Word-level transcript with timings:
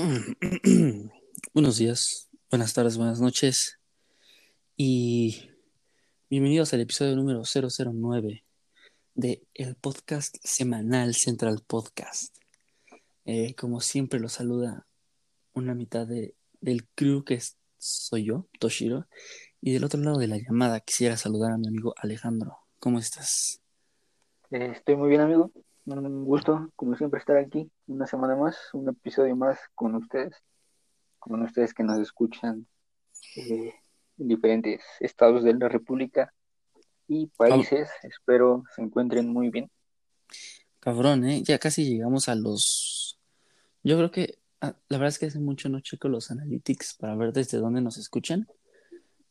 Buenos 1.52 1.76
días, 1.76 2.30
buenas 2.50 2.72
tardes, 2.72 2.96
buenas 2.96 3.20
noches 3.20 3.78
y 4.74 5.50
bienvenidos 6.30 6.72
al 6.72 6.80
episodio 6.80 7.14
número 7.16 7.42
009 7.44 8.42
de 9.14 9.42
el 9.52 9.74
podcast 9.74 10.36
semanal 10.42 11.14
Central 11.14 11.60
Podcast. 11.66 12.34
Eh, 13.26 13.54
como 13.56 13.82
siempre 13.82 14.20
los 14.20 14.32
saluda 14.32 14.86
una 15.52 15.74
mitad 15.74 16.06
de, 16.06 16.34
del 16.62 16.88
crew 16.94 17.22
que 17.22 17.38
soy 17.76 18.24
yo, 18.24 18.46
Toshiro, 18.58 19.06
y 19.60 19.74
del 19.74 19.84
otro 19.84 20.00
lado 20.00 20.16
de 20.16 20.28
la 20.28 20.38
llamada 20.38 20.80
quisiera 20.80 21.18
saludar 21.18 21.52
a 21.52 21.58
mi 21.58 21.68
amigo 21.68 21.92
Alejandro. 21.98 22.56
¿Cómo 22.78 22.98
estás? 22.98 23.60
Eh, 24.50 24.72
estoy 24.76 24.96
muy 24.96 25.10
bien, 25.10 25.20
amigo. 25.20 25.52
Un 25.84 26.24
gusto, 26.24 26.70
como 26.74 26.96
siempre, 26.96 27.20
estar 27.20 27.36
aquí 27.36 27.70
una 27.90 28.06
semana 28.06 28.36
más, 28.36 28.56
un 28.72 28.88
episodio 28.88 29.34
más 29.34 29.58
con 29.74 29.96
ustedes, 29.96 30.36
con 31.18 31.42
ustedes 31.42 31.74
que 31.74 31.82
nos 31.82 31.98
escuchan 31.98 32.66
eh, 33.34 33.74
en 34.16 34.28
diferentes 34.28 34.80
estados 35.00 35.42
de 35.42 35.54
la 35.54 35.68
República 35.68 36.32
y 37.08 37.26
países. 37.26 37.90
Espero 38.04 38.62
se 38.76 38.82
encuentren 38.82 39.28
muy 39.28 39.50
bien. 39.50 39.68
Cabrón, 40.78 41.24
¿eh? 41.24 41.42
Ya 41.42 41.58
casi 41.58 41.84
llegamos 41.84 42.28
a 42.28 42.36
los... 42.36 43.18
Yo 43.82 43.96
creo 43.96 44.12
que 44.12 44.38
ah, 44.60 44.76
la 44.88 44.98
verdad 44.98 45.08
es 45.08 45.18
que 45.18 45.26
hace 45.26 45.40
mucho 45.40 45.68
no 45.68 45.80
checo 45.80 46.08
los 46.08 46.30
analytics 46.30 46.94
para 46.94 47.16
ver 47.16 47.32
desde 47.32 47.58
dónde 47.58 47.80
nos 47.80 47.98
escuchan, 47.98 48.46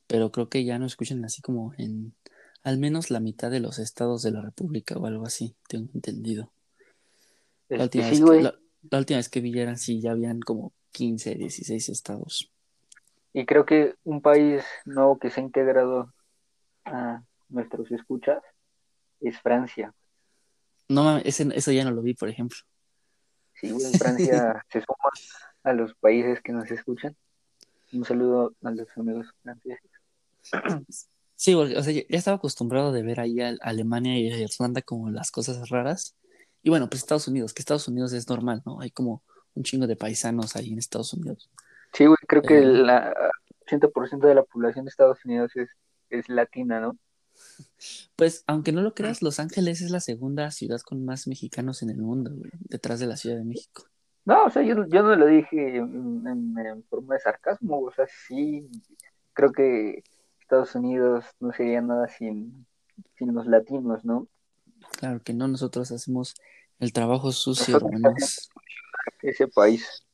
pero 0.06 0.34
creo 0.34 0.50
que 0.50 0.66
ya 0.66 0.78
nos 0.80 0.92
escuchan 0.92 1.24
así 1.24 1.42
como 1.42 1.74
en 1.78 2.14
al 2.62 2.78
menos 2.78 3.10
la 3.10 3.22
mitad 3.22 3.50
de 3.50 3.62
los 3.62 3.80
estados 3.80 4.22
de 4.22 4.32
la 4.32 4.42
República 4.42 4.98
o 4.98 5.06
algo 5.06 5.26
así, 5.26 5.56
tengo 5.70 5.90
entendido. 5.94 6.52
La 7.70 7.84
última, 7.84 8.10
vez, 8.10 8.20
que, 8.20 8.42
la, 8.92 8.98
última 8.98 9.18
vez 9.18 9.30
que 9.30 9.42
vi 9.42 9.54
sí, 9.78 10.02
ya 10.02 10.12
habían 10.12 10.40
como 10.40 10.74
15, 10.92 11.36
16 11.36 11.90
estados. 11.90 12.52
Y 13.32 13.46
creo 13.46 13.66
que 13.66 13.96
un 14.04 14.22
país 14.22 14.64
nuevo 14.86 15.20
que 15.20 15.30
se 15.30 15.40
ha 15.40 15.44
integrado 15.44 16.12
a 16.86 17.24
nuestros 17.48 17.92
escuchas 17.92 18.42
es 19.22 19.40
Francia. 19.40 19.94
No, 20.88 21.18
eso 21.18 21.72
ya 21.72 21.84
no 21.84 21.92
lo 21.92 22.02
vi, 22.02 22.16
por 22.16 22.30
ejemplo. 22.30 22.58
Sí, 23.54 23.68
en 23.68 24.00
Francia 24.00 24.66
se 24.72 24.80
suma 24.80 25.10
a 25.64 25.74
los 25.74 25.94
países 25.96 26.42
que 26.42 26.52
nos 26.52 26.72
escuchan. 26.72 27.16
Un 27.94 28.06
saludo 28.06 28.56
a 28.64 28.72
los 28.72 28.88
amigos 28.98 29.28
franceses. 29.44 29.92
Sí, 31.36 31.54
o 31.54 31.84
sea, 31.84 31.94
ya 31.94 32.04
estaba 32.10 32.38
acostumbrado 32.38 32.92
de 32.92 33.04
ver 33.04 33.20
ahí 33.20 33.40
a 33.40 33.56
Alemania 33.62 34.18
y 34.18 34.32
a 34.32 34.38
Irlanda 34.40 34.82
como 34.82 35.10
las 35.10 35.32
cosas 35.32 35.70
raras. 35.70 36.16
Y 36.62 36.70
bueno, 36.70 36.90
pues 36.90 37.02
Estados 37.02 37.28
Unidos, 37.28 37.54
que 37.54 37.62
Estados 37.62 37.88
Unidos 37.88 38.14
es 38.14 38.28
normal, 38.28 38.62
¿no? 38.66 38.82
Hay 38.82 38.92
como 38.92 39.24
un 39.56 39.64
chingo 39.64 39.88
de 39.88 39.96
paisanos 39.96 40.56
ahí 40.56 40.72
en 40.72 40.80
Estados 40.80 41.14
Unidos. 41.14 41.50
Sí, 41.94 42.06
güey, 42.06 42.18
creo 42.28 42.42
que 42.42 42.60
el 42.60 42.88
80% 43.66 44.28
de 44.28 44.36
la 44.36 44.44
población 44.44 44.86
de 44.86 44.90
Estados 44.90 45.24
Unidos 45.26 45.52
es, 45.56 45.70
es 46.10 46.30
latina, 46.30 46.80
¿no? 46.80 46.98
Pues, 48.16 48.44
aunque 48.48 48.72
no 48.72 48.82
lo 48.82 48.94
creas, 48.94 49.22
Los 49.22 49.40
Ángeles 49.40 49.82
es 49.82 49.92
la 49.92 50.02
segunda 50.02 50.52
ciudad 50.52 50.82
con 50.82 51.06
más 51.06 51.28
mexicanos 51.28 51.82
en 51.82 51.90
el 51.90 51.98
mundo, 51.98 52.32
güey, 52.36 52.52
detrás 52.68 53.00
de 53.00 53.08
la 53.08 53.16
Ciudad 53.16 53.38
de 53.38 53.46
México. 53.46 53.86
No, 54.26 54.46
o 54.46 54.50
sea, 54.50 54.62
yo, 54.62 54.86
yo 54.88 55.02
no 55.02 55.16
lo 55.16 55.26
dije 55.26 55.78
en, 55.78 56.24
en 56.28 56.84
forma 56.90 57.16
de 57.16 57.22
sarcasmo, 57.22 57.80
o 57.80 57.92
sea, 57.92 58.06
sí, 58.28 58.70
creo 59.34 59.52
que 59.52 60.04
Estados 60.42 60.76
Unidos 60.76 61.26
no 61.40 61.54
sería 61.54 61.82
nada 61.82 62.08
sin, 62.08 62.66
sin 63.18 63.34
los 63.34 63.48
latinos, 63.48 64.04
¿no? 64.04 64.28
Claro 64.98 65.22
que 65.22 65.34
no, 65.34 65.48
nosotros 65.48 65.92
hacemos 65.92 66.36
el 66.80 66.94
trabajo 66.94 67.32
sucio, 67.32 67.78
hermanos. 67.78 68.50
Ese 69.22 69.48
país. 69.48 70.06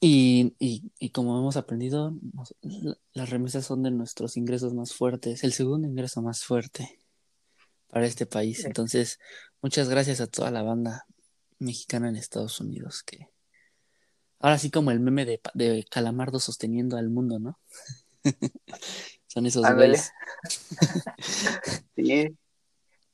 Y, 0.00 0.54
y, 0.58 0.90
y, 0.98 1.10
como 1.10 1.38
hemos 1.38 1.56
aprendido, 1.56 2.14
las 3.12 3.30
remesas 3.30 3.66
son 3.66 3.82
de 3.82 3.90
nuestros 3.90 4.36
ingresos 4.36 4.74
más 4.74 4.94
fuertes, 4.94 5.44
el 5.44 5.52
segundo 5.52 5.86
ingreso 5.86 6.20
más 6.22 6.44
fuerte 6.44 6.98
para 7.88 8.06
este 8.06 8.26
país. 8.26 8.64
Entonces, 8.64 9.20
muchas 9.60 9.88
gracias 9.88 10.20
a 10.20 10.26
toda 10.26 10.50
la 10.50 10.62
banda 10.62 11.06
mexicana 11.58 12.08
en 12.08 12.16
Estados 12.16 12.60
Unidos, 12.60 13.02
que 13.04 13.28
ahora 14.40 14.58
sí 14.58 14.70
como 14.70 14.90
el 14.90 15.00
meme 15.00 15.24
de, 15.24 15.40
de 15.54 15.86
Calamardo 15.88 16.40
sosteniendo 16.40 16.96
al 16.96 17.08
mundo, 17.08 17.38
¿no? 17.38 17.60
Son 19.28 19.46
esos 19.46 19.64
güeyes. 19.72 20.12
sí. 21.96 22.36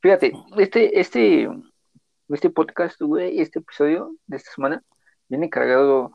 Fíjate, 0.01 0.33
este, 0.57 1.01
este, 1.01 1.49
este 2.29 2.51
podcast, 2.51 3.01
güey, 3.01 3.41
este 3.41 3.59
episodio 3.59 4.15
de 4.27 4.37
esta 4.37 4.53
semana, 4.53 4.83
viene 5.29 5.51
cargado. 5.51 6.13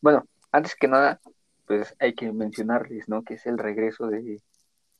Bueno, 0.00 0.24
antes 0.50 0.74
que 0.74 0.88
nada, 0.88 1.20
pues 1.66 1.94
hay 1.98 2.14
que 2.14 2.32
mencionarles, 2.32 3.08
¿no? 3.08 3.22
Que 3.22 3.34
es 3.34 3.46
el 3.46 3.58
regreso 3.58 4.06
de. 4.06 4.40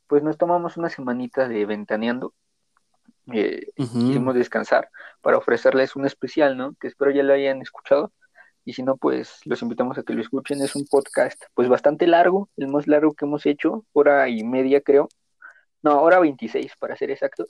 Pues 0.06 0.22
nos 0.22 0.36
tomamos 0.36 0.76
una 0.76 0.90
semanita 0.90 1.48
de 1.48 1.64
ventaneando. 1.66 2.34
Eh, 3.32 3.68
descansar 4.34 4.88
para 5.20 5.38
ofrecerles 5.38 5.96
un 5.96 6.06
especial, 6.06 6.56
¿no? 6.56 6.74
Que 6.74 6.88
espero 6.88 7.12
ya 7.12 7.22
lo 7.22 7.32
hayan 7.32 7.62
escuchado 7.62 8.12
y 8.64 8.74
si 8.74 8.82
no, 8.82 8.96
pues 8.96 9.40
los 9.44 9.62
invitamos 9.62 9.98
a 9.98 10.02
que 10.02 10.12
lo 10.12 10.20
escuchen. 10.20 10.60
Es 10.62 10.76
un 10.76 10.86
podcast 10.86 11.42
pues 11.54 11.68
bastante 11.68 12.06
largo, 12.06 12.48
el 12.56 12.68
más 12.68 12.86
largo 12.86 13.12
que 13.14 13.24
hemos 13.24 13.46
hecho, 13.46 13.84
hora 13.92 14.28
y 14.28 14.44
media 14.44 14.80
creo. 14.80 15.08
No, 15.82 16.00
hora 16.02 16.20
26 16.20 16.76
para 16.78 16.96
ser 16.96 17.10
exacto. 17.10 17.46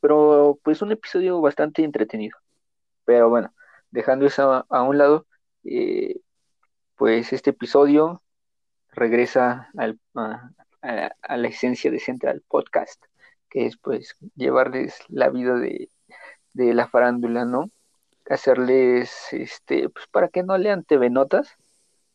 Pero 0.00 0.58
pues 0.62 0.82
un 0.82 0.92
episodio 0.92 1.40
bastante 1.40 1.84
entretenido. 1.84 2.36
Pero 3.04 3.28
bueno, 3.28 3.52
dejando 3.90 4.26
eso 4.26 4.66
a, 4.68 4.82
un 4.82 4.98
lado, 4.98 5.26
eh, 5.64 6.20
pues 6.96 7.32
este 7.32 7.50
episodio 7.50 8.22
regresa 8.92 9.70
al, 9.76 9.98
a, 10.14 11.36
la 11.36 11.48
esencia 11.48 11.90
de 11.90 12.00
Central 12.00 12.42
Podcast, 12.48 13.02
que 13.48 13.66
es 13.66 13.76
pues 13.76 14.16
llevarles 14.36 14.98
la 15.08 15.28
vida 15.28 15.54
de, 15.54 15.88
de 16.52 16.74
la 16.74 16.88
farándula, 16.88 17.44
¿no? 17.44 17.70
hacerles, 18.30 19.32
este, 19.32 19.88
pues 19.88 20.06
para 20.06 20.28
que 20.28 20.42
no 20.42 20.56
lean 20.56 20.84
TV 20.84 21.10
Notas, 21.10 21.56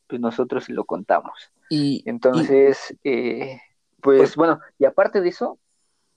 pues 0.07 0.21
nosotros 0.21 0.69
lo 0.69 0.85
contamos. 0.85 1.51
Y, 1.69 2.03
Entonces, 2.05 2.95
eh, 3.03 3.59
pues, 4.01 4.19
pues, 4.19 4.35
bueno, 4.35 4.59
y 4.79 4.85
aparte 4.85 5.21
de 5.21 5.29
eso, 5.29 5.59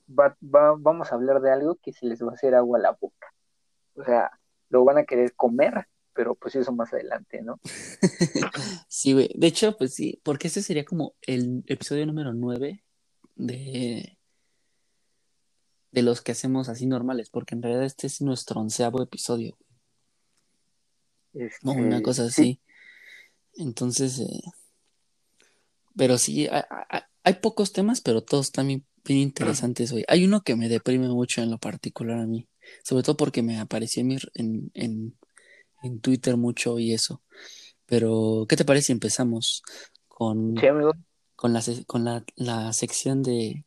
va, 0.09 0.37
vamos 0.41 1.13
a 1.13 1.15
hablar 1.15 1.41
de 1.41 1.53
algo 1.53 1.77
que 1.77 1.93
se 1.93 2.07
les 2.07 2.23
va 2.23 2.31
a 2.31 2.35
hacer 2.35 2.55
agua 2.55 2.79
a 2.79 2.83
la 2.83 2.97
boca. 3.01 3.35
O 3.95 4.05
sea, 4.05 4.31
lo 4.69 4.85
van 4.85 4.99
a 4.99 5.05
querer 5.05 5.35
comer, 5.35 5.87
pero 6.13 6.35
pues 6.35 6.55
eso 6.57 6.73
más 6.73 6.93
adelante, 6.93 7.43
¿no? 7.43 7.61
sí, 8.89 9.13
güey. 9.13 9.31
De 9.35 9.47
hecho, 9.47 9.77
pues 9.77 9.95
sí, 9.95 10.21
porque 10.23 10.49
ese 10.49 10.63
sería 10.63 10.85
como 10.85 11.15
el 11.23 11.65
episodio 11.67 12.07
número 12.07 12.33
9 12.33 12.85
de 13.37 14.19
de 15.91 16.03
los 16.03 16.21
que 16.21 16.33
hacemos 16.33 16.69
así 16.69 16.87
normales, 16.87 17.31
porque 17.31 17.55
en 17.55 17.63
realidad 17.63 17.85
este 17.85 18.07
es 18.07 18.21
nuestro 18.21 18.61
onceavo 18.61 19.03
episodio. 19.03 19.57
Este, 21.33 21.69
una 21.69 22.03
cosa 22.03 22.25
así. 22.25 22.61
Entonces, 23.55 24.19
eh, 24.21 24.43
pero 25.97 26.19
sí, 26.19 26.49
hay, 27.25 27.35
pocos 27.35 27.73
temas, 27.73 28.01
pero 28.01 28.23
todos 28.23 28.53
también 28.53 28.87
bien 29.05 29.21
interesantes 29.21 29.93
hoy. 29.93 30.05
Hay 30.09 30.25
uno 30.25 30.43
que 30.43 30.57
me 30.57 30.69
deprime 30.69 31.09
mucho 31.09 31.43
en 31.43 31.51
lo 31.51 31.59
particular 31.59 32.19
a 32.19 32.27
mí, 32.27 32.49
sobre 32.85 33.03
todo 33.03 33.17
porque 33.17 33.43
me 33.43 33.59
apareció 33.59 34.03
en, 34.03 34.71
en, 34.75 35.17
en, 35.83 36.01
Twitter 36.01 36.37
mucho 36.37 36.79
y 36.79 36.93
eso. 36.93 37.23
Pero, 37.87 38.47
¿qué 38.49 38.57
te 38.57 38.65
parece 38.65 38.87
si 38.87 38.93
empezamos 38.93 39.63
con, 40.09 40.55
con, 41.37 41.53
la, 41.53 41.63
con 41.87 42.05
la, 42.05 42.25
la 42.37 42.73
sección 42.73 43.23
de 43.23 43.65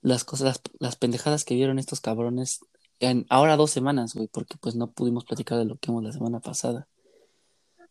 las 0.00 0.24
cosas, 0.24 0.46
las, 0.46 0.62
las 0.78 0.96
pendejadas 0.96 1.44
que 1.44 1.54
vieron 1.54 1.78
estos 1.78 2.00
cabrones 2.00 2.60
en 3.00 3.26
ahora 3.28 3.56
dos 3.56 3.70
semanas, 3.70 4.14
güey, 4.14 4.28
porque 4.28 4.56
pues 4.60 4.74
no 4.74 4.90
pudimos 4.92 5.24
platicar 5.24 5.58
de 5.58 5.64
lo 5.64 5.76
que 5.76 5.90
vimos 5.90 6.04
la 6.04 6.12
semana 6.12 6.40
pasada. 6.40 6.88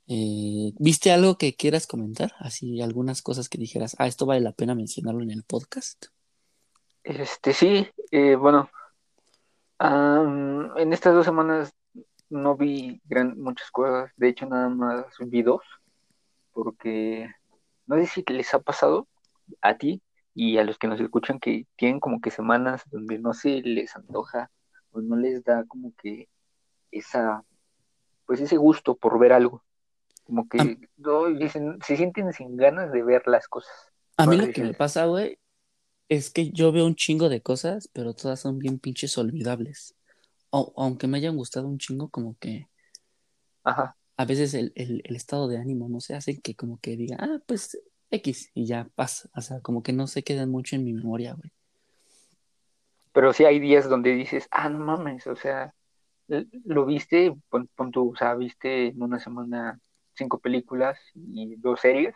Eh, 0.08 0.74
¿Viste 0.80 1.12
algo 1.12 1.38
que 1.38 1.56
quieras 1.56 1.88
comentar? 1.88 2.34
Así, 2.40 2.82
algunas 2.82 3.22
cosas 3.22 3.50
que 3.50 3.58
dijeras, 3.58 3.96
ah, 4.00 4.08
esto 4.08 4.26
vale 4.26 4.42
la 4.42 4.52
pena 4.52 4.76
mencionarlo 4.76 5.24
en 5.24 5.32
el 5.32 5.44
podcast. 5.44 6.06
Este, 7.04 7.54
sí, 7.54 7.90
eh, 8.12 8.36
bueno, 8.36 8.70
en 9.80 10.94
estas 10.94 11.14
dos 11.14 11.26
semanas 11.26 11.74
no 12.30 12.56
vi 12.56 13.02
gran, 13.06 13.40
muchas 13.40 13.70
cosas, 13.72 14.12
de 14.16 14.30
hecho 14.30 14.46
nada 14.46 14.70
más 14.70 15.06
vi 15.20 15.42
dos, 15.42 15.62
porque 16.54 17.30
no 17.86 17.98
sé 17.98 18.06
si 18.06 18.24
les 18.30 18.54
ha 18.54 18.60
pasado 18.60 19.08
a 19.62 19.78
ti 19.78 20.02
y 20.34 20.58
a 20.58 20.64
los 20.64 20.78
que 20.78 20.88
nos 20.88 21.00
escuchan 21.00 21.40
que 21.40 21.68
tienen 21.76 22.00
como 22.00 22.22
que 22.22 22.32
semanas 22.32 22.84
donde 22.90 23.20
no 23.20 23.34
se 23.34 23.62
les 23.62 23.96
antoja 23.96 24.50
o 24.92 25.02
no 25.02 25.16
les 25.16 25.44
da 25.44 25.66
como 25.66 25.94
que 26.02 26.30
esa, 26.92 27.44
pues 28.26 28.40
ese 28.40 28.58
gusto 28.58 28.96
por 28.96 29.20
ver 29.20 29.34
algo. 29.34 29.64
Como 30.24 30.48
que 30.48 30.78
dicen, 31.38 31.80
se 31.86 31.98
sienten 31.98 32.32
sin 32.32 32.56
ganas 32.56 32.92
de 32.94 33.04
ver 33.04 33.28
las 33.28 33.48
cosas. 33.50 33.92
A 34.16 34.26
mí 34.26 34.38
lo 34.38 34.52
que 34.54 34.64
me 34.64 34.74
pasa, 34.74 35.06
güey, 35.06 35.38
es 36.10 36.30
que 36.32 36.52
yo 36.52 36.72
veo 36.72 36.86
un 36.86 36.96
chingo 36.96 37.30
de 37.30 37.42
cosas, 37.42 37.90
pero 37.94 38.14
todas 38.14 38.40
son 38.42 38.60
bien 38.60 38.80
pinches 38.80 39.18
olvidables. 39.18 39.96
O, 40.50 40.74
aunque 40.78 41.08
me 41.08 41.18
hayan 41.18 41.36
gustado 41.38 41.68
un 41.68 41.78
chingo, 41.80 42.10
como 42.10 42.38
que. 42.40 42.68
Ajá. 43.64 43.96
a 44.18 44.26
veces 44.26 44.54
el, 44.54 44.74
el, 44.76 45.02
el 45.06 45.16
estado 45.16 45.48
de 45.48 45.58
ánimo 45.58 45.88
no 45.90 46.02
se 46.02 46.16
hace 46.16 46.40
que 46.42 46.56
como 46.56 46.80
que 46.80 46.98
diga, 46.98 47.18
ah, 47.20 47.40
pues 47.48 47.78
X, 48.12 48.52
y 48.54 48.66
ya 48.66 48.90
pasa. 48.96 49.30
O 49.36 49.42
sea, 49.42 49.62
como 49.62 49.84
que 49.84 49.94
no 49.94 50.08
se 50.08 50.24
quedan 50.24 50.50
mucho 50.52 50.76
en 50.76 50.84
mi 50.86 50.94
memoria, 50.94 51.34
güey. 51.34 51.52
Pero 53.12 53.34
sí 53.34 53.46
hay 53.46 53.60
días 53.60 53.90
donde 53.90 54.14
dices, 54.16 54.48
ah, 54.52 54.70
no 54.70 54.80
mames, 54.80 55.28
o 55.28 55.36
sea, 55.36 55.74
lo 56.28 56.86
viste, 56.86 57.34
pon, 57.50 57.70
pon 57.76 57.92
o 57.96 58.16
sea, 58.16 58.36
viste 58.36 58.88
en 58.88 59.02
una 59.02 59.20
semana 59.20 59.80
cinco 60.16 60.40
películas 60.40 61.00
y 61.16 61.56
dos 61.58 61.82
series, 61.82 62.16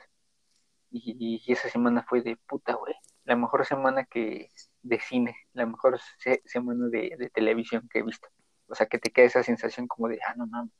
y, 0.92 1.42
y 1.46 1.52
esa 1.52 1.70
semana 1.70 2.06
fue 2.08 2.22
de 2.22 2.38
puta, 2.48 2.74
güey. 2.76 2.96
La 3.28 3.36
mejor 3.36 3.66
semana 3.66 4.06
que 4.06 4.50
de 4.82 5.00
cine, 5.02 5.36
la 5.52 5.66
mejor 5.66 6.00
se- 6.18 6.42
semana 6.46 6.88
de, 6.88 7.14
de 7.20 7.30
televisión 7.30 7.88
que 7.92 8.00
he 8.00 8.04
visto. 8.04 8.30
O 8.68 8.74
sea, 8.76 8.86
que 8.88 9.00
te 9.00 9.12
queda 9.12 9.26
esa 9.26 9.44
sensación 9.44 9.86
como 9.88 10.08
de, 10.08 10.18
ah, 10.26 10.34
no 10.38 10.48
mames. 10.48 10.72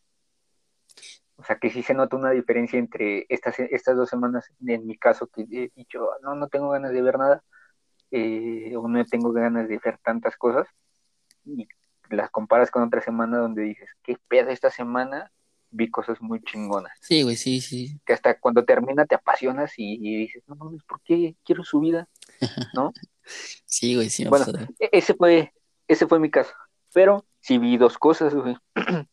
O 1.36 1.44
sea, 1.44 1.58
que 1.60 1.70
sí 1.70 1.84
se 1.84 1.94
nota 1.94 2.16
una 2.16 2.32
diferencia 2.32 2.80
entre 2.80 3.26
estas, 3.30 3.60
estas 3.60 3.96
dos 3.98 4.10
semanas, 4.10 4.50
en 4.66 4.88
mi 4.88 4.98
caso, 4.98 5.28
que 5.28 5.42
he 5.52 5.72
dicho, 5.76 6.10
no, 6.24 6.36
no 6.36 6.48
tengo 6.48 6.70
ganas 6.70 6.94
de 6.94 7.02
ver 7.02 7.18
nada, 7.20 7.44
eh, 8.12 8.74
o 8.78 8.88
no 8.88 9.04
tengo 9.06 9.32
ganas 9.34 9.68
de 9.68 9.78
ver 9.84 10.00
tantas 10.00 10.36
cosas, 10.38 10.68
y 11.46 11.68
las 12.10 12.32
comparas 12.32 12.72
con 12.72 12.82
otra 12.84 13.02
semana 13.02 13.38
donde 13.40 13.64
dices, 13.64 13.90
qué 14.04 14.18
pedo 14.30 14.50
esta 14.50 14.72
semana, 14.72 15.32
vi 15.70 15.92
cosas 15.92 16.22
muy 16.22 16.42
chingonas, 16.42 16.98
Sí, 17.02 17.24
güey, 17.24 17.36
sí, 17.36 17.60
sí. 17.60 18.00
que 18.06 18.14
hasta 18.14 18.40
cuando 18.40 18.64
termina 18.64 19.06
te 19.06 19.16
apasionas 19.16 19.74
y, 19.78 19.96
y 20.02 20.16
dices, 20.22 20.44
no 20.48 20.56
mames, 20.56 20.82
¿por 20.86 21.02
qué 21.04 21.36
quiero 21.44 21.64
su 21.66 21.82
vida? 21.82 22.08
¿No? 22.74 22.94
Sí, 23.66 23.96
güey, 23.96 24.10
sí 24.10 24.24
me 24.24 24.30
Bueno, 24.30 24.46
pasó 24.46 24.58
e- 24.80 24.90
ese 24.94 25.14
fue, 25.14 25.54
ese 25.88 26.08
fue 26.08 26.18
mi 26.18 26.32
caso, 26.32 26.54
pero 26.94 27.26
sí 27.42 27.58
vi 27.58 27.76
dos 27.78 27.98
cosas, 27.98 28.34
güey. 28.34 28.56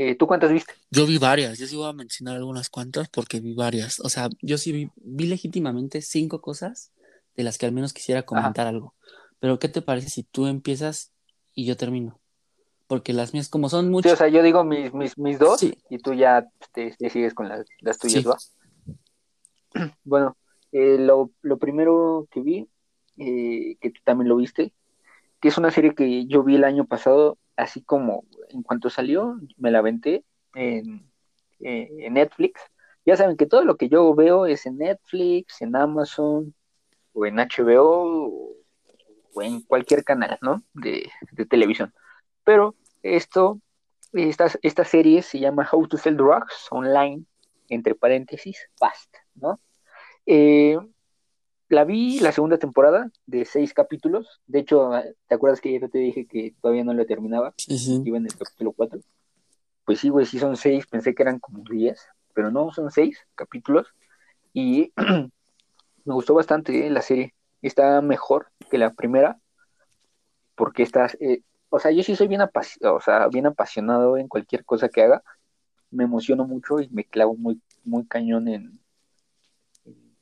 Eh, 0.00 0.14
¿Tú 0.14 0.28
cuántas 0.28 0.52
viste? 0.52 0.74
Yo 0.92 1.06
vi 1.06 1.18
varias, 1.18 1.58
yo 1.58 1.66
sí 1.66 1.74
voy 1.74 1.88
a 1.88 1.92
mencionar 1.92 2.36
algunas 2.36 2.70
cuantas 2.70 3.08
porque 3.08 3.40
vi 3.40 3.54
varias. 3.54 3.98
O 3.98 4.08
sea, 4.08 4.28
yo 4.42 4.56
sí 4.56 4.70
vi, 4.70 4.90
vi 4.94 5.26
legítimamente 5.26 6.02
cinco 6.02 6.40
cosas 6.40 6.92
de 7.34 7.42
las 7.42 7.58
que 7.58 7.66
al 7.66 7.72
menos 7.72 7.92
quisiera 7.92 8.22
comentar 8.22 8.68
algo. 8.68 8.94
Pero 9.40 9.58
¿qué 9.58 9.68
te 9.68 9.82
parece 9.82 10.08
si 10.08 10.22
tú 10.22 10.46
empiezas 10.46 11.10
y 11.52 11.64
yo 11.64 11.76
termino? 11.76 12.20
Porque 12.86 13.12
las 13.12 13.32
mías, 13.34 13.48
como 13.48 13.68
son 13.68 13.86
Sí, 13.86 13.88
o 13.88 13.90
muchas, 13.90 14.18
sea, 14.18 14.28
yo 14.28 14.40
digo 14.44 14.62
mis, 14.62 14.94
mis, 14.94 15.18
mis 15.18 15.36
dos 15.40 15.58
Sí. 15.58 15.74
y 15.90 15.98
tú 15.98 16.14
ya 16.14 16.46
te, 16.72 16.94
te 16.96 17.10
sigues 17.10 17.34
con 17.34 17.48
las, 17.48 17.66
las 17.80 17.98
tuyas, 17.98 18.22
Sí. 18.22 18.28
¿va? 18.28 19.90
Bueno, 20.04 20.36
eh, 20.72 20.98
lo, 20.98 21.30
lo 21.42 21.58
primero 21.58 22.28
que 22.30 22.40
vi, 22.40 22.68
eh, 23.16 23.76
que 23.80 23.90
tú 23.90 24.00
también 24.04 24.28
lo 24.28 24.36
viste, 24.36 24.72
que 25.40 25.48
es 25.48 25.58
una 25.58 25.70
serie 25.70 25.94
que 25.94 26.26
yo 26.26 26.42
vi 26.42 26.56
el 26.56 26.64
año 26.64 26.86
pasado, 26.86 27.38
así 27.56 27.82
como 27.82 28.24
en 28.50 28.62
cuanto 28.62 28.90
salió, 28.90 29.38
me 29.56 29.70
la 29.70 29.78
aventé 29.78 30.24
en, 30.54 31.10
eh, 31.60 32.08
Netflix. 32.10 32.60
Ya 33.04 33.16
saben 33.16 33.36
que 33.36 33.46
todo 33.46 33.64
lo 33.64 33.76
que 33.76 33.88
yo 33.88 34.14
veo 34.14 34.46
es 34.46 34.66
en 34.66 34.78
Netflix, 34.78 35.62
en 35.62 35.76
Amazon 35.76 36.54
o 37.12 37.26
en 37.26 37.36
HBO 37.36 38.26
o, 38.26 38.56
o 39.34 39.42
en 39.42 39.62
cualquier 39.62 40.04
canal, 40.04 40.38
¿no? 40.42 40.62
De, 40.74 41.10
de 41.32 41.46
televisión. 41.46 41.94
Pero 42.44 42.74
esto, 43.02 43.60
esta, 44.12 44.46
esta 44.62 44.84
serie 44.84 45.22
se 45.22 45.38
llama 45.38 45.68
How 45.70 45.86
to 45.88 45.96
Sell 45.96 46.16
Drugs 46.16 46.68
Online, 46.70 47.24
entre 47.68 47.94
paréntesis, 47.94 48.68
Fast, 48.78 49.14
¿no? 49.34 49.60
Eh, 50.30 50.78
la 51.70 51.84
vi 51.84 52.20
la 52.20 52.32
segunda 52.32 52.58
temporada 52.58 53.10
de 53.24 53.46
seis 53.46 53.72
capítulos. 53.72 54.42
De 54.46 54.58
hecho, 54.58 54.90
¿te 55.26 55.34
acuerdas 55.34 55.62
que 55.62 55.80
yo 55.80 55.88
te 55.88 55.98
dije 55.98 56.26
que 56.26 56.54
todavía 56.60 56.84
no 56.84 56.92
la 56.92 57.06
terminaba? 57.06 57.54
sí, 57.56 57.78
sí. 57.78 58.02
Iba 58.04 58.18
en 58.18 58.26
el 58.26 58.36
capítulo 58.36 58.72
4. 58.72 59.00
Pues 59.86 60.00
sí, 60.00 60.10
güey, 60.10 60.26
sí 60.26 60.38
son 60.38 60.58
seis. 60.58 60.86
Pensé 60.86 61.14
que 61.14 61.22
eran 61.22 61.38
como 61.38 61.64
10, 61.64 62.06
pero 62.34 62.50
no, 62.50 62.72
son 62.72 62.90
seis 62.90 63.18
capítulos. 63.34 63.86
Y 64.52 64.92
me 66.04 66.14
gustó 66.14 66.34
bastante 66.34 66.86
eh, 66.86 66.90
la 66.90 67.00
serie. 67.00 67.34
Está 67.62 68.02
mejor 68.02 68.48
que 68.70 68.76
la 68.76 68.92
primera, 68.92 69.40
porque 70.54 70.82
estás, 70.82 71.16
eh, 71.20 71.40
o 71.70 71.78
sea, 71.78 71.90
yo 71.90 72.02
sí 72.02 72.16
soy 72.16 72.28
bien, 72.28 72.42
apasi- 72.42 72.84
o 72.84 73.00
sea, 73.00 73.28
bien 73.28 73.46
apasionado 73.46 74.18
en 74.18 74.28
cualquier 74.28 74.66
cosa 74.66 74.90
que 74.90 75.02
haga. 75.02 75.22
Me 75.90 76.04
emociono 76.04 76.44
mucho 76.46 76.80
y 76.80 76.88
me 76.90 77.04
clavo 77.04 77.34
muy, 77.34 77.62
muy 77.84 78.04
cañón 78.06 78.46
en, 78.48 78.78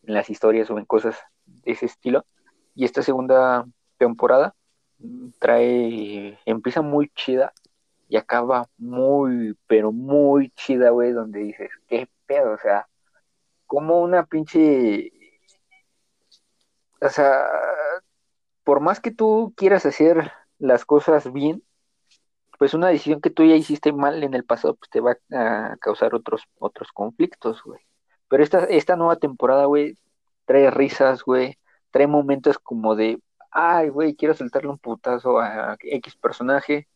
en 0.06 0.14
las 0.14 0.31
historias 0.31 0.70
o 0.70 0.79
en 0.79 0.85
cosas 0.85 1.17
de 1.47 1.73
ese 1.73 1.87
estilo. 1.87 2.26
Y 2.75 2.85
esta 2.85 3.03
segunda 3.03 3.67
temporada 3.99 4.55
mm, 4.99 5.31
trae, 5.38 6.38
empieza 6.44 6.82
muy 6.82 7.11
chida 7.14 7.53
y 8.08 8.17
acaba 8.17 8.69
muy, 8.79 9.56
pero 9.67 9.93
muy 9.93 10.50
chida, 10.50 10.91
güey, 10.91 11.12
donde 11.12 11.41
dices, 11.41 11.70
qué 11.88 12.08
pedo, 12.26 12.53
o 12.53 12.58
sea, 12.58 12.88
como 13.67 14.00
una 14.00 14.26
pinche, 14.26 15.12
o 17.00 17.08
sea, 17.08 17.47
por 18.64 18.81
más 18.81 19.00
que 19.00 19.11
tú 19.12 19.53
quieras 19.56 19.87
hacer 19.87 20.32
las 20.58 20.85
cosas 20.85 21.32
bien, 21.32 21.62
pues 22.58 22.75
una 22.75 22.88
decisión 22.88 23.20
que 23.20 23.31
tú 23.31 23.44
ya 23.44 23.55
hiciste 23.55 23.93
mal 23.93 24.23
en 24.25 24.35
el 24.35 24.44
pasado, 24.44 24.76
pues 24.76 24.91
te 24.91 25.00
va 25.00 25.17
a 25.32 25.76
causar 25.81 26.14
otros, 26.14 26.43
otros 26.58 26.91
conflictos, 26.93 27.62
güey. 27.64 27.81
Pero 28.28 28.43
esta, 28.43 28.64
esta 28.64 28.96
nueva 28.96 29.17
temporada, 29.17 29.67
güey, 29.67 29.96
trae 30.46 30.70
risas, 30.70 31.23
güey, 31.23 31.58
trae 31.90 32.06
momentos 32.06 32.58
como 32.58 32.96
de, 32.96 33.20
ay, 33.50 33.88
güey, 33.88 34.14
quiero 34.17 34.34
soltarle 34.34 34.70
un 34.70 34.78
putazo 34.78 35.38
a 35.40 35.76
X 35.81 36.17
personaje. 36.17 36.88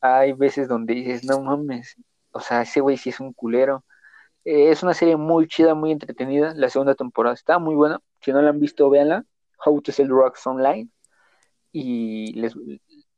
Hay 0.00 0.32
veces 0.32 0.68
donde 0.68 0.94
dices, 0.94 1.24
no 1.24 1.40
mames, 1.42 1.96
o 2.32 2.40
sea, 2.40 2.62
ese 2.62 2.80
güey 2.80 2.96
sí 2.96 3.10
es 3.10 3.20
un 3.20 3.32
culero. 3.32 3.84
Eh, 4.44 4.70
es 4.70 4.82
una 4.82 4.94
serie 4.94 5.16
muy 5.16 5.46
chida, 5.48 5.74
muy 5.74 5.92
entretenida. 5.92 6.54
La 6.56 6.68
segunda 6.70 6.94
temporada 6.94 7.34
está 7.34 7.58
muy 7.58 7.74
buena. 7.74 8.00
Si 8.20 8.32
no 8.32 8.42
la 8.42 8.50
han 8.50 8.60
visto, 8.60 8.88
véanla. 8.90 9.24
How 9.64 9.80
to 9.82 9.92
Sell 9.92 10.08
Drugs 10.08 10.46
Online. 10.46 10.88
Y 11.72 12.34
les, 12.34 12.54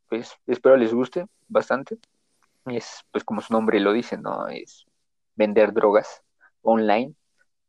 pues, 0.09 0.35
espero 0.47 0.77
les 0.77 0.93
guste 0.93 1.25
bastante. 1.47 1.97
Es, 2.65 3.03
pues, 3.11 3.23
como 3.23 3.41
su 3.41 3.53
nombre 3.53 3.79
lo 3.79 3.93
dice, 3.93 4.17
¿no? 4.17 4.47
Es 4.47 4.85
vender 5.35 5.73
drogas 5.73 6.23
online 6.61 7.15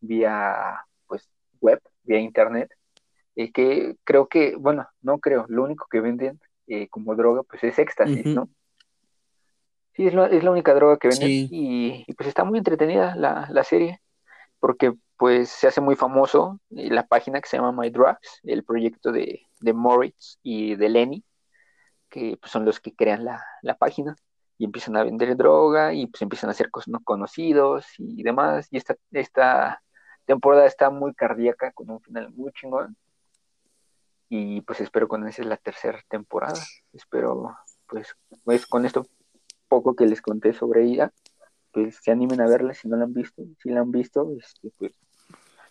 vía, 0.06 0.84
pues, 1.06 1.28
web, 1.60 1.80
vía 2.02 2.18
internet. 2.20 2.70
Eh, 3.34 3.52
que 3.52 3.96
creo 4.04 4.28
que, 4.28 4.56
bueno, 4.56 4.88
no 5.02 5.18
creo, 5.18 5.44
lo 5.48 5.62
único 5.64 5.86
que 5.90 6.00
venden 6.00 6.40
eh, 6.66 6.88
como 6.88 7.14
droga, 7.14 7.42
pues, 7.42 7.62
es 7.64 7.78
éxtasis. 7.78 8.24
¿no? 8.26 8.48
Sí, 9.94 10.06
es 10.06 10.14
la, 10.14 10.26
es 10.26 10.42
la 10.44 10.50
única 10.50 10.74
droga 10.74 10.98
que 10.98 11.08
venden 11.08 11.28
Sí. 11.28 11.48
y, 11.50 12.04
y, 12.06 12.14
pues 12.14 12.28
está 12.28 12.44
muy 12.44 12.58
entretenida 12.58 13.14
la, 13.16 13.48
la 13.50 13.64
serie 13.64 14.00
porque 14.58 14.92
pues 15.16 15.48
se 15.48 15.66
hace 15.68 15.80
muy 15.80 15.96
famoso 15.96 16.60
eh, 16.70 16.90
la 16.90 17.06
página 17.06 17.40
que 17.40 17.48
se 17.48 17.56
llama 17.56 17.72
My 17.72 17.88
Drugs, 17.90 18.40
el 18.42 18.64
proyecto 18.64 19.12
de, 19.12 19.40
de 19.60 19.72
Moritz 19.72 20.38
y 20.42 20.74
de 20.76 20.88
Lenny, 20.90 21.24
que 22.10 22.36
pues, 22.40 22.52
son 22.52 22.64
los 22.64 22.80
que 22.80 22.94
crean 22.94 23.24
la, 23.24 23.42
la 23.62 23.76
página 23.76 24.14
y 24.58 24.64
empiezan 24.64 24.96
a 24.96 25.04
vender 25.04 25.36
droga 25.36 25.94
y 25.94 26.06
pues 26.06 26.20
empiezan 26.22 26.50
a 26.50 26.54
ser 26.54 26.70
cos- 26.70 26.90
conocidos 27.04 27.86
y 27.98 28.22
demás. 28.22 28.68
Y 28.70 28.76
esta, 28.76 28.96
esta 29.12 29.82
temporada 30.26 30.66
está 30.66 30.90
muy 30.90 31.14
cardíaca 31.14 31.72
con 31.72 31.90
un 31.90 32.00
final 32.00 32.30
muy 32.34 32.52
chingón. 32.52 32.96
Y 34.28 34.60
pues 34.62 34.80
espero 34.80 35.06
con 35.08 35.26
esa 35.26 35.42
es 35.42 35.48
la 35.48 35.56
tercera 35.56 36.00
temporada. 36.08 36.60
Espero 36.92 37.56
pues, 37.86 38.14
pues 38.44 38.66
con 38.66 38.84
esto 38.84 39.06
poco 39.68 39.94
que 39.94 40.06
les 40.06 40.20
conté 40.20 40.52
sobre 40.52 40.84
ella, 40.84 41.12
pues 41.72 41.98
se 42.02 42.10
animen 42.10 42.40
a 42.40 42.48
verla 42.48 42.74
si 42.74 42.88
no 42.88 42.96
la 42.96 43.04
han 43.04 43.14
visto. 43.14 43.42
Si 43.62 43.70
la 43.70 43.80
han 43.80 43.92
visto, 43.92 44.28
este, 44.40 44.70
pues 44.78 44.92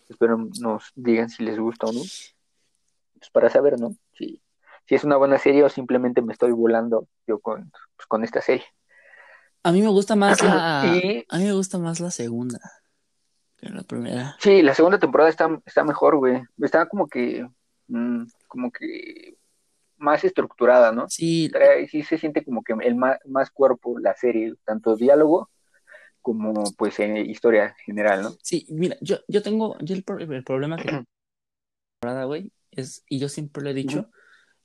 espero 0.09 0.37
nos 0.59 0.91
digan 0.95 1.29
si 1.29 1.43
les 1.43 1.59
gusta 1.59 1.87
o 1.87 1.91
no. 1.91 1.99
Pues 1.99 3.29
para 3.31 3.49
saber, 3.49 3.79
¿no? 3.79 3.95
Si, 4.13 4.41
si 4.87 4.95
es 4.95 5.03
una 5.03 5.17
buena 5.17 5.37
serie 5.37 5.63
o 5.63 5.69
simplemente 5.69 6.21
me 6.21 6.33
estoy 6.33 6.51
volando 6.51 7.07
yo 7.27 7.39
con, 7.39 7.71
pues, 7.97 8.07
con 8.07 8.23
esta 8.23 8.41
serie. 8.41 8.65
A 9.63 9.71
mí 9.71 9.81
me 9.81 9.89
gusta 9.89 10.15
más 10.15 10.41
la, 10.43 10.83
Y- 11.03 11.25
a 11.27 11.37
mí 11.37 11.43
me 11.43 11.53
gusta 11.53 11.77
más 11.77 11.99
la 11.99 12.11
segunda 12.11 12.59
que 13.69 13.75
la 13.75 13.83
primera. 13.83 14.35
Sí, 14.39 14.61
la 14.61 14.73
segunda 14.73 14.99
temporada 14.99 15.29
está, 15.29 15.49
está 15.65 15.83
mejor, 15.83 16.17
güey. 16.17 16.41
Está 16.61 16.87
como 16.87 17.07
que, 17.07 17.47
mm, 17.87 18.23
como 18.47 18.71
que 18.71 19.37
más 19.97 20.23
estructurada, 20.23 20.91
¿no? 20.91 21.07
Sí, 21.09 21.49
Trae- 21.51 21.87
sí 21.87 22.03
se 22.03 22.17
siente 22.17 22.43
como 22.43 22.63
que 22.63 22.73
el 22.81 22.95
más, 22.95 23.17
más 23.25 23.49
cuerpo 23.51 23.97
la 23.99 24.13
serie, 24.15 24.53
tanto 24.65 24.95
diálogo 24.95 25.49
como 26.21 26.63
pues 26.77 26.99
eh, 26.99 27.21
historia 27.21 27.75
general, 27.85 28.23
¿no? 28.23 28.31
Sí, 28.41 28.65
mira, 28.69 28.97
yo, 29.01 29.17
yo 29.27 29.41
tengo, 29.43 29.77
yo 29.79 29.95
el, 29.95 30.03
pro- 30.03 30.17
el 30.19 30.43
problema 30.43 30.75
que 30.77 30.83
temporada, 32.01 32.25
güey, 32.25 32.51
es, 32.71 33.03
y 33.07 33.19
yo 33.19 33.29
siempre 33.29 33.63
lo 33.63 33.69
he 33.69 33.73
dicho, 33.73 34.09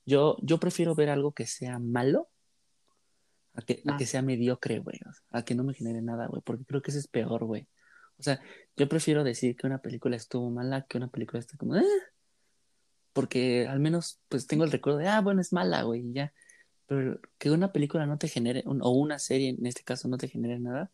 yo, 0.05 0.37
yo 0.41 0.59
prefiero 0.59 0.95
ver 0.95 1.09
algo 1.09 1.31
que 1.33 1.45
sea 1.45 1.79
malo 1.79 2.27
a 3.53 3.61
que, 3.61 3.81
a 3.87 3.93
Ah. 3.93 3.97
que 3.97 4.05
sea 4.05 4.21
mediocre, 4.21 4.79
güey, 4.79 4.99
a 5.31 5.43
que 5.43 5.55
no 5.55 5.63
me 5.63 5.73
genere 5.73 6.01
nada, 6.01 6.27
güey, 6.27 6.41
porque 6.43 6.65
creo 6.65 6.81
que 6.81 6.91
eso 6.91 6.99
es 6.99 7.07
peor, 7.07 7.45
güey. 7.45 7.67
O 8.21 8.23
sea, 8.23 8.39
yo 8.77 8.87
prefiero 8.87 9.23
decir 9.23 9.55
que 9.55 9.65
una 9.67 9.79
película 9.81 10.15
estuvo 10.15 10.49
mala 10.51 10.85
que 10.87 10.97
una 10.97 11.07
película 11.09 11.39
está 11.39 11.57
como, 11.57 11.75
"Eh", 11.75 11.83
porque 13.13 13.67
al 13.67 13.79
menos, 13.79 14.19
pues 14.29 14.47
tengo 14.47 14.63
el 14.63 14.71
recuerdo 14.71 14.99
de, 14.99 15.07
ah, 15.07 15.21
bueno, 15.21 15.41
es 15.41 15.51
mala, 15.53 15.81
güey, 15.83 16.01
y 16.09 16.13
ya. 16.13 16.33
Pero 16.87 17.19
que 17.39 17.51
una 17.51 17.71
película 17.73 18.05
no 18.05 18.17
te 18.17 18.27
genere, 18.27 18.63
o 18.67 18.91
una 18.91 19.19
serie 19.19 19.49
en 19.49 19.65
este 19.65 19.83
caso 19.83 20.07
no 20.07 20.17
te 20.17 20.27
genere 20.27 20.59
nada, 20.59 20.91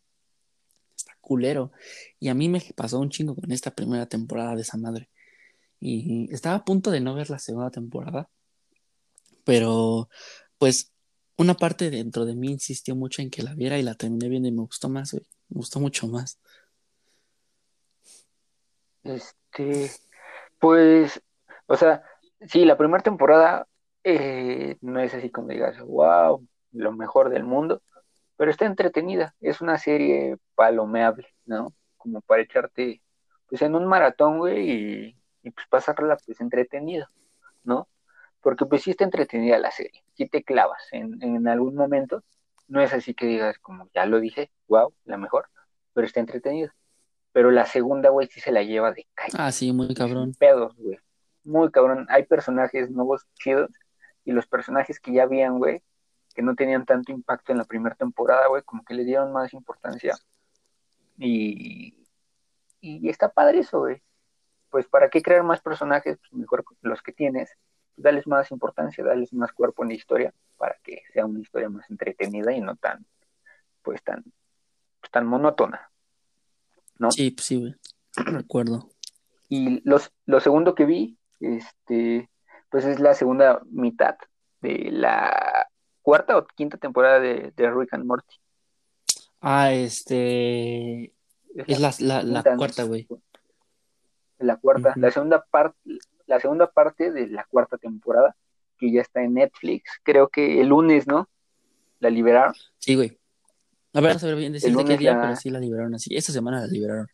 está 0.96 1.12
culero. 1.20 1.72
Y 2.18 2.28
a 2.28 2.34
mí 2.34 2.48
me 2.48 2.62
pasó 2.76 2.98
un 3.00 3.10
chingo 3.10 3.34
con 3.36 3.52
esta 3.52 3.72
primera 3.72 4.06
temporada 4.06 4.54
de 4.56 4.62
esa 4.62 4.78
madre. 4.78 5.10
Y 5.80 6.32
estaba 6.32 6.56
a 6.56 6.64
punto 6.64 6.90
de 6.90 7.00
no 7.00 7.14
ver 7.14 7.30
la 7.30 7.38
segunda 7.38 7.70
temporada. 7.70 8.30
Pero, 9.44 10.08
pues, 10.58 10.92
una 11.36 11.54
parte 11.54 11.90
dentro 11.90 12.24
de 12.26 12.34
mí 12.34 12.50
insistió 12.50 12.96
mucho 12.96 13.22
en 13.22 13.30
que 13.30 13.42
la 13.42 13.54
viera 13.54 13.78
y 13.78 13.82
la 13.82 13.94
terminé 13.94 14.28
viendo 14.28 14.48
y 14.48 14.52
me 14.52 14.62
gustó 14.62 14.88
más, 14.88 15.12
güey. 15.12 15.24
Me 15.50 15.58
gustó 15.58 15.80
mucho 15.80 16.08
más. 16.08 16.40
Este, 19.04 19.90
pues, 20.58 21.22
o 21.66 21.76
sea, 21.76 22.02
sí, 22.46 22.64
la 22.64 22.76
primera 22.76 23.02
temporada 23.02 23.66
eh, 24.04 24.76
no 24.80 25.00
es 25.00 25.14
así 25.14 25.30
como 25.30 25.48
digas, 25.48 25.78
wow, 25.80 26.46
lo 26.72 26.92
mejor 26.92 27.30
del 27.30 27.44
mundo, 27.44 27.82
pero 28.36 28.50
está 28.50 28.66
entretenida, 28.66 29.34
es 29.40 29.60
una 29.60 29.78
serie 29.78 30.36
palomeable, 30.54 31.28
¿no? 31.46 31.74
Como 31.96 32.20
para 32.22 32.42
echarte, 32.42 33.02
pues 33.48 33.62
en 33.62 33.74
un 33.74 33.86
maratón, 33.86 34.38
güey, 34.38 35.14
y, 35.42 35.50
pues 35.50 35.66
pasarla, 35.68 36.16
pues 36.24 36.40
entretenido, 36.40 37.06
¿no? 37.64 37.88
Porque 38.40 38.66
pues 38.66 38.82
sí 38.82 38.92
está 38.92 39.04
entretenida 39.04 39.58
la 39.58 39.70
serie, 39.70 40.04
sí 40.14 40.28
te 40.28 40.44
clavas 40.44 40.82
en, 40.92 41.22
en 41.22 41.48
algún 41.48 41.74
momento, 41.74 42.24
no 42.68 42.80
es 42.82 42.92
así 42.92 43.14
que 43.14 43.26
digas, 43.26 43.58
como 43.58 43.88
ya 43.94 44.06
lo 44.06 44.20
dije, 44.20 44.50
wow, 44.68 44.94
la 45.04 45.16
mejor, 45.18 45.48
pero 45.94 46.06
está 46.06 46.20
entretenida. 46.20 46.74
Pero 47.38 47.52
la 47.52 47.66
segunda, 47.66 48.08
güey, 48.08 48.26
sí 48.26 48.40
se 48.40 48.50
la 48.50 48.64
lleva 48.64 48.90
de 48.90 49.06
calle. 49.14 49.36
Ah, 49.38 49.52
sí, 49.52 49.72
muy 49.72 49.94
cabrón. 49.94 50.34
Pedos, 50.34 50.74
güey. 50.76 50.98
Muy 51.44 51.70
cabrón. 51.70 52.04
Hay 52.10 52.24
personajes 52.24 52.90
nuevos 52.90 53.28
chidos 53.34 53.70
y 54.24 54.32
los 54.32 54.48
personajes 54.48 54.98
que 54.98 55.12
ya 55.12 55.22
habían, 55.22 55.58
güey, 55.58 55.84
que 56.34 56.42
no 56.42 56.56
tenían 56.56 56.84
tanto 56.84 57.12
impacto 57.12 57.52
en 57.52 57.58
la 57.58 57.64
primera 57.64 57.94
temporada, 57.94 58.48
güey, 58.48 58.64
como 58.64 58.84
que 58.84 58.92
le 58.92 59.04
dieron 59.04 59.32
más 59.32 59.52
importancia. 59.52 60.16
Y, 61.16 62.04
y 62.80 63.08
está 63.08 63.28
padre 63.28 63.60
eso, 63.60 63.78
güey. 63.78 64.02
Pues 64.68 64.88
para 64.88 65.08
qué 65.08 65.22
crear 65.22 65.44
más 65.44 65.60
personajes, 65.60 66.18
pues 66.18 66.32
mejor 66.32 66.64
los 66.80 67.02
que 67.02 67.12
tienes, 67.12 67.56
dales 67.96 68.26
más 68.26 68.50
importancia, 68.50 69.04
dales 69.04 69.32
más 69.32 69.52
cuerpo 69.52 69.84
en 69.84 69.90
la 69.90 69.94
historia 69.94 70.34
para 70.56 70.76
que 70.82 71.04
sea 71.12 71.24
una 71.24 71.38
historia 71.38 71.68
más 71.68 71.88
entretenida 71.88 72.52
y 72.52 72.60
no 72.60 72.74
tan, 72.74 73.06
pues 73.82 74.02
tan, 74.02 74.24
pues, 74.98 75.12
tan 75.12 75.24
monótona. 75.24 75.88
¿No? 76.98 77.10
Sí, 77.10 77.30
pues 77.30 77.46
sí, 77.46 77.56
güey. 77.56 77.74
Recuerdo. 78.16 78.90
Y 79.48 79.80
los, 79.88 80.12
lo 80.26 80.40
segundo 80.40 80.74
que 80.74 80.84
vi, 80.84 81.18
este, 81.40 82.28
pues 82.70 82.84
es 82.84 83.00
la 83.00 83.14
segunda 83.14 83.62
mitad 83.70 84.16
de 84.60 84.90
la 84.90 85.68
cuarta 86.02 86.36
o 86.36 86.46
quinta 86.46 86.76
temporada 86.76 87.20
de, 87.20 87.52
de 87.56 87.70
Rick 87.70 87.94
and 87.94 88.04
Morty. 88.04 88.36
Ah, 89.40 89.72
este. 89.72 91.12
Es 91.66 91.80
la, 91.80 91.92
la, 92.00 92.22
la 92.22 92.56
cuarta, 92.56 92.84
güey. 92.84 93.08
La 94.38 94.56
cuarta, 94.56 94.92
la 94.96 95.10
segunda 95.10 95.44
parte, 95.44 95.78
la 96.26 96.38
segunda 96.38 96.70
parte 96.70 97.10
de 97.10 97.26
la 97.26 97.44
cuarta 97.44 97.78
temporada, 97.78 98.36
que 98.78 98.92
ya 98.92 99.00
está 99.00 99.22
en 99.22 99.34
Netflix. 99.34 100.00
Creo 100.02 100.28
que 100.28 100.60
el 100.60 100.68
lunes, 100.68 101.06
¿no? 101.06 101.28
La 101.98 102.10
liberaron. 102.10 102.54
Sí, 102.78 102.94
güey. 102.94 103.17
A 103.94 104.00
ver, 104.00 104.16
a 104.16 104.26
ver 104.26 104.36
bien 104.36 104.52
decirte 104.52 104.84
qué 104.84 104.96
día, 104.96 105.18
pero 105.20 105.36
sí 105.36 105.50
la 105.50 105.58
liberaron 105.58 105.94
así. 105.94 106.14
Esta 106.14 106.32
semana 106.32 106.60
la 106.60 106.66
liberaron. 106.66 107.06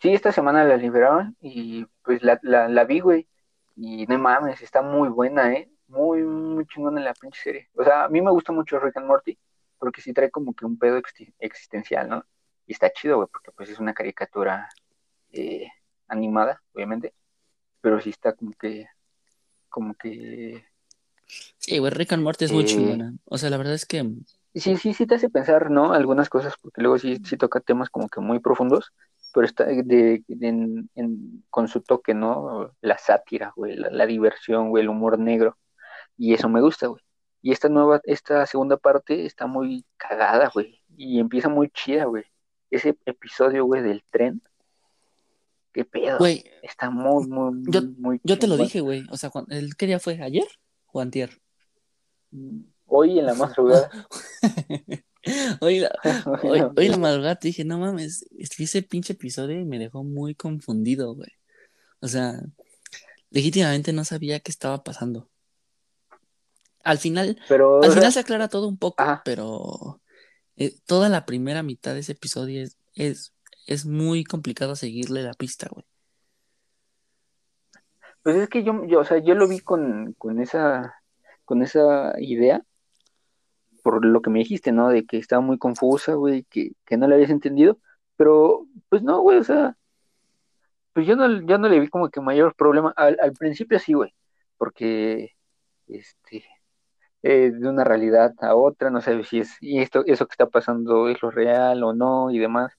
Sí, 0.00 0.12
esta 0.12 0.32
semana 0.32 0.64
la 0.64 0.76
liberaron 0.76 1.36
y 1.40 1.86
pues 2.02 2.22
la, 2.22 2.38
la, 2.42 2.68
la 2.68 2.84
vi, 2.84 3.00
güey. 3.00 3.28
Y 3.76 4.06
no 4.06 4.18
mames, 4.18 4.62
está 4.62 4.82
muy 4.82 5.08
buena, 5.08 5.52
¿eh? 5.52 5.70
Muy, 5.88 6.22
muy 6.22 6.66
chingona 6.66 7.00
la 7.00 7.14
pinche 7.14 7.40
serie. 7.42 7.68
O 7.74 7.84
sea, 7.84 8.04
a 8.04 8.08
mí 8.08 8.20
me 8.20 8.30
gusta 8.30 8.52
mucho 8.52 8.78
Rick 8.78 8.96
and 8.96 9.06
Morty 9.06 9.38
porque 9.78 10.00
sí 10.00 10.12
trae 10.12 10.30
como 10.30 10.54
que 10.54 10.64
un 10.64 10.78
pedo 10.78 11.00
existencial, 11.38 12.08
¿no? 12.08 12.24
Y 12.66 12.72
está 12.72 12.90
chido, 12.90 13.16
güey, 13.16 13.28
porque 13.30 13.50
pues 13.52 13.68
es 13.68 13.78
una 13.78 13.92
caricatura 13.92 14.68
eh, 15.30 15.68
animada, 16.08 16.62
obviamente. 16.72 17.14
Pero 17.80 18.00
sí 18.00 18.10
está 18.10 18.32
como 18.32 18.52
que, 18.52 18.86
como 19.68 19.94
que... 19.94 20.64
Sí, 21.58 21.78
güey, 21.78 21.92
Rick 21.92 22.12
and 22.12 22.22
Morty 22.22 22.46
es 22.46 22.52
muy 22.52 22.62
eh, 22.62 22.66
chingona. 22.66 23.14
O 23.26 23.36
sea, 23.36 23.50
la 23.50 23.58
verdad 23.58 23.74
es 23.74 23.84
que 23.84 24.04
sí, 24.54 24.76
sí, 24.76 24.94
sí 24.94 25.06
te 25.06 25.16
hace 25.16 25.30
pensar, 25.30 25.70
¿no? 25.70 25.92
Algunas 25.92 26.28
cosas, 26.28 26.54
porque 26.60 26.80
luego 26.80 26.98
sí, 26.98 27.18
sí 27.24 27.36
toca 27.36 27.60
temas 27.60 27.90
como 27.90 28.08
que 28.08 28.20
muy 28.20 28.38
profundos, 28.38 28.92
pero 29.32 29.46
está 29.46 29.64
de, 29.64 30.22
con 31.50 31.68
su 31.68 31.80
toque, 31.80 32.14
¿no? 32.14 32.72
La 32.80 32.96
sátira, 32.98 33.52
güey, 33.56 33.76
la, 33.76 34.06
diversión, 34.06 34.70
güey, 34.70 34.84
el 34.84 34.88
humor 34.88 35.18
negro. 35.18 35.58
Y 36.16 36.34
eso 36.34 36.48
me 36.48 36.60
gusta, 36.60 36.86
güey. 36.86 37.02
Y 37.42 37.50
esta 37.52 37.68
nueva, 37.68 38.00
esta 38.04 38.46
segunda 38.46 38.76
parte 38.76 39.26
está 39.26 39.46
muy 39.46 39.84
cagada, 39.96 40.50
güey. 40.54 40.80
Y 40.96 41.18
empieza 41.18 41.48
muy 41.48 41.68
chida, 41.70 42.04
güey. 42.04 42.24
Ese 42.70 42.96
episodio, 43.04 43.64
güey, 43.64 43.82
del 43.82 44.04
tren. 44.10 44.40
Qué 45.72 45.84
pedo. 45.84 46.18
Güey. 46.18 46.44
Está 46.62 46.88
muy, 46.90 47.26
muy, 47.26 47.64
yo, 47.66 47.82
muy 47.98 48.20
Yo 48.22 48.38
te 48.38 48.46
lo 48.46 48.56
dije, 48.56 48.80
güey. 48.80 49.04
O 49.10 49.16
sea, 49.16 49.30
¿qué 49.76 49.86
día 49.86 49.98
fue? 49.98 50.22
¿Ayer 50.22 50.46
o 50.92 51.00
antier? 51.00 51.40
Mm, 52.30 52.60
hoy 52.94 53.18
en 53.18 53.26
la 53.26 53.34
madrugada. 53.34 53.90
hoy, 55.60 55.80
la, 55.80 55.90
hoy, 56.42 56.60
hoy, 56.76 56.86
en 56.86 56.92
la 56.92 56.96
madrugada 56.98 57.36
te 57.36 57.48
dije, 57.48 57.64
no 57.64 57.78
mames, 57.78 58.26
ese 58.38 58.82
pinche 58.82 59.14
episodio 59.14 59.64
me 59.66 59.78
dejó 59.78 60.04
muy 60.04 60.34
confundido, 60.34 61.14
güey. 61.14 61.30
O 62.00 62.08
sea, 62.08 62.40
legítimamente 63.30 63.92
no 63.92 64.04
sabía 64.04 64.40
qué 64.40 64.50
estaba 64.50 64.84
pasando. 64.84 65.28
Al 66.84 66.98
final, 66.98 67.38
pero, 67.48 67.82
al 67.82 67.92
final 67.92 68.12
se 68.12 68.20
aclara 68.20 68.48
todo 68.48 68.68
un 68.68 68.76
poco, 68.76 69.02
pero 69.24 70.00
eh, 70.56 70.76
toda 70.86 71.08
la 71.08 71.24
primera 71.24 71.62
mitad 71.62 71.94
de 71.94 72.00
ese 72.00 72.12
episodio 72.12 72.62
es, 72.62 72.78
es, 72.94 73.34
es 73.66 73.86
muy 73.86 74.22
complicado 74.22 74.76
seguirle 74.76 75.22
la 75.22 75.32
pista, 75.32 75.68
güey. 75.70 75.84
Pues 78.22 78.36
es 78.36 78.48
que 78.48 78.62
yo, 78.62 78.84
yo, 78.86 79.00
o 79.00 79.04
sea, 79.04 79.18
yo 79.18 79.34
lo 79.34 79.48
vi 79.48 79.60
con, 79.60 80.14
con 80.16 80.40
esa, 80.40 80.94
con 81.44 81.62
esa 81.62 82.14
idea, 82.18 82.64
por 83.84 84.04
lo 84.04 84.22
que 84.22 84.30
me 84.30 84.40
dijiste, 84.40 84.72
¿no? 84.72 84.88
De 84.90 85.06
que 85.06 85.18
estaba 85.18 85.42
muy 85.42 85.58
confusa, 85.58 86.14
güey, 86.14 86.44
que, 86.44 86.72
que 86.86 86.96
no 86.98 87.08
le 87.08 87.16
habías 87.16 87.30
entendido, 87.30 87.78
pero 88.16 88.66
pues 88.88 89.02
no, 89.02 89.20
güey, 89.20 89.38
o 89.38 89.44
sea, 89.44 89.76
pues 90.94 91.06
yo 91.06 91.16
no, 91.16 91.42
yo 91.46 91.58
no 91.58 91.68
le 91.68 91.80
vi 91.80 91.88
como 91.88 92.10
que 92.10 92.20
mayor 92.20 92.54
problema. 92.56 92.92
Al, 92.96 93.32
principio 93.38 93.78
sí, 93.78 93.94
güey, 93.94 94.14
porque, 94.58 95.32
este, 95.88 96.44
eh, 97.22 97.50
de 97.52 97.68
una 97.68 97.84
realidad 97.84 98.34
a 98.40 98.54
otra, 98.56 98.90
no 98.90 99.00
sabes 99.02 99.28
si 99.28 99.40
es, 99.40 99.56
y 99.60 99.80
esto, 99.80 100.04
eso 100.06 100.26
que 100.26 100.32
está 100.32 100.46
pasando 100.48 101.08
es 101.08 101.22
lo 101.22 101.30
real 101.30 101.82
o 101.84 101.94
no 101.94 102.30
y 102.30 102.38
demás, 102.38 102.72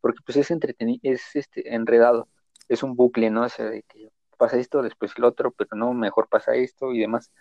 porque 0.00 0.20
pues 0.24 0.36
es 0.38 0.50
entretenido, 0.50 1.00
es 1.04 1.36
este, 1.36 1.74
enredado, 1.74 2.28
es 2.68 2.82
un 2.82 2.96
bucle, 2.96 3.30
¿no? 3.30 3.44
O 3.44 3.48
sea, 3.48 3.66
de 3.66 3.82
que 3.84 4.10
pasa 4.38 4.58
esto, 4.58 4.82
después 4.82 5.18
lo 5.18 5.28
otro, 5.28 5.52
pero 5.52 5.70
no, 5.76 5.94
mejor 5.94 6.28
pasa 6.28 6.54
esto 6.54 6.92
y 6.92 7.00
demás. 7.00 7.32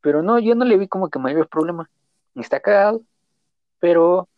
Pero 0.00 0.22
no, 0.22 0.38
yo 0.38 0.54
no 0.54 0.64
le 0.64 0.78
vi 0.78 0.88
como 0.88 1.10
que 1.10 1.18
mayor 1.18 1.48
problema 1.48 1.90
está 2.42 2.60
cagado, 2.60 3.04
pero 3.78 4.28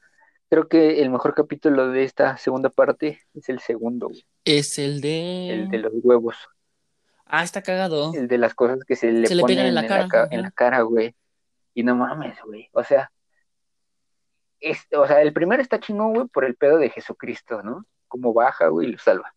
creo 0.49 0.69
que 0.69 1.03
el 1.03 1.11
mejor 1.11 1.35
capítulo 1.35 1.89
de 1.89 2.05
esta 2.05 2.37
segunda 2.37 2.71
parte 2.71 3.21
es 3.35 3.49
el 3.49 3.61
segundo. 3.61 4.11
Es 4.45 4.79
el 4.79 5.01
de... 5.01 5.51
El 5.51 5.69
de 5.71 5.79
los 5.79 5.93
huevos. 6.03 6.37
Ah, 7.25 7.43
está 7.43 7.63
cagado. 7.63 8.13
El 8.15 8.29
de 8.29 8.39
las 8.39 8.55
cosas 8.55 8.79
que 8.87 8.95
se 8.95 9.11
le, 9.11 9.29
ponen 9.41 9.59
en 9.59 9.75
la 9.75 9.87
cara, 9.87 10.29
en 10.31 10.43
la, 10.43 10.51
cara, 10.51 10.83
güey. 10.83 11.15
Y 11.75 11.83
no 11.83 11.97
mames, 11.97 12.39
güey. 12.45 12.69
O 12.73 12.85
sea, 12.85 13.11
es, 14.61 14.87
o 14.97 15.07
sea, 15.07 15.23
el 15.23 15.33
primero 15.33 15.61
está 15.61 15.81
chingón, 15.81 16.15
güey, 16.15 16.27
por 16.29 16.45
el 16.45 16.55
pedo 16.55 16.79
de 16.79 16.91
Jesucristo, 16.91 17.63
¿no? 17.63 17.85
Como 18.07 18.33
baja, 18.33 18.69
güey, 18.69 18.89
y 18.89 18.93
lo 18.93 18.99
salva. 18.99 19.35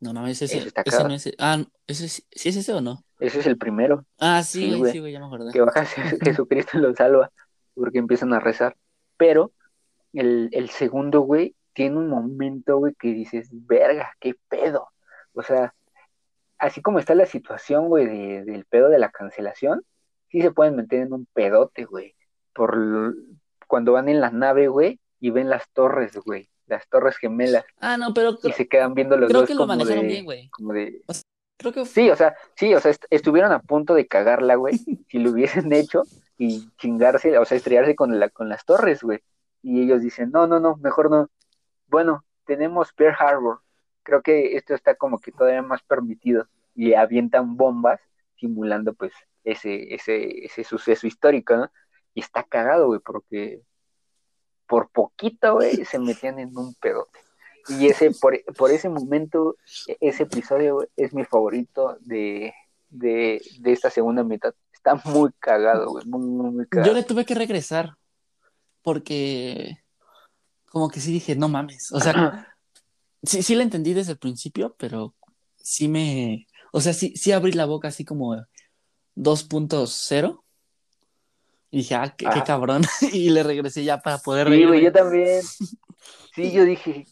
No, 0.00 0.12
no, 0.12 0.26
ese, 0.26 0.46
ese, 0.46 0.72
ese 0.84 1.04
no 1.04 1.14
es. 1.14 1.30
Ah, 1.38 1.62
¿ese, 1.86 2.08
¿sí 2.08 2.48
es 2.48 2.56
ese 2.56 2.72
o 2.72 2.80
no? 2.80 3.04
Ese 3.20 3.40
es 3.40 3.46
el 3.46 3.58
primero. 3.58 4.04
Ah, 4.18 4.42
sí, 4.42 4.76
güey, 4.76 4.92
sí, 4.92 4.98
güey, 4.98 5.12
ya 5.12 5.20
me 5.20 5.26
acordé. 5.26 5.52
Que 5.52 5.60
baja 5.60 5.84
Jesucristo 6.24 6.78
lo 6.78 6.94
salva, 6.94 7.30
porque 7.74 7.98
empiezan 7.98 8.32
a 8.32 8.40
rezar. 8.40 8.76
Pero 9.16 9.52
el, 10.12 10.48
el 10.52 10.70
segundo, 10.70 11.20
güey, 11.20 11.54
tiene 11.74 11.98
un 11.98 12.08
momento, 12.08 12.78
güey, 12.78 12.94
que 12.94 13.12
dices, 13.12 13.48
verga, 13.52 14.14
qué 14.20 14.34
pedo. 14.48 14.88
O 15.34 15.42
sea, 15.42 15.74
así 16.58 16.80
como 16.80 16.98
está 16.98 17.14
la 17.14 17.26
situación, 17.26 17.88
güey, 17.88 18.06
de, 18.06 18.44
del 18.44 18.64
pedo 18.64 18.88
de 18.88 18.98
la 18.98 19.10
cancelación, 19.10 19.84
sí 20.28 20.40
se 20.40 20.50
pueden 20.50 20.76
meter 20.76 21.02
en 21.02 21.12
un 21.12 21.26
pedote, 21.26 21.84
güey. 21.84 22.14
Por 22.54 23.14
cuando 23.66 23.92
van 23.92 24.08
en 24.08 24.20
la 24.20 24.30
nave, 24.30 24.68
güey, 24.68 24.98
y 25.20 25.30
ven 25.30 25.48
las 25.48 25.68
torres, 25.70 26.16
güey 26.16 26.50
las 26.70 26.88
Torres 26.88 27.16
Gemelas. 27.18 27.64
Ah, 27.80 27.96
no, 27.98 28.14
pero. 28.14 28.38
Y 28.42 28.52
se 28.52 28.66
quedan 28.68 28.94
viendo 28.94 29.16
los 29.16 29.28
creo 29.28 29.40
dos. 29.40 29.48
que 29.48 29.54
lo 29.54 29.66
manejaron 29.66 30.06
bien, 30.06 30.24
güey. 30.24 30.48
Como 30.50 30.72
de. 30.72 31.02
Creo 31.60 31.72
que... 31.72 31.84
Sí, 31.84 32.10
o 32.10 32.16
sea, 32.16 32.34
sí, 32.54 32.74
o 32.74 32.80
sea, 32.80 32.92
estuvieron 33.10 33.52
a 33.52 33.60
punto 33.60 33.94
de 33.94 34.06
cagarla, 34.06 34.54
güey, 34.54 34.74
si 35.08 35.18
lo 35.18 35.30
hubiesen 35.30 35.72
hecho 35.72 36.02
y 36.38 36.70
chingarse, 36.78 37.36
o 37.38 37.44
sea, 37.44 37.56
estrellarse 37.56 37.94
con, 37.94 38.18
la, 38.18 38.30
con 38.30 38.48
las 38.48 38.64
torres, 38.64 39.02
güey. 39.02 39.20
Y 39.62 39.82
ellos 39.82 40.00
dicen, 40.00 40.30
no, 40.32 40.46
no, 40.46 40.58
no, 40.58 40.76
mejor 40.76 41.10
no. 41.10 41.30
Bueno, 41.86 42.24
tenemos 42.46 42.92
Pearl 42.94 43.16
Harbor. 43.18 43.60
Creo 44.02 44.22
que 44.22 44.56
esto 44.56 44.74
está 44.74 44.94
como 44.94 45.18
que 45.18 45.32
todavía 45.32 45.62
más 45.62 45.82
permitido. 45.82 46.48
Y 46.74 46.94
avientan 46.94 47.56
bombas 47.56 48.00
simulando, 48.36 48.94
pues, 48.94 49.12
ese, 49.44 49.94
ese, 49.94 50.46
ese 50.46 50.64
suceso 50.64 51.06
histórico, 51.06 51.56
¿no? 51.56 51.70
Y 52.14 52.20
está 52.20 52.42
cagado, 52.42 52.86
güey, 52.86 53.00
porque 53.00 53.62
por 54.66 54.88
poquito, 54.90 55.54
güey, 55.56 55.84
se 55.84 55.98
metían 55.98 56.38
en 56.38 56.56
un 56.56 56.74
pedote. 56.74 57.18
Y 57.78 57.86
ese, 57.86 58.10
por, 58.10 58.42
por 58.56 58.70
ese 58.70 58.88
momento, 58.88 59.56
e, 59.86 59.96
ese 60.00 60.24
episodio 60.24 60.88
es 60.96 61.12
mi 61.12 61.24
favorito 61.24 61.96
de, 62.00 62.52
de, 62.88 63.42
de 63.58 63.72
esta 63.72 63.90
segunda 63.90 64.22
mitad. 64.22 64.54
Está 64.72 64.94
muy 65.04 65.30
cagado, 65.38 65.90
güey, 65.90 66.04
muy, 66.06 66.20
muy, 66.20 66.50
muy 66.50 66.66
cagado. 66.66 66.90
Yo 66.90 66.94
le 66.94 67.04
tuve 67.04 67.24
que 67.24 67.34
regresar 67.34 67.96
porque 68.82 69.78
como 70.70 70.88
que 70.88 71.00
sí 71.00 71.12
dije, 71.12 71.36
no 71.36 71.48
mames, 71.48 71.92
o 71.92 72.00
sea, 72.00 72.54
sí, 73.22 73.42
sí 73.42 73.54
la 73.54 73.62
entendí 73.62 73.92
desde 73.92 74.12
el 74.12 74.18
principio, 74.18 74.74
pero 74.78 75.14
sí 75.56 75.88
me, 75.88 76.46
o 76.72 76.80
sea, 76.80 76.92
sí, 76.92 77.14
sí 77.16 77.32
abrí 77.32 77.52
la 77.52 77.66
boca 77.66 77.88
así 77.88 78.04
como 78.04 78.36
2.0 79.16 80.42
y 81.72 81.78
dije, 81.78 81.94
ah, 81.94 82.14
qué, 82.16 82.24
qué 82.24 82.30
Ajá. 82.30 82.44
cabrón, 82.44 82.82
y 83.12 83.30
le 83.30 83.42
regresé 83.42 83.84
ya 83.84 84.00
para 84.00 84.18
poder 84.18 84.48
Sí, 84.48 84.64
güey, 84.64 84.82
yo 84.82 84.92
también. 84.92 85.40
Sí, 86.34 86.52
yo 86.52 86.64
dije, 86.64 87.06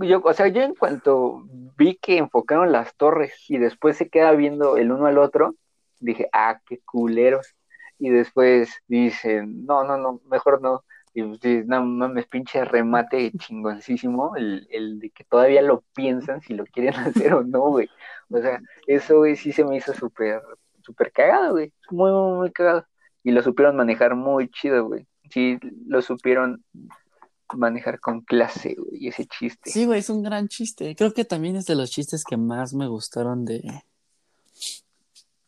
Yo, 0.00 0.20
o 0.24 0.32
sea, 0.32 0.48
yo 0.48 0.62
en 0.62 0.74
cuanto 0.74 1.42
vi 1.76 1.96
que 1.96 2.18
enfocaron 2.18 2.72
las 2.72 2.94
torres 2.96 3.34
y 3.48 3.58
después 3.58 3.96
se 3.96 4.08
queda 4.08 4.32
viendo 4.32 4.76
el 4.76 4.92
uno 4.92 5.06
al 5.06 5.18
otro, 5.18 5.54
dije, 6.00 6.28
ah, 6.32 6.60
qué 6.66 6.80
culeros. 6.84 7.54
Y 7.98 8.10
después 8.10 8.70
dicen, 8.88 9.66
no, 9.66 9.84
no, 9.84 9.96
no, 9.98 10.20
mejor 10.30 10.62
no. 10.62 10.84
Y 11.12 11.22
pues, 11.22 11.66
no 11.66 11.84
mames, 11.84 12.26
pinche 12.26 12.64
remate 12.64 13.32
chingoncísimo, 13.32 14.36
el, 14.36 14.68
el 14.70 15.00
de 15.00 15.10
que 15.10 15.24
todavía 15.24 15.60
lo 15.62 15.82
piensan 15.94 16.40
si 16.40 16.54
lo 16.54 16.64
quieren 16.66 16.94
hacer 16.96 17.34
o 17.34 17.42
no, 17.42 17.60
güey. 17.70 17.88
O 18.30 18.38
sea, 18.40 18.60
eso, 18.86 19.18
güey, 19.18 19.36
sí 19.36 19.52
se 19.52 19.64
me 19.64 19.76
hizo 19.76 19.92
súper, 19.94 20.40
súper 20.82 21.12
cagado, 21.12 21.52
güey. 21.52 21.72
Muy, 21.90 22.10
muy, 22.12 22.38
muy 22.38 22.52
cagado. 22.52 22.86
Y 23.22 23.32
lo 23.32 23.42
supieron 23.42 23.76
manejar 23.76 24.14
muy 24.14 24.48
chido, 24.50 24.86
güey. 24.86 25.06
Sí, 25.30 25.58
lo 25.86 26.02
supieron 26.02 26.64
manejar 27.56 28.00
con 28.00 28.22
clase, 28.22 28.76
güey, 28.78 29.08
ese 29.08 29.26
chiste. 29.26 29.70
Sí, 29.70 29.86
güey, 29.86 30.00
es 30.00 30.10
un 30.10 30.22
gran 30.22 30.48
chiste. 30.48 30.94
Creo 30.96 31.12
que 31.12 31.24
también 31.24 31.56
es 31.56 31.66
de 31.66 31.74
los 31.74 31.90
chistes 31.90 32.24
que 32.24 32.36
más 32.36 32.74
me 32.74 32.88
gustaron 32.88 33.44
de, 33.44 33.82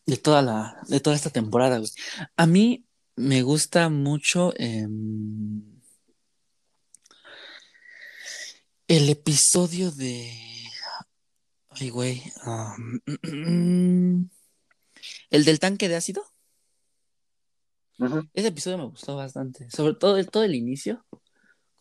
de 0.06 0.16
toda 0.16 0.42
la, 0.42 0.80
de 0.88 1.00
toda 1.00 1.16
esta 1.16 1.30
temporada, 1.30 1.78
güey. 1.78 1.90
A 2.36 2.46
mí 2.46 2.84
me 3.16 3.42
gusta 3.42 3.88
mucho 3.88 4.52
em, 4.56 5.62
el 8.88 9.08
episodio 9.08 9.90
de. 9.90 10.30
Ay, 11.70 11.90
güey. 11.90 12.22
um, 12.44 13.00
el 15.30 15.44
del 15.44 15.58
tanque 15.58 15.88
de 15.88 15.96
ácido. 15.96 16.24
Ese 18.34 18.48
episodio 18.48 18.78
me 18.78 18.86
gustó 18.86 19.16
bastante. 19.16 19.70
Sobre 19.70 19.94
todo 19.94 20.16
el, 20.16 20.28
todo 20.28 20.42
el 20.42 20.54
inicio. 20.54 21.04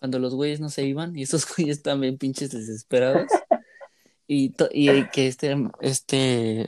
Cuando 0.02 0.18
los 0.18 0.34
güeyes 0.34 0.60
no 0.60 0.70
se 0.70 0.84
iban 0.84 1.16
y 1.16 1.22
esos 1.22 1.46
güeyes 1.56 1.84
bien 2.00 2.18
pinches 2.18 2.50
desesperados. 2.50 3.28
Y, 4.28 4.52
y 4.72 5.08
que 5.12 5.28
este, 5.28 5.56
este, 5.80 6.66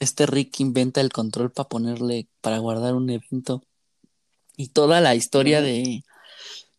este 0.00 0.26
Rick 0.26 0.58
inventa 0.58 1.00
el 1.00 1.12
control 1.12 1.52
para 1.52 1.68
ponerle, 1.68 2.26
para 2.40 2.58
guardar 2.58 2.94
un 2.94 3.08
evento. 3.08 3.62
Y 4.56 4.68
toda 4.70 5.00
la 5.00 5.14
historia 5.14 5.62
de. 5.62 6.02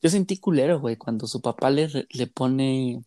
Yo 0.01 0.09
sentí 0.09 0.35
culero, 0.35 0.81
güey, 0.81 0.97
cuando 0.97 1.25
su 1.25 1.39
papá 1.39 1.69
le, 1.69 1.87
le 2.09 2.27
pone 2.27 3.05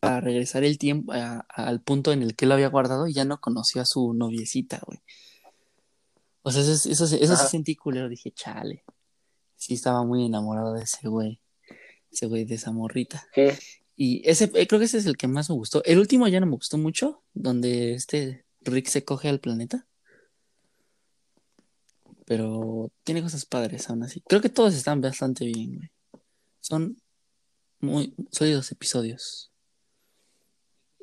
para 0.00 0.22
regresar 0.22 0.64
el 0.64 0.78
tiempo 0.78 1.12
a- 1.12 1.44
al 1.48 1.82
punto 1.82 2.10
en 2.12 2.22
el 2.22 2.34
que 2.34 2.46
lo 2.46 2.54
había 2.54 2.70
guardado 2.70 3.06
y 3.06 3.12
ya 3.12 3.26
no 3.26 3.38
conoció 3.38 3.82
a 3.82 3.84
su 3.84 4.14
noviecita, 4.14 4.80
güey. 4.86 5.00
O 6.42 6.50
sea, 6.50 6.62
eso, 6.62 6.72
eso, 6.72 7.04
eso 7.04 7.06
sí 7.18 7.22
Ajá. 7.24 7.46
sentí 7.48 7.76
culero, 7.76 8.08
dije, 8.08 8.30
chale. 8.32 8.82
Sí, 9.56 9.74
estaba 9.74 10.02
muy 10.02 10.24
enamorado 10.24 10.72
de 10.72 10.84
ese 10.84 11.06
güey. 11.08 11.38
Ese 12.12 12.26
güey 12.26 12.44
de 12.44 12.56
esa 12.56 12.72
morrita. 12.72 13.26
Sí, 13.34 13.48
Y 13.96 14.28
ese, 14.28 14.50
eh, 14.54 14.66
creo 14.66 14.78
que 14.78 14.84
ese 14.84 14.98
es 14.98 15.06
el 15.06 15.16
que 15.16 15.28
más 15.28 15.48
me 15.48 15.56
gustó. 15.56 15.82
El 15.84 15.98
último 15.98 16.28
ya 16.28 16.40
no 16.40 16.46
me 16.46 16.56
gustó 16.56 16.78
mucho, 16.78 17.22
donde 17.32 17.94
este 17.94 18.44
Rick 18.60 18.86
se 18.86 19.04
coge 19.04 19.28
al 19.28 19.40
planeta. 19.40 19.86
Pero 22.26 22.90
tiene 23.04 23.22
cosas 23.22 23.44
padres 23.46 23.88
aún 23.88 24.02
así. 24.02 24.22
Creo 24.28 24.40
que 24.40 24.48
todos 24.48 24.74
están 24.74 25.00
bastante 25.00 25.44
bien, 25.46 25.76
güey. 25.76 25.90
Son 26.60 26.96
muy 27.80 28.14
sólidos 28.30 28.70
episodios. 28.70 29.50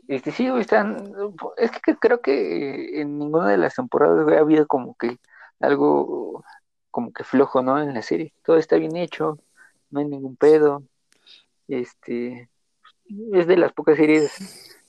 este 0.07 0.31
sí, 0.31 0.49
güey, 0.49 0.61
están, 0.61 1.13
es 1.57 1.71
que 1.71 1.95
creo 1.97 2.21
que 2.21 3.01
en 3.01 3.19
ninguna 3.19 3.49
de 3.49 3.57
las 3.57 3.75
temporadas, 3.75 4.23
güey, 4.23 4.37
ha 4.37 4.41
habido 4.41 4.65
como 4.65 4.95
que 4.95 5.17
algo 5.59 6.43
como 6.91 7.13
que 7.13 7.23
flojo, 7.23 7.61
¿no? 7.61 7.81
En 7.81 7.93
la 7.93 8.01
serie. 8.01 8.33
Todo 8.43 8.57
está 8.57 8.77
bien 8.77 8.95
hecho, 8.95 9.37
no 9.89 9.99
hay 9.99 10.07
ningún 10.07 10.35
pedo. 10.35 10.83
Este, 11.69 12.49
es 13.33 13.47
de 13.47 13.57
las 13.57 13.71
pocas 13.73 13.95
series 13.95 14.31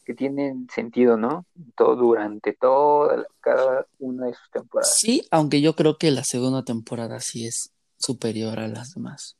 que 0.05 0.14
tienen 0.14 0.66
sentido, 0.75 1.16
¿no? 1.16 1.47
Todo, 1.77 1.95
durante 1.95 2.53
toda, 2.55 3.25
cada 3.40 3.87
una 3.99 4.27
de 4.27 4.35
sus 4.35 4.51
temporadas. 4.51 4.97
Sí, 4.99 5.27
aunque 5.31 5.61
yo 5.61 5.77
creo 5.77 5.99
que 5.99 6.11
la 6.11 6.25
segunda 6.25 6.64
temporada 6.64 7.21
sí 7.21 7.47
es 7.47 7.73
superior 7.99 8.59
a 8.59 8.66
las 8.66 8.95
demás. 8.95 9.37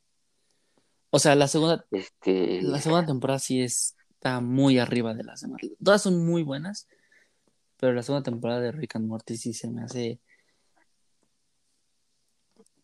O 1.09 1.19
sea, 1.19 1.35
la 1.35 1.47
segunda, 1.47 1.85
Este, 1.91 2.61
la 2.61 2.79
segunda 2.79 3.05
temporada 3.05 3.39
sí 3.39 3.61
está 3.61 4.39
muy 4.39 4.79
arriba 4.79 5.13
de 5.13 5.23
las 5.23 5.41
demás. 5.41 5.61
Todas 5.83 6.01
son 6.01 6.25
muy 6.25 6.43
buenas, 6.43 6.87
pero 7.77 7.91
la 7.93 8.03
segunda 8.03 8.23
temporada 8.23 8.61
de 8.61 8.71
Rick 8.71 8.95
and 8.95 9.07
Morty 9.07 9.35
sí 9.35 9.53
se 9.53 9.69
me 9.69 9.83
hace 9.83 10.19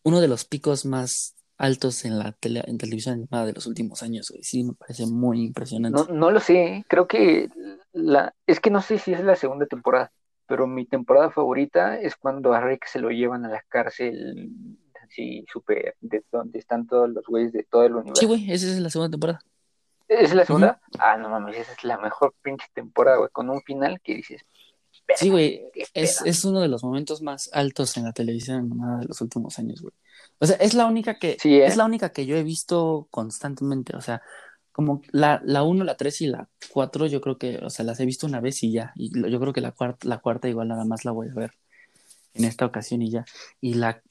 uno 0.04 0.20
de 0.20 0.28
los 0.28 0.46
picos 0.46 0.86
más 0.86 1.36
altos 1.58 2.06
en 2.06 2.20
la 2.20 2.32
tele- 2.34 2.64
en 2.68 2.78
televisión 2.78 3.16
animada 3.16 3.46
de 3.48 3.54
los 3.54 3.66
últimos 3.68 4.04
años, 4.04 4.30
güey. 4.30 4.44
Sí, 4.44 4.64
me 4.64 4.74
parece 4.74 5.06
muy 5.08 5.42
impresionante. 5.44 5.98
no, 6.00 6.14
no 6.14 6.32
lo 6.32 6.40
sé, 6.40 6.86
creo 6.88 7.08
que 7.08 7.50
la, 7.94 8.34
es 8.46 8.60
que 8.60 8.70
no 8.70 8.82
sé 8.82 9.00
si 9.00 9.14
es 9.14 9.24
la 9.24 9.36
segunda 9.36 9.66
temporada, 9.66 10.12
pero 10.46 10.68
mi 10.68 10.86
temporada 10.86 11.32
favorita 11.32 12.00
es 12.00 12.16
cuando 12.16 12.54
a 12.54 12.62
Rick 12.62 12.86
se 12.88 13.00
lo 13.00 13.10
llevan 13.10 13.44
a 13.46 13.50
la 13.50 13.64
cárcel, 13.68 14.52
así 15.04 15.46
súper, 15.52 15.96
de 16.02 16.24
donde 16.32 16.60
están 16.60 16.86
todos 16.88 17.10
los 17.10 17.26
güeyes 17.26 17.52
de 17.54 17.64
todo 17.64 17.84
el 17.86 17.96
universo. 17.96 18.22
Sí, 18.22 18.28
güey, 18.28 18.52
esa 18.52 18.68
es 18.68 18.80
la 18.80 18.90
segunda 18.90 19.12
temporada. 19.12 19.40
¿Esa 20.08 20.22
es 20.24 20.34
la 20.36 20.46
segunda? 20.46 20.80
Ah, 21.00 21.18
no 21.18 21.28
mames, 21.30 21.58
esa 21.58 21.74
es 21.74 21.84
la 21.84 21.98
mejor 21.98 22.34
pinche 22.42 22.66
temporada, 22.74 23.18
güey, 23.18 23.30
con 23.32 23.50
un 23.50 23.62
final 23.62 24.00
que 24.02 24.16
dices, 24.16 24.42
Sí, 25.16 25.30
güey, 25.30 25.66
es, 25.94 26.22
es 26.26 26.44
uno 26.44 26.60
de 26.60 26.68
los 26.68 26.84
momentos 26.84 27.22
más 27.22 27.50
altos 27.54 27.96
en 27.96 28.04
la 28.04 28.12
televisión 28.12 28.58
animada 28.58 29.00
de 29.00 29.06
los 29.06 29.22
últimos 29.22 29.58
años, 29.58 29.82
güey. 29.82 29.94
O 30.40 30.46
sea, 30.46 30.56
es 30.58 30.74
la 30.74 30.86
única 30.86 31.18
que, 31.18 31.38
Sí, 31.40 31.56
¿eh? 31.56 31.66
es 31.66 31.78
la 31.78 31.86
única 31.86 32.10
que 32.10 32.26
yo 32.26 32.38
he 32.38 32.44
visto 32.44 33.08
constantemente. 33.12 33.96
O 33.96 34.02
sea, 34.02 34.22
como 34.72 35.02
la, 35.12 35.42
la 35.44 35.64
1, 35.64 35.84
la 35.84 35.98
3 35.98 36.22
y 36.22 36.28
la 36.28 36.48
4, 36.72 37.08
yo 37.08 37.22
creo 37.22 37.38
que, 37.38 37.58
o 37.58 37.70
sea, 37.70 37.86
las 37.86 38.00
he 38.00 38.06
visto 38.06 38.28
una 38.28 38.40
vez 38.40 38.62
y 38.64 38.72
ya. 38.72 38.92
Y 38.96 39.12
yo 39.30 39.40
creo 39.40 39.54
que 39.54 39.62
la 39.62 39.72
cuarta, 39.72 40.08
la 40.08 40.20
cuarta 40.20 40.48
igual 40.48 40.68
nada 40.68 40.86
más 40.86 41.06
la 41.06 41.12
voy 41.12 41.30
a 41.30 41.34
ver 41.34 41.54
en 42.36 42.46
esta 42.46 42.66
ocasión 42.66 43.02
y 43.02 43.10
ya. 43.10 43.26
Y 43.60 43.74
la, 43.74 44.02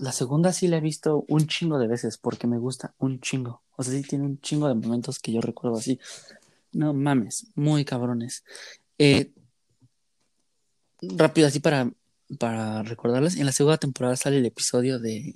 la 0.00 0.12
segunda 0.12 0.52
sí 0.52 0.68
la 0.68 0.78
he 0.78 0.80
visto 0.80 1.24
un 1.28 1.46
chingo 1.46 1.78
de 1.78 1.86
veces 1.86 2.18
porque 2.18 2.46
me 2.46 2.58
gusta 2.58 2.94
un 2.98 3.20
chingo. 3.20 3.62
O 3.76 3.82
sea, 3.82 3.94
sí 3.94 4.02
tiene 4.02 4.24
un 4.24 4.40
chingo 4.40 4.68
de 4.68 4.74
momentos 4.74 5.18
que 5.18 5.32
yo 5.32 5.40
recuerdo 5.40 5.78
así. 5.78 6.00
No 6.72 6.92
mames, 6.92 7.46
muy 7.54 7.84
cabrones. 7.84 8.44
Eh, 8.98 9.30
rápido 11.00 11.46
así 11.46 11.60
para, 11.60 11.90
para 12.38 12.82
recordarles, 12.82 13.36
en 13.36 13.46
la 13.46 13.52
segunda 13.52 13.78
temporada 13.78 14.16
sale 14.16 14.38
el 14.38 14.46
episodio 14.46 14.98
de 14.98 15.34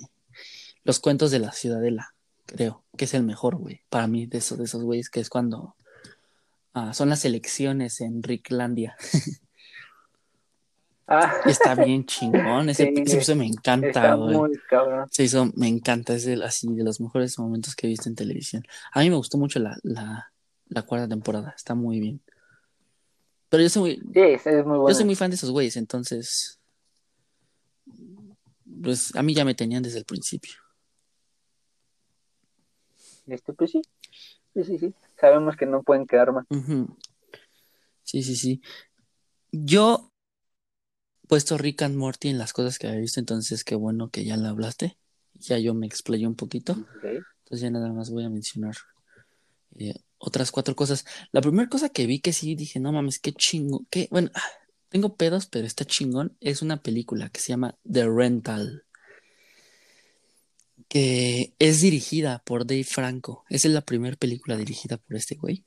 Los 0.91 0.99
cuentos 0.99 1.31
de 1.31 1.39
la 1.39 1.53
ciudadela, 1.53 2.17
creo, 2.47 2.83
que 2.97 3.05
es 3.05 3.15
el 3.15 3.23
mejor, 3.23 3.55
güey, 3.55 3.83
para 3.91 4.09
mí, 4.09 4.27
de 4.27 4.39
esos, 4.39 4.59
de 4.59 4.65
esos 4.65 4.83
güeyes, 4.83 5.09
que 5.09 5.21
es 5.21 5.31
cuando 5.31 5.77
ah, 6.75 6.93
son 6.95 7.09
las 7.09 7.25
elecciones 7.25 8.01
en 8.01 8.25
Ricklandia. 8.25 8.97
Ah, 11.07 11.33
está 11.47 11.75
bien 11.77 12.07
chingón, 12.07 12.69
ese, 12.71 12.87
Sí, 12.87 13.03
ese 13.03 13.17
episodio 13.17 13.39
me 13.41 13.47
encanta, 13.47 14.15
güey. 14.15 14.39
Se 15.11 15.25
hizo, 15.25 15.51
me 15.57 15.67
encanta, 15.69 16.15
es 16.15 16.25
el- 16.27 16.43
así 16.43 16.69
de 16.73 16.85
los 16.85 17.01
mejores 17.01 17.37
momentos 17.39 17.75
que 17.77 17.87
he 17.87 17.91
visto 17.91 18.09
en 18.09 18.15
televisión. 18.17 18.65
A 18.93 19.01
mí 19.01 19.11
me 19.11 19.17
gustó 19.17 19.37
mucho 19.39 19.59
la, 19.61 19.77
la, 19.83 20.33
la 20.69 20.83
cuarta 20.83 21.09
temporada, 21.09 21.53
está 21.57 21.75
muy 21.75 21.99
bien. 22.01 22.21
Pero 23.49 23.63
yo 23.65 23.69
soy 23.69 23.83
muy, 23.83 24.13
Sí, 24.15 24.21
es 24.51 24.65
muy 24.65 24.75
Yo 24.77 24.81
buena. 24.83 24.95
soy 24.97 25.05
muy 25.05 25.15
fan 25.17 25.31
de 25.31 25.37
esos 25.37 25.51
güeyes, 25.51 25.77
entonces. 25.77 26.61
Pues 28.83 29.15
a 29.17 29.23
mí 29.23 29.35
ya 29.35 29.45
me 29.45 29.55
tenían 29.57 29.83
desde 29.83 29.99
el 29.99 30.05
principio. 30.05 30.53
Este, 33.33 33.53
pues 33.53 33.71
sí, 33.71 33.83
sí, 34.55 34.65
sí, 34.65 34.79
sí. 34.79 34.95
Sabemos 35.19 35.57
que 35.57 35.67
no 35.67 35.83
pueden 35.83 36.07
quedar 36.07 36.33
mal. 36.33 36.45
Ujú. 36.51 36.97
Sí, 38.03 38.23
sí, 38.23 38.37
sí. 38.37 38.61
Yo 39.53 40.11
he 41.23 41.27
puesto 41.29 41.59
Rick 41.59 41.83
and 41.83 41.97
Morty 41.97 42.29
en 42.29 42.39
las 42.39 42.53
cosas 42.53 42.79
que 42.79 42.89
había 42.89 43.01
visto, 43.01 43.21
entonces 43.21 43.65
qué 43.65 43.75
bueno 43.75 44.11
que 44.11 44.25
ya 44.25 44.37
la 44.37 44.51
hablaste. 44.51 44.97
Ya 45.35 45.59
yo 45.59 45.75
me 45.75 45.87
explayé 45.87 46.27
un 46.27 46.35
poquito, 46.35 46.73
entonces 46.75 47.61
ya 47.61 47.71
nada 47.71 47.93
más 47.93 48.11
voy 48.11 48.25
a 48.25 48.29
mencionar 48.31 48.75
eh, 49.77 49.95
otras 50.19 50.51
cuatro 50.51 50.77
cosas. 50.77 51.07
La 51.33 51.41
primera 51.41 51.69
cosa 51.69 51.89
que 51.89 52.07
vi 52.07 52.21
que 52.21 52.33
sí 52.33 52.55
dije, 52.55 52.79
no 52.81 52.93
mames, 52.93 53.19
qué 53.19 53.33
chingo, 53.33 53.87
qué, 53.91 54.09
bueno, 54.11 54.31
ah, 54.35 54.43
tengo 54.89 55.17
pedos, 55.17 55.47
pero 55.47 55.67
está 55.67 55.85
chingón, 55.85 56.37
es 56.41 56.63
una 56.63 56.83
película 56.83 57.31
que 57.31 57.41
se 57.41 57.51
llama 57.51 57.77
The 57.91 58.07
Rental. 58.09 58.85
Que 60.91 61.55
es 61.61 61.81
dirigida 61.81 62.43
por 62.45 62.67
Dave 62.67 62.83
Franco. 62.83 63.45
Esa 63.49 63.69
es 63.69 63.75
la 63.75 63.81
primera 63.83 64.17
película 64.17 64.57
dirigida 64.57 64.97
por 64.97 65.15
este 65.17 65.37
güey. 65.37 65.65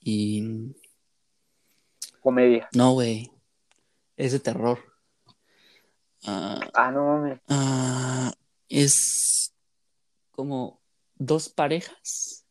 Y 0.00 0.72
Comedia. 2.22 2.66
no, 2.74 2.94
güey. 2.94 3.30
Es 4.16 4.32
de 4.32 4.40
terror. 4.40 4.78
Ah, 6.24 6.60
Ah, 6.72 6.90
no 6.90 7.04
mames. 7.04 7.40
ah, 7.48 8.32
es 8.70 9.52
como 10.30 10.80
dos 11.16 11.50
parejas 11.50 12.46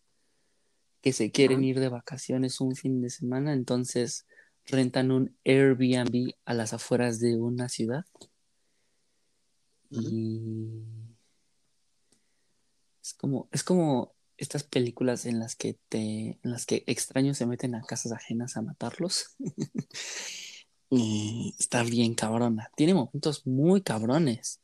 que 1.02 1.13
se 1.13 1.32
quieren 1.32 1.63
ir 1.63 1.80
de 1.80 1.89
vacaciones 1.89 2.62
un 2.62 2.76
fin 2.76 3.02
de 3.02 3.10
semana, 3.10 3.54
entonces 3.54 4.28
rentan 4.65 5.12
un 5.12 5.36
Airbnb 5.44 6.34
a 6.46 6.54
las 6.54 6.74
afueras 6.74 7.20
de 7.20 7.38
una 7.38 7.70
ciudad. 7.70 8.06
Y 9.89 10.84
es 13.12 13.17
como, 13.17 13.50
es 13.52 13.63
como 13.63 14.15
estas 14.38 14.63
películas 14.63 15.26
en 15.26 15.39
las 15.39 15.56
que 15.56 15.78
te, 15.89 16.39
en 16.41 16.52
las 16.52 16.65
que 16.65 16.84
extraños 16.88 17.38
se 17.38 17.45
meten 17.45 17.76
a 17.76 17.84
casas 17.84 18.12
ajenas 18.12 18.58
a 18.58 18.62
matarlos. 18.62 19.36
Está 21.60 21.84
bien 21.84 22.15
cabrona. 22.15 22.69
Tiene 22.76 22.93
momentos 22.93 23.45
muy 23.45 23.82
cabrones. 23.82 24.62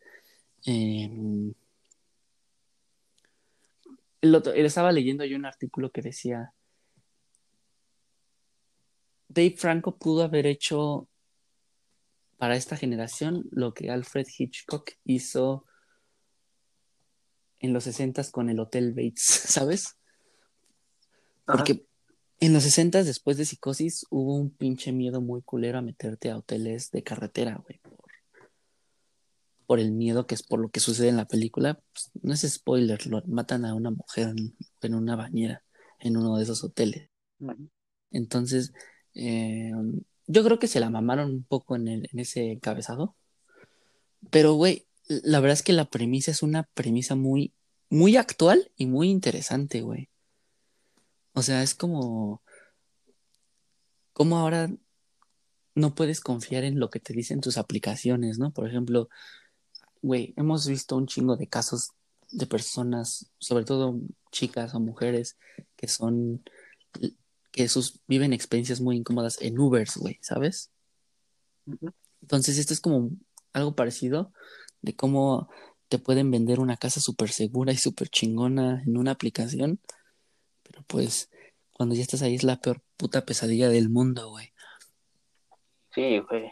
Eh, 0.65 1.53
estaba 4.21 4.91
leyendo 4.91 5.23
yo 5.25 5.37
un 5.37 5.45
artículo 5.45 5.91
que 5.91 6.01
decía 6.01 6.53
Dave 9.29 9.55
Franco 9.57 9.97
pudo 9.97 10.23
haber 10.23 10.47
hecho 10.47 11.07
para 12.37 12.55
esta 12.55 12.77
generación 12.77 13.45
lo 13.51 13.73
que 13.73 13.91
Alfred 13.91 14.25
Hitchcock 14.35 14.91
hizo 15.05 15.66
en 17.59 17.73
los 17.73 17.83
60 17.85 18.23
con 18.31 18.49
el 18.49 18.59
Hotel 18.59 18.93
Bates, 18.93 19.21
¿sabes? 19.47 19.95
Ajá. 21.45 21.57
Porque 21.57 21.85
en 22.39 22.53
los 22.53 22.63
60 22.63 23.03
después 23.03 23.37
de 23.37 23.45
Psicosis 23.45 24.05
hubo 24.09 24.35
un 24.35 24.49
pinche 24.51 24.91
miedo 24.91 25.21
muy 25.21 25.41
culero 25.41 25.79
a 25.79 25.81
meterte 25.81 26.29
a 26.29 26.37
hoteles 26.37 26.91
de 26.91 27.03
carretera, 27.03 27.61
güey, 27.65 27.79
por, 27.79 27.97
por 29.65 29.79
el 29.79 29.91
miedo 29.91 30.27
que 30.27 30.35
es 30.35 30.43
por 30.43 30.59
lo 30.59 30.69
que 30.69 30.79
sucede 30.79 31.09
en 31.09 31.17
la 31.17 31.27
película. 31.27 31.81
Pues, 31.93 32.11
no 32.21 32.33
es 32.33 32.41
spoiler, 32.41 33.05
lo 33.07 33.21
matan 33.25 33.65
a 33.65 33.73
una 33.73 33.91
mujer 33.91 34.29
en, 34.29 34.55
en 34.81 34.93
una 34.95 35.15
bañera 35.15 35.63
en 35.99 36.15
uno 36.17 36.37
de 36.37 36.43
esos 36.43 36.63
hoteles. 36.63 37.09
Entonces, 38.11 38.71
eh, 39.15 39.71
yo 40.27 40.43
creo 40.43 40.59
que 40.59 40.67
se 40.67 40.79
la 40.79 40.89
mamaron 40.89 41.31
un 41.31 41.43
poco 41.43 41.75
en, 41.75 41.87
el- 41.87 42.09
en 42.11 42.19
ese 42.19 42.51
encabezado. 42.51 43.15
Pero, 44.29 44.53
güey, 44.53 44.86
la 45.07 45.39
verdad 45.39 45.53
es 45.53 45.63
que 45.63 45.73
la 45.73 45.89
premisa 45.89 46.31
es 46.31 46.43
una 46.43 46.63
premisa 46.73 47.15
muy, 47.15 47.53
muy 47.89 48.17
actual 48.17 48.71
y 48.75 48.85
muy 48.85 49.09
interesante, 49.09 49.81
güey. 49.81 50.09
O 51.33 51.41
sea, 51.41 51.63
es 51.63 51.75
como, 51.75 52.41
como 54.13 54.37
ahora 54.37 54.69
no 55.75 55.93
puedes 55.93 56.19
confiar 56.19 56.63
en 56.63 56.79
lo 56.79 56.89
que 56.89 56.99
te 56.99 57.13
dicen 57.13 57.39
tus 57.39 57.57
aplicaciones, 57.57 58.39
¿no? 58.39 58.51
Por 58.51 58.67
ejemplo, 58.67 59.09
güey, 60.01 60.33
hemos 60.35 60.67
visto 60.67 60.97
un 60.97 61.07
chingo 61.07 61.37
de 61.37 61.47
casos 61.47 61.91
de 62.31 62.47
personas, 62.47 63.31
sobre 63.37 63.63
todo 63.63 63.99
chicas 64.31 64.73
o 64.73 64.79
mujeres, 64.79 65.37
que 65.75 65.87
son, 65.87 66.43
que 67.51 67.69
sus, 67.69 68.01
viven 68.07 68.33
experiencias 68.33 68.81
muy 68.81 68.97
incómodas 68.97 69.39
en 69.41 69.59
Ubers, 69.59 69.97
güey, 69.97 70.17
¿sabes? 70.21 70.71
Entonces, 72.21 72.57
esto 72.57 72.73
es 72.73 72.81
como 72.81 73.11
algo 73.53 73.75
parecido 73.75 74.33
de 74.81 74.95
cómo 74.95 75.49
te 75.89 75.99
pueden 75.99 76.31
vender 76.31 76.59
una 76.59 76.77
casa 76.77 76.99
súper 76.99 77.29
segura 77.29 77.71
y 77.71 77.77
súper 77.77 78.09
chingona 78.09 78.83
en 78.85 78.97
una 78.97 79.11
aplicación, 79.11 79.79
pero 80.63 80.83
pues 80.87 81.29
cuando 81.71 81.95
ya 81.95 82.01
estás 82.01 82.21
ahí 82.21 82.35
es 82.35 82.43
la 82.43 82.59
peor 82.59 82.81
puta 82.97 83.25
pesadilla 83.25 83.69
del 83.69 83.89
mundo, 83.89 84.29
güey. 84.29 84.51
Sí, 85.93 86.19
güey. 86.19 86.51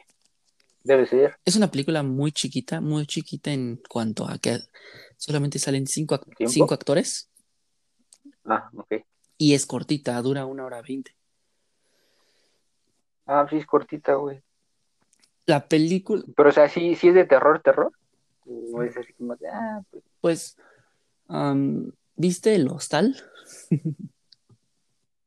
Debe 0.83 1.05
ser. 1.07 1.35
Es 1.45 1.55
una 1.55 1.71
película 1.71 2.03
muy 2.03 2.31
chiquita, 2.31 2.79
muy 2.79 3.05
chiquita 3.07 3.51
en 3.51 3.81
cuanto 3.89 4.27
a 4.29 4.37
que 4.37 4.59
solamente 5.17 5.57
salen 5.59 5.87
cinco, 5.87 6.19
cinco 6.47 6.73
actores 6.73 7.29
Ah, 8.45 8.69
ok. 8.75 9.03
y 9.37 9.53
es 9.55 9.65
cortita, 9.65 10.21
dura 10.21 10.45
una 10.45 10.65
hora 10.65 10.81
veinte. 10.81 11.15
Ah, 13.25 13.47
sí, 13.49 13.57
es 13.57 13.65
cortita, 13.65 14.13
güey. 14.15 14.41
La 15.47 15.67
película, 15.67 16.23
Pero, 16.35 16.49
o 16.49 16.51
sea, 16.51 16.69
sí, 16.69 16.95
sí 16.95 17.07
es 17.09 17.15
de 17.15 17.25
terror, 17.25 17.61
terror. 17.61 17.91
O 18.47 18.83
es 18.83 18.95
así 18.97 19.13
como 19.13 19.35
de, 19.35 19.47
ah, 19.47 19.81
pues, 19.89 20.03
pues, 20.21 20.57
¿viste 22.15 22.55
el 22.55 22.67
hostal? 22.67 23.15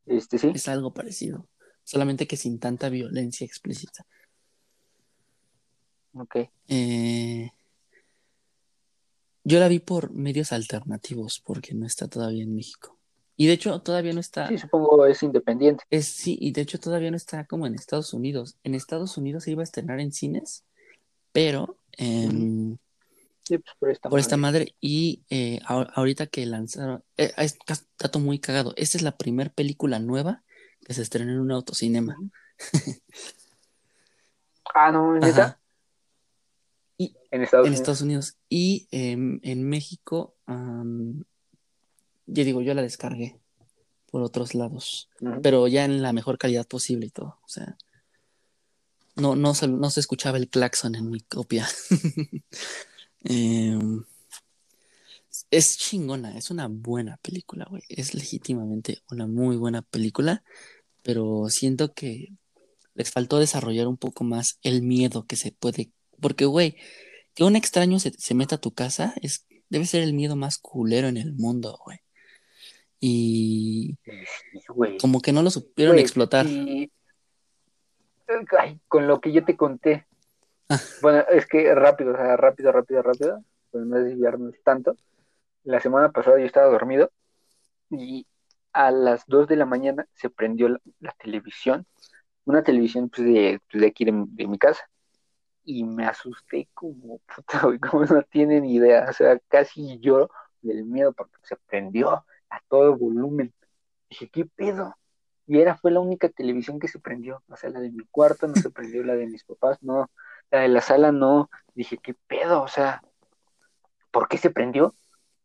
este 0.05 0.37
sí. 0.37 0.51
Es 0.53 0.67
algo 0.67 0.93
parecido, 0.93 1.47
solamente 1.83 2.27
que 2.27 2.37
sin 2.37 2.59
tanta 2.59 2.89
violencia 2.89 3.45
explícita. 3.45 4.05
Ok. 6.13 6.35
Eh, 6.67 7.51
yo 9.43 9.59
la 9.59 9.67
vi 9.67 9.79
por 9.79 10.11
medios 10.11 10.51
alternativos 10.51 11.41
porque 11.43 11.73
no 11.73 11.85
está 11.85 12.07
todavía 12.07 12.43
en 12.43 12.55
México. 12.55 12.97
Y 13.35 13.47
de 13.47 13.53
hecho 13.53 13.81
todavía 13.81 14.11
no 14.11 14.19
está, 14.19 14.49
Sí, 14.49 14.57
supongo 14.57 15.05
es 15.05 15.23
independiente. 15.23 15.85
es 15.89 16.07
sí, 16.07 16.37
y 16.41 16.51
de 16.51 16.61
hecho 16.61 16.77
todavía 16.77 17.09
no 17.09 17.15
está 17.15 17.45
como 17.45 17.65
en 17.67 17.73
Estados 17.73 18.13
Unidos. 18.13 18.57
En 18.63 18.75
Estados 18.75 19.17
Unidos 19.17 19.45
se 19.45 19.51
iba 19.51 19.61
a 19.61 19.63
estrenar 19.63 20.01
en 20.01 20.11
cines, 20.11 20.65
pero 21.31 21.77
em, 21.93 22.77
Sí, 23.49 23.57
pues 23.57 23.75
por 23.79 23.89
esta 23.89 24.09
por 24.09 24.19
esta 24.19 24.37
madre. 24.37 24.75
y 24.79 25.23
eh, 25.31 25.59
ahor- 25.65 25.89
ahorita 25.95 26.27
que 26.27 26.45
lanzaron, 26.45 27.03
eh, 27.17 27.33
es 27.37 27.57
cas- 27.65 27.87
dato 27.97 28.19
muy 28.19 28.37
cagado, 28.37 28.75
esta 28.77 28.95
es 28.97 29.01
la 29.01 29.17
primera 29.17 29.49
película 29.51 29.97
nueva 29.97 30.43
que 30.85 30.93
se 30.93 31.01
estrenó 31.01 31.31
en 31.31 31.39
un 31.39 31.51
autocinema. 31.51 32.15
Ah, 34.75 34.91
no, 34.91 35.17
En 37.31 37.41
Estados 37.43 37.65
en 37.65 37.69
Unidos. 37.71 37.79
Estados 37.81 38.01
Unidos 38.01 38.37
y 38.49 38.87
em, 38.91 39.39
en 39.43 39.63
México, 39.67 40.35
am, 40.45 41.23
yo 42.27 42.43
digo, 42.43 42.61
yo 42.61 42.73
la 42.75 42.81
descargué 42.83 43.39
por 44.11 44.21
otros 44.21 44.53
lados, 44.53 45.09
pero 45.41 45.67
ya 45.67 45.85
en 45.85 46.01
la 46.03 46.13
mejor 46.13 46.37
calidad 46.37 46.67
posible 46.67 47.07
y 47.07 47.09
todo. 47.09 47.39
O 47.43 47.47
sea, 47.49 47.77
no, 49.15 49.35
no, 49.35 49.53
se, 49.55 49.67
no 49.67 49.89
se 49.89 49.99
escuchaba 50.01 50.37
el 50.37 50.49
claxon 50.49 50.93
en 50.95 51.09
mi 51.09 51.19
copia. 51.21 51.67
Em, 53.23 54.03
es 55.51 55.77
chingona, 55.77 56.37
es 56.37 56.51
una 56.51 56.67
buena 56.67 57.17
película, 57.17 57.65
güey. 57.69 57.83
Es 57.89 58.13
legítimamente 58.13 58.99
una 59.11 59.27
muy 59.27 59.57
buena 59.57 59.81
película, 59.81 60.43
pero 61.03 61.49
siento 61.49 61.93
que 61.93 62.33
les 62.95 63.11
faltó 63.11 63.39
desarrollar 63.39 63.87
un 63.87 63.97
poco 63.97 64.23
más 64.23 64.59
el 64.63 64.81
miedo 64.81 65.25
que 65.25 65.35
se 65.35 65.51
puede. 65.51 65.91
Porque, 66.19 66.45
güey, 66.45 66.75
que 67.33 67.43
un 67.43 67.55
extraño 67.55 67.99
se, 67.99 68.11
se 68.11 68.33
meta 68.33 68.55
a 68.55 68.61
tu 68.61 68.71
casa 68.71 69.13
es, 69.21 69.45
debe 69.69 69.85
ser 69.85 70.03
el 70.03 70.13
miedo 70.13 70.35
más 70.35 70.57
culero 70.57 71.07
en 71.07 71.17
el 71.17 71.33
mundo, 71.33 71.79
güey. 71.85 71.99
Y 72.99 73.95
como 74.99 75.21
que 75.21 75.31
no 75.31 75.41
lo 75.41 75.49
supieron 75.51 75.95
explotar. 76.01 76.45
y- 76.47 76.91
Ay, 78.59 78.79
con 78.87 79.07
lo 79.07 79.21
que 79.21 79.31
yo 79.31 79.43
te 79.45 79.55
conté. 79.55 80.05
Bueno, 81.01 81.23
es 81.29 81.45
que 81.47 81.73
rápido, 81.75 82.13
o 82.13 82.15
sea, 82.15 82.37
rápido, 82.37 82.71
rápido, 82.71 83.01
rápido, 83.01 83.43
pues 83.71 83.85
no 83.85 83.97
desviarnos 83.97 84.55
tanto. 84.63 84.95
La 85.63 85.79
semana 85.79 86.11
pasada 86.11 86.39
yo 86.39 86.45
estaba 86.45 86.67
dormido 86.67 87.11
y 87.91 88.27
a 88.73 88.91
las 88.91 89.25
2 89.27 89.47
de 89.47 89.55
la 89.57 89.65
mañana 89.65 90.07
se 90.13 90.29
prendió 90.29 90.69
la, 90.69 90.79
la 90.99 91.13
televisión, 91.13 91.87
una 92.45 92.63
televisión 92.63 93.09
pues, 93.09 93.27
de, 93.27 93.61
pues, 93.71 93.81
de 93.81 93.87
aquí 93.87 94.05
de, 94.05 94.13
de 94.29 94.47
mi 94.47 94.57
casa. 94.57 94.89
Y 95.65 95.83
me 95.83 96.05
asusté 96.05 96.69
como 96.73 97.19
puta, 97.19 97.61
como 97.91 98.05
no 98.05 98.23
tienen 98.23 98.65
idea. 98.65 99.07
O 99.09 99.13
sea, 99.13 99.39
casi 99.49 99.99
lloro 99.99 100.31
del 100.61 100.85
miedo 100.85 101.13
porque 101.13 101.37
se 101.43 101.57
prendió 101.67 102.25
a 102.49 102.61
todo 102.69 102.97
volumen. 102.97 103.53
Dije, 104.09 104.29
¿qué 104.29 104.45
pedo? 104.45 104.95
Y 105.47 105.59
era, 105.61 105.77
fue 105.77 105.91
la 105.91 105.99
única 105.99 106.29
televisión 106.29 106.79
que 106.79 106.87
se 106.87 106.99
prendió. 106.99 107.43
O 107.49 107.57
sea, 107.57 107.69
la 107.71 107.79
de 107.81 107.91
mi 107.91 108.05
cuarto 108.07 108.47
no 108.47 108.55
se 108.55 108.69
prendió, 108.71 109.03
la 109.03 109.15
de 109.15 109.27
mis 109.27 109.43
papás 109.43 109.81
no, 109.83 110.09
la 110.51 110.59
de 110.61 110.67
la 110.67 110.81
sala 110.81 111.11
no. 111.11 111.49
Dije, 111.73 111.97
¿qué 111.97 112.15
pedo? 112.27 112.61
O 112.61 112.67
sea, 112.67 113.01
¿por 114.11 114.27
qué 114.27 114.37
se 114.37 114.49
prendió? 114.49 114.93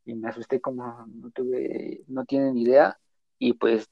Y 0.04 0.14
me 0.14 0.28
asusté 0.28 0.60
como 0.60 1.06
no 1.06 1.30
tuve, 1.30 2.02
no 2.08 2.24
tienen 2.24 2.56
idea. 2.56 2.98
Y 3.38 3.54
pues 3.54 3.88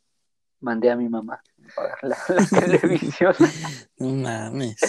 mandé 0.61 0.90
a 0.90 0.96
mi 0.96 1.09
mamá 1.09 1.42
a 1.77 2.07
la, 2.07 2.16
la 2.29 2.61
televisión. 2.61 3.35
No 3.98 4.09
mames. 4.09 4.81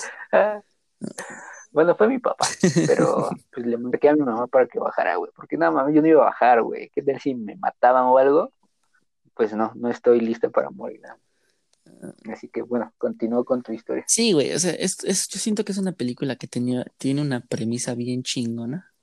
Bueno, 1.71 1.95
fue 1.95 2.07
mi 2.07 2.19
papá, 2.19 2.45
pero 2.87 3.29
pues 3.51 3.65
le 3.65 3.77
mandé 3.77 4.07
a 4.07 4.13
mi 4.13 4.21
mamá 4.21 4.47
para 4.47 4.67
que 4.67 4.79
bajara, 4.79 5.15
güey. 5.15 5.31
Porque 5.35 5.57
nada, 5.57 5.71
mami, 5.71 5.93
yo 5.93 6.01
no 6.01 6.07
iba 6.07 6.21
a 6.21 6.25
bajar, 6.25 6.61
güey. 6.61 6.89
¿Qué 6.89 7.01
tal 7.01 7.19
si 7.19 7.35
me 7.35 7.55
mataban 7.55 8.05
o 8.05 8.17
algo? 8.17 8.51
Pues 9.33 9.53
no, 9.53 9.71
no 9.75 9.89
estoy 9.89 10.19
lista 10.19 10.49
para 10.49 10.69
morir. 10.69 11.01
¿no? 11.01 11.15
Así 12.31 12.49
que 12.49 12.61
bueno, 12.61 12.93
continúo 12.97 13.45
con 13.45 13.61
tu 13.63 13.71
historia. 13.71 14.03
Sí, 14.07 14.33
güey, 14.33 14.53
o 14.53 14.59
sea, 14.59 14.71
es, 14.73 15.03
es- 15.03 15.27
yo 15.29 15.39
siento 15.39 15.63
que 15.65 15.71
es 15.71 15.77
una 15.77 15.93
película 15.93 16.35
que 16.35 16.47
tenía, 16.47 16.85
tiene 16.97 17.21
una 17.21 17.41
premisa 17.41 17.95
bien 17.95 18.23
chingona, 18.23 18.93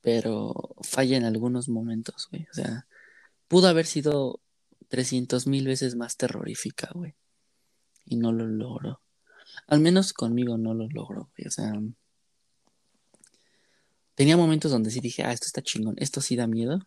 pero 0.00 0.74
falla 0.82 1.16
en 1.16 1.24
algunos 1.24 1.68
momentos, 1.68 2.28
güey. 2.30 2.46
O 2.50 2.54
sea, 2.54 2.86
pudo 3.48 3.68
haber 3.68 3.86
sido 3.86 4.40
300 4.88 5.46
mil 5.46 5.66
veces 5.66 5.96
más 5.96 6.16
terrorífica, 6.16 6.90
güey. 6.94 7.14
Y 8.04 8.16
no 8.16 8.32
lo 8.32 8.46
logró. 8.46 9.00
Al 9.66 9.80
menos 9.80 10.12
conmigo 10.12 10.58
no 10.58 10.74
lo 10.74 10.88
logró, 10.88 11.30
güey. 11.36 11.48
O 11.48 11.50
sea, 11.50 11.72
tenía 14.14 14.36
momentos 14.36 14.70
donde 14.70 14.90
sí 14.90 15.00
dije, 15.00 15.24
ah, 15.24 15.32
esto 15.32 15.46
está 15.46 15.62
chingón, 15.62 15.94
esto 15.98 16.20
sí 16.20 16.36
da 16.36 16.46
miedo. 16.46 16.80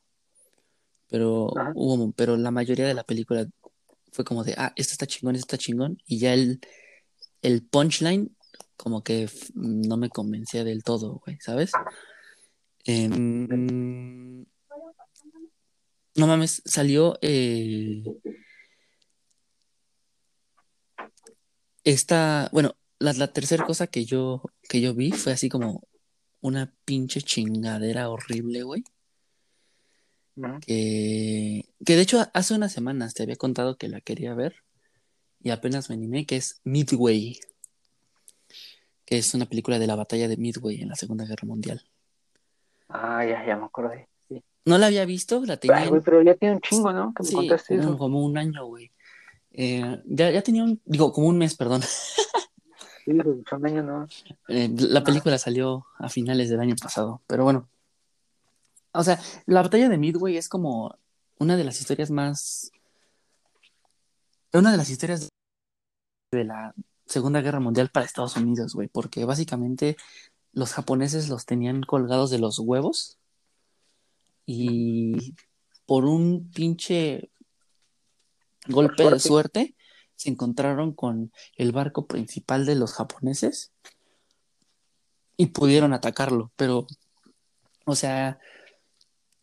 Pero 1.10 1.58
Ajá. 1.58 1.72
hubo, 1.76 2.12
pero 2.14 2.38
la 2.38 2.52
mayoría 2.52 2.88
de 2.88 2.94
la 2.94 3.04
película 3.04 3.48
fue 4.12 4.26
como 4.26 4.44
de, 4.44 4.56
ah, 4.58 4.74
esto 4.76 4.94
está 4.94 5.08
chingón, 5.08 5.36
esto 5.36 5.56
está 5.56 5.58
chingón. 5.58 5.98
Y 6.06 6.20
ya 6.20 6.34
el, 6.34 6.60
el 7.42 7.64
punchline 7.64 8.36
como 8.78 9.04
que 9.04 9.30
no 9.56 9.98
me 9.98 10.10
convencía 10.10 10.64
del 10.64 10.84
todo, 10.84 11.22
güey, 11.26 11.38
¿sabes? 11.42 11.72
Em, 12.86 14.46
no 16.16 16.28
mames, 16.28 16.62
salió 16.66 17.18
eh, 17.22 18.04
esta, 21.84 22.50
bueno, 22.54 22.76
la, 23.00 23.14
la 23.14 23.34
tercera 23.34 23.66
cosa 23.66 23.88
que 23.88 24.06
yo, 24.06 24.44
que 24.70 24.82
yo 24.82 24.94
vi 24.94 25.12
fue 25.12 25.34
así 25.34 25.50
como 25.50 25.84
una 26.42 26.74
pinche 26.86 27.22
chingadera 27.22 28.10
horrible, 28.10 28.64
güey. 28.64 28.84
Que, 30.66 31.66
que 31.86 31.96
de 31.96 32.02
hecho 32.02 32.26
hace 32.34 32.54
unas 32.54 32.72
semanas 32.72 33.14
te 33.14 33.24
había 33.24 33.36
contado 33.36 33.78
que 33.78 33.88
la 33.88 34.02
quería 34.02 34.34
ver 34.34 34.56
y 35.42 35.52
apenas 35.52 35.90
me 35.90 35.96
animé, 35.96 36.26
que 36.26 36.36
es 36.38 36.60
Midway, 36.64 37.40
que 39.06 39.18
es 39.18 39.34
una 39.34 39.46
película 39.46 39.80
de 39.80 39.88
la 39.88 39.96
batalla 39.96 40.28
de 40.28 40.38
Midway 40.38 40.82
en 40.82 40.90
la 40.90 40.96
Segunda 40.96 41.26
Guerra 41.26 41.48
Mundial. 41.48 41.82
Ah, 42.90 43.24
ya, 43.26 43.46
ya 43.46 43.56
me 43.56 43.66
acordé. 43.66 44.08
Sí. 44.28 44.44
No 44.66 44.78
la 44.78 44.88
había 44.88 45.06
visto, 45.06 45.44
la 45.46 45.58
tenía 45.58 45.78
Ay, 45.78 45.84
en- 45.84 45.90
güey, 45.90 46.02
pero 46.02 46.22
ya 46.22 46.36
tiene 46.36 46.56
un 46.56 46.62
chingo, 46.62 46.92
¿no? 46.92 47.14
Que 47.14 47.24
me 47.24 47.30
sí, 47.30 47.36
contaste 47.36 47.78
como, 47.78 47.90
eso. 47.90 47.98
como 47.98 48.26
un 48.26 48.38
año, 48.38 48.66
güey. 48.66 48.92
Eh, 49.52 50.02
ya, 50.06 50.30
ya 50.32 50.42
tenía 50.42 50.64
un, 50.64 50.80
digo, 50.86 51.12
como 51.12 51.28
un 51.28 51.38
mes, 51.38 51.56
perdón. 51.56 51.82
Sí, 53.06 53.12
años, 53.12 53.86
¿no? 53.86 54.08
Eh, 54.48 54.70
la 54.78 55.04
película 55.04 55.38
salió 55.40 55.88
a 55.98 56.10
finales 56.10 56.50
del 56.50 56.60
año 56.60 56.76
pasado, 56.80 57.22
pero 57.26 57.44
bueno. 57.44 57.68
O 58.92 59.04
sea, 59.04 59.20
la 59.46 59.62
batalla 59.62 59.90
de 59.90 59.98
Midway 59.98 60.38
es 60.38 60.50
como 60.50 60.98
una 61.38 61.58
de 61.58 61.64
las 61.64 61.80
historias 61.80 62.12
más. 62.12 62.72
Una 64.54 64.72
de 64.72 64.78
las 64.78 64.90
historias 64.90 65.30
de 66.32 66.44
la 66.44 66.74
Segunda 67.06 67.42
Guerra 67.42 67.60
Mundial 67.60 67.90
para 67.90 68.06
Estados 68.06 68.36
Unidos, 68.36 68.74
güey, 68.74 68.88
porque 68.88 69.26
básicamente 69.26 69.96
los 70.54 70.74
japoneses 70.74 71.30
los 71.30 71.46
tenían 71.46 71.82
colgados 71.82 72.30
de 72.30 72.40
los 72.40 72.60
huevos 72.60 73.18
y 74.46 75.36
por 75.86 76.06
un 76.06 76.50
pinche 76.52 77.32
golpe 78.68 79.10
de 79.10 79.20
Suerte. 79.20 79.76
se 80.16 80.30
encontraron 80.30 80.94
con 80.94 81.32
el 81.56 81.72
barco 81.72 82.08
principal 82.08 82.66
de 82.66 82.76
los 82.76 82.94
japoneses 82.94 83.72
y 85.38 85.48
pudieron 85.48 85.94
atacarlo, 85.94 86.52
pero, 86.56 86.86
o 87.86 87.96
sea, 87.96 88.40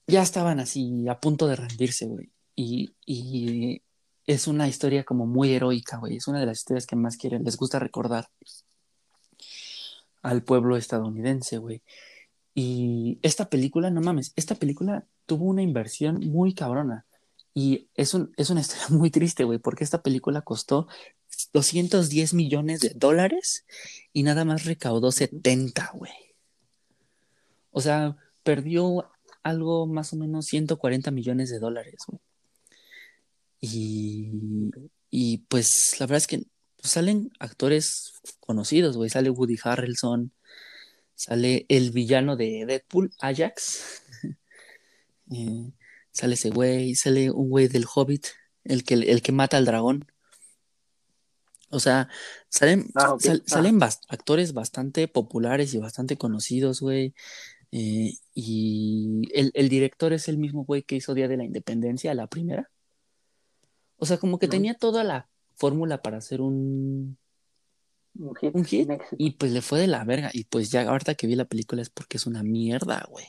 ya 0.06 0.22
estaban 0.22 0.60
así 0.60 1.08
a 1.08 1.20
punto 1.20 1.46
de 1.46 1.56
rendirse, 1.56 2.06
güey. 2.06 2.30
Y, 2.54 2.94
y 3.04 3.82
es 4.26 4.46
una 4.46 4.68
historia 4.68 5.04
como 5.04 5.26
muy 5.26 5.52
heroica, 5.52 5.98
güey. 5.98 6.16
Es 6.16 6.28
una 6.28 6.40
de 6.40 6.46
las 6.46 6.58
historias 6.58 6.86
que 6.86 6.96
más 6.96 7.16
quieren, 7.16 7.44
les 7.44 7.56
gusta 7.56 7.78
recordar 7.78 8.28
al 10.22 10.42
pueblo 10.42 10.76
estadounidense, 10.76 11.58
güey. 11.58 11.82
Y 12.54 13.18
esta 13.22 13.50
película, 13.50 13.90
no 13.90 14.00
mames, 14.00 14.32
esta 14.34 14.54
película 14.54 15.06
tuvo 15.26 15.44
una 15.44 15.62
inversión 15.62 16.20
muy 16.20 16.54
cabrona. 16.54 17.04
Y 17.54 17.88
es, 17.94 18.14
un, 18.14 18.32
es 18.36 18.50
una 18.50 18.60
historia 18.60 18.86
muy 18.96 19.10
triste, 19.10 19.44
güey, 19.44 19.58
porque 19.58 19.84
esta 19.84 20.02
película 20.02 20.42
costó 20.42 20.88
210 21.52 22.34
millones 22.34 22.80
de 22.80 22.92
dólares 22.94 23.66
y 24.12 24.22
nada 24.22 24.44
más 24.44 24.64
recaudó 24.64 25.12
70, 25.12 25.92
güey. 25.94 26.12
O 27.70 27.80
sea, 27.80 28.16
perdió 28.42 29.10
algo 29.46 29.86
más 29.86 30.12
o 30.12 30.16
menos 30.16 30.46
140 30.46 31.10
millones 31.10 31.50
de 31.50 31.58
dólares, 31.58 31.96
güey. 32.06 32.20
Y, 33.60 34.30
y 35.10 35.38
pues 35.48 35.96
la 35.98 36.06
verdad 36.06 36.18
es 36.18 36.26
que 36.26 36.44
pues, 36.76 36.92
salen 36.92 37.30
actores 37.38 38.12
conocidos, 38.40 38.96
güey. 38.96 39.10
Sale 39.10 39.30
Woody 39.30 39.56
Harrelson, 39.62 40.32
sale 41.14 41.64
el 41.68 41.90
villano 41.90 42.36
de 42.36 42.64
Deadpool, 42.66 43.12
Ajax. 43.20 44.02
Eh, 45.28 45.72
sale 46.12 46.34
ese 46.34 46.50
güey, 46.50 46.94
sale 46.94 47.32
un 47.32 47.50
güey 47.50 47.66
del 47.66 47.84
Hobbit, 47.92 48.26
el 48.62 48.84
que, 48.84 48.94
el 48.94 49.22
que 49.22 49.32
mata 49.32 49.56
al 49.56 49.64
dragón. 49.64 50.06
O 51.70 51.80
sea, 51.80 52.08
salen, 52.48 52.90
Ah, 52.94 53.16
sal- 53.18 53.42
Ah. 53.44 53.48
salen 53.50 53.82
actores 53.82 54.52
bastante 54.52 55.08
populares 55.08 55.74
y 55.74 55.78
bastante 55.78 56.16
conocidos, 56.16 56.80
güey. 56.80 57.12
Eh, 57.78 58.14
y 58.32 59.20
el, 59.34 59.50
el 59.52 59.68
director 59.68 60.14
es 60.14 60.28
el 60.28 60.38
mismo 60.38 60.64
güey 60.64 60.82
que 60.82 60.96
hizo 60.96 61.12
Día 61.12 61.28
de 61.28 61.36
la 61.36 61.44
Independencia, 61.44 62.14
la 62.14 62.26
primera. 62.26 62.70
O 63.98 64.06
sea, 64.06 64.16
como 64.16 64.38
que 64.38 64.48
tenía 64.48 64.72
toda 64.74 65.04
la 65.04 65.28
fórmula 65.56 66.00
para 66.00 66.16
hacer 66.16 66.40
un, 66.40 67.18
Un 68.18 68.34
hit. 68.64 68.88
un 68.88 68.98
y 69.18 69.32
pues 69.32 69.52
le 69.52 69.60
fue 69.60 69.78
de 69.78 69.88
la 69.88 70.04
verga. 70.04 70.30
Y 70.32 70.44
pues 70.44 70.70
ya 70.70 70.88
ahorita 70.88 71.14
que 71.16 71.26
vi 71.26 71.34
la 71.34 71.44
película 71.44 71.82
es 71.82 71.90
porque 71.90 72.16
es 72.16 72.26
una 72.26 72.42
mierda, 72.42 73.06
güey. 73.10 73.26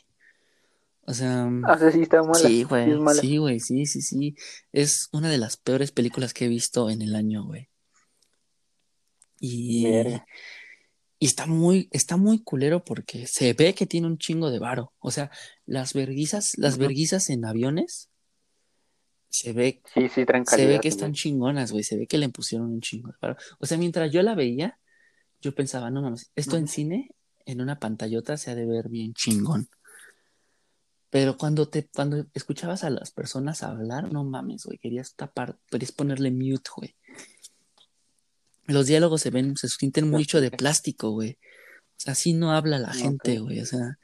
O 1.01 1.13
sea, 1.13 1.49
Ah, 1.63 1.73
o 1.73 1.77
sea, 1.77 1.91
sí 1.91 2.01
está 2.01 2.21
mala. 2.23 2.35
sí, 2.35 2.47
Sí 2.47 2.63
güey, 2.63 2.87
mala. 2.99 3.21
sí, 3.21 3.37
güey, 3.37 3.59
sí, 3.59 3.85
sí, 3.85 4.01
sí. 4.01 4.35
Es 4.71 5.09
una 5.11 5.29
de 5.29 5.37
las 5.39 5.57
peores 5.57 5.91
películas 5.91 6.33
que 6.33 6.45
he 6.45 6.49
visto 6.49 6.89
en 6.89 7.01
el 7.01 7.15
año, 7.15 7.43
güey. 7.45 7.69
Y, 9.39 9.83
Verga. 9.91 10.25
Y 11.19 11.25
está 11.25 11.47
muy, 11.47 11.89
está 11.91 12.17
muy 12.17 12.43
culero 12.43 12.83
porque 12.83 13.25
se 13.25 13.53
ve 13.53 13.73
que 13.73 13.87
tiene 13.87 14.07
un 14.07 14.17
chingo 14.17 14.51
de 14.51 14.59
varo. 14.59 14.93
O 14.99 15.11
sea, 15.11 15.31
las 15.65 15.93
verguizas, 15.93 16.57
las 16.57 16.77
verguizas 16.77 17.29
en 17.29 17.45
aviones, 17.45 18.09
se 19.29 19.51
ve, 19.53 19.81
Sí, 19.93 20.07
sí, 20.09 20.25
se 20.45 20.65
ve 20.65 20.79
que 20.79 20.87
están 20.87 21.13
chingonas, 21.13 21.71
güey. 21.71 21.83
Se 21.83 21.97
ve 21.97 22.07
que 22.07 22.17
le 22.17 22.29
pusieron 22.29 22.71
un 22.71 22.81
chingo 22.81 23.09
de 23.09 23.17
varo. 23.21 23.35
O 23.59 23.65
sea, 23.65 23.77
mientras 23.77 24.11
yo 24.11 24.21
la 24.21 24.35
veía, 24.35 24.79
yo 25.41 25.53
pensaba, 25.53 25.91
no 25.91 26.01
mames, 26.01 26.31
esto 26.35 26.57
en 26.57 26.67
cine, 26.67 27.11
en 27.45 27.61
una 27.61 27.79
pantallota, 27.79 28.37
se 28.37 28.51
ha 28.51 28.55
de 28.55 28.65
ver 28.65 28.89
bien 28.89 29.13
chingón. 29.13 29.69
Pero 31.09 31.37
cuando 31.37 31.69
te, 31.69 31.87
cuando 31.87 32.25
escuchabas 32.33 32.83
a 32.83 32.89
las 32.89 33.11
personas 33.11 33.63
hablar, 33.63 34.11
no 34.11 34.23
mames, 34.23 34.65
güey, 34.65 34.77
querías 34.77 35.15
tapar, 35.15 35.57
querías 35.69 35.91
ponerle 35.91 36.31
mute, 36.31 36.69
güey. 36.75 36.95
Los 38.67 38.85
diálogos 38.87 39.21
se 39.21 39.29
ven, 39.29 39.57
se 39.57 39.69
sienten 39.69 40.09
mucho 40.09 40.41
de 40.41 40.51
plástico, 40.51 41.11
güey. 41.11 41.31
O 41.31 41.99
sea, 41.99 42.13
así 42.13 42.33
no 42.33 42.51
habla 42.51 42.77
la 42.79 42.89
Ok. 42.89 42.95
gente, 42.95 43.39
güey. 43.39 43.59
O 43.61 43.65
sea, 43.65 43.97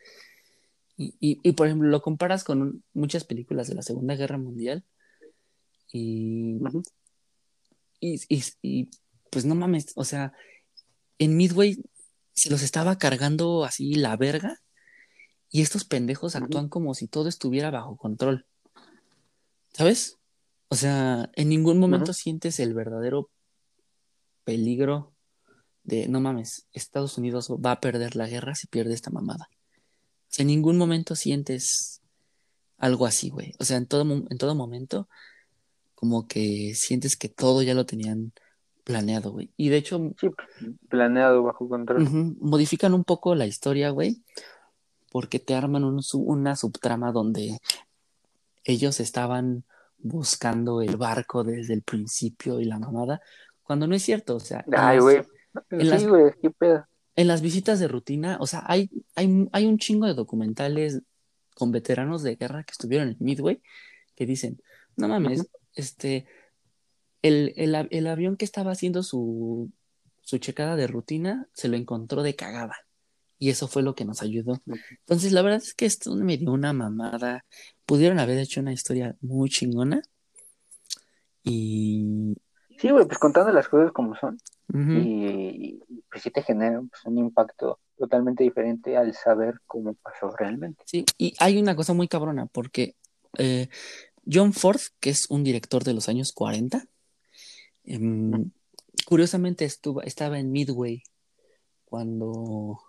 y, 0.97 1.13
y, 1.19 1.39
y, 1.43 1.51
por 1.51 1.67
ejemplo, 1.67 1.89
lo 1.89 2.01
comparas 2.01 2.43
con 2.43 2.83
muchas 2.93 3.23
películas 3.23 3.67
de 3.67 3.75
la 3.75 3.81
Segunda 3.81 4.15
Guerra 4.15 4.37
Mundial 4.37 4.83
y, 5.91 6.57
y, 7.99 8.21
y, 8.29 8.43
y, 8.61 8.89
pues 9.29 9.45
no 9.45 9.55
mames, 9.55 9.91
o 9.95 10.03
sea, 10.05 10.33
en 11.19 11.35
Midway 11.37 11.83
se 12.33 12.49
los 12.49 12.61
estaba 12.63 12.97
cargando 12.97 13.63
así 13.63 13.95
la 13.95 14.15
verga 14.17 14.59
y 15.49 15.61
estos 15.61 15.85
pendejos 15.85 16.35
actúan 16.35 16.67
como 16.69 16.93
si 16.95 17.07
todo 17.07 17.29
estuviera 17.29 17.69
bajo 17.69 17.95
control. 17.97 18.45
¿Sabes? 19.71 20.17
O 20.69 20.75
sea, 20.75 21.29
en 21.35 21.49
ningún 21.49 21.77
momento 21.79 22.13
sientes 22.13 22.59
el 22.59 22.73
verdadero 22.73 23.29
peligro 24.43 25.13
de, 25.83 26.07
no 26.07 26.21
mames, 26.21 26.67
Estados 26.71 27.17
Unidos 27.17 27.49
va 27.49 27.73
a 27.73 27.81
perder 27.81 28.15
la 28.15 28.27
guerra 28.27 28.55
si 28.55 28.67
pierde 28.67 28.93
esta 28.93 29.11
mamada. 29.11 29.49
O 29.51 30.35
sea, 30.35 30.43
en 30.43 30.47
ningún 30.47 30.77
momento 30.77 31.15
sientes 31.15 32.01
algo 32.77 33.05
así, 33.05 33.29
güey. 33.29 33.53
O 33.59 33.65
sea, 33.65 33.77
en 33.77 33.85
todo, 33.85 34.03
en 34.03 34.37
todo 34.37 34.55
momento, 34.55 35.07
como 35.95 36.27
que 36.27 36.73
sientes 36.75 37.15
que 37.15 37.29
todo 37.29 37.61
ya 37.61 37.73
lo 37.73 37.85
tenían 37.85 38.33
planeado, 38.83 39.31
güey. 39.31 39.51
Y 39.57 39.69
de 39.69 39.77
hecho, 39.77 40.13
Sí, 40.19 40.29
planeado 40.89 41.43
bajo 41.43 41.67
control. 41.69 42.35
modifican 42.39 42.93
un 42.93 43.03
poco 43.03 43.35
la 43.35 43.45
historia, 43.45 43.89
güey, 43.89 44.21
porque 45.11 45.39
te 45.39 45.53
arman 45.55 45.83
un 45.83 46.01
una 46.15 46.55
subtrama 46.55 47.11
donde 47.11 47.59
ellos 48.63 48.99
estaban 48.99 49.63
buscando 49.97 50.81
el 50.81 50.97
barco 50.97 51.43
desde 51.43 51.73
el 51.73 51.81
principio 51.81 52.59
y 52.59 52.65
la 52.65 52.79
mamada, 52.79 53.21
cuando 53.63 53.87
no 53.87 53.95
es 53.95 54.03
cierto, 54.03 54.35
o 54.35 54.39
sea, 54.39 54.65
Ay, 54.71 54.99
güey. 54.99 55.21
Sí, 55.69 56.05
güey, 56.07 56.31
qué 56.41 56.49
pedo. 56.51 56.85
en 57.15 57.27
las 57.27 57.41
visitas 57.41 57.79
de 57.79 57.87
rutina, 57.87 58.37
o 58.39 58.47
sea, 58.47 58.63
hay, 58.65 58.89
hay, 59.15 59.47
hay 59.51 59.65
un 59.65 59.77
chingo 59.77 60.07
de 60.07 60.13
documentales 60.13 61.01
con 61.55 61.71
veteranos 61.71 62.23
de 62.23 62.35
guerra 62.35 62.63
que 62.63 62.71
estuvieron 62.71 63.09
en 63.09 63.17
Midway 63.19 63.61
que 64.15 64.25
dicen, 64.25 64.61
no 64.95 65.07
mames, 65.07 65.47
este, 65.75 66.25
el, 67.21 67.53
el, 67.55 67.87
el 67.89 68.07
avión 68.07 68.35
que 68.35 68.45
estaba 68.45 68.71
haciendo 68.71 69.03
su, 69.03 69.71
su 70.21 70.37
checada 70.37 70.75
de 70.75 70.87
rutina 70.87 71.47
se 71.53 71.67
lo 71.67 71.77
encontró 71.77 72.23
de 72.23 72.35
cagada 72.35 72.75
Y 73.39 73.49
eso 73.49 73.67
fue 73.67 73.83
lo 73.83 73.93
que 73.93 74.05
nos 74.05 74.21
ayudó. 74.21 74.61
Entonces, 74.99 75.31
la 75.31 75.41
verdad 75.41 75.61
es 75.61 75.73
que 75.73 75.85
esto 75.85 76.15
me 76.15 76.37
dio 76.37 76.51
una 76.51 76.73
mamada. 76.73 77.45
Pudieron 77.85 78.19
haber 78.19 78.37
hecho 78.39 78.61
una 78.61 78.73
historia 78.73 79.15
muy 79.21 79.49
chingona. 79.49 80.01
Y. 81.43 82.35
Sí, 82.83 82.91
güey, 82.91 83.05
pues 83.05 83.17
contando 83.17 83.49
las 83.53 83.69
cosas 83.69 83.93
como 83.93 84.13
son. 84.17 84.37
Y 84.73 85.79
pues 86.11 86.21
sí 86.21 86.31
te 86.31 86.41
genera 86.43 86.81
pues, 86.81 87.05
un 87.05 87.17
impacto 87.17 87.79
totalmente 87.97 88.43
diferente 88.43 88.97
al 88.97 89.13
saber 89.13 89.61
cómo 89.65 89.93
pasó 89.93 90.35
realmente. 90.37 90.83
Sí, 90.85 91.05
y 91.17 91.33
hay 91.39 91.57
una 91.57 91.77
cosa 91.77 91.93
muy 91.93 92.09
cabrona, 92.09 92.47
porque 92.47 92.97
eh, 93.37 93.69
John 94.29 94.51
Ford, 94.51 94.81
que 94.99 95.11
es 95.11 95.29
un 95.29 95.45
director 95.45 95.85
de 95.85 95.93
los 95.93 96.09
años 96.09 96.33
40, 96.33 96.85
em, 97.85 98.51
curiosamente 99.05 99.63
estuvo, 99.63 100.01
estaba 100.01 100.37
en 100.37 100.51
Midway 100.51 101.03
cuando, 101.85 102.81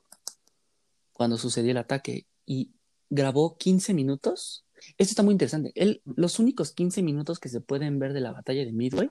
cuando 1.13 1.39
sucedió 1.39 1.71
el 1.71 1.77
ataque 1.77 2.27
y 2.45 2.73
grabó 3.11 3.57
15 3.59 3.95
minutos. 3.95 4.65
Esto 4.99 5.13
está 5.13 5.23
muy 5.23 5.35
interesante. 5.35 5.71
Él, 5.77 6.03
los 6.05 6.41
únicos 6.41 6.73
15 6.73 7.01
minutos 7.05 7.39
que 7.39 7.49
se 7.49 7.61
pueden 7.61 8.01
ver 8.01 8.13
de 8.13 8.21
la 8.21 8.33
batalla 8.33 8.65
de 8.65 8.73
Midway 8.73 9.09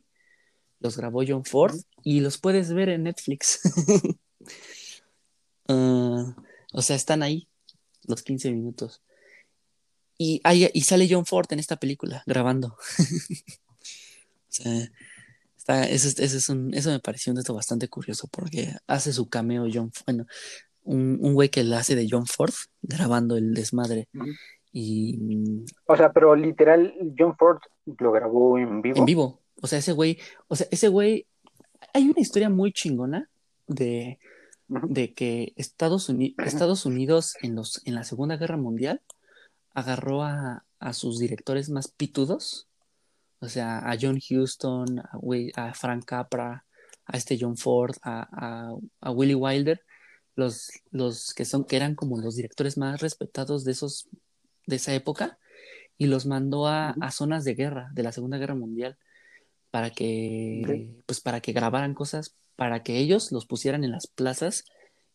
los 0.84 0.98
grabó 0.98 1.24
John 1.28 1.46
Ford 1.46 1.76
y 2.04 2.19
los 2.19 2.38
puedes 2.38 2.72
ver 2.74 2.89
en 2.89 3.04
Netflix. 3.04 3.60
Ah, 5.67 6.36
o 6.74 6.82
sea, 6.82 6.96
están 6.98 7.24
ahí 7.24 7.48
los 8.06 8.22
15 8.22 8.52
minutos. 8.52 9.02
Y, 10.17 10.41
hay- 10.43 10.69
y 10.74 10.82
sale 10.82 11.08
John 11.10 11.26
Ford 11.26 11.48
en 11.52 11.60
esta 11.60 11.78
película 11.78 12.22
grabando. 12.26 12.76
o 13.00 14.50
sea, 14.50 14.89
está, 15.58 15.84
eso, 15.89 16.08
es- 16.10 16.19
eso, 16.19 16.38
es 16.38 16.50
un, 16.50 16.74
eso 16.74 16.89
me 16.91 17.00
pareció 17.00 17.32
un 17.32 17.38
dato 17.38 17.54
bastante 17.54 17.88
curioso 17.88 18.28
porque 18.30 18.76
hace 18.88 19.13
su 19.13 19.30
cameo 19.30 19.65
John, 19.74 19.91
bueno, 20.06 20.26
un, 20.84 21.17
un 21.22 21.34
güey 21.34 21.48
que 21.50 21.63
le 21.63 21.76
hace 21.78 21.96
de 21.96 22.08
John 22.10 22.26
Ford 22.28 22.54
grabando 22.82 23.38
el 23.38 23.54
desmadre. 23.54 24.10
Y 24.74 25.63
O 25.86 25.96
sea, 25.96 26.12
pero 26.12 26.36
literal, 26.36 26.93
John 27.17 27.38
Ford 27.38 27.60
lo 28.00 28.12
grabó 28.12 28.58
en 28.58 28.82
vivo. 28.82 28.98
en 28.98 29.06
vivo. 29.06 29.39
O 29.63 29.67
sea, 29.67 29.80
ese 29.80 29.93
güey, 29.93 30.19
o 30.49 30.58
sea, 30.58 30.67
ese 30.71 30.89
güey, 30.89 31.26
hay 31.93 32.04
una 32.10 32.19
historia 32.19 32.49
muy 32.49 32.73
chingona 32.73 33.30
de, 33.65 34.19
de 34.67 35.13
que 35.13 35.54
Estados, 35.56 36.10
Uni- 36.10 36.36
Estados 36.38 36.86
Unidos 36.86 37.38
en, 37.41 37.56
los, 37.56 37.82
en 37.86 37.95
la 37.95 38.04
Segunda 38.04 38.36
Guerra 38.36 38.58
Mundial 38.58 39.02
agarró 39.73 40.21
a, 40.21 40.65
a 40.80 40.91
sus 40.91 41.17
directores 41.17 41.69
más 41.69 41.88
pitudos, 41.88 42.67
o 43.39 43.47
sea, 43.47 43.80
a 43.89 43.97
John 43.99 44.19
Huston, 44.19 44.99
a, 44.99 45.17
a 45.56 45.73
Frank 45.73 46.04
Capra, 46.04 46.65
a 47.06 47.17
este 47.17 47.38
John 47.39 47.56
Ford, 47.56 47.95
a, 48.02 48.28
a, 48.32 48.76
a 48.99 49.12
Willie 49.12 49.36
Wilder, 49.36 49.82
los, 50.36 50.71
los 50.91 51.34
que 51.34 51.45
son, 51.45 51.63
que 51.63 51.78
eran 51.78 51.95
como 51.95 52.19
los 52.19 52.36
directores 52.36 52.78
más 52.78 52.99
respetados 52.99 53.63
de 53.63 53.71
esos, 53.71 54.10
de 54.67 54.76
esa 54.76 54.93
época, 54.93 55.39
y 55.97 56.08
los 56.08 56.26
mandó 56.26 56.67
a, 56.67 56.95
a 56.99 57.12
zonas 57.12 57.45
de 57.45 57.56
guerra, 57.56 57.89
de 57.93 58.04
la 58.04 58.12
Segunda 58.12 58.38
Guerra 58.38 58.56
Mundial, 58.56 58.97
para 59.73 59.89
que, 59.89 61.01
pues 61.07 61.19
para 61.19 61.41
que 61.41 61.51
grabaran 61.51 61.95
cosas, 61.95 62.36
para 62.55 62.83
que 62.83 62.99
ellos 62.99 63.31
los 63.31 63.47
pusieran 63.47 63.83
en 63.83 63.89
las 63.89 64.05
plazas 64.05 64.65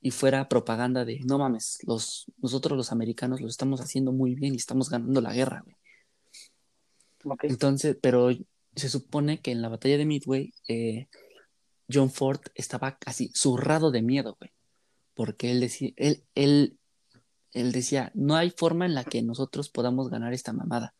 y 0.01 0.11
fuera 0.11 0.49
propaganda 0.49 1.05
de, 1.05 1.21
no 1.21 1.39
mames, 1.39 1.79
los, 1.87 2.25
nosotros 2.39 2.77
los 2.77 2.91
americanos 2.91 3.41
lo 3.41 3.47
estamos 3.47 3.81
haciendo 3.81 4.11
muy 4.11 4.35
bien 4.35 4.55
y 4.55 4.57
estamos 4.57 4.91
ganando 4.91 5.21
la 5.21 5.33
guerra, 5.33 5.63
güey. 5.65 5.77
Entonces, 7.43 7.97
pero 8.03 8.31
se 8.75 8.89
supone 8.89 9.41
que 9.41 9.53
en 9.53 9.63
la 9.63 9.69
batalla 9.69 9.97
de 9.97 10.07
Midway, 10.07 10.53
eh, 10.67 11.07
John 11.89 12.11
Ford 12.11 12.41
estaba 12.57 12.99
casi 12.99 13.31
zurrado 13.37 13.93
de 13.93 14.03
miedo, 14.03 14.37
güey. 14.41 14.51
Porque 15.15 15.53
él 15.53 15.61
decía, 15.61 15.93
él, 15.95 16.25
él, 16.35 16.81
él 17.53 17.71
decía, 17.71 18.11
no 18.13 18.35
hay 18.35 18.51
forma 18.51 18.87
en 18.87 18.97
la 18.97 19.05
que 19.05 19.23
nosotros 19.23 19.69
podamos 19.69 20.11
ganar 20.11 20.35
esta 20.35 20.53
mamada. 20.53 20.97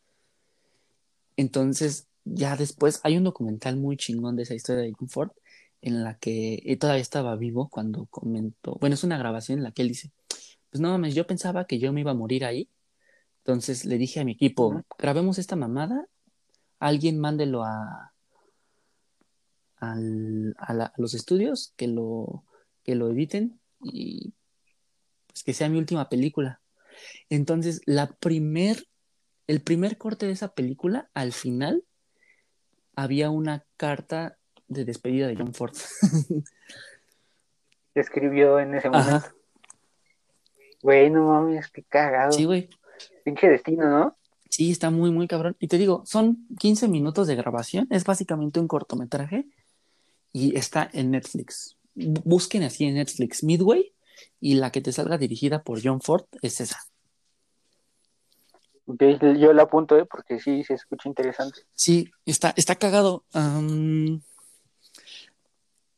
Entonces, 1.35 2.08
ya 2.33 2.55
después 2.55 2.99
hay 3.03 3.17
un 3.17 3.23
documental 3.23 3.77
muy 3.77 3.97
chingón 3.97 4.35
de 4.35 4.43
esa 4.43 4.55
historia 4.55 4.83
de 4.83 4.93
John 4.97 5.09
Ford, 5.09 5.31
en 5.81 6.03
la 6.03 6.15
que 6.17 6.55
él 6.65 6.77
todavía 6.77 7.01
estaba 7.01 7.35
vivo 7.35 7.69
cuando 7.69 8.05
comentó, 8.07 8.77
bueno, 8.79 8.93
es 8.95 9.03
una 9.03 9.17
grabación 9.17 9.59
en 9.59 9.63
la 9.63 9.71
que 9.71 9.81
él 9.83 9.87
dice, 9.89 10.11
pues 10.69 10.81
no 10.81 10.89
mames, 10.89 11.15
yo 11.15 11.25
pensaba 11.25 11.65
que 11.65 11.79
yo 11.79 11.93
me 11.93 12.01
iba 12.01 12.11
a 12.11 12.15
morir 12.15 12.45
ahí. 12.45 12.69
Entonces 13.39 13.85
le 13.85 13.97
dije 13.97 14.19
a 14.19 14.25
mi 14.25 14.33
equipo, 14.33 14.83
grabemos 14.97 15.39
esta 15.39 15.55
mamada, 15.55 16.05
alguien 16.79 17.19
mándelo 17.19 17.63
a, 17.63 18.13
al- 19.77 20.55
a, 20.57 20.73
la- 20.73 20.85
a 20.85 20.93
los 20.97 21.13
estudios, 21.13 21.73
que 21.77 21.87
lo, 21.87 22.43
que 22.83 22.95
lo 22.95 23.09
editen 23.09 23.59
y 23.81 24.33
pues 25.27 25.43
que 25.43 25.53
sea 25.53 25.69
mi 25.69 25.77
última 25.77 26.09
película. 26.09 26.61
Entonces, 27.29 27.81
la 27.85 28.07
primer, 28.07 28.85
el 29.47 29.61
primer 29.61 29.97
corte 29.97 30.25
de 30.25 30.33
esa 30.33 30.53
película, 30.53 31.09
al 31.13 31.31
final, 31.31 31.83
había 33.01 33.29
una 33.29 33.65
carta 33.77 34.37
de 34.67 34.85
despedida 34.85 35.27
de 35.27 35.35
John 35.35 35.53
Ford. 35.53 35.73
Escribió 37.95 38.59
en 38.59 38.75
ese 38.75 38.89
momento. 38.89 39.15
Ajá. 39.15 39.35
Güey, 40.81 41.09
no 41.09 41.27
mames, 41.27 41.69
qué 41.69 41.83
cagado. 41.83 42.31
Sí, 42.31 42.45
güey. 42.45 42.69
Pinche 43.23 43.49
destino, 43.49 43.89
¿no? 43.89 44.17
Sí, 44.49 44.71
está 44.71 44.89
muy, 44.89 45.11
muy 45.11 45.27
cabrón. 45.27 45.55
Y 45.59 45.67
te 45.67 45.77
digo, 45.77 46.03
son 46.05 46.47
15 46.57 46.87
minutos 46.87 47.27
de 47.27 47.35
grabación, 47.35 47.87
es 47.89 48.03
básicamente 48.03 48.59
un 48.59 48.67
cortometraje 48.67 49.45
y 50.33 50.57
está 50.57 50.89
en 50.91 51.11
Netflix. 51.11 51.77
Busquen 51.95 52.63
así 52.63 52.85
en 52.85 52.95
Netflix 52.95 53.43
Midway 53.43 53.93
y 54.39 54.55
la 54.55 54.71
que 54.71 54.81
te 54.81 54.91
salga 54.91 55.17
dirigida 55.17 55.63
por 55.63 55.81
John 55.83 56.01
Ford 56.01 56.25
es 56.41 56.61
esa. 56.61 56.79
Yo 58.97 59.53
la 59.53 59.63
apunto, 59.63 59.97
¿eh? 59.97 60.05
Porque 60.05 60.39
sí 60.39 60.63
se 60.63 60.73
escucha 60.73 61.09
interesante. 61.09 61.61
Sí, 61.73 62.11
está, 62.25 62.53
está 62.57 62.75
cagado. 62.75 63.23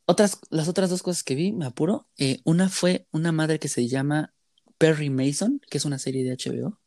Otras, 0.04 0.38
las 0.50 0.68
otras 0.68 0.90
dos 0.90 1.02
cosas 1.02 1.22
que 1.22 1.34
vi, 1.34 1.52
me 1.52 1.64
apuro. 1.64 2.06
eh, 2.18 2.40
una 2.44 2.68
fue 2.68 3.06
una 3.12 3.32
madre 3.32 3.58
que 3.58 3.68
se 3.68 3.88
llama 3.88 4.34
Perry 4.78 5.10
Mason, 5.10 5.60
que 5.70 5.78
es 5.78 5.84
una 5.84 5.98
serie 5.98 6.24
de 6.24 6.36
HBO, 6.36 6.78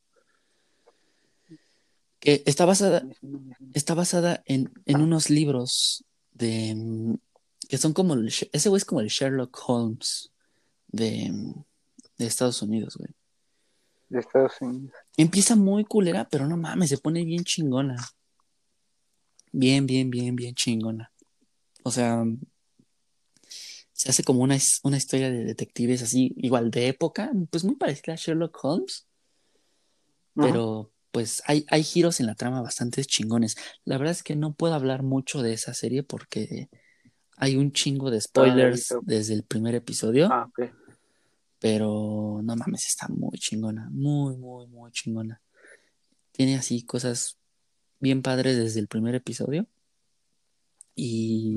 que 2.19 2.43
está 2.45 2.65
basada, 2.65 3.03
está 3.73 3.93
basada 3.93 4.43
en, 4.45 4.71
en 4.85 5.01
unos 5.01 5.29
libros 5.29 6.05
de 6.33 7.17
que 7.67 7.77
son 7.77 7.93
como 7.93 8.15
ese 8.15 8.69
güey 8.69 8.77
es 8.77 8.85
como 8.85 9.01
el 9.01 9.07
Sherlock 9.07 9.57
Holmes 9.67 10.31
de, 10.87 11.31
de 12.17 12.25
Estados 12.25 12.61
Unidos, 12.61 12.95
güey. 12.97 13.09
De 14.09 14.19
Estados 14.19 14.53
Unidos. 14.61 14.93
Empieza 15.17 15.55
muy 15.55 15.83
culera, 15.85 16.27
pero 16.29 16.47
no 16.47 16.57
mames, 16.57 16.89
se 16.89 16.97
pone 16.97 17.23
bien 17.25 17.43
chingona. 17.43 17.95
Bien, 19.51 19.85
bien, 19.85 20.09
bien, 20.09 20.35
bien 20.35 20.53
chingona. 20.53 21.11
O 21.83 21.91
sea, 21.91 22.23
se 23.93 24.09
hace 24.09 24.23
como 24.23 24.41
una, 24.41 24.57
una 24.83 24.97
historia 24.97 25.31
de 25.31 25.45
detectives 25.45 26.01
así, 26.01 26.33
igual 26.37 26.69
de 26.69 26.87
época, 26.89 27.31
pues 27.49 27.63
muy 27.63 27.75
parecida 27.75 28.13
a 28.13 28.17
Sherlock 28.17 28.57
Holmes, 28.63 29.07
pero 30.35 30.91
pues 31.11 31.41
hay, 31.45 31.65
hay 31.69 31.81
giros 31.83 32.19
en 32.19 32.25
la 32.25 32.35
trama 32.35 32.61
bastante 32.61 33.03
chingones. 33.05 33.55
La 33.85 33.97
verdad 33.97 34.11
es 34.11 34.21
que 34.21 34.35
no 34.35 34.53
puedo 34.53 34.73
hablar 34.73 35.01
mucho 35.01 35.41
de 35.41 35.53
esa 35.53 35.73
serie 35.73 36.03
porque 36.03 36.69
hay 37.37 37.55
un 37.55 37.71
chingo 37.71 38.11
de 38.11 38.19
spoilers 38.19 38.93
desde 39.03 39.33
el 39.33 39.43
primer 39.43 39.75
episodio, 39.75 40.27
Ah, 40.29 40.49
ok. 40.49 40.71
Pero 41.65 42.41
no 42.43 42.55
mames, 42.55 42.85
está 42.85 43.07
muy 43.07 43.39
chingona, 43.39 43.89
muy, 43.91 44.37
muy, 44.37 44.67
muy 44.67 44.91
chingona. 44.91 45.41
Tiene 46.31 46.57
así 46.57 46.85
cosas 46.85 47.39
bien 47.99 48.21
padres 48.21 48.55
desde 48.55 48.79
el 48.79 48.87
primer 48.87 49.15
episodio 49.15 49.65
y 50.93 51.55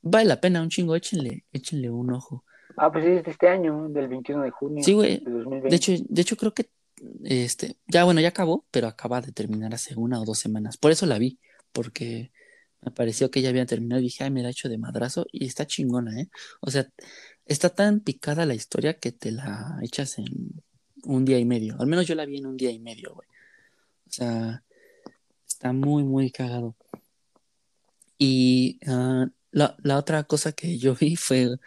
vale 0.00 0.24
la 0.24 0.40
pena 0.40 0.62
un 0.62 0.70
chingo, 0.70 0.96
échenle, 0.96 1.44
échenle 1.52 1.90
un 1.90 2.14
ojo. 2.14 2.42
Ah, 2.78 2.90
pues 2.90 3.04
sí, 3.04 3.10
es 3.10 3.22
de 3.22 3.32
este 3.32 3.46
año, 3.46 3.86
del 3.90 4.08
21 4.08 4.44
de 4.44 4.50
junio 4.50 4.82
Sí, 4.82 4.94
güey. 4.94 5.18
de 5.18 5.30
2020. 5.30 5.68
De 5.68 5.76
hecho, 5.76 5.92
de 6.08 6.22
hecho 6.22 6.36
creo 6.38 6.54
que 6.54 6.70
este, 7.24 7.76
ya 7.86 8.04
bueno, 8.04 8.22
ya 8.22 8.28
acabó, 8.28 8.64
pero 8.70 8.86
acaba 8.86 9.20
de 9.20 9.32
terminar 9.32 9.74
hace 9.74 9.94
una 9.94 10.22
o 10.22 10.24
dos 10.24 10.38
semanas. 10.38 10.78
Por 10.78 10.90
eso 10.90 11.04
la 11.04 11.18
vi, 11.18 11.38
porque 11.70 12.32
me 12.80 12.92
pareció 12.92 13.30
que 13.30 13.42
ya 13.42 13.50
había 13.50 13.66
terminado 13.66 14.00
y 14.00 14.04
dije, 14.04 14.24
ay, 14.24 14.30
me 14.30 14.40
la 14.40 14.48
he 14.48 14.52
hecho 14.52 14.70
de 14.70 14.78
madrazo 14.78 15.26
y 15.32 15.44
está 15.44 15.66
chingona, 15.66 16.18
¿eh? 16.18 16.30
O 16.62 16.70
sea, 16.70 16.88
está 17.46 17.70
tan 17.70 18.00
picada 18.00 18.46
la 18.46 18.54
historia 18.54 18.98
que 18.98 19.12
te 19.12 19.32
la 19.32 19.78
echas 19.82 20.18
en 20.18 20.62
un 21.04 21.24
día 21.24 21.38
y 21.38 21.44
medio. 21.44 21.76
Al 21.78 21.86
menos 21.86 22.06
yo 22.06 22.14
la 22.14 22.26
vi 22.26 22.38
en 22.38 22.46
un 22.46 22.56
día 22.56 22.70
y 22.70 22.78
medio, 22.78 23.14
güey. 23.14 23.28
O 24.06 24.10
sea, 24.10 24.62
está 25.46 25.72
muy, 25.72 26.02
muy 26.04 26.30
cagado. 26.30 26.76
Y 28.18 28.78
ah, 28.86 29.26
la, 29.50 29.76
la 29.82 29.98
otra 29.98 30.24
cosa 30.24 30.52
que 30.52 30.78
yo 30.78 30.94
vi 30.94 31.16
fue 31.16 31.58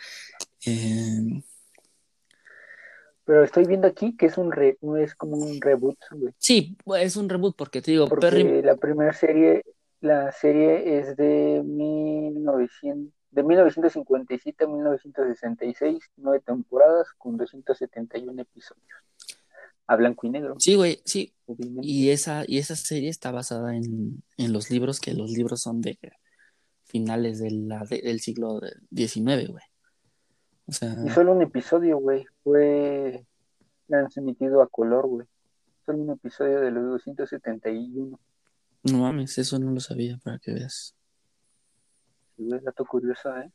eh, 0.66 1.44
Pero 3.26 3.44
estoy 3.44 3.66
viendo 3.66 3.88
aquí 3.88 4.16
que 4.16 4.28
es 4.28 4.38
un 4.38 4.52
re, 4.52 4.78
es 5.00 5.16
como 5.16 5.38
un 5.38 5.62
reboot, 5.62 5.98
güey. 6.12 6.34
Sí, 6.38 6.78
es 7.00 7.16
un 7.16 7.30
reboot 7.30 7.56
porque 7.56 7.82
te 7.82 7.92
digo, 7.92 8.08
Porque 8.08 8.28
Perry, 8.28 8.62
la 8.62 8.76
primera 8.76 9.14
serie, 9.14 9.64
la 10.02 10.32
serie 10.32 11.00
es 11.00 11.16
de 11.16 11.62
1900, 11.64 13.14
de 13.32 13.44
1957 13.44 14.64
a 14.64 14.68
1966, 14.68 16.00
nueve 16.18 16.42
temporadas 16.46 17.08
con 17.18 17.38
271 17.38 18.42
episodios. 18.42 18.86
A 19.90 19.96
blanco 19.96 20.28
y 20.28 20.32
negro. 20.32 20.56
Sí, 20.60 20.76
güey, 20.76 21.00
sí. 21.06 21.34
obviamente. 21.46 21.88
Y 21.88 22.10
esa, 22.10 22.44
y 22.46 22.58
esa 22.58 22.76
serie 22.76 23.10
está 23.10 23.32
basada 23.32 23.76
en, 23.76 24.22
en 24.38 24.52
los 24.54 24.70
libros, 24.70 25.00
que 25.00 25.14
los 25.14 25.32
libros 25.32 25.62
son 25.62 25.80
de 25.82 25.98
finales 26.84 27.40
de 27.40 27.52
la- 27.52 27.86
de- 27.90 28.02
del 28.02 28.20
siglo 28.20 28.60
XIX, 28.94 29.48
güey. 29.50 29.64
O 30.68 30.74
sea, 30.74 30.94
Y 31.06 31.10
solo 31.12 31.32
un 31.32 31.42
episodio, 31.42 31.98
güey, 32.00 32.26
fue 32.44 33.26
transmitido 33.88 34.62
a 34.62 34.68
color, 34.68 35.08
güey. 35.08 35.28
Solo 35.86 36.00
un 36.00 36.10
episodio 36.12 36.60
de 36.60 36.72
los 36.72 36.84
271. 37.06 38.20
no 38.84 38.98
mames, 39.00 39.38
eso 39.38 39.58
no 39.60 39.72
lo 39.72 39.80
sabía 39.80 40.18
para 40.22 40.38
que 40.40 40.52
veas. 40.54 40.97
Güey, 42.38 42.62
dato 42.62 42.86
curioso, 42.86 43.36
¿eh? 43.38 43.52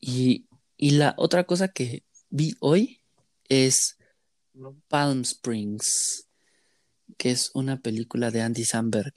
Y, 0.00 0.46
y 0.76 0.90
la 0.92 1.14
otra 1.16 1.44
cosa 1.44 1.68
que 1.68 2.04
vi 2.28 2.54
hoy 2.60 3.00
es 3.48 3.96
Palm 4.88 5.22
Springs, 5.22 6.28
que 7.16 7.30
es 7.30 7.50
una 7.54 7.80
película 7.80 8.30
de 8.30 8.42
Andy 8.42 8.64
Samberg. 8.64 9.14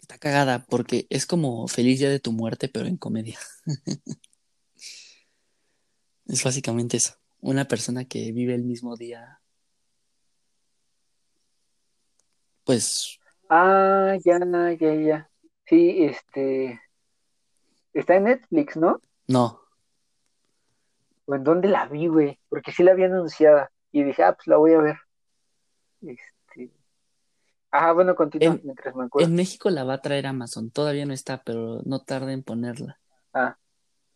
Está 0.00 0.18
cagada 0.18 0.64
porque 0.64 1.06
es 1.10 1.26
como 1.26 1.68
Feliz 1.68 1.98
Día 1.98 2.10
de 2.10 2.20
tu 2.20 2.32
Muerte, 2.32 2.68
pero 2.68 2.86
en 2.86 2.96
comedia. 2.96 3.38
es 6.26 6.44
básicamente 6.44 6.96
eso. 6.96 7.14
Una 7.40 7.66
persona 7.66 8.04
que 8.04 8.32
vive 8.32 8.54
el 8.54 8.64
mismo 8.64 8.96
día. 8.96 9.40
Pues 12.64 13.18
Ah, 13.48 14.16
ya, 14.24 14.38
ya, 14.78 14.94
ya. 14.94 15.30
Sí, 15.66 16.04
este. 16.04 16.80
Está 17.92 18.16
en 18.16 18.24
Netflix, 18.24 18.76
¿no? 18.76 19.00
no. 19.26 19.60
¿O 21.26 21.34
en 21.34 21.44
dónde 21.44 21.68
la 21.68 21.86
vi, 21.86 22.06
güey? 22.06 22.38
Porque 22.48 22.72
sí 22.72 22.82
la 22.82 22.92
había 22.92 23.06
anunciada. 23.06 23.70
Y 23.92 24.02
dije, 24.02 24.22
ah, 24.22 24.32
pues 24.34 24.46
la 24.46 24.56
voy 24.56 24.72
a 24.72 24.78
ver. 24.78 24.96
Este. 26.02 26.70
Ah, 27.70 27.92
bueno, 27.92 28.14
continúa 28.14 28.54
En- 28.54 28.60
mientras 28.64 28.94
me 28.94 29.04
acuerdo. 29.04 29.28
En 29.28 29.34
México 29.34 29.68
la 29.68 29.84
va 29.84 29.94
a 29.94 30.00
traer 30.00 30.26
Amazon. 30.26 30.70
Todavía 30.70 31.04
no 31.04 31.12
está, 31.12 31.42
pero 31.42 31.82
no 31.84 32.00
tarda 32.00 32.32
en 32.32 32.42
ponerla. 32.42 32.98
Ah, 33.34 33.58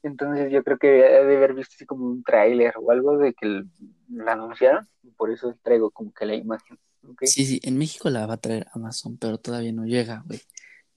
entonces 0.03 0.51
yo 0.51 0.65
creo 0.65 0.79
que 0.79 1.01
he 1.01 1.25
de 1.25 1.37
haber 1.37 1.55
visto 1.55 1.75
así 1.77 1.85
como 1.85 2.07
un 2.07 2.23
tráiler 2.23 2.75
o 2.79 2.91
algo 2.91 3.19
de 3.19 3.35
que 3.35 3.65
la 4.09 4.33
anunciaron. 4.33 4.89
y 5.03 5.11
Por 5.11 5.31
eso 5.31 5.55
traigo 5.63 5.91
como 5.91 6.13
que 6.13 6.25
la 6.25 6.35
imagen. 6.35 6.79
Sí, 7.23 7.45
sí, 7.47 7.61
en 7.63 7.79
México 7.79 8.11
la 8.11 8.27
va 8.27 8.35
a 8.35 8.41
traer 8.41 8.69
Amazon, 8.73 9.17
pero 9.17 9.39
todavía 9.39 9.73
no 9.73 9.85
llega, 9.85 10.23
güey. 10.27 10.41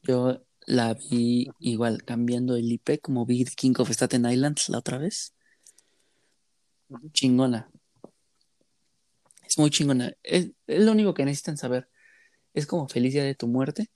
Yo 0.04 0.42
la 0.66 0.94
vi 0.94 1.50
igual 1.60 2.04
cambiando 2.04 2.56
el 2.56 2.72
IP, 2.72 3.02
como 3.02 3.26
vi 3.26 3.46
King 3.46 3.74
of 3.78 3.90
Staten 3.90 4.26
Island 4.26 4.58
la 4.68 4.80
otra 4.80 4.98
vez. 4.98 5.36
Chingona. 7.12 7.70
Es 9.46 9.58
muy 9.58 9.70
chingona. 9.70 10.14
Es, 10.24 10.52
es 10.68 10.84
lo 10.84 10.92
único 10.92 11.14
que 11.14 11.26
necesitan 11.26 11.58
saber. 11.58 11.90
Es 12.54 12.68
como 12.68 12.88
Feliz 12.88 13.14
Día 13.14 13.24
de 13.24 13.36
tu 13.36 13.48
Muerte, 13.48 13.90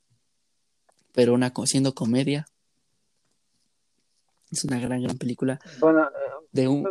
pero 1.13 1.33
una, 1.33 1.51
siendo 1.65 1.93
comedia. 1.93 2.47
Es 4.51 4.63
una 4.63 4.79
gran, 4.79 5.03
gran 5.03 5.17
película 5.17 5.59
Bueno, 5.79 6.05
eh, 6.05 6.47
de 6.51 6.67
un... 6.67 6.87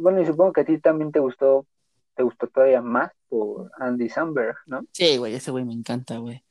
bueno, 0.00 0.20
y 0.20 0.26
supongo 0.26 0.52
que 0.52 0.60
a 0.60 0.64
ti 0.64 0.78
también 0.78 1.10
te 1.10 1.20
gustó, 1.20 1.66
te 2.14 2.22
gustó 2.22 2.46
todavía 2.48 2.80
más 2.82 3.10
por 3.28 3.70
Andy 3.78 4.08
Samberg, 4.08 4.56
¿no? 4.66 4.86
Sí, 4.92 5.16
güey, 5.16 5.34
ese 5.34 5.50
güey 5.50 5.64
me 5.64 5.72
encanta, 5.72 6.18
güey. 6.18 6.44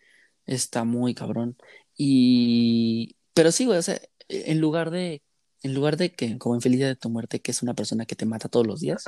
Está 0.46 0.84
muy 0.84 1.14
cabrón. 1.14 1.58
Y... 1.96 3.16
Pero 3.34 3.52
sí, 3.52 3.66
güey, 3.66 3.80
o 3.80 3.82
sea, 3.82 4.00
en 4.28 4.60
lugar 4.60 4.92
de... 4.92 5.22
En 5.64 5.76
lugar 5.76 5.96
de 5.96 6.12
que, 6.12 6.40
como 6.40 6.56
en 6.56 6.62
Feliz 6.62 6.80
de 6.80 6.96
tu 6.96 7.10
Muerte, 7.12 7.40
que 7.40 7.52
es 7.52 7.62
una 7.62 7.76
persona 7.76 8.08
que 8.08 8.16
te 8.16 8.26
mata 8.26 8.50
todos 8.50 8.66
los 8.66 8.80
días, 8.80 9.06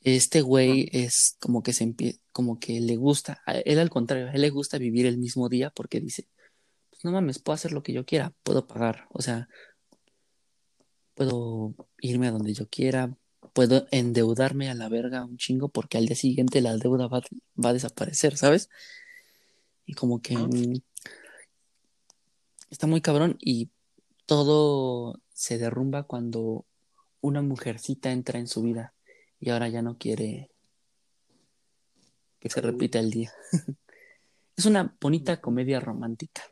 este 0.00 0.40
güey 0.40 0.88
es 0.92 1.36
como 1.40 1.62
que 1.62 1.72
se 1.72 1.84
empie- 1.84 2.20
como 2.32 2.58
que 2.58 2.80
le 2.80 2.96
gusta, 2.96 3.42
a 3.46 3.54
él 3.58 3.78
al 3.78 3.88
contrario, 3.88 4.26
a 4.26 4.32
él 4.32 4.40
le 4.40 4.50
gusta 4.50 4.78
vivir 4.78 5.06
el 5.06 5.18
mismo 5.18 5.48
día 5.48 5.70
porque 5.70 6.00
dice, 6.00 6.26
pues 6.90 7.04
no 7.04 7.12
mames, 7.12 7.38
puedo 7.38 7.54
hacer 7.54 7.70
lo 7.72 7.84
que 7.84 7.92
yo 7.92 8.04
quiera, 8.04 8.32
puedo 8.42 8.66
pagar, 8.66 9.06
o 9.10 9.22
sea, 9.22 9.48
puedo 11.14 11.74
irme 12.00 12.26
a 12.26 12.32
donde 12.32 12.52
yo 12.52 12.68
quiera, 12.68 13.16
puedo 13.56 13.86
endeudarme 13.90 14.68
a 14.68 14.74
la 14.74 14.90
verga 14.90 15.24
un 15.24 15.38
chingo 15.38 15.70
porque 15.70 15.96
al 15.96 16.04
día 16.04 16.14
siguiente 16.14 16.60
la 16.60 16.76
deuda 16.76 17.06
va, 17.06 17.22
va 17.56 17.70
a 17.70 17.72
desaparecer, 17.72 18.36
¿sabes? 18.36 18.68
Y 19.86 19.94
como 19.94 20.20
que 20.20 20.36
mm, 20.36 20.74
está 22.68 22.86
muy 22.86 23.00
cabrón 23.00 23.38
y 23.40 23.70
todo 24.26 25.22
se 25.32 25.56
derrumba 25.56 26.02
cuando 26.02 26.66
una 27.22 27.40
mujercita 27.40 28.12
entra 28.12 28.38
en 28.38 28.46
su 28.46 28.60
vida 28.60 28.92
y 29.40 29.48
ahora 29.48 29.70
ya 29.70 29.80
no 29.80 29.96
quiere 29.96 30.50
que 32.38 32.50
se 32.50 32.60
repita 32.60 32.98
el 32.98 33.10
día. 33.10 33.32
es 34.54 34.66
una 34.66 34.94
bonita 35.00 35.40
comedia 35.40 35.80
romántica. 35.80 36.42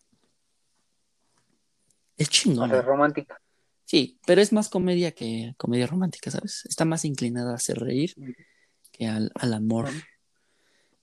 Es 2.16 2.28
O 2.28 2.30
chingona. 2.30 2.72
sea, 2.72 2.82
romántica. 2.82 3.38
Sí, 3.94 4.18
pero 4.26 4.40
es 4.40 4.52
más 4.52 4.68
comedia 4.68 5.12
que 5.12 5.54
comedia 5.56 5.86
romántica, 5.86 6.28
¿sabes? 6.28 6.66
Está 6.68 6.84
más 6.84 7.04
inclinada 7.04 7.52
a 7.52 7.54
hacer 7.54 7.78
reír 7.78 8.12
que 8.90 9.06
al, 9.06 9.30
al 9.36 9.54
amor. 9.54 9.86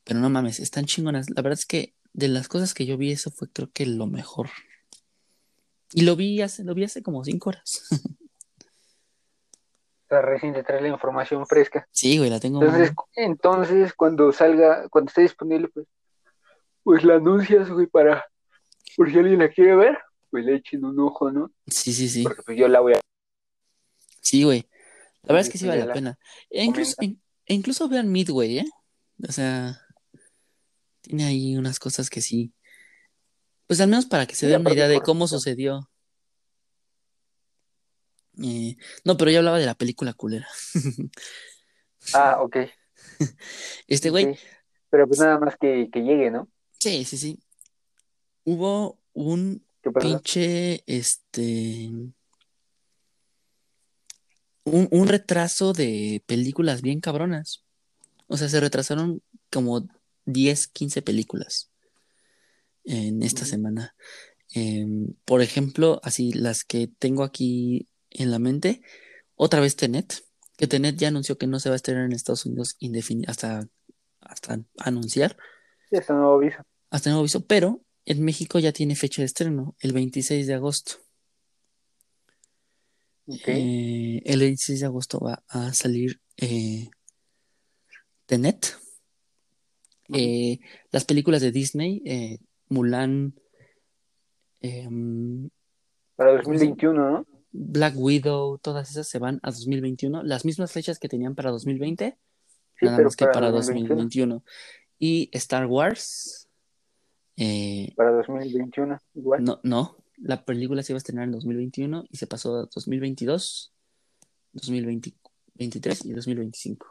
Pero 0.04 0.20
no 0.20 0.30
mames, 0.30 0.60
están 0.60 0.84
chingonas. 0.84 1.30
La 1.30 1.42
verdad 1.42 1.58
es 1.58 1.66
que 1.66 1.94
de 2.12 2.28
las 2.28 2.50
cosas 2.50 2.74
que 2.74 2.86
yo 2.86 2.98
vi, 2.98 3.14
eso 3.14 3.32
fue 3.32 3.48
creo 3.48 3.72
que 3.72 3.86
lo 3.86 4.08
mejor. 4.08 4.50
Y 5.94 6.02
lo 6.02 6.18
vi 6.18 6.42
hace, 6.42 6.66
lo 6.66 6.74
vi 6.74 6.84
hace 6.84 7.02
como 7.02 7.24
cinco 7.24 7.52
horas. 7.52 7.88
Recién 10.10 10.54
te 10.54 10.62
trae 10.62 10.82
la 10.82 10.90
información 10.90 11.48
fresca. 11.48 11.88
Sí, 11.92 12.18
güey, 12.18 12.30
la 12.30 12.42
tengo 12.42 12.62
Entonces, 12.62 12.94
entonces 13.16 13.94
cuando 13.94 14.34
salga, 14.34 14.90
cuando 14.90 15.08
esté 15.08 15.22
disponible, 15.22 15.70
pues, 15.70 15.88
pues 16.84 17.06
la 17.06 17.16
anuncias, 17.16 17.70
güey, 17.70 17.88
para, 17.88 18.26
por 18.98 19.10
si 19.10 19.18
alguien 19.18 19.40
la 19.40 19.48
quiere 19.48 19.78
ver, 19.78 19.98
pues 20.32 20.46
le 20.46 20.56
echen 20.56 20.84
un 20.86 21.00
ojo, 21.00 21.32
¿no? 21.32 21.52
Sí, 21.68 21.94
sí, 21.94 22.10
sí. 22.10 22.24
Porque 22.24 22.42
pues 22.44 22.58
yo 22.58 22.68
la 22.68 22.80
voy 22.80 22.94
a 22.94 23.00
Sí, 24.22 24.44
güey. 24.44 24.68
La 25.24 25.34
verdad 25.34 25.42
es 25.42 25.50
que 25.50 25.58
sí 25.58 25.68
vale 25.68 25.86
la 25.86 25.94
pena. 25.94 26.18
E 26.50 26.64
incluso, 26.64 26.96
e 27.00 27.54
incluso 27.54 27.88
vean 27.90 28.12
Midway, 28.12 28.60
¿eh? 28.60 28.66
O 29.28 29.32
sea, 29.32 29.80
tiene 31.02 31.26
ahí 31.26 31.58
unas 31.58 31.80
cosas 31.80 32.10
que 32.10 32.22
sí. 32.22 32.54
Pues 33.68 33.80
al 33.82 33.90
menos 33.90 34.06
para 34.06 34.26
que 34.26 34.36
se 34.36 34.48
Sí, 34.48 34.52
den 34.52 34.62
una 34.62 34.74
idea 34.74 34.88
de 34.88 35.02
cómo 35.02 35.28
sucedió. 35.28 35.90
Eh, 38.42 38.78
no, 39.04 39.18
pero 39.18 39.30
yo 39.32 39.40
hablaba 39.40 39.60
de 39.60 39.66
la 39.66 39.76
película 39.76 40.14
culera. 40.14 40.48
Ah, 42.16 42.42
ok. 42.42 42.58
Este 43.88 44.10
güey. 44.10 44.36
Pero 44.90 45.08
pues 45.08 45.20
nada 45.20 45.38
más 45.38 45.56
que, 45.56 45.88
que 45.94 46.00
llegue, 46.02 46.32
¿no? 46.32 46.50
sí, 46.80 47.06
sí, 47.06 47.16
sí. 47.16 47.40
Hubo 48.44 49.00
un 49.14 49.64
¿Qué 49.82 49.92
pasa? 49.92 50.08
pinche, 50.08 50.84
este, 50.88 51.90
un, 54.64 54.88
un 54.92 55.08
retraso 55.08 55.74
de 55.74 56.24
películas 56.26 56.82
bien 56.82 57.00
cabronas. 57.00 57.64
O 58.28 58.38
sea, 58.38 58.50
se 58.50 58.60
retrasaron 58.60 59.22
como 59.52 59.88
10, 60.26 60.68
15 60.68 61.02
películas 61.02 61.72
en 62.84 63.24
esta 63.24 63.46
semana. 63.46 63.96
Em, 64.54 65.14
por 65.26 65.42
ejemplo, 65.42 66.00
así 66.04 66.34
las 66.34 66.64
que 66.64 66.88
tengo 66.88 67.24
aquí 67.24 67.88
en 68.10 68.32
la 68.32 68.40
mente, 68.40 68.82
otra 69.36 69.62
vez 69.62 69.76
Tenet, 69.76 70.24
que 70.58 70.68
Tenet 70.68 70.98
ya 70.98 71.08
anunció 71.08 71.38
que 71.38 71.48
no 71.48 71.60
se 71.60 71.70
va 71.70 71.74
a 71.74 71.78
estrenar 71.78 72.06
en 72.06 72.12
Estados 72.12 72.46
Unidos 72.46 72.78
hasta, 73.28 73.68
hasta 74.20 74.62
anunciar, 74.78 75.38
Sí, 75.90 75.98
eso 75.98 76.14
no 76.14 76.34
aviso. 76.34 76.64
hasta 76.90 77.10
nuevo 77.10 77.22
aviso, 77.22 77.46
pero 77.46 77.82
en 78.06 78.24
México 78.24 78.60
ya 78.60 78.72
tiene 78.72 78.96
fecha 78.96 79.22
de 79.22 79.28
estreno, 79.28 79.76
el 79.80 79.94
26 79.94 80.48
de 80.48 80.54
agosto. 80.54 80.94
Eh, 83.28 84.22
el 84.26 84.40
26 84.40 84.80
de 84.82 84.86
agosto 84.86 85.20
va 85.20 85.44
a 85.48 85.74
salir 85.74 86.20
eh, 86.38 86.90
Tenet. 88.26 88.78
Ujú. 90.10 90.20
Eh, 90.20 90.60
las 90.92 91.06
películas 91.06 91.42
de 91.42 91.52
Disney, 91.52 92.02
eh, 92.06 92.40
Mulan, 92.70 93.34
em, 94.60 95.50
Para 96.16 96.34
2021, 96.34 97.12
¿no? 97.12 97.28
Black 97.52 97.96
Widow, 97.98 98.58
todas 98.58 98.90
esas 98.90 99.08
se 99.08 99.20
van 99.20 99.40
a 99.44 99.52
2021. 99.52 100.24
Las 100.24 100.46
mismas 100.46 100.72
fechas 100.72 101.00
que 101.00 101.10
tenían 101.10 101.36
para 101.36 101.52
2020, 101.52 102.18
Sí, 102.80 102.86
nada 102.86 103.00
más 103.00 103.16
que 103.16 103.26
para 103.26 103.34
para 103.34 103.52
2021. 103.52 103.96
2021. 103.96 104.44
Y 104.98 105.30
Star 105.34 105.66
Wars, 105.66 106.41
eh, 107.38 107.94
Para 107.96 108.12
2021, 108.12 109.00
igual. 109.16 109.44
no, 109.44 109.60
no, 109.64 109.98
la 110.18 110.44
película 110.46 110.84
se 110.84 110.92
iba 110.94 110.98
a 110.98 111.00
estrenar 111.00 111.26
en 111.26 111.32
2021 111.32 112.06
y 112.10 112.18
se 112.18 112.28
pasó 112.28 112.56
a 112.58 112.68
2022, 112.74 113.74
2023 114.54 116.06
y 116.06 116.14
2025. 116.14 116.88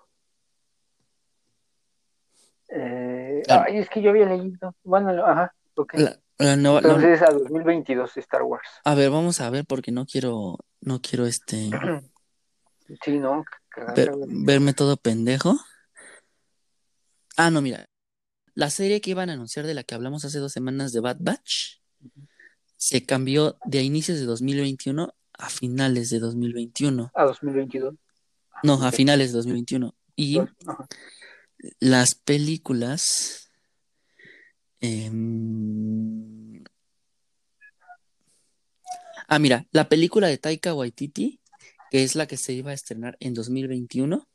Eh, 2.68 3.42
Claro. 3.44 3.64
Ay, 3.66 3.78
es 3.78 3.88
que 3.88 4.02
yo 4.02 4.10
había 4.10 4.26
leído. 4.26 4.74
Bueno, 4.84 5.24
ajá, 5.24 5.54
ok. 5.74 5.94
La, 5.94 6.20
La 6.38 6.56
nueva- 6.56 6.80
la- 6.82 6.88
Entonces 6.88 7.22
a 7.22 7.32
2022 7.32 8.16
Star 8.18 8.42
Wars. 8.42 8.66
a 8.84 8.94
ver, 8.94 9.10
vamos 9.10 9.40
a 9.40 9.50
ver 9.50 9.64
porque 9.66 9.92
no 9.92 10.06
quiero, 10.06 10.58
no 10.80 11.00
quiero 11.00 11.26
este 11.26 11.70
Sí, 13.04 13.18
¿no? 13.18 13.44
Ver- 13.94 14.10
verme 14.26 14.74
todo 14.74 14.96
pendejo. 14.96 15.56
Ah, 17.36 17.50
no, 17.50 17.62
mira. 17.62 17.86
La 18.54 18.70
serie 18.70 19.00
que 19.00 19.10
iban 19.10 19.30
a 19.30 19.34
anunciar 19.34 19.66
de 19.66 19.74
la 19.74 19.84
que 19.84 19.94
hablamos 19.94 20.24
hace 20.24 20.38
dos 20.38 20.52
semanas 20.52 20.92
de 20.92 21.00
Bad 21.00 21.18
Batch 21.20 21.80
se 22.76 23.04
cambió 23.04 23.58
de 23.64 23.82
inicios 23.82 24.18
de 24.18 24.24
2021 24.24 25.14
a 25.34 25.48
finales 25.48 26.10
de 26.10 26.18
2021. 26.18 27.10
A 27.14 27.24
2022. 27.24 27.94
No, 28.62 28.82
a 28.82 28.92
finales 28.92 29.28
de 29.32 29.36
2021. 29.38 29.94
Y 30.16 30.38
Ajá. 30.38 30.88
las 31.78 32.14
películas. 32.14 33.50
em, 34.80 36.30
Ah, 39.32 39.38
mira, 39.38 39.64
la 39.70 39.88
película 39.88 40.26
de 40.26 40.38
Taika 40.38 40.74
Waititi, 40.74 41.38
que 41.92 42.02
es 42.02 42.16
la 42.16 42.26
que 42.26 42.36
se 42.36 42.52
iba 42.52 42.72
a 42.72 42.74
estrenar 42.74 43.16
en 43.20 43.32
2021, 43.32 44.26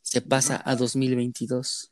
se 0.00 0.22
pasa 0.22 0.62
a 0.64 0.74
2022. 0.74 1.89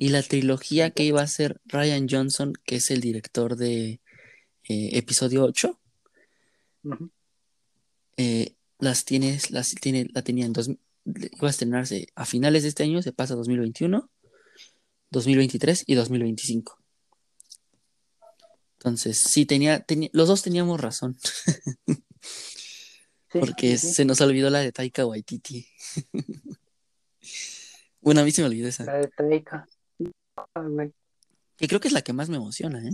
Y 0.00 0.08
la 0.08 0.22
trilogía 0.22 0.92
que 0.92 1.04
iba 1.04 1.20
a 1.20 1.26
ser 1.26 1.60
Ryan 1.66 2.06
Johnson, 2.08 2.54
que 2.64 2.76
es 2.76 2.90
el 2.90 3.02
director 3.02 3.54
de 3.56 4.00
eh, 4.66 4.88
episodio 4.92 5.44
8, 5.44 5.78
Ujú. 6.84 7.10
eh, 8.16 8.54
las 8.78 9.04
tienes, 9.04 9.50
las 9.50 9.74
tiene, 9.74 10.08
la 10.14 10.22
tenía 10.22 10.46
en 10.46 10.54
dos, 10.54 10.70
iba 11.04 11.48
a 11.48 11.50
estrenarse 11.50 12.06
a 12.14 12.24
finales 12.24 12.62
de 12.62 12.70
este 12.70 12.82
año, 12.82 13.02
se 13.02 13.12
pasa 13.12 13.34
a 13.34 13.36
2021, 13.36 14.08
2023 15.10 15.84
y 15.86 15.94
2025. 15.96 16.78
Entonces, 18.78 19.18
sí, 19.18 19.44
tenía, 19.44 19.80
tenía, 19.80 20.08
los 20.14 20.28
dos 20.28 20.40
teníamos 20.42 20.80
razón, 20.80 21.18
Sí, 23.30 23.38
porque 23.38 23.76
sí. 23.76 23.92
se 23.92 24.06
nos 24.06 24.22
olvidó 24.22 24.48
la 24.48 24.60
de 24.60 24.72
Taika 24.72 25.04
Waititi. 25.04 25.66
bueno, 28.00 28.22
a 28.22 28.24
mí 28.24 28.30
se 28.30 28.40
me 28.40 28.48
olvidó 28.48 28.66
esa, 28.66 28.84
La 28.84 28.94
de 28.96 29.08
Taika. 29.08 29.68
Güey. 30.54 30.92
que 31.56 31.68
creo 31.68 31.80
que 31.80 31.88
es 31.88 31.94
la 31.94 32.02
que 32.02 32.12
más 32.12 32.28
me 32.28 32.36
emociona, 32.36 32.86
¿eh? 32.86 32.92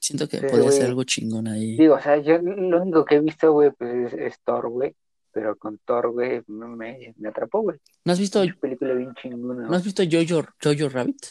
Siento 0.00 0.28
que 0.28 0.38
Sí, 0.38 0.46
podría 0.46 0.70
ser 0.70 0.86
algo 0.86 1.04
chingón 1.04 1.48
ahí. 1.48 1.76
Digo, 1.76 1.96
o 1.96 2.00
sea, 2.00 2.16
yo 2.18 2.38
lo 2.38 2.82
único 2.82 3.04
que 3.04 3.16
he 3.16 3.20
visto, 3.20 3.52
güey, 3.52 3.70
pues 3.72 4.12
es, 4.12 4.18
es 4.18 4.40
Thor, 4.40 4.68
güey. 4.68 4.94
Pero 5.32 5.56
con 5.56 5.78
Thor, 5.78 6.10
güey, 6.12 6.42
me, 6.46 7.14
atrapó, 7.28 7.60
güey. 7.60 7.78
¿No 8.04 8.12
has 8.12 8.18
visto, 8.18 8.42
película 8.60 8.94
bien 8.94 9.12
chingona, 9.14 9.62
¿no 9.62 9.66
güey. 9.68 9.78
has 9.78 9.84
visto 9.84 10.02
Jojo, 10.04 10.48
Jojo 10.62 10.88
Rabbit? 10.88 11.26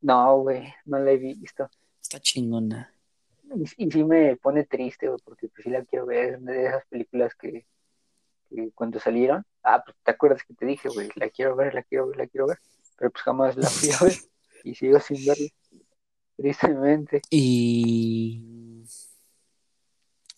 No, 0.00 0.40
güey, 0.40 0.74
no 0.86 0.98
la 0.98 1.12
he 1.12 1.16
visto. 1.16 1.68
Está 2.02 2.18
chingona. 2.20 2.92
Y, 3.54 3.86
y 3.86 3.90
sí 3.90 4.02
me 4.02 4.36
pone 4.36 4.64
triste, 4.64 5.08
güey, 5.08 5.20
porque 5.24 5.48
pues 5.48 5.64
sí 5.64 5.70
la 5.70 5.84
quiero 5.84 6.06
ver. 6.06 6.34
Es 6.34 6.40
una 6.40 6.52
de 6.52 6.66
esas 6.66 6.84
películas 6.86 7.34
que, 7.34 7.66
que 8.50 8.70
cuando 8.74 8.98
salieron, 8.98 9.44
ah, 9.64 9.82
pues 9.84 9.96
te 10.04 10.10
acuerdas 10.10 10.42
que 10.46 10.54
te 10.54 10.66
dije, 10.66 10.88
güey, 10.88 11.10
la 11.16 11.28
quiero 11.30 11.56
ver, 11.56 11.74
la 11.74 11.82
quiero 11.82 12.08
ver, 12.08 12.16
la 12.18 12.26
quiero 12.26 12.46
ver. 12.46 12.58
Pero 12.96 13.10
pues 13.10 13.22
jamás 13.24 13.56
la 13.56 13.68
fui 13.68 13.90
a 13.90 13.98
ver 14.04 14.14
y 14.62 14.74
sigo 14.74 15.00
sin 15.00 15.24
verla. 15.26 15.48
Tristemente. 16.36 17.22
Y 17.30 18.84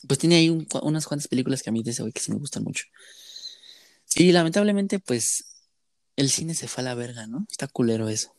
pues 0.07 0.18
tiene 0.18 0.37
ahí 0.37 0.51
un- 0.51 0.66
unas 0.83 1.07
cuantas 1.07 1.29
películas 1.29 1.62
que 1.62 1.70
a 1.70 1.72
mí 1.72 1.83
de 1.83 1.91
ese 1.91 2.03
güey 2.03 2.12
que 2.12 2.20
sí 2.20 2.31
me 2.33 2.39
gustan 2.39 2.62
mucho. 2.64 2.85
Sí, 4.05 4.31
lamentablemente, 4.33 4.99
pues 5.01 5.45
el 6.16 6.31
cine 6.31 6.55
se 6.55 6.68
fue 6.68 6.83
a 6.83 6.85
la 6.85 6.95
verga, 6.95 7.27
¿no? 7.27 7.47
Está 7.51 7.66
culero 7.66 8.09
eso. 8.09 8.33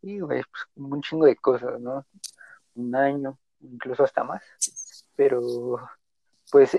Sí, 0.00 0.20
güey, 0.20 0.42
pues 0.42 0.62
un 0.76 1.02
chingo 1.02 1.26
de 1.26 1.36
cosas, 1.36 1.80
¿no? 1.80 2.06
Un 2.74 2.94
año, 2.94 3.38
incluso 3.60 4.04
hasta 4.04 4.22
más. 4.22 4.42
Pero, 5.16 5.78
pues, 6.50 6.78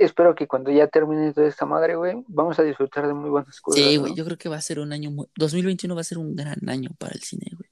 espero 0.00 0.34
que 0.34 0.46
cuando 0.46 0.70
ya 0.70 0.88
termine 0.88 1.32
toda 1.32 1.46
esta 1.46 1.66
madre, 1.66 1.94
güey, 1.96 2.24
vamos 2.26 2.58
a 2.58 2.62
disfrutar 2.62 3.06
de 3.06 3.14
muy 3.14 3.30
buenas 3.30 3.60
cosas, 3.60 3.82
Sí, 3.82 3.94
¿no? 3.96 4.00
güey, 4.02 4.14
yo 4.14 4.24
creo 4.24 4.38
que 4.38 4.48
va 4.48 4.56
a 4.56 4.60
ser 4.60 4.80
un 4.80 4.92
año 4.92 5.10
muy... 5.10 5.26
2021 5.36 5.94
va 5.94 6.00
a 6.00 6.04
ser 6.04 6.18
un 6.18 6.34
gran 6.34 6.68
año 6.68 6.90
para 6.98 7.14
el 7.14 7.22
cine, 7.22 7.46
güey. 7.56 7.70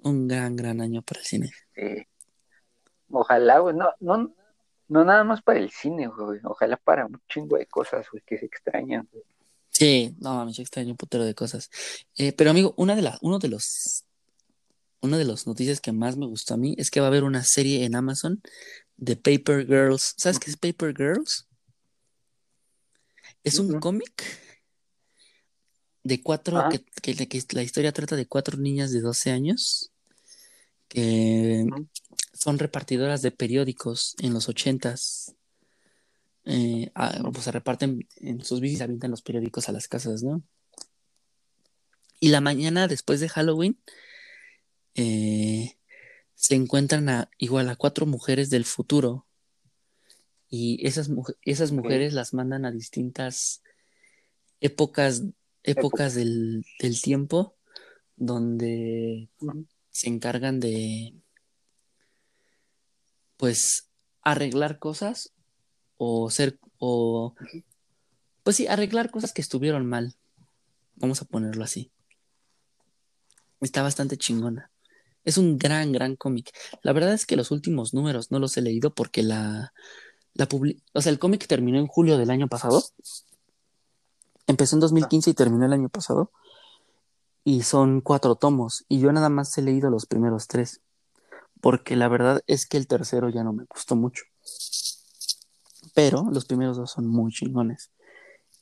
Un 0.00 0.28
gran, 0.28 0.54
gran 0.56 0.80
año 0.80 1.02
para 1.02 1.20
el 1.20 1.26
cine. 1.26 1.50
Eh, 1.74 2.06
ojalá, 3.10 3.58
güey, 3.58 3.74
no, 3.74 3.90
no, 4.00 4.32
no 4.88 5.04
nada 5.04 5.24
más 5.24 5.42
para 5.42 5.58
el 5.58 5.70
cine, 5.70 6.06
güey, 6.06 6.40
ojalá 6.44 6.76
para 6.76 7.06
un 7.06 7.20
chingo 7.28 7.56
de 7.58 7.66
cosas, 7.66 8.06
güey, 8.10 8.22
que 8.24 8.38
se 8.38 8.46
extrañan, 8.46 9.08
güey. 9.12 9.24
Sí, 9.70 10.16
no, 10.18 10.34
mames, 10.34 10.56
yo 10.56 10.62
extraño 10.62 10.90
un 10.90 10.96
putero 10.96 11.24
de 11.24 11.34
cosas. 11.34 11.70
Eh, 12.16 12.32
pero 12.32 12.50
amigo, 12.50 12.74
una 12.76 12.96
de 12.96 13.02
las, 13.02 13.18
uno 13.20 13.38
de 13.38 13.48
los, 13.48 14.04
una 15.00 15.16
de 15.18 15.24
las 15.24 15.46
noticias 15.46 15.80
que 15.80 15.92
más 15.92 16.16
me 16.16 16.26
gustó 16.26 16.54
a 16.54 16.56
mí 16.56 16.74
es 16.78 16.90
que 16.90 17.00
va 17.00 17.06
a 17.06 17.08
haber 17.08 17.24
una 17.24 17.44
serie 17.44 17.84
en 17.84 17.94
Amazon 17.94 18.42
de 18.96 19.16
Paper 19.16 19.66
Girls. 19.66 20.14
¿Sabes 20.16 20.38
qué 20.38 20.50
es 20.50 20.56
Paper 20.56 20.94
Girls? 20.96 21.46
Es 23.44 23.58
un 23.58 23.68
cómic 23.80 24.24
de 26.02 26.22
cuatro, 26.22 26.58
que, 26.70 27.14
que- 27.14 27.28
que 27.28 27.42
la 27.52 27.62
historia 27.62 27.92
trata 27.92 28.16
de 28.16 28.26
cuatro 28.26 28.56
niñas 28.58 28.92
de 28.92 29.00
12 29.00 29.30
años 29.30 29.90
que 30.88 31.66
son 32.32 32.58
repartidoras 32.58 33.20
de 33.20 33.30
periódicos 33.30 34.16
en 34.20 34.32
los 34.32 34.48
ochentas. 34.48 35.34
Eh, 36.44 36.90
pues 37.32 37.44
se 37.44 37.52
reparten 37.52 38.08
en 38.16 38.42
sus 38.42 38.60
bicis, 38.60 38.80
avientan 38.80 39.10
los 39.10 39.20
periódicos 39.20 39.68
a 39.68 39.72
las 39.72 39.86
casas, 39.86 40.22
¿no? 40.22 40.42
Y 42.20 42.30
la 42.30 42.40
mañana 42.40 42.88
después 42.88 43.20
de 43.20 43.28
Halloween 43.28 43.78
eh, 44.98 45.76
se 46.34 46.54
encuentran 46.54 47.08
a, 47.08 47.30
igual 47.38 47.68
a 47.68 47.76
cuatro 47.76 48.04
mujeres 48.04 48.50
del 48.50 48.64
futuro 48.64 49.26
y 50.50 50.84
esas, 50.86 51.08
esas 51.42 51.72
mujeres 51.72 52.12
las 52.12 52.34
mandan 52.34 52.64
a 52.64 52.72
distintas 52.72 53.62
épocas, 54.60 55.22
épocas 55.62 56.14
del, 56.14 56.64
del 56.80 57.00
tiempo 57.00 57.54
donde 58.16 59.28
se 59.90 60.08
encargan 60.08 60.58
de 60.58 61.14
pues 63.36 63.88
arreglar 64.22 64.78
cosas 64.78 65.32
o 65.96 66.28
ser 66.30 66.58
o 66.78 67.34
pues 68.42 68.56
sí, 68.56 68.66
arreglar 68.66 69.10
cosas 69.10 69.32
que 69.32 69.42
estuvieron 69.42 69.86
mal. 69.86 70.14
Vamos 70.96 71.20
a 71.20 71.26
ponerlo 71.26 71.64
así. 71.64 71.90
Está 73.60 73.82
bastante 73.82 74.16
chingona. 74.16 74.70
Es 75.28 75.36
un 75.36 75.58
gran, 75.58 75.92
gran 75.92 76.16
cómic. 76.16 76.56
La 76.80 76.94
verdad 76.94 77.12
es 77.12 77.26
que 77.26 77.36
los 77.36 77.50
últimos 77.50 77.92
números 77.92 78.30
no 78.30 78.38
los 78.38 78.56
he 78.56 78.62
leído 78.62 78.94
porque 78.94 79.22
la, 79.22 79.74
la 80.32 80.48
o 80.94 81.02
sea, 81.02 81.12
el 81.12 81.18
cómic 81.18 81.46
terminó 81.46 81.78
en 81.78 81.86
julio 81.86 82.16
del 82.16 82.30
año 82.30 82.48
pasado. 82.48 82.82
Empezó 84.46 84.76
en 84.76 84.80
2015 84.80 85.28
y 85.28 85.34
terminó 85.34 85.66
el 85.66 85.74
año 85.74 85.90
pasado. 85.90 86.32
Y 87.44 87.62
son 87.64 88.00
cuatro 88.00 88.36
tomos. 88.36 88.86
Y 88.88 89.00
yo 89.00 89.12
nada 89.12 89.28
más 89.28 89.58
he 89.58 89.60
leído 89.60 89.90
los 89.90 90.06
primeros 90.06 90.48
tres. 90.48 90.80
Porque 91.60 91.94
la 91.94 92.08
verdad 92.08 92.40
es 92.46 92.64
que 92.64 92.78
el 92.78 92.86
tercero 92.86 93.28
ya 93.28 93.44
no 93.44 93.52
me 93.52 93.64
gustó 93.64 93.96
mucho. 93.96 94.24
Pero 95.92 96.26
los 96.32 96.46
primeros 96.46 96.78
dos 96.78 96.92
son 96.92 97.06
muy 97.06 97.32
chingones. 97.32 97.90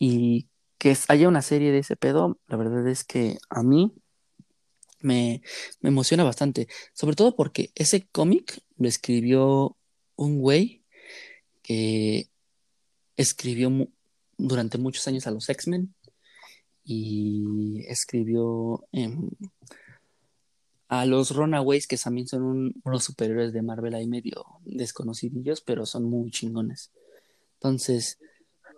Y 0.01 0.49
que 0.79 0.99
haya 1.07 1.29
una 1.29 1.43
serie 1.43 1.71
de 1.71 1.79
ese 1.79 1.95
pedo, 1.95 2.41
la 2.49 2.57
verdad 2.57 2.89
es 2.89 3.05
que 3.05 3.39
a 3.51 3.63
mí 3.63 3.95
me, 5.01 5.43
me 5.81 5.89
emociona 5.91 6.25
bastante. 6.25 6.69
Sobre 6.93 7.17
todo 7.17 7.35
porque 7.37 7.71
ese 7.75 8.07
cómic 8.13 8.61
lo 8.79 8.89
escribió 8.89 9.77
un 10.17 10.39
güey 10.41 10.83
que 11.63 12.29
escribió 13.17 13.71
durante 14.39 14.79
muchos 14.79 15.07
años 15.09 15.27
a 15.27 15.31
los 15.31 15.49
X-Men 15.49 15.95
y 16.85 17.83
escribió 17.89 18.85
a 20.89 21.05
los 21.05 21.35
Runaways, 21.35 21.87
que 21.89 21.97
también 21.97 22.29
son 22.29 22.43
un- 22.43 22.75
unos 22.85 23.05
superhéroes 23.05 23.53
de 23.53 23.63
Marvel 23.63 23.95
ahí 23.95 24.07
medio 24.07 24.45
desconocidillos, 24.65 25.61
pero 25.61 25.85
son 25.85 26.05
muy 26.05 26.31
chingones. 26.31 26.93
Entonces, 27.55 28.19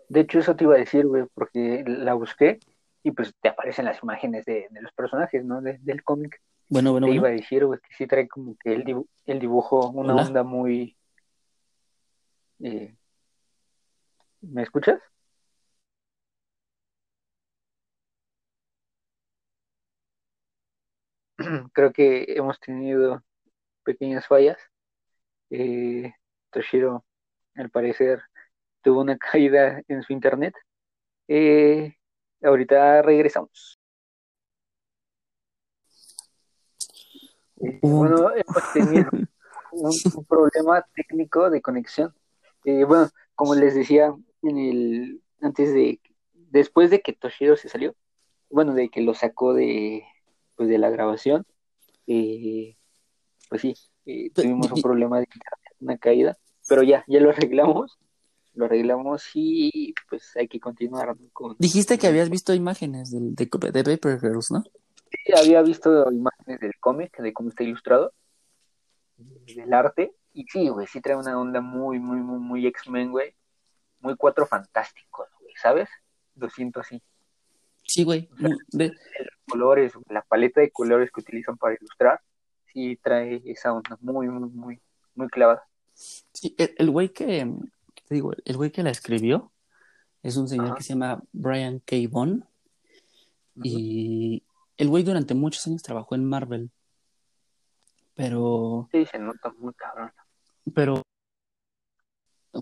De 0.09 0.21
hecho, 0.21 0.39
eso 0.39 0.57
te 0.57 0.65
iba 0.65 0.75
a 0.75 0.79
decir, 0.79 1.07
güey, 1.07 1.25
porque 1.35 1.85
la 1.87 2.15
busqué 2.15 2.61
y 3.09 3.13
pues 3.13 3.35
te 3.41 3.49
aparecen 3.49 3.87
las 3.87 4.03
imágenes 4.03 4.45
de, 4.45 4.69
de 4.71 4.83
los 4.83 4.93
personajes, 4.93 5.43
¿no? 5.43 5.63
De- 5.63 5.79
del 5.81 6.05
cómic. 6.05 6.41
bueno, 6.69 6.93
bueno, 6.93 7.07
te 7.07 7.11
bueno. 7.13 7.21
iba 7.21 7.29
a 7.29 7.33
decir, 7.33 7.65
güey, 7.65 7.81
que 7.81 7.95
sí 7.97 8.07
trae 8.07 8.29
como 8.29 8.55
que 8.63 8.75
el, 8.75 8.85
dibu- 8.85 9.09
el 9.25 9.39
dibujo, 9.41 9.89
una 9.91 10.13
Hola. 10.15 10.23
onda 10.23 10.43
muy... 10.43 10.95
eh, 12.61 12.95
¿Me 14.43 14.63
escuchas? 14.63 15.01
Creo 21.73 21.93
que 21.93 22.25
hemos 22.37 22.61
tenido 22.61 23.23
pequeñas 23.85 24.27
fallas. 24.27 24.59
Eh, 25.51 26.13
Toshiro, 26.51 27.05
al 27.55 27.71
parecer, 27.71 28.21
tuvo 28.83 29.01
una 29.01 29.17
caída 29.19 29.83
en 29.89 30.03
su 30.03 30.13
internet. 30.13 30.55
Eh, 31.29 31.97
ahorita 32.43 33.03
regresamos. 33.03 33.79
Eh, 37.61 37.79
bueno, 37.83 38.31
hemos 38.31 38.73
tenido 38.73 39.11
un, 39.73 40.25
problema 40.27 40.85
técnico 40.95 41.51
de 41.51 41.61
conexión. 41.61 42.15
Eh, 42.65 42.85
bueno, 42.85 43.09
como 43.35 43.55
les 43.55 43.75
decía 43.75 44.15
en 44.43 44.59
el 44.59 45.23
antes 45.41 45.73
de 45.73 46.01
después 46.33 46.91
de 46.91 47.01
que 47.01 47.13
Toshiro 47.13 47.57
se 47.57 47.69
salió, 47.69 47.95
bueno, 48.51 48.75
de 48.75 48.89
que 48.89 49.01
lo 49.01 49.15
sacó 49.15 49.55
de 49.55 50.05
pues 50.57 50.69
de 50.69 50.79
la 50.79 50.91
grabación, 50.91 51.47
eh, 52.07 52.77
pues 53.49 53.63
sí, 53.63 53.75
tuvimos 54.35 54.73
un 54.73 54.83
problema 54.83 55.21
de 55.21 55.27
una 55.81 55.99
caída, 55.99 56.37
pero 56.69 56.83
ya, 56.83 57.05
ya 57.07 57.21
lo 57.21 57.31
arreglamos, 57.31 57.99
lo 58.55 58.65
arreglamos 58.65 59.31
y 59.35 59.95
pues 60.09 60.37
hay 60.37 60.49
que 60.49 60.61
continuar 60.61 61.17
con... 61.33 61.57
Dijiste 61.59 61.99
que 61.99 62.07
habías 62.07 62.31
visto 62.31 62.55
imágenes 62.55 63.11
de, 63.11 63.21
de, 63.21 63.85
Paper 63.85 64.21
Girls, 64.21 64.51
¿no? 64.51 64.63
Sí, 64.63 65.33
había 65.37 65.63
visto 65.63 66.11
imágenes 66.11 66.61
del 66.61 66.77
cómic, 66.81 67.17
de 67.19 67.33
cómo 67.33 67.51
está 67.51 67.65
ilustrado, 67.65 68.13
del 69.17 69.73
arte, 69.73 70.13
y 70.33 70.45
sí, 70.45 70.69
güey, 70.69 70.87
sí 70.87 71.01
trae 71.01 71.17
una 71.17 71.39
onda 71.39 71.61
muy, 71.61 71.99
muy, 71.99 72.19
muy, 72.19 72.39
muy 72.39 72.67
X-Men, 72.67 73.11
güey, 73.11 73.35
muy 74.01 74.17
cuatro 74.17 74.47
fantásticos, 74.47 75.29
güey, 75.41 75.55
¿sabes? 75.61 75.89
Lo 76.37 76.49
siento 76.49 76.81
así. 76.81 77.03
Sí, 77.83 78.05
güey. 78.05 78.29
Los 78.37 78.59
colores, 79.49 79.93
la 80.09 80.23
paleta 80.23 80.61
de 80.61 80.71
colores 80.71 81.11
que 81.11 81.21
utilizan 81.21 81.57
para 81.57 81.75
ilustrar, 81.75 82.21
sí 82.67 82.99
trae 83.03 83.43
esa 83.47 83.73
onda 83.73 83.97
muy, 84.01 84.29
muy, 84.29 84.51
muy, 84.51 84.81
muy 85.15 85.29
clavada. 85.29 85.67
Sí, 85.95 86.55
el 86.57 86.91
güey 86.91 87.09
que, 87.09 87.51
digo, 88.15 88.33
el 88.45 88.57
güey 88.57 88.71
que 88.71 88.83
la 88.83 88.91
escribió 88.91 89.53
es 90.23 90.37
un 90.37 90.49
señor 90.49 90.77
que 90.77 90.83
se 90.83 90.91
llama 90.91 91.23
Brian 91.33 91.81
K. 91.81 91.97
Vaughan. 92.11 92.49
Y 93.63 94.43
el 94.77 94.89
güey 94.89 95.03
durante 95.03 95.35
muchos 95.35 95.67
años 95.67 95.83
trabajó 95.83 96.15
en 96.15 96.25
Marvel. 96.25 96.71
Pero. 98.15 98.89
Sí, 98.93 99.07
se 99.07 99.19
nota 99.19 99.53
muy 99.59 99.73
cabrón. 99.75 100.13
Pero. 100.75 101.03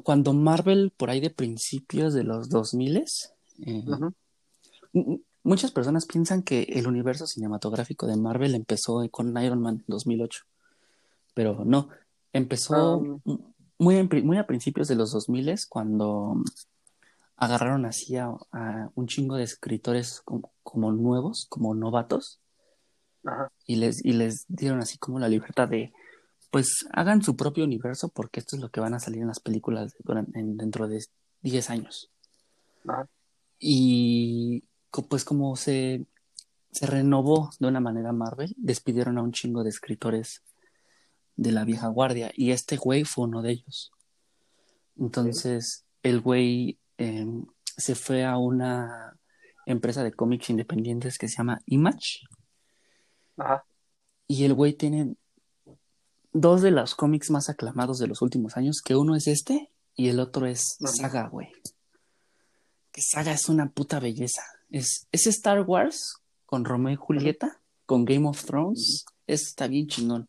Cuando 0.03 0.33
Marvel, 0.33 0.93
por 0.97 1.11
ahí 1.11 1.21
de 1.21 1.31
principios 1.31 2.13
de 2.13 2.25
los 2.25 2.49
2000 2.49 3.05
eh, 3.65 3.85
muchas 5.43 5.71
personas 5.71 6.07
piensan 6.07 6.43
que 6.43 6.63
el 6.63 6.87
universo 6.87 7.27
cinematográfico 7.27 8.07
de 8.07 8.17
Marvel 8.17 8.55
empezó 8.55 9.09
con 9.11 9.37
Iron 9.43 9.63
Man 9.63 9.77
en 9.77 9.85
2008. 9.87 10.43
Pero 11.35 11.65
no. 11.65 11.89
Empezó 12.33 13.21
ah, 13.27 13.37
muy, 13.79 14.03
muy 14.23 14.39
a 14.39 14.47
principios 14.47 14.89
de 14.89 14.97
los 14.97 15.13
2000 15.13 15.55
cuando 15.69 16.43
agarraron 17.37 17.85
así 17.85 18.17
a, 18.17 18.31
un 18.95 19.07
chingo 19.07 19.37
de 19.37 19.45
escritores 19.45 20.23
como, 20.63 20.93
nuevos, 20.93 21.47
como 21.49 21.75
novatos, 21.75 22.41
Y, 23.67 23.77
les, 23.77 24.05
y 24.05 24.13
les 24.13 24.45
dieron 24.49 24.81
así 24.81 24.99
como 24.99 25.19
la 25.19 25.29
libertad 25.29 25.69
de, 25.69 25.93
pues 26.51 26.87
hagan 26.93 27.23
su 27.23 27.37
propio 27.37 27.65
universo 27.65 28.09
porque 28.09 28.41
esto 28.41 28.57
es 28.57 28.63
lo 28.63 28.71
que 28.71 28.81
van 28.81 28.95
a 28.95 29.01
salir 29.01 29.21
en 29.21 29.29
las 29.29 29.41
películas 29.41 29.95
dentro 30.29 30.89
de 30.89 31.05
10 31.43 31.71
años. 31.71 32.11
Y 33.59 34.65
pues 35.09 35.25
como 35.25 35.57
se, 35.57 36.07
se 36.71 36.87
renovó 36.87 37.51
de 37.59 37.67
una 37.67 37.81
manera 37.81 38.13
Marvel, 38.13 38.55
despidieron 38.57 39.19
a 39.19 39.23
un 39.23 39.33
chingo 39.33 39.65
de 39.65 39.71
escritores 39.71 40.43
de 41.37 41.53
la 41.53 41.65
vieja 41.65 41.89
guardia 41.89 42.33
y 42.35 42.51
este 42.51 42.77
güey 42.77 43.05
fue 43.05 43.25
uno 43.25 43.43
de 43.43 43.53
ellos. 43.53 43.93
Entonces, 44.99 45.85
el 46.03 46.21
güey 46.21 46.79
em, 46.97 47.47
se 47.77 47.95
fue 47.95 48.25
a 48.25 48.39
una 48.39 49.19
empresa 49.67 50.03
de 50.03 50.13
cómics 50.13 50.51
independientes 50.51 51.19
que 51.19 51.29
se 51.29 51.37
llama 51.37 51.61
Image. 51.67 52.21
Ajá. 53.37 53.65
Y 54.27 54.45
el 54.45 54.55
güey 54.55 54.73
tiene 54.73 55.17
dos 56.33 56.63
de 56.63 56.71
los 56.71 56.95
cómics 56.95 57.31
más 57.31 57.49
aclamados 57.49 57.99
de 57.99 58.07
los 58.07 58.23
últimos 58.23 58.57
años, 58.57 58.81
que 58.85 58.97
uno 58.97 59.15
es 59.15 59.27
este 59.27 59.71
y 59.95 60.09
el 60.09 60.21
otro 60.21 60.47
es 60.47 60.77
Saga, 60.81 61.29
güey. 61.29 61.49
Que 62.93 63.03
Saga 63.03 63.33
es 63.33 63.49
una 63.49 63.71
puta 63.71 64.01
belleza. 64.01 64.43
Es, 64.71 65.07
es 65.13 65.27
Star 65.27 65.63
Wars 65.63 66.17
con 66.45 66.65
Romeo 66.65 66.93
y 66.93 66.97
Julieta, 66.97 67.61
con 67.85 68.05
Game 68.05 68.29
of 68.29 68.45
Thrones. 68.45 69.05
está 69.27 69.67
bien 69.67 69.87
chingón. 69.87 70.29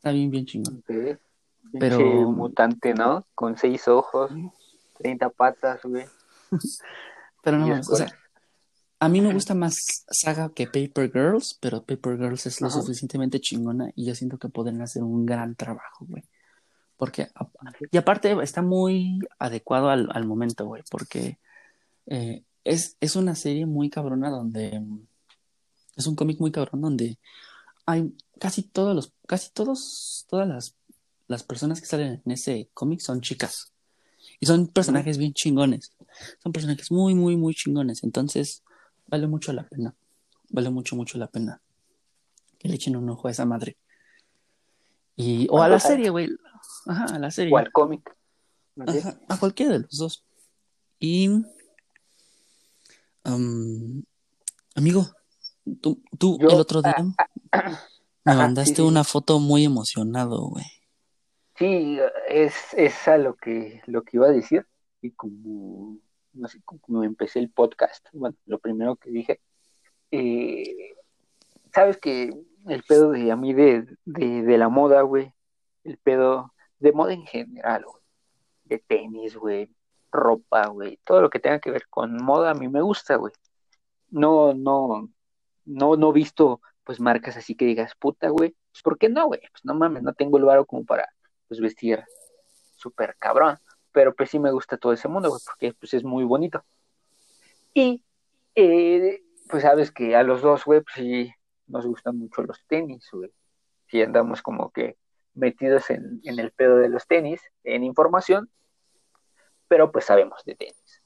Está 0.00 0.12
bien, 0.12 0.30
bien 0.30 0.46
chingón. 0.46 0.82
Pero. 1.78 2.00
mutante, 2.30 2.94
¿no? 2.94 3.26
Con 3.34 3.58
seis 3.58 3.86
ojos, 3.86 4.30
treinta 4.96 5.28
patas, 5.28 5.82
güey. 5.84 6.06
pero 7.44 7.58
no, 7.58 7.66
o 7.78 7.82
sea, 7.82 8.10
a 8.98 9.10
mí 9.10 9.20
me 9.20 9.34
gusta 9.34 9.54
más 9.54 9.76
Saga 10.10 10.48
que 10.54 10.66
Paper 10.66 11.12
Girls, 11.12 11.58
pero 11.60 11.82
Paper 11.82 12.16
Girls 12.16 12.46
es 12.46 12.62
lo 12.62 12.70
suficientemente 12.70 13.40
chingona 13.40 13.90
y 13.94 14.06
yo 14.06 14.14
siento 14.14 14.38
que 14.38 14.48
pueden 14.48 14.80
hacer 14.80 15.02
un 15.02 15.26
gran 15.26 15.54
trabajo, 15.54 16.06
güey. 16.08 16.24
Porque, 16.96 17.28
y 17.90 17.98
aparte 17.98 18.34
está 18.42 18.62
muy 18.62 19.18
adecuado 19.38 19.90
al, 19.90 20.08
al 20.14 20.24
momento, 20.24 20.64
güey, 20.64 20.82
porque 20.90 21.38
eh, 22.06 22.42
es, 22.64 22.96
es 23.00 23.16
una 23.16 23.34
serie 23.34 23.66
muy 23.66 23.90
cabrona 23.90 24.30
donde, 24.30 24.82
es 25.94 26.06
un 26.06 26.16
cómic 26.16 26.40
muy 26.40 26.52
cabrón 26.52 26.80
donde 26.80 27.18
hay 27.90 28.14
casi 28.38 28.62
todos 28.62 28.94
los, 28.94 29.12
casi 29.26 29.50
todos, 29.52 30.26
todas 30.28 30.48
las, 30.48 30.74
las 31.28 31.42
personas 31.42 31.80
que 31.80 31.86
salen 31.86 32.22
en 32.24 32.32
ese 32.32 32.70
cómic 32.74 33.00
son 33.00 33.20
chicas. 33.20 33.72
Y 34.40 34.46
son 34.46 34.68
personajes 34.68 35.18
bien 35.18 35.34
chingones. 35.34 35.92
Son 36.42 36.52
personajes 36.52 36.90
muy, 36.90 37.14
muy, 37.14 37.36
muy 37.36 37.54
chingones. 37.54 38.02
Entonces, 38.02 38.62
vale 39.06 39.26
mucho 39.26 39.52
la 39.52 39.68
pena. 39.68 39.94
Vale 40.48 40.70
mucho, 40.70 40.96
mucho 40.96 41.18
la 41.18 41.26
pena. 41.26 41.60
Que 42.58 42.68
le 42.68 42.76
echen 42.76 42.96
un 42.96 43.08
ojo 43.10 43.28
a 43.28 43.30
esa 43.30 43.44
madre. 43.44 43.76
Y, 45.16 45.46
o 45.50 45.62
a 45.62 45.68
la 45.68 45.78
serie, 45.78 46.08
güey. 46.08 46.30
Ajá, 46.86 47.04
a 47.16 47.18
la 47.18 47.30
serie. 47.30 47.52
O 47.52 47.58
al 47.58 47.70
cómic. 47.70 48.16
a 49.28 49.38
cualquiera 49.38 49.72
de 49.72 49.80
los 49.80 49.96
dos. 49.98 50.24
Y. 50.98 51.44
amigo, 54.74 55.10
tú, 55.80 56.02
tú 56.18 56.38
el 56.40 56.60
otro 56.60 56.82
día. 56.82 56.96
Ah, 57.52 57.78
me 58.24 58.34
mandaste 58.34 58.82
una 58.82 59.04
foto 59.04 59.40
muy 59.40 59.64
emocionado, 59.64 60.42
güey. 60.48 60.66
Sí, 61.56 61.98
es, 62.28 62.54
es 62.74 63.08
a 63.08 63.18
lo 63.18 63.36
que, 63.36 63.82
lo 63.86 64.02
que 64.02 64.16
iba 64.16 64.26
a 64.26 64.32
decir. 64.32 64.66
Y 65.02 65.10
como, 65.12 65.98
no 66.32 66.48
sé, 66.48 66.60
como 66.64 67.04
empecé 67.04 67.38
el 67.38 67.50
podcast, 67.50 68.06
bueno, 68.12 68.36
lo 68.46 68.58
primero 68.58 68.96
que 68.96 69.10
dije, 69.10 69.40
eh, 70.10 70.94
sabes 71.72 71.98
que 71.98 72.32
el 72.66 72.82
pedo 72.82 73.10
de 73.10 73.30
a 73.30 73.36
mí 73.36 73.54
de, 73.54 73.86
de, 74.04 74.58
la 74.58 74.68
moda, 74.68 75.02
güey, 75.02 75.32
el 75.84 75.96
pedo 75.98 76.52
de 76.78 76.92
moda 76.92 77.12
en 77.14 77.26
general, 77.26 77.84
güey, 77.84 78.02
de 78.64 78.78
tenis, 78.78 79.36
güey, 79.36 79.74
ropa, 80.12 80.66
güey, 80.68 80.98
todo 81.04 81.20
lo 81.22 81.30
que 81.30 81.40
tenga 81.40 81.60
que 81.60 81.70
ver 81.70 81.88
con 81.88 82.22
moda 82.22 82.50
a 82.50 82.54
mí 82.54 82.68
me 82.68 82.82
gusta, 82.82 83.16
güey. 83.16 83.32
No, 84.10 84.54
no, 84.54 85.08
no, 85.70 85.96
no 85.96 86.12
visto 86.12 86.60
pues 86.84 87.00
marcas 87.00 87.36
así 87.36 87.54
que 87.54 87.66
digas, 87.66 87.94
puta, 87.94 88.28
güey, 88.30 88.56
pues 88.72 88.82
¿por 88.82 88.98
qué 88.98 89.08
no, 89.08 89.26
güey? 89.26 89.40
Pues 89.40 89.64
no 89.64 89.74
mames, 89.74 90.02
no 90.02 90.12
tengo 90.12 90.38
el 90.38 90.44
varo 90.44 90.64
como 90.66 90.84
para, 90.84 91.08
pues 91.46 91.60
vestir 91.60 92.02
súper 92.76 93.16
cabrón, 93.18 93.58
pero 93.92 94.14
pues 94.14 94.30
sí 94.30 94.38
me 94.38 94.50
gusta 94.50 94.76
todo 94.76 94.92
ese 94.92 95.06
mundo, 95.08 95.28
güey, 95.28 95.40
porque 95.44 95.72
pues 95.74 95.94
es 95.94 96.02
muy 96.02 96.24
bonito. 96.24 96.64
Y, 97.74 98.02
eh, 98.54 99.22
pues 99.48 99.62
sabes 99.62 99.92
que 99.92 100.16
a 100.16 100.22
los 100.22 100.42
dos, 100.42 100.64
güey, 100.64 100.80
pues 100.80 100.94
sí 100.96 101.32
nos 101.66 101.86
gustan 101.86 102.18
mucho 102.18 102.42
los 102.42 102.64
tenis, 102.66 103.08
güey. 103.12 103.30
Si 103.86 104.02
andamos 104.02 104.42
como 104.42 104.70
que 104.70 104.96
metidos 105.34 105.90
en, 105.90 106.20
en 106.24 106.38
el 106.40 106.50
pedo 106.50 106.76
de 106.78 106.88
los 106.88 107.06
tenis, 107.06 107.40
en 107.62 107.84
información, 107.84 108.50
pero 109.68 109.92
pues 109.92 110.06
sabemos 110.06 110.42
de 110.44 110.56
tenis. 110.56 111.02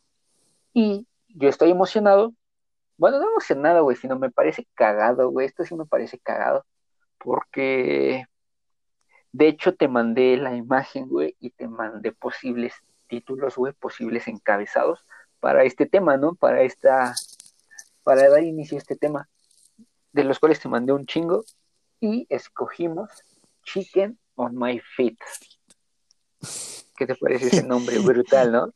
Y 0.72 1.06
yo 1.28 1.48
estoy 1.48 1.70
emocionado 1.70 2.32
bueno, 2.96 3.18
no 3.18 3.30
emocionado, 3.30 3.84
güey, 3.84 3.96
sino 3.96 4.18
me 4.18 4.30
parece 4.30 4.66
cagado, 4.74 5.30
güey. 5.30 5.46
Esto 5.46 5.64
sí 5.64 5.74
me 5.74 5.86
parece 5.86 6.18
cagado. 6.18 6.64
Porque, 7.18 8.26
de 9.32 9.48
hecho, 9.48 9.74
te 9.74 9.88
mandé 9.88 10.36
la 10.36 10.54
imagen, 10.54 11.08
güey, 11.08 11.36
y 11.40 11.50
te 11.50 11.68
mandé 11.68 12.12
posibles 12.12 12.74
títulos, 13.08 13.56
güey, 13.56 13.72
posibles 13.72 14.28
encabezados 14.28 15.04
para 15.40 15.64
este 15.64 15.86
tema, 15.86 16.16
¿no? 16.16 16.34
Para 16.34 16.62
esta, 16.62 17.14
para 18.02 18.28
dar 18.28 18.42
inicio 18.42 18.76
a 18.76 18.80
este 18.80 18.96
tema, 18.96 19.28
de 20.12 20.24
los 20.24 20.38
cuales 20.38 20.60
te 20.60 20.68
mandé 20.68 20.92
un 20.92 21.06
chingo 21.06 21.44
y 22.00 22.26
escogimos 22.30 23.10
Chicken 23.64 24.18
on 24.36 24.56
My 24.56 24.80
Feet. 24.96 25.18
¿Qué 26.96 27.06
te 27.06 27.14
parece 27.16 27.48
ese 27.48 27.62
nombre 27.62 27.98
brutal, 27.98 28.52
no? 28.52 28.72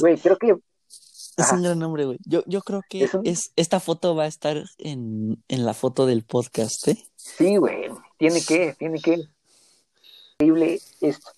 güey, 0.00 0.18
creo 0.18 0.36
que 0.38 0.56
es 1.40 1.52
un 1.52 1.62
gran 1.62 1.78
nombre, 1.78 2.04
güey. 2.04 2.18
Yo, 2.24 2.42
yo 2.46 2.62
creo 2.62 2.82
que 2.88 3.08
¿Es, 3.24 3.52
esta 3.56 3.80
foto 3.80 4.14
va 4.14 4.24
a 4.24 4.28
estar 4.28 4.62
en, 4.78 5.42
en, 5.48 5.64
la 5.64 5.74
foto 5.74 6.06
del 6.06 6.24
podcast, 6.24 6.88
¿eh? 6.88 6.96
Sí, 7.16 7.56
güey. 7.56 7.90
Tiene 8.18 8.42
que, 8.42 8.74
tiene 8.78 9.00
que. 9.00 9.24
Increíble 10.38 10.80
esto. 11.00 11.30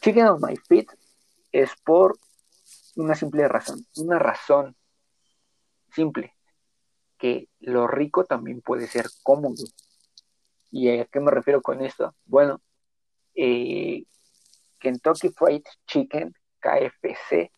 Chicken 0.00 0.26
on 0.26 0.40
my 0.40 0.56
feet 0.68 0.86
es 1.52 1.70
por 1.84 2.18
una 2.96 3.14
simple 3.14 3.48
razón. 3.48 3.86
Una 3.96 4.18
razón 4.18 4.76
simple. 5.94 6.34
Que 7.18 7.48
lo 7.60 7.86
rico 7.86 8.24
también 8.24 8.60
puede 8.60 8.86
ser 8.86 9.06
cómodo. 9.22 9.64
¿Y 10.70 10.88
a 10.88 11.04
qué 11.04 11.20
me 11.20 11.30
refiero 11.30 11.62
con 11.62 11.82
esto? 11.84 12.14
Bueno, 12.24 12.60
eh, 13.34 14.04
Kentucky 14.78 15.28
Fried 15.28 15.62
Chicken, 15.86 16.34
KFC, 16.60 17.52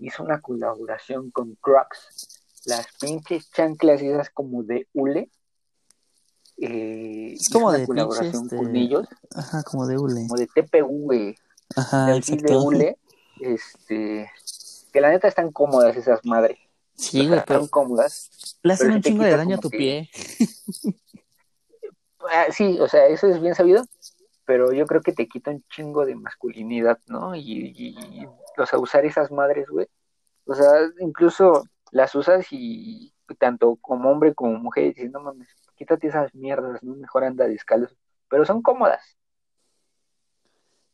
hizo 0.00 0.22
una 0.24 0.40
colaboración 0.40 1.30
con 1.30 1.54
Crocs. 1.56 2.42
Las 2.66 2.86
pinches 3.00 3.50
chanclas 3.52 4.02
esas 4.02 4.30
como 4.30 4.62
de 4.62 4.86
hule. 4.92 5.30
Eh, 6.58 7.32
Es 7.34 7.48
como 7.48 7.72
de 7.72 7.86
colaboración 7.86 8.48
con 8.48 8.66
este, 8.66 8.78
ellos, 8.80 9.06
Ajá, 9.34 9.62
como 9.62 9.86
de 9.86 9.96
hule. 9.96 10.26
como 10.28 10.36
de 10.36 10.82
güey. 10.82 11.36
Ajá, 11.74 12.06
de 12.12 12.56
hule. 12.56 12.98
Este, 13.40 14.30
que 14.92 15.00
la 15.00 15.08
neta 15.10 15.28
están 15.28 15.52
cómodas 15.52 15.96
esas 15.96 16.20
madres. 16.24 16.58
Sí, 16.94 17.20
O 17.20 17.22
sea, 17.22 17.28
güey, 17.30 17.42
pero 17.46 17.58
están 17.60 17.68
cómodas. 17.70 18.58
le 18.62 18.72
hacen 18.74 18.90
un 18.90 19.00
chingo 19.00 19.24
de 19.24 19.36
daño 19.36 19.56
a 19.56 19.60
tu 19.60 19.70
que- 19.70 19.78
pie. 19.78 20.10
Ah, 22.32 22.46
sí, 22.52 22.78
o 22.78 22.86
sea, 22.86 23.06
eso 23.06 23.26
es 23.28 23.40
bien 23.40 23.54
sabido, 23.54 23.82
pero 24.44 24.72
yo 24.72 24.84
creo 24.86 25.00
que 25.00 25.12
te 25.12 25.26
quita 25.26 25.50
un 25.50 25.64
chingo 25.70 26.04
de 26.04 26.14
masculinidad, 26.14 26.98
¿no? 27.06 27.34
Y, 27.34 27.96
o 28.60 28.66
sea, 28.66 28.78
usar 28.78 29.04
esas 29.04 29.30
madres, 29.30 29.68
güey. 29.68 29.86
O 30.44 30.54
sea, 30.54 30.66
incluso 31.00 31.64
las 31.92 32.14
usas 32.14 32.46
y 32.50 33.12
tanto 33.38 33.76
como 33.76 34.10
hombre 34.10 34.34
como 34.34 34.58
mujer, 34.58 34.84
y 34.84 34.88
dices, 34.88 35.10
no 35.10 35.20
mames, 35.20 35.48
quítate 35.76 36.08
esas 36.08 36.34
mierdas, 36.34 36.82
¿no? 36.82 36.94
Mejor 36.96 37.24
anda 37.24 37.46
descalzo. 37.46 37.94
Pero 38.28 38.44
son 38.44 38.62
cómodas. 38.62 39.16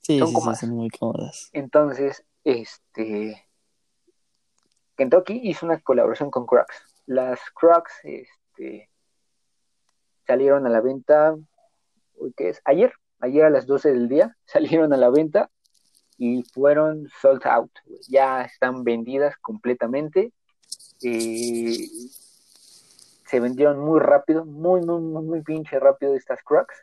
Sí, 0.01 0.19
Son 0.19 0.29
sí, 0.29 0.35
sí, 0.35 0.35
cómodas. 0.35 0.61
son 0.61 0.71
muy 0.71 0.89
cómodas. 0.91 1.51
Entonces, 1.53 2.25
este, 2.45 3.45
Kentucky 4.97 5.41
hizo 5.43 5.67
una 5.67 5.81
colaboración 5.81 6.31
con 6.31 6.47
Crocs. 6.47 7.03
Las 7.07 7.41
Crocs, 7.55 7.93
este, 8.05 8.89
salieron 10.27 10.67
a 10.67 10.71
la 10.71 10.81
venta, 10.81 11.37
¿qué 12.37 12.51
es? 12.51 12.63
Ayer, 12.65 12.93
ayer 13.21 13.45
a 13.45 13.51
las 13.51 13.67
12 13.67 13.93
del 13.93 14.09
día, 14.09 14.37
salieron 14.45 14.93
a 14.93 14.97
la 14.97 15.11
venta 15.11 15.51
y 16.19 16.43
fueron 16.53 17.09
sold 17.21 17.47
out. 17.47 17.71
Ya 18.09 18.43
están 18.43 18.85
vendidas 18.85 19.37
completamente. 19.39 20.33
Se 21.01 21.91
vendieron 23.41 23.79
muy 23.79 24.01
rápido, 24.01 24.45
muy, 24.45 24.81
muy, 24.81 25.01
muy, 25.01 25.25
muy 25.25 25.43
pinche 25.43 25.79
rápido 25.79 26.15
estas 26.15 26.43
Crocs. 26.43 26.75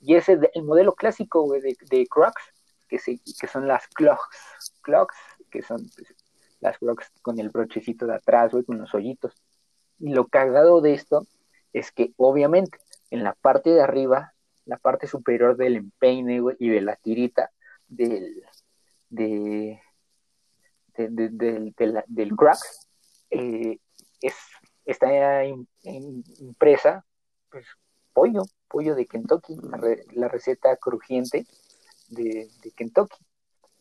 Y 0.00 0.16
ese, 0.16 0.38
el 0.54 0.64
modelo 0.64 0.94
clásico, 0.94 1.50
de, 1.52 1.76
de 1.88 2.06
Crocs, 2.06 2.42
que, 2.88 2.98
se, 2.98 3.20
que 3.40 3.46
son 3.46 3.68
las 3.68 3.86
Clogs, 3.88 4.72
Clogs, 4.82 5.16
que 5.50 5.62
son 5.62 5.88
pues, 5.94 6.14
las 6.60 6.78
Crocs 6.78 7.10
con 7.22 7.38
el 7.38 7.50
brochecito 7.50 8.06
de 8.06 8.16
atrás, 8.16 8.52
güey, 8.52 8.64
con 8.64 8.78
los 8.78 8.92
hoyitos. 8.94 9.32
Y 9.98 10.12
lo 10.12 10.26
cagado 10.26 10.80
de 10.80 10.94
esto 10.94 11.26
es 11.72 11.92
que, 11.92 12.12
obviamente, 12.16 12.78
en 13.10 13.22
la 13.22 13.34
parte 13.34 13.70
de 13.70 13.82
arriba, 13.82 14.34
la 14.64 14.78
parte 14.78 15.06
superior 15.06 15.56
del 15.56 15.76
empeine, 15.76 16.40
y 16.58 16.68
de 16.68 16.80
la 16.80 16.96
tirita 16.96 17.52
del, 17.86 18.42
de, 19.12 19.80
de- 20.96 21.86
la- 21.86 22.04
del 22.06 22.34
Crocs, 22.36 22.88
eh, 23.30 23.78
es, 24.20 24.34
im- 25.44 25.66
impresa, 26.38 27.04
pues, 27.50 27.66
pollo, 28.12 28.42
pollo 28.68 28.94
de 28.94 29.06
Kentucky, 29.06 29.56
la, 29.56 29.78
la 30.12 30.28
receta 30.28 30.76
crujiente 30.76 31.46
de, 32.08 32.48
Kentucky. 32.76 33.16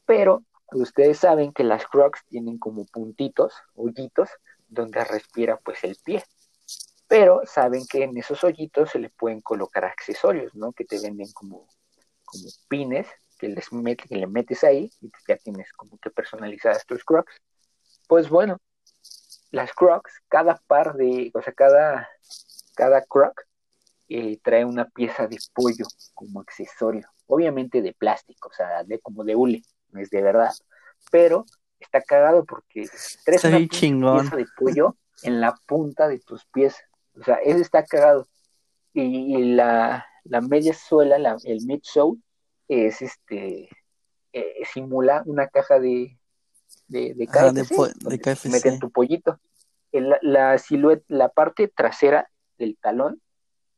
Pero 0.06 0.44
ustedes 0.74 1.20
saben 1.20 1.54
que 1.54 1.64
las 1.64 1.86
Crocs 1.86 2.26
tienen 2.28 2.58
como 2.58 2.86
puntitos, 2.86 3.54
hoyitos, 3.76 4.30
donde 4.68 5.04
respira 5.04 5.58
pues 5.58 5.84
el 5.84 5.98
pie. 6.04 6.24
Pero 7.08 7.42
saben 7.46 7.86
que 7.90 8.04
en 8.04 8.18
esos 8.18 8.44
hoyitos 8.44 8.92
se 8.92 9.00
le 9.00 9.10
pueden 9.10 9.42
colocar 9.42 9.84
accesorios, 9.86 10.56
¿no? 10.56 10.72
Que 10.72 10.86
te 10.86 11.00
venden 11.00 11.32
como, 11.34 11.68
como 12.24 12.46
pines 12.70 13.08
que, 13.42 13.50
les 13.50 13.74
met- 13.74 14.08
que 14.08 14.16
le 14.16 14.28
metes 14.28 14.64
ahí 14.64 14.92
y 15.02 15.10
pues 15.10 15.24
ya 15.28 15.38
tienes 15.38 15.74
como 15.74 15.98
que 16.00 16.12
personalizadas 16.12 16.86
tus 16.86 17.04
Crocs. 17.04 17.34
Pues 18.08 18.30
bueno, 18.30 18.60
las 19.52 19.74
Crocs, 19.74 20.14
cada 20.30 20.58
par 20.68 20.94
de, 20.96 21.32
o 21.34 21.42
sea, 21.42 21.54
cada, 21.54 22.08
cada 22.76 23.02
Croc 23.06 23.42
eh, 24.10 24.38
trae 24.44 24.66
una 24.66 24.86
pieza 24.86 25.28
de 25.28 25.38
pollo 25.54 25.86
como 26.14 26.42
accesorio, 26.42 27.10
obviamente 27.28 27.82
de 27.82 27.94
plástico, 27.94 28.50
o 28.50 28.54
sea, 28.54 28.84
de 28.84 29.00
como 29.00 29.24
de 29.24 29.36
hule, 29.36 29.64
no 29.90 30.02
es 30.02 30.10
de 30.12 30.22
verdad, 30.22 30.52
pero 31.12 31.46
está 31.80 32.02
cagado 32.02 32.46
porque 32.46 32.88
traes 33.26 33.44
Está 33.44 33.48
una 33.58 33.68
chingón. 33.68 34.22
pieza 34.22 34.36
de 34.38 34.46
pollo 34.58 34.96
en 35.24 35.42
la 35.42 35.56
punta 35.66 36.08
de 36.08 36.20
tus 36.20 36.46
pies, 36.46 36.76
o 37.20 37.24
sea, 37.24 37.36
ese 37.36 37.62
está 37.62 37.84
cagado. 37.86 38.28
Y, 38.94 39.38
y 39.38 39.56
la, 39.56 40.06
la 40.26 40.42
media 40.42 40.74
suela, 40.74 41.18
la, 41.18 41.38
el 41.46 41.66
midsole, 41.66 42.20
es 42.72 43.02
este, 43.02 43.68
eh, 44.34 44.56
simula 44.72 45.24
una 45.26 45.48
caja 45.48 45.80
de, 45.80 46.18
de, 46.88 47.14
de 47.14 47.28
Ajá, 47.30 47.52
de 47.52 47.62
KFC, 47.64 47.76
po- 47.76 47.88
de 48.10 48.20
KFC. 48.20 48.50
meten 48.50 48.80
tu 48.80 48.90
pollito. 48.92 49.40
El- 49.92 50.16
la 50.22 50.58
silueta, 50.58 51.04
la 51.10 51.28
parte 51.30 51.68
trasera 51.68 52.30
del 52.58 52.78
talón, 52.82 53.22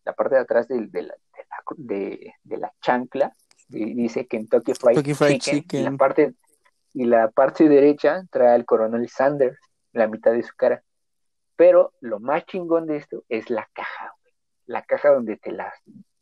la 0.06 0.14
parte 0.14 0.36
de 0.36 0.42
atrás 0.42 0.68
del- 0.68 0.92
de, 0.92 1.02
la, 1.04 1.14
de, 1.16 1.46
la, 1.50 1.58
de- 1.78 2.34
de 2.44 2.58
la 2.58 2.72
chancla, 2.82 3.36
di- 3.68 3.94
dice 3.96 4.28
Kentucky 4.28 4.74
Fried, 4.76 4.96
Kentucky 4.96 5.14
Fried 5.16 5.40
Chicken, 5.40 5.80
Y, 5.80 5.84
la 5.84 5.92
parte, 5.98 6.34
y 6.94 7.06
la 7.06 7.32
parte 7.32 7.68
derecha 7.68 8.24
trae 8.30 8.50
al 8.54 8.66
coronel 8.66 9.10
Sanders, 9.10 9.58
la 9.92 10.08
mitad 10.08 10.32
de 10.34 10.44
su 10.44 10.54
cara. 10.56 10.84
Pero 11.56 11.94
lo 12.00 12.20
más 12.20 12.46
chingón 12.46 12.86
de 12.88 12.98
esto 12.98 13.24
es 13.30 13.50
la 13.50 13.68
caja. 13.74 14.14
La 14.68 14.84
caja 14.84 15.10
donde 15.10 15.38
te 15.38 15.52
las, 15.52 15.74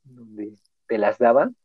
donde 0.04 0.54
te 0.88 0.98
las 0.98 1.18
daban, 1.18 1.56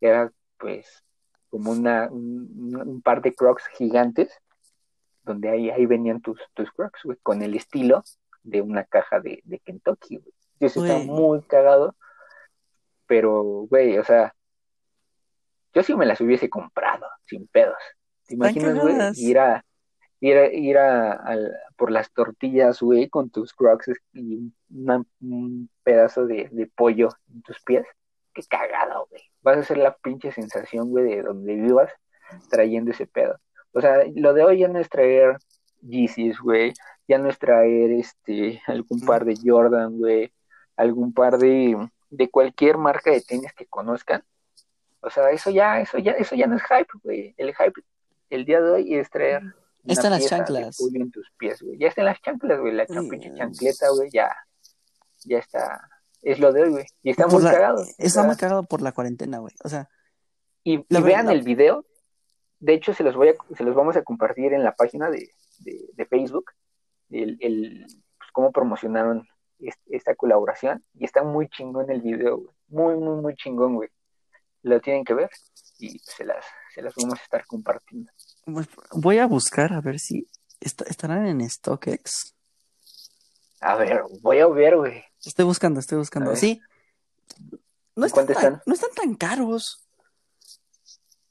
era 0.00 0.30
pues 0.58 1.02
como 1.50 1.70
una, 1.72 2.08
un, 2.10 2.74
un 2.86 3.02
par 3.02 3.22
de 3.22 3.34
crocs 3.34 3.66
gigantes, 3.76 4.30
donde 5.22 5.48
ahí, 5.48 5.70
ahí 5.70 5.86
venían 5.86 6.20
tus, 6.20 6.40
tus 6.54 6.70
crocs, 6.72 7.00
güey, 7.04 7.18
con 7.22 7.42
el 7.42 7.54
estilo 7.54 8.02
de 8.42 8.60
una 8.62 8.84
caja 8.84 9.20
de, 9.20 9.40
de 9.44 9.58
Kentucky, 9.60 10.18
güey. 10.18 10.32
Y 10.60 10.66
Eso 10.66 10.82
está 10.84 10.96
Güey. 10.96 11.06
muy 11.06 11.42
cagado, 11.42 11.94
pero, 13.06 13.42
güey, 13.68 13.98
o 13.98 14.04
sea, 14.04 14.34
yo 15.74 15.82
sí 15.82 15.94
me 15.94 16.06
las 16.06 16.20
hubiese 16.20 16.48
comprado, 16.48 17.06
sin 17.26 17.46
pedos. 17.48 17.76
¿Te 18.26 18.34
imaginas, 18.34 18.78
güey? 18.80 18.94
Ir 19.18 19.38
a, 19.38 19.64
ir 20.20 20.36
a, 20.38 20.52
ir 20.52 20.78
a, 20.78 21.24
por 21.76 21.90
las 21.90 22.10
tortillas, 22.12 22.80
güey, 22.80 23.08
con 23.08 23.30
tus 23.30 23.52
crocs 23.52 23.90
y 24.14 24.52
una- 24.70 25.04
un 25.20 25.68
pedazo 25.82 26.26
de, 26.26 26.48
de 26.50 26.66
pollo 26.66 27.08
en 27.32 27.42
tus 27.42 27.60
pies. 27.62 27.86
Qué 28.36 28.42
cagado, 28.42 29.06
güey. 29.08 29.22
Vas 29.40 29.56
a 29.56 29.60
hacer 29.60 29.78
la 29.78 29.96
pinche 29.96 30.30
sensación, 30.30 30.90
güey, 30.90 31.06
de 31.06 31.22
donde 31.22 31.54
vivas 31.54 31.90
trayendo 32.50 32.90
ese 32.90 33.06
pedo. 33.06 33.40
O 33.72 33.80
sea, 33.80 34.04
lo 34.14 34.34
de 34.34 34.44
hoy 34.44 34.58
ya 34.58 34.68
no 34.68 34.78
es 34.78 34.90
traer 34.90 35.38
Yeezys, 35.80 36.38
güey. 36.38 36.74
Ya 37.08 37.16
no 37.16 37.30
es 37.30 37.38
traer 37.38 37.92
este 37.92 38.60
algún 38.66 39.00
par 39.00 39.24
de 39.24 39.38
Jordan, 39.42 39.96
güey. 39.96 40.34
Algún 40.76 41.14
par 41.14 41.38
de, 41.38 41.88
de 42.10 42.30
cualquier 42.30 42.76
marca 42.76 43.10
de 43.10 43.22
tenis 43.22 43.54
que 43.54 43.64
conozcan. 43.64 44.22
O 45.00 45.08
sea, 45.08 45.30
eso 45.30 45.48
ya, 45.48 45.80
eso 45.80 45.96
ya, 45.96 46.12
eso 46.12 46.34
ya 46.36 46.46
no 46.46 46.56
es 46.56 46.62
hype, 46.64 46.92
güey. 47.02 47.34
El 47.38 47.54
hype 47.54 47.80
el 48.28 48.44
día 48.44 48.60
de 48.60 48.70
hoy 48.70 48.94
es 48.96 49.08
traer 49.08 49.42
una 49.42 49.54
Está 49.86 50.08
en 50.08 50.12
las 50.12 50.26
chanclas. 50.26 50.78
en 50.94 51.10
tus 51.10 51.30
pies, 51.38 51.62
güey. 51.62 51.78
Ya 51.78 51.88
está 51.88 52.02
en 52.02 52.06
las 52.06 52.20
chanclas, 52.20 52.60
güey. 52.60 52.74
La 52.74 52.84
pinche 52.84 53.32
chancleta, 53.34 53.88
güey, 53.96 54.10
ya, 54.10 54.36
ya 55.24 55.38
está. 55.38 55.88
Es 56.26 56.40
lo 56.40 56.52
de 56.52 56.64
hoy, 56.64 56.70
güey. 56.70 56.86
Y 57.04 57.10
está 57.10 57.24
Por 57.24 57.34
muy 57.34 57.42
la- 57.44 57.52
cagado. 57.52 57.84
Está 57.98 58.24
muy 58.24 58.36
cagado 58.36 58.64
por 58.64 58.82
la 58.82 58.90
cuarentena, 58.90 59.38
güey. 59.38 59.54
O 59.62 59.68
sea, 59.68 59.88
y, 60.64 60.84
vean 60.88 61.30
el 61.30 61.42
video. 61.42 61.84
De 62.58 62.74
hecho, 62.74 62.92
se 62.94 63.04
los 63.04 63.14
voy 63.14 63.28
a, 63.28 63.34
se 63.56 63.62
los 63.62 63.76
vamos 63.76 63.96
a 63.96 64.02
compartir 64.02 64.52
en 64.52 64.64
la 64.64 64.74
página 64.74 65.08
de, 65.08 65.30
de, 65.60 65.86
de 65.92 66.06
Facebook. 66.06 66.46
El, 67.10 67.36
el, 67.40 67.86
pues, 68.18 68.30
cómo 68.32 68.50
promocionaron 68.50 69.24
est- 69.60 69.80
esta 69.86 70.16
colaboración. 70.16 70.84
Y 70.94 71.04
está 71.04 71.22
muy 71.22 71.48
chingón 71.48 71.90
el 71.92 72.00
video, 72.02 72.38
güey. 72.38 72.56
Muy, 72.68 72.96
muy, 72.96 73.22
muy 73.22 73.34
chingón, 73.36 73.76
güey. 73.76 73.88
Lo 74.62 74.80
tienen 74.80 75.04
que 75.04 75.14
ver 75.14 75.30
y 75.78 76.00
se 76.00 76.24
las, 76.24 76.44
se 76.74 76.82
las 76.82 76.92
vamos 76.96 77.20
a 77.20 77.22
estar 77.22 77.46
compartiendo. 77.46 78.10
pues, 78.46 78.66
voy 78.90 79.18
a 79.18 79.26
buscar 79.26 79.72
a 79.72 79.80
ver 79.80 80.00
si 80.00 80.26
est- 80.60 80.82
estarán 80.90 81.24
en 81.26 81.48
StockX. 81.48 82.34
A 83.60 83.76
ver, 83.76 84.02
voy 84.22 84.40
a 84.40 84.48
ver, 84.48 84.76
güey. 84.76 85.04
Estoy 85.26 85.44
buscando, 85.44 85.80
estoy 85.80 85.98
buscando. 85.98 86.34
Sí. 86.36 86.60
No 87.96 88.06
están, 88.06 88.26
¿Cuánto 88.26 88.40
tan, 88.40 88.54
están? 88.54 88.62
no 88.66 88.74
están 88.74 88.90
tan 88.94 89.14
caros. 89.14 89.82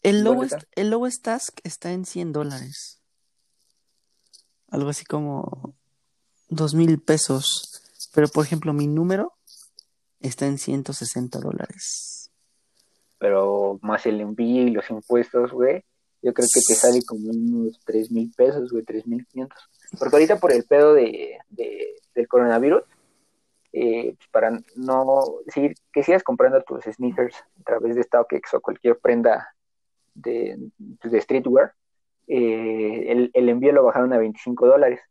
El 0.02 0.24
¿Dónde 0.24 0.48
lowest, 0.50 0.68
el 0.76 0.90
lowest 0.90 1.24
task 1.24 1.60
está 1.64 1.92
en 1.92 2.06
100 2.06 2.34
dólares. 2.34 3.02
Algo 4.70 4.90
así 4.90 5.06
como 5.06 5.76
dos 6.50 6.74
mil 6.76 7.00
pesos. 7.02 7.82
Pero 8.14 8.28
por 8.28 8.46
ejemplo, 8.46 8.74
mi 8.74 8.88
número 8.88 9.34
está 10.20 10.46
en 10.48 10.58
160 10.58 11.40
dólares. 11.40 12.32
Pero 13.18 13.80
más 13.82 14.06
el 14.06 14.22
envío 14.22 14.64
y 14.64 14.72
los 14.72 14.90
impuestos, 14.90 15.52
güey. 15.52 15.84
Yo 16.22 16.34
creo 16.34 16.48
que 16.52 16.62
te 16.68 16.74
sale 16.76 17.02
como 17.04 17.30
unos 17.30 17.80
tres 17.86 18.12
mil 18.12 18.32
pesos, 18.36 18.72
güey, 18.72 18.84
tres 18.84 19.06
mil 19.08 19.26
quinientos. 19.28 19.60
Porque 20.00 20.16
ahorita 20.16 20.40
por 20.40 20.52
el 20.52 20.64
pedo 20.66 20.94
de, 20.94 21.38
de- 21.50 21.96
del 22.16 22.28
coronavirus, 22.28 22.84
eh, 23.78 24.16
pues, 24.16 24.30
para 24.30 24.58
no 24.78 25.22
seguir, 25.50 25.76
que 25.92 26.02
sigas 26.02 26.24
comprando 26.24 26.62
tus 26.62 26.86
sneakers 26.86 27.36
a 27.36 27.64
través 27.66 27.98
de 27.98 28.04
StockX 28.04 28.54
o 28.54 28.62
cualquier 28.62 28.98
prenda 29.00 29.54
de, 30.14 30.58
pues, 31.02 31.12
de 31.12 31.20
streetwear, 31.20 31.74
eh, 32.28 33.12
el, 33.12 33.32
el, 33.34 33.50
envío 33.50 33.74
lo 33.74 33.84
bajaron 33.84 34.14
a 34.14 34.18
25 34.18 34.66
dólares. 34.66 35.02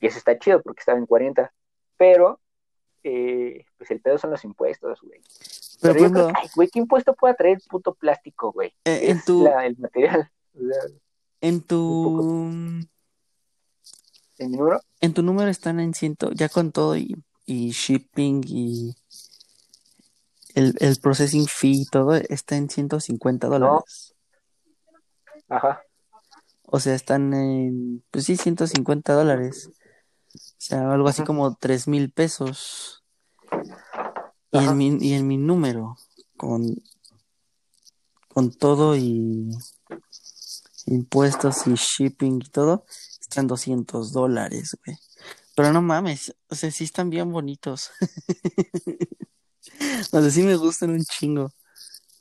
Y 0.00 0.06
eso 0.06 0.18
está 0.18 0.38
chido 0.38 0.62
porque 0.62 0.80
estaba 0.80 0.98
en 0.98 1.06
40. 1.06 1.52
Pero, 1.96 2.38
eh, 3.02 3.64
pues 3.76 3.90
el 3.90 4.00
pedo 4.00 4.18
son 4.18 4.30
los 4.30 4.44
impuestos, 4.44 5.00
güey. 5.02 5.20
Pero, 5.82 5.98
yo 5.98 6.12
creo 6.12 6.28
que, 6.28 6.32
ay, 6.36 6.48
güey, 6.54 6.68
¿qué 6.68 6.78
impuesto 6.78 7.12
puede 7.12 7.34
traer 7.34 7.56
el 7.56 7.62
puto 7.68 7.92
plástico, 7.92 8.52
güey? 8.52 8.68
Eh, 8.84 9.10
en 9.10 9.16
Es 9.16 9.24
tu, 9.24 9.42
la- 9.42 9.66
el 9.66 9.76
material. 9.78 10.30
En 11.40 11.60
tu, 11.60 12.38
¿En 14.38 14.50
mi 14.50 14.56
número? 14.58 14.80
en 15.00 15.12
tu 15.12 15.22
número 15.22 15.50
están 15.50 15.80
en 15.80 15.92
ciento, 15.92 16.30
ya 16.32 16.48
con 16.48 16.70
todo 16.70 16.96
y, 16.96 17.16
y 17.46 17.70
shipping 17.70 18.42
y 18.46 18.96
el, 20.54 20.74
el 20.80 20.96
processing 21.00 21.46
fee 21.46 21.82
y 21.82 21.86
todo 21.86 22.14
está 22.14 22.56
en 22.56 22.68
150 22.68 23.46
dólares. 23.46 24.14
Ajá. 25.48 25.82
O 26.64 26.80
sea, 26.80 26.94
están 26.94 27.32
en, 27.32 28.02
pues 28.10 28.24
sí, 28.24 28.36
150 28.36 29.12
dólares. 29.12 29.70
O 30.34 30.38
sea, 30.58 30.92
algo 30.92 31.08
así 31.08 31.22
como 31.22 31.54
3 31.54 31.88
mil 31.88 32.10
pesos. 32.10 33.04
Y 34.50 34.58
en 34.58 34.76
mi, 34.76 34.98
y 35.00 35.14
en 35.14 35.26
mi 35.26 35.36
número, 35.36 35.96
con, 36.36 36.82
con 38.28 38.50
todo 38.50 38.96
y 38.96 39.48
impuestos 40.86 41.66
y 41.66 41.74
shipping 41.74 42.42
y 42.44 42.50
todo, 42.50 42.84
están 43.20 43.46
200 43.46 44.12
dólares, 44.12 44.76
güey. 44.84 44.98
Pero 45.56 45.72
no 45.72 45.82
mames, 45.82 46.36
o 46.48 46.54
sea, 46.54 46.70
sí 46.70 46.84
están 46.84 47.10
bien 47.10 47.32
bonitos. 47.32 47.90
O 50.12 50.20
sea, 50.22 50.30
sí 50.30 50.42
me 50.42 50.54
gustan 50.56 50.90
un 50.90 51.02
chingo. 51.04 51.50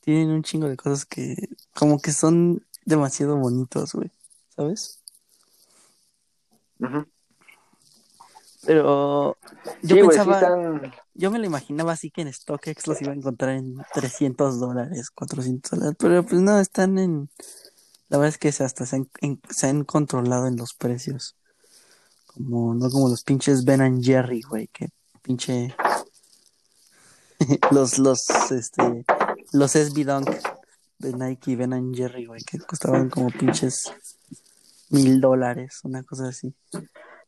Tienen 0.02 0.30
un 0.32 0.42
chingo 0.42 0.68
de 0.68 0.76
cosas 0.76 1.06
que 1.06 1.36
como 1.76 2.00
que 2.00 2.12
son 2.12 2.66
demasiado 2.86 3.38
bonitos, 3.38 3.94
güey. 3.94 4.12
¿Sabes? 4.56 5.04
Pero 8.66 9.38
yo 9.84 9.96
Sí, 9.96 10.02
güey, 10.02 10.18
sí 10.18 10.24
pensaba, 10.26 10.40
están... 10.40 10.94
yo 11.14 11.32
me 11.32 11.40
lo 11.40 11.46
imaginaba 11.46 11.92
así 11.94 12.10
que 12.10 12.22
en 12.22 12.34
StockX 12.34 12.88
los 12.88 13.02
iba 13.02 13.12
a 13.12 13.16
encontrar 13.16 13.52
en 13.52 13.76
300 13.94 14.60
dólares, 14.60 15.12
400 15.12 15.72
dólares, 15.72 15.96
pero 16.00 16.24
pues 16.26 16.42
no, 16.42 16.60
están 16.60 16.98
en, 16.98 17.30
la 18.10 18.18
verdad 18.18 18.30
es 18.30 18.38
que 18.40 18.50
hasta 18.64 18.86
se 18.86 18.96
han, 18.96 19.10
en- 19.22 19.42
se 19.50 19.68
han 19.68 19.84
controlado 19.84 20.48
en 20.48 20.56
los 20.58 20.74
precios, 20.74 21.36
como, 22.36 22.74
no 22.76 22.90
como 22.90 23.10
los 23.10 23.24
pinches 23.24 23.66
Ben 23.66 23.82
and 23.82 24.04
Jerry, 24.04 24.42
güey, 24.42 24.68
que 24.68 24.90
pinche, 25.22 25.76
los, 27.72 27.98
los, 28.00 28.52
este, 28.52 29.06
los 29.54 29.72
SB 29.76 30.04
Dunk 30.06 30.30
de 31.00 31.14
Nike 31.14 31.52
y 31.52 31.56
Ben 31.56 31.74
and 31.74 31.96
Jerry, 31.96 32.26
güey, 32.26 32.42
que 32.44 32.60
costaban 32.60 33.10
como 33.10 33.30
pinches 33.30 33.92
mil 34.90 35.20
dólares, 35.20 35.80
una 35.84 36.04
cosa 36.04 36.28
así. 36.30 36.54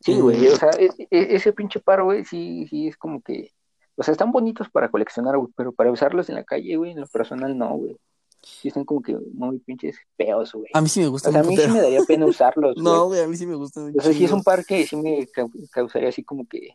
Sí, 0.01 0.13
Mm. 0.15 0.21
güey, 0.21 0.47
o 0.47 0.55
sea, 0.55 0.69
e- 0.77 0.89
e- 1.09 1.35
ese 1.35 1.53
pinche 1.53 1.79
paro, 1.79 2.05
güey, 2.05 2.23
sí, 2.23 2.67
sí, 2.69 2.87
es 2.87 2.97
como 2.97 3.21
que, 3.21 3.51
o 3.95 4.03
sea, 4.03 4.11
están 4.11 4.31
bonitos 4.31 4.69
para 4.69 4.89
coleccionar, 4.89 5.37
güey, 5.37 5.51
pero 5.55 5.71
para 5.71 5.91
usarlos 5.91 6.29
en 6.29 6.35
la 6.35 6.43
calle, 6.43 6.75
güey, 6.77 6.91
en 6.91 6.99
lo 7.01 7.07
personal, 7.07 7.57
no, 7.57 7.75
güey. 7.75 7.97
Sí, 8.41 8.67
están 8.69 8.85
como 8.85 9.01
que 9.01 9.17
muy 9.33 9.59
pinches 9.59 9.97
feos, 10.15 10.53
güey. 10.53 10.67
A 10.73 10.81
mí 10.81 10.87
sí 10.89 10.99
me 11.01 11.07
O 11.07 11.11
gusta 11.11 11.31
sea, 11.31 11.41
a 11.41 11.43
mí 11.43 11.57
sí 11.57 11.67
me 11.67 11.81
daría 11.81 12.01
pena 12.03 12.25
usarlos. 12.25 12.75
No, 12.81 13.05
güey, 13.07 13.21
a 13.21 13.27
mí 13.27 13.35
sí 13.35 13.45
me 13.45 13.55
gusta 13.55 13.81
O 13.81 14.01
sea, 14.01 14.13
sí 14.13 14.23
es 14.25 14.31
un 14.31 14.43
par 14.43 14.65
que 14.65 14.85
sí 14.85 14.95
me 14.95 15.27
cau- 15.27 15.51
causaría 15.71 16.09
así 16.09 16.23
como 16.23 16.47
que, 16.47 16.69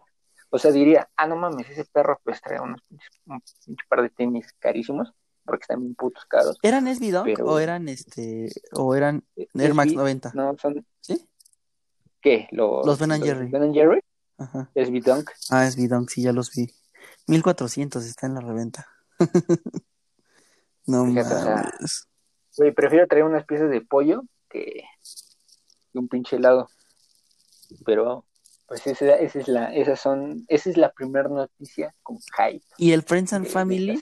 o 0.51 0.59
sea, 0.59 0.71
diría, 0.73 1.09
ah, 1.17 1.27
no 1.27 1.37
mames, 1.37 1.69
ese 1.71 1.85
perro 1.87 2.21
pues 2.25 2.41
trae 2.43 2.61
unos 2.61 2.81
pinches, 2.89 3.09
un 3.27 3.77
par 3.89 4.03
de 4.03 4.11
tenis 4.11 4.47
carísimos, 4.59 5.13
porque 5.45 5.63
están 5.63 5.81
bien 5.81 5.95
putos 5.95 6.25
caros. 6.27 6.59
¿Eran 6.63 6.87
SB 6.89 7.11
Dunk 7.11 7.25
Pero- 7.27 7.47
o 7.47 7.59
eran 7.59 7.89
este 7.89 8.51
o 8.75 8.95
eran 8.95 9.25
Eh, 9.37 9.47
Air 9.55 9.75
Max 9.75 9.91
SB 9.93 9.97
90? 9.97 10.33
No, 10.35 10.57
son, 10.61 10.85
¿Sí? 11.01 11.27
¿qué? 12.21 12.49
Los, 12.51 12.85
Los 12.85 12.99
Ben 12.99 13.13
and 13.13 13.25
Jerry. 13.25 13.49
Ben 13.51 13.63
and 13.63 13.75
Jerry, 13.75 14.01
Ajá. 14.39 14.71
SB 14.75 15.01
Dunk. 15.01 15.31
Ah, 15.51 15.67
SB 15.67 15.89
Dunk, 15.89 16.11
sí, 16.11 16.23
ya 16.23 16.33
los 16.33 16.51
vi. 16.55 16.69
1400 17.29 18.05
está 18.05 18.27
en 18.27 18.35
la 18.35 18.41
reventa. 18.41 18.87
no 20.87 21.07
Fíjate, 21.07 21.35
o 21.35 21.39
sea, 21.39 21.55
mames. 21.57 22.09
Güey, 22.57 22.72
prefiero 22.72 23.07
traer 23.07 23.24
unas 23.24 23.45
piezas 23.45 23.70
de 23.70 23.80
pollo 23.80 24.22
que, 24.49 24.85
que 25.93 25.99
un 25.99 26.09
pinche 26.09 26.37
helado. 26.37 26.68
Pero, 27.85 28.26
pues 28.66 28.87
esa, 28.87 29.14
esa 29.16 29.39
es 29.39 29.49
la, 29.49 29.74
esas 29.74 30.01
son, 30.01 30.45
esa 30.49 30.70
es 30.70 30.76
la 30.76 30.93
primera 30.93 31.28
noticia 31.28 31.95
con 32.03 32.18
hype 32.18 32.64
Y 32.76 32.93
el 32.93 33.03
Friends 33.03 33.33
and 33.33 33.47
de 33.47 33.51
Family 33.51 34.01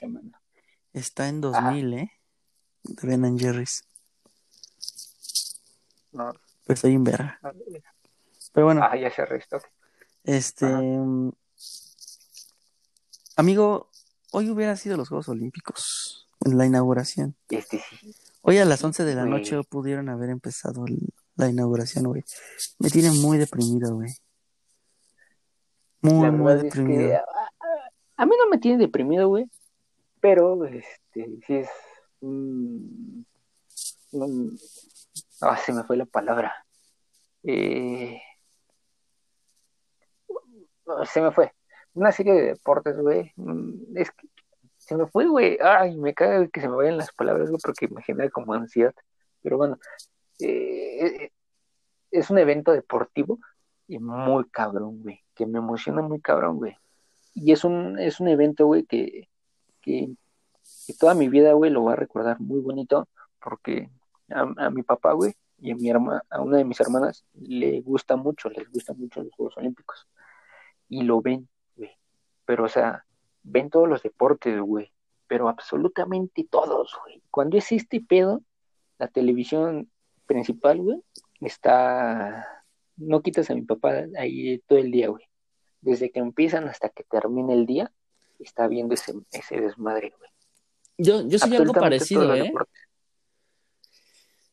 está 0.93 1.29
en 1.29 1.41
2000, 1.41 1.95
¿eh? 1.95 2.13
De 2.83 3.07
Ben 3.07 3.25
and 3.25 3.39
Jerry's. 3.41 3.85
No, 6.13 6.33
Pero 6.65 6.75
estoy 6.75 6.95
en 6.95 7.05
verga. 7.05 7.39
no, 7.43 7.53
Pero 8.53 8.67
bueno, 8.67 8.83
ah, 8.83 8.97
ya 8.97 9.11
se 9.11 9.25
restock. 9.25 9.65
este 10.25 10.67
ajá. 10.67 10.81
mm, 10.83 11.31
amigo, 13.37 13.91
hoy 14.33 14.51
hubiera 14.51 14.75
sido 14.77 14.97
los 14.97 15.09
Juegos 15.09 15.29
Olímpicos 15.29 16.29
la 16.41 16.67
inauguración. 16.67 17.35
Este 17.49 17.79
sí, 17.79 18.15
Hoy 18.43 18.59
a 18.59 18.65
las 18.65 18.83
11 18.83 19.05
de 19.05 19.15
la 19.15 19.23
Güey. 19.23 19.33
noche 19.35 19.61
pudieron 19.69 20.09
haber 20.09 20.31
empezado 20.31 20.87
el- 20.87 21.13
la 21.37 21.49
inauguración, 21.49 22.05
güey. 22.05 22.23
Me 22.79 22.89
tiene 22.91 23.11
muy 23.11 23.37
deprimido, 23.39 23.95
güey. 23.97 24.11
Muy, 26.03 26.31
muy 26.31 26.47
verdad 26.47 26.65
es 26.67 26.73
que 26.73 26.81
deprimido. 26.81 27.15
a, 27.17 28.23
a- 28.23 28.27
mí 28.27 28.33
no 28.39 28.49
me 28.49 28.59
tiene 28.59 28.79
deprimido, 28.79 29.29
güey. 29.29 29.51
Pero, 30.21 30.65
este, 30.67 31.39
sí 31.47 31.55
es 31.55 31.69
un, 32.21 33.27
un- 34.13 34.59
ah, 35.43 35.57
se 35.59 35.73
me 35.73 35.85
fue 35.85 35.97
la 35.99 36.07
palabra. 36.07 36.55
Eh, 37.43 38.21
se 41.13 41.21
me 41.21 41.31
fue. 41.33 41.53
Una 41.95 42.13
serie 42.13 42.33
de 42.35 42.43
deportes, 42.55 42.97
güey. 42.99 43.33
Mm, 43.37 43.97
Es 43.97 44.11
que 44.13 44.29
se 44.91 44.97
me 44.97 45.07
fue, 45.07 45.29
güey. 45.29 45.57
Ay, 45.63 45.97
me 45.97 46.15
caga 46.15 46.49
que 46.49 46.61
se 46.61 46.69
me 46.69 46.75
vayan 46.75 46.97
las 46.99 47.13
palabras, 47.13 47.49
güey, 47.49 47.61
porque 47.63 47.87
me 47.87 48.03
genera 48.03 48.29
como 48.31 48.55
ansiedad. 48.55 48.93
Pero 49.41 49.57
bueno, 49.57 49.79
eh, 50.41 51.31
es 52.11 52.29
un 52.31 52.39
evento 52.39 52.73
deportivo 52.73 53.39
y 53.87 54.01
muy 54.01 54.49
cabrón, 54.51 55.01
güey. 55.03 55.21
Que 55.35 55.47
me 55.47 55.59
emociona 55.59 56.03
muy 56.03 56.21
cabrón, 56.21 56.57
güey. 56.57 56.77
Y 57.35 57.53
es 57.53 57.63
un, 57.63 58.01
es 58.01 58.19
un 58.19 58.29
evento, 58.29 58.67
güey, 58.67 58.85
que, 58.85 59.29
que, 59.81 60.13
toda 60.99 61.15
mi 61.15 61.29
vida, 61.29 61.53
güey, 61.53 61.71
lo 61.71 61.83
voy 61.83 61.93
a 61.93 61.97
recordar 61.97 62.41
muy 62.41 62.61
bonito 62.61 63.09
porque 63.41 63.91
a, 64.29 64.41
a 64.67 64.71
mi 64.71 64.83
papá, 64.83 65.13
güey, 65.13 65.35
y 65.59 65.71
a 65.71 65.77
mi 65.77 65.89
hermana, 65.89 66.25
a 66.31 66.41
una 66.41 66.57
de 66.59 66.65
mis 66.65 66.81
hermanas 66.81 67.25
le 67.35 67.81
gusta 67.83 68.17
mucho, 68.17 68.51
les 68.51 68.69
gusta 68.73 68.93
mucho 68.95 69.23
los 69.23 69.33
Juegos 69.35 69.57
Olímpicos. 69.57 70.09
Y 70.89 71.03
lo 71.05 71.23
ven, 71.23 71.49
güey. 71.77 71.93
Pero, 72.45 72.65
o 72.65 72.69
sea, 72.69 73.05
ven 73.43 73.71
todos 73.71 73.89
los 73.89 74.03
deportes, 74.03 74.61
güey. 74.61 74.93
Pero 75.27 75.49
absolutamente 75.49 76.47
todos, 76.51 76.97
güey. 77.05 77.23
Cuando 77.31 77.57
es 77.57 77.71
este 77.73 78.01
pedo, 78.01 78.43
la 78.99 79.09
televisión 79.09 79.91
principal, 80.27 80.79
güey, 80.79 81.03
está... 81.41 82.65
No 82.97 83.23
quitas 83.23 83.51
a 83.51 83.55
mi 83.55 83.63
papá 83.63 84.05
ahí 84.19 84.59
todo 84.67 84.79
el 84.79 84.91
día, 84.91 85.09
güey. 85.09 85.25
Desde 85.81 86.11
que 86.11 86.21
empiezan 86.21 86.69
hasta 86.69 86.91
que 86.91 87.05
termine 87.05 87.55
el 87.55 87.65
día, 87.65 87.93
está 88.39 88.69
viendo 88.69 88.95
ese, 88.95 89.15
ese 89.33 89.61
desmadre, 89.61 90.13
güey. 90.19 90.31
Yo, 90.99 91.27
yo 91.27 91.39
soy 91.39 91.57
algo 91.57 91.73
parecido, 91.73 92.35
¿eh? 92.35 92.53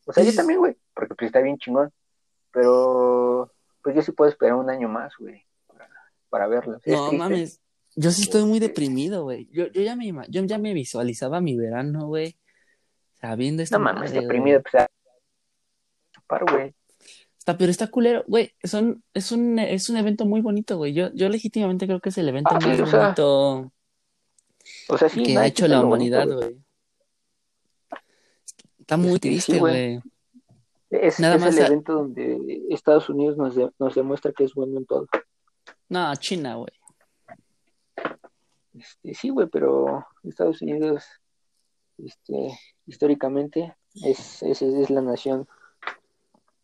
O 0.06 0.12
sea, 0.12 0.24
yo 0.24 0.34
también, 0.34 0.60
güey, 0.60 0.76
porque 0.94 1.14
pues 1.14 1.26
está 1.26 1.40
bien 1.40 1.58
chingón. 1.58 1.92
Pero, 2.50 3.52
pues 3.82 3.94
yo 3.94 4.00
sí 4.00 4.12
puedo 4.12 4.30
esperar 4.30 4.54
un 4.54 4.70
año 4.70 4.88
más, 4.88 5.12
güey, 5.18 5.44
para, 5.66 5.90
para 6.30 6.46
verlo. 6.46 6.80
No 6.86 7.12
mames. 7.12 7.60
Yo 8.00 8.12
sí 8.12 8.22
estoy 8.22 8.44
muy 8.44 8.60
deprimido, 8.60 9.24
güey. 9.24 9.48
Yo, 9.50 9.66
yo 9.66 9.82
ya 9.82 9.96
me 9.96 10.06
yo 10.28 10.44
ya 10.44 10.56
me 10.58 10.72
visualizaba 10.72 11.40
mi 11.40 11.56
verano, 11.56 12.06
güey. 12.06 12.36
Sabiendo 13.20 13.60
esta 13.60 13.76
No 13.76 13.84
mames, 13.84 14.10
madre, 14.10 14.20
deprimido, 14.20 14.62
pues, 14.62 14.84
chupar, 16.12 16.44
güey. 16.48 16.74
Está, 17.36 17.58
pero 17.58 17.72
está 17.72 17.88
culero, 17.88 18.22
güey. 18.28 18.52
Son, 18.62 19.02
es 19.14 19.32
un, 19.32 19.58
es 19.58 19.88
un 19.90 19.96
evento 19.96 20.26
muy 20.26 20.42
bonito, 20.42 20.76
güey. 20.76 20.92
Yo, 20.92 21.10
yo 21.12 21.28
legítimamente 21.28 21.86
creo 21.86 21.98
que 21.98 22.10
es 22.10 22.18
el 22.18 22.28
evento 22.28 22.50
Ah, 22.54 22.60
sí, 22.60 22.68
más 22.68 22.80
o 22.80 22.86
sea, 22.86 23.00
bonito 23.00 23.72
O 24.90 24.98
sea, 24.98 25.08
sí, 25.08 25.22
que 25.24 25.36
ha 25.36 25.46
hecho 25.46 25.66
la 25.66 25.82
humanidad, 25.84 26.28
güey. 26.28 26.56
Está 28.78 28.96
muy 28.96 29.14
sí, 29.14 29.18
triste, 29.18 29.58
güey. 29.58 29.96
güey. 29.96 30.02
Es, 30.90 31.18
Nada 31.18 31.34
es 31.34 31.40
más 31.40 31.56
el 31.56 31.64
a- 31.64 31.66
evento 31.66 31.94
donde 31.94 32.62
Estados 32.70 33.08
Unidos 33.08 33.36
nos, 33.36 33.56
de- 33.56 33.70
nos 33.80 33.94
demuestra 33.96 34.30
que 34.32 34.44
es 34.44 34.54
bueno 34.54 34.78
en 34.78 34.86
todo. 34.86 35.06
No, 35.88 36.14
China, 36.16 36.54
güey. 36.54 36.72
Este, 38.78 39.14
sí, 39.14 39.30
güey, 39.30 39.48
pero 39.48 40.06
Estados 40.22 40.62
Unidos, 40.62 41.04
este, 41.98 42.58
históricamente, 42.86 43.76
es, 43.94 44.42
es, 44.42 44.62
es 44.62 44.90
la 44.90 45.00
nación 45.00 45.48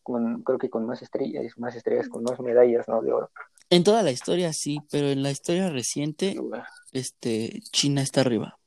con, 0.02 0.42
creo 0.42 0.58
que 0.58 0.70
con 0.70 0.86
más 0.86 1.02
estrellas, 1.02 1.58
más 1.58 1.74
estrellas, 1.74 2.08
con 2.08 2.22
más 2.22 2.38
medallas, 2.38 2.86
¿no? 2.88 3.02
De 3.02 3.12
oro. 3.12 3.30
En 3.70 3.82
toda 3.82 4.02
la 4.02 4.10
historia 4.10 4.52
sí, 4.52 4.78
pero 4.90 5.08
en 5.08 5.22
la 5.22 5.30
historia 5.30 5.70
reciente, 5.70 6.36
este, 6.92 7.60
China 7.72 8.02
está 8.02 8.20
arriba. 8.20 8.58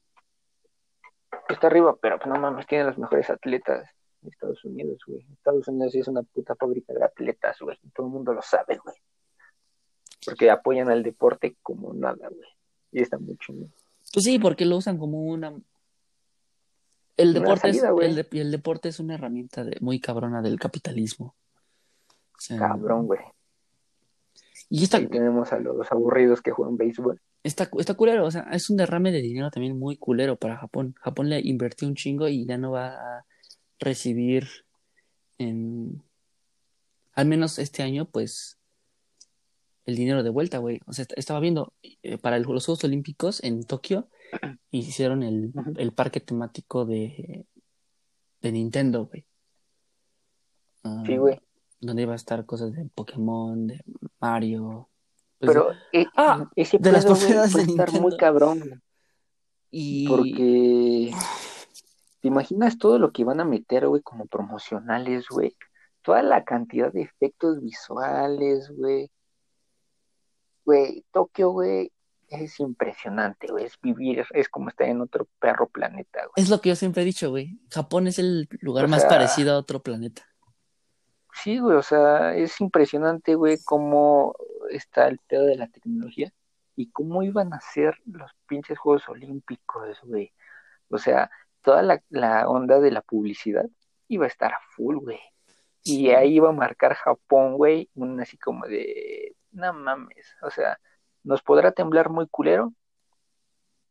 Está 1.48 1.68
arriba, 1.68 1.95
pero 2.02 2.18
pues 2.18 2.28
no 2.28 2.39
mames, 2.41 2.68
tiene 2.68 2.86
los 2.86 2.98
mejores 2.98 3.30
atletas 3.30 3.88
de 4.22 4.30
Estados 4.30 4.66
Unidos, 4.66 4.98
güey. 5.06 5.26
Estados 5.32 5.68
Unidos 5.68 5.95
es 5.95 6.08
una 6.08 6.24
puta 6.24 6.56
fábrica 6.56 6.93
de 6.93 7.06
atletas, 7.06 7.58
güey. 7.62 7.78
Todo 7.93 8.08
el 8.08 8.14
mundo 8.14 8.34
lo 8.34 8.41
sabe, 8.41 8.78
güey. 8.84 8.95
Porque 10.26 10.50
apoyan 10.50 10.89
al 10.89 11.04
deporte 11.04 11.56
como 11.62 11.93
nada, 11.93 12.28
güey. 12.28 12.57
Y 12.92 13.02
está 13.02 13.18
muy 13.18 13.38
chingón. 13.38 13.72
Pues 14.14 14.24
sí, 14.26 14.40
porque 14.40 14.66
lo 14.66 14.78
usan 14.78 14.98
como 14.98 15.24
una... 15.24 15.54
El 17.18 17.34
deporte, 17.34 17.62
salida, 17.74 17.92
es, 18.00 18.06
el, 18.10 18.16
de- 18.16 18.42
el 18.42 18.52
deporte 18.52 18.90
es 18.90 19.00
una 19.00 19.16
herramienta 19.16 19.64
de- 19.64 19.78
muy 19.82 20.00
cabrona 20.00 20.42
del 20.42 20.60
capitalismo. 20.60 21.36
O 22.36 22.40
sea, 22.40 22.60
Cabrón, 22.60 23.08
güey. 23.08 23.20
Y 24.70 24.84
está, 24.84 24.98
Ahí 24.98 25.08
tenemos 25.08 25.52
a 25.52 25.60
los 25.60 25.92
aburridos 25.92 26.42
que 26.42 26.52
juegan 26.52 26.78
béisbol. 26.78 27.20
está, 27.44 27.70
está 27.80 27.94
culero, 27.96 28.26
o 28.26 28.32
sea, 28.32 28.42
es 28.52 28.70
un 28.70 28.78
derrame 28.78 29.12
de 29.12 29.22
dinero 29.22 29.50
también 29.50 29.80
muy 29.80 29.96
culero 29.98 30.36
para 30.36 30.58
Japón. 30.58 30.94
Japón 31.00 31.30
le 31.30 31.40
invirtió 31.40 31.88
un 31.88 31.96
chingo 31.96 32.28
y 32.28 32.46
ya 32.46 32.58
no 32.58 32.72
va 32.72 32.90
a 32.90 33.26
recibir 33.80 34.48
en... 35.40 36.04
Al 37.14 37.26
menos 37.26 37.58
este 37.58 37.82
año, 37.82 38.06
pues, 38.06 38.57
el 39.88 39.96
dinero 39.96 40.22
de 40.22 40.30
vuelta, 40.30 40.60
güey. 40.60 40.80
O 40.86 40.94
sea, 40.94 41.02
est- 41.04 41.14
estaba 41.18 41.40
viendo, 41.40 41.74
eh, 41.82 42.18
para 42.20 42.38
el- 42.38 42.44
los 42.44 42.66
Juegos 42.66 42.84
Olímpicos 42.84 43.44
en 43.44 43.64
Tokio, 43.64 44.10
hicieron 44.72 45.24
el, 45.24 45.52
el 45.78 45.92
parque 45.94 46.20
temático 46.20 46.86
de, 46.86 47.48
de 48.42 48.52
Nintendo, 48.52 49.06
güey. 49.08 49.26
Ah, 50.84 51.04
Sí, 51.06 51.18
güey. 51.18 51.40
Donde 51.80 52.02
iba 52.04 52.14
a 52.14 52.16
estar 52.18 52.46
cosas 52.46 52.74
de 52.74 52.86
Pokémon, 52.94 53.68
de 53.68 53.82
Mario. 54.20 54.90
pues, 55.40 55.52
Pero 55.52 55.72
eh, 55.94 56.06
Ah, 56.16 56.50
ese 56.56 56.78
de 56.80 56.92
las 56.92 57.06
pedo, 57.06 57.16
propiedades 57.16 57.56
a 57.56 57.58
de 57.60 57.64
estar 57.64 57.92
muy 58.02 58.18
cabrón, 58.18 58.82
y... 59.70 60.08
Porque 60.08 61.12
te 62.22 62.28
imaginas 62.30 62.78
todo 62.78 62.98
lo 63.00 63.12
que 63.12 63.24
van 63.24 63.40
a 63.42 63.46
meter, 63.46 63.88
güey, 63.88 64.02
como 64.02 64.26
promocionales, 64.26 65.28
güey. 65.30 65.56
Toda 66.02 66.24
la 66.24 66.44
cantidad 66.46 66.92
de 66.92 67.02
efectos 67.04 67.62
visuales, 67.62 68.70
güey. 68.76 69.12
Güey, 70.68 71.05
Tokio, 71.13 71.51
güey, 71.51 71.93
es 72.28 72.59
impresionante, 72.59 73.47
güey. 73.47 73.63
Es 73.63 73.80
vivir, 73.82 74.26
es 74.32 74.49
como 74.49 74.68
estar 74.68 74.86
en 74.89 74.99
otro 74.99 75.30
perro 75.39 75.70
planeta, 75.70 76.20
güey. 76.26 76.34
Es 76.43 76.49
lo 76.49 76.59
que 76.59 76.68
yo 76.68 76.76
siempre 76.76 77.03
he 77.03 77.05
dicho, 77.05 77.30
güey. 77.30 77.57
Japón 77.72 78.05
es 78.07 78.20
el 78.20 78.49
lugar 78.59 78.84
O 78.84 78.88
más 78.89 78.99
sea- 79.03 79.09
parecido 79.09 79.53
a 79.53 79.57
otro 79.59 79.82
planeta. 79.82 80.24
Sí, 81.41 81.59
güey, 81.59 81.78
o 81.78 81.84
sea, 81.84 82.36
es 82.36 82.59
impresionante, 82.59 83.36
güey, 83.36 83.59
cómo 83.63 84.36
está 84.70 85.07
el 85.07 85.20
pedo 85.20 85.45
de 85.45 85.55
la 85.55 85.68
tecnología 85.68 86.34
y 86.76 86.89
cómo 86.91 87.24
iban 87.24 87.53
a 87.53 87.61
ser 87.61 87.95
los 88.05 88.30
pinches 88.45 88.78
Juegos 88.78 89.07
Olímpicos, 89.07 89.97
güey. 90.03 90.34
O 90.89 90.97
sea, 90.97 91.32
toda 91.61 91.82
la, 91.82 92.03
la 92.09 92.49
onda 92.49 92.82
de 92.82 92.91
la 92.91 93.01
publicidad 93.03 93.65
iba 94.09 94.26
a 94.26 94.28
estar 94.28 94.51
a 94.51 94.59
full, 94.76 94.97
güey. 94.97 95.20
Y 95.84 96.09
ahí 96.09 96.36
iba 96.36 96.49
a 96.49 96.53
marcar 96.53 96.93
Japón, 96.95 97.53
güey, 97.55 97.89
un 97.95 98.20
así 98.20 98.38
como 98.38 98.65
de, 98.65 99.37
no 99.58 99.74
mames, 99.74 100.36
o 100.41 100.49
sea, 100.49 100.80
nos 101.24 101.41
podrá 101.41 101.72
temblar 101.72 102.10
muy 102.10 102.28
culero, 102.28 102.74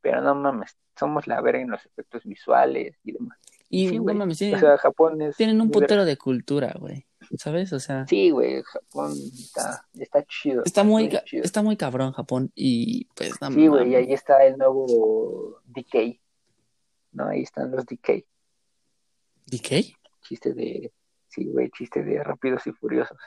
pero 0.01 0.21
no 0.21 0.35
mames, 0.35 0.77
somos 0.99 1.27
la 1.27 1.41
verga 1.41 1.61
en 1.61 1.71
los 1.71 1.85
efectos 1.85 2.25
visuales 2.25 2.97
y 3.03 3.13
demás. 3.13 3.39
Y 3.69 3.89
Sí, 3.89 3.99
no 3.99 4.15
mames, 4.15 4.41
O 4.41 4.59
sea, 4.59 4.79
Japón 4.79 5.21
es... 5.21 5.37
tienen 5.37 5.61
un 5.61 5.71
putero 5.71 6.05
de 6.05 6.17
cultura, 6.17 6.75
güey. 6.79 7.05
¿Sabes? 7.37 7.73
O 7.73 7.81
sea, 7.81 8.07
Sí, 8.07 8.31
güey, 8.31 8.63
Japón 8.63 9.13
está, 9.13 9.85
está 9.95 10.25
chido. 10.25 10.63
está 10.65 10.85
muy, 10.85 11.09
chido. 11.25 11.43
está 11.43 11.63
muy 11.63 11.77
cabrón 11.77 12.13
Japón. 12.13 12.53
Y 12.55 13.07
pues, 13.17 13.41
no 13.41 13.51
Sí, 13.51 13.67
güey, 13.67 13.91
y 13.91 13.95
ahí 13.97 14.13
está 14.13 14.45
el 14.45 14.57
nuevo 14.57 15.61
DK. 15.65 16.21
¿No? 17.13 17.29
Ahí 17.29 17.43
están 17.43 17.73
los 17.73 17.85
DK. 17.85 18.25
¿DK? 19.47 19.97
Chiste 20.23 20.53
de. 20.53 20.93
Sí, 21.29 21.47
güey, 21.47 21.71
chiste 21.71 22.05
de 22.05 22.23
Rápidos 22.23 22.67
y 22.67 22.73
Furiosos. 22.73 23.19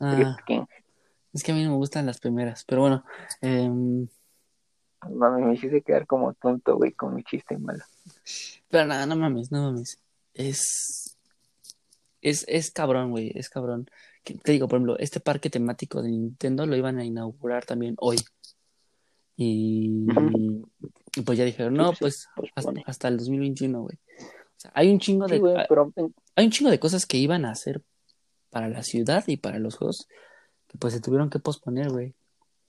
Ah, 0.00 0.36
King. 0.46 0.64
Es 1.34 1.42
que 1.42 1.52
a 1.52 1.54
mí 1.54 1.64
no 1.64 1.70
me 1.70 1.76
gustan 1.76 2.06
las 2.06 2.20
primeras. 2.20 2.64
Pero 2.64 2.82
bueno, 2.82 3.04
em, 3.40 4.06
Mami, 5.10 5.42
me 5.42 5.54
hiciste 5.54 5.82
quedar 5.82 6.06
como 6.06 6.32
tonto, 6.34 6.76
güey, 6.76 6.92
con 6.92 7.14
mi 7.14 7.24
chiste 7.24 7.58
malo. 7.58 7.84
pero 8.68 8.86
nada, 8.86 9.04
no 9.06 9.16
mames, 9.16 9.50
no 9.50 9.62
mames. 9.62 9.98
Es. 10.32 11.18
Es, 12.22 12.46
es 12.48 12.70
cabrón, 12.70 13.10
güey, 13.10 13.32
es 13.34 13.50
cabrón. 13.50 13.86
Te 14.22 14.52
digo, 14.52 14.66
por 14.66 14.78
ejemplo, 14.78 14.98
este 14.98 15.20
parque 15.20 15.50
temático 15.50 16.02
de 16.02 16.08
Nintendo 16.08 16.64
lo 16.64 16.74
iban 16.74 16.98
a 16.98 17.04
inaugurar 17.04 17.66
también 17.66 17.96
hoy. 17.98 18.16
Y, 19.36 20.06
y 21.16 21.20
pues 21.20 21.36
ya 21.36 21.44
dijeron, 21.44 21.74
no, 21.74 21.92
pues 21.92 22.28
pues, 22.36 22.66
hasta, 22.86 23.08
el 23.08 23.18
2021, 23.18 23.82
güey. 23.82 23.96
O 23.96 24.56
sea, 24.56 24.70
hay 24.74 24.90
un 24.90 25.00
chingo 25.00 25.26
de, 25.26 25.34
Sí, 25.34 25.40
güey, 25.40 25.56
pero 25.68 25.92
eh, 25.96 26.08
hay 26.36 26.46
un 26.46 26.50
chingo 26.50 26.70
de 26.70 26.78
cosas 26.78 27.04
que 27.04 27.18
iban 27.18 27.44
a 27.44 27.50
hacer 27.50 27.82
para 28.48 28.70
la 28.70 28.82
ciudad 28.82 29.24
y 29.26 29.36
para 29.36 29.58
los 29.58 29.76
juegos 29.76 30.08
pues 30.78 30.92
se 30.92 31.00
tuvieron 31.00 31.30
que 31.30 31.38
posponer, 31.38 31.90
güey. 31.90 32.14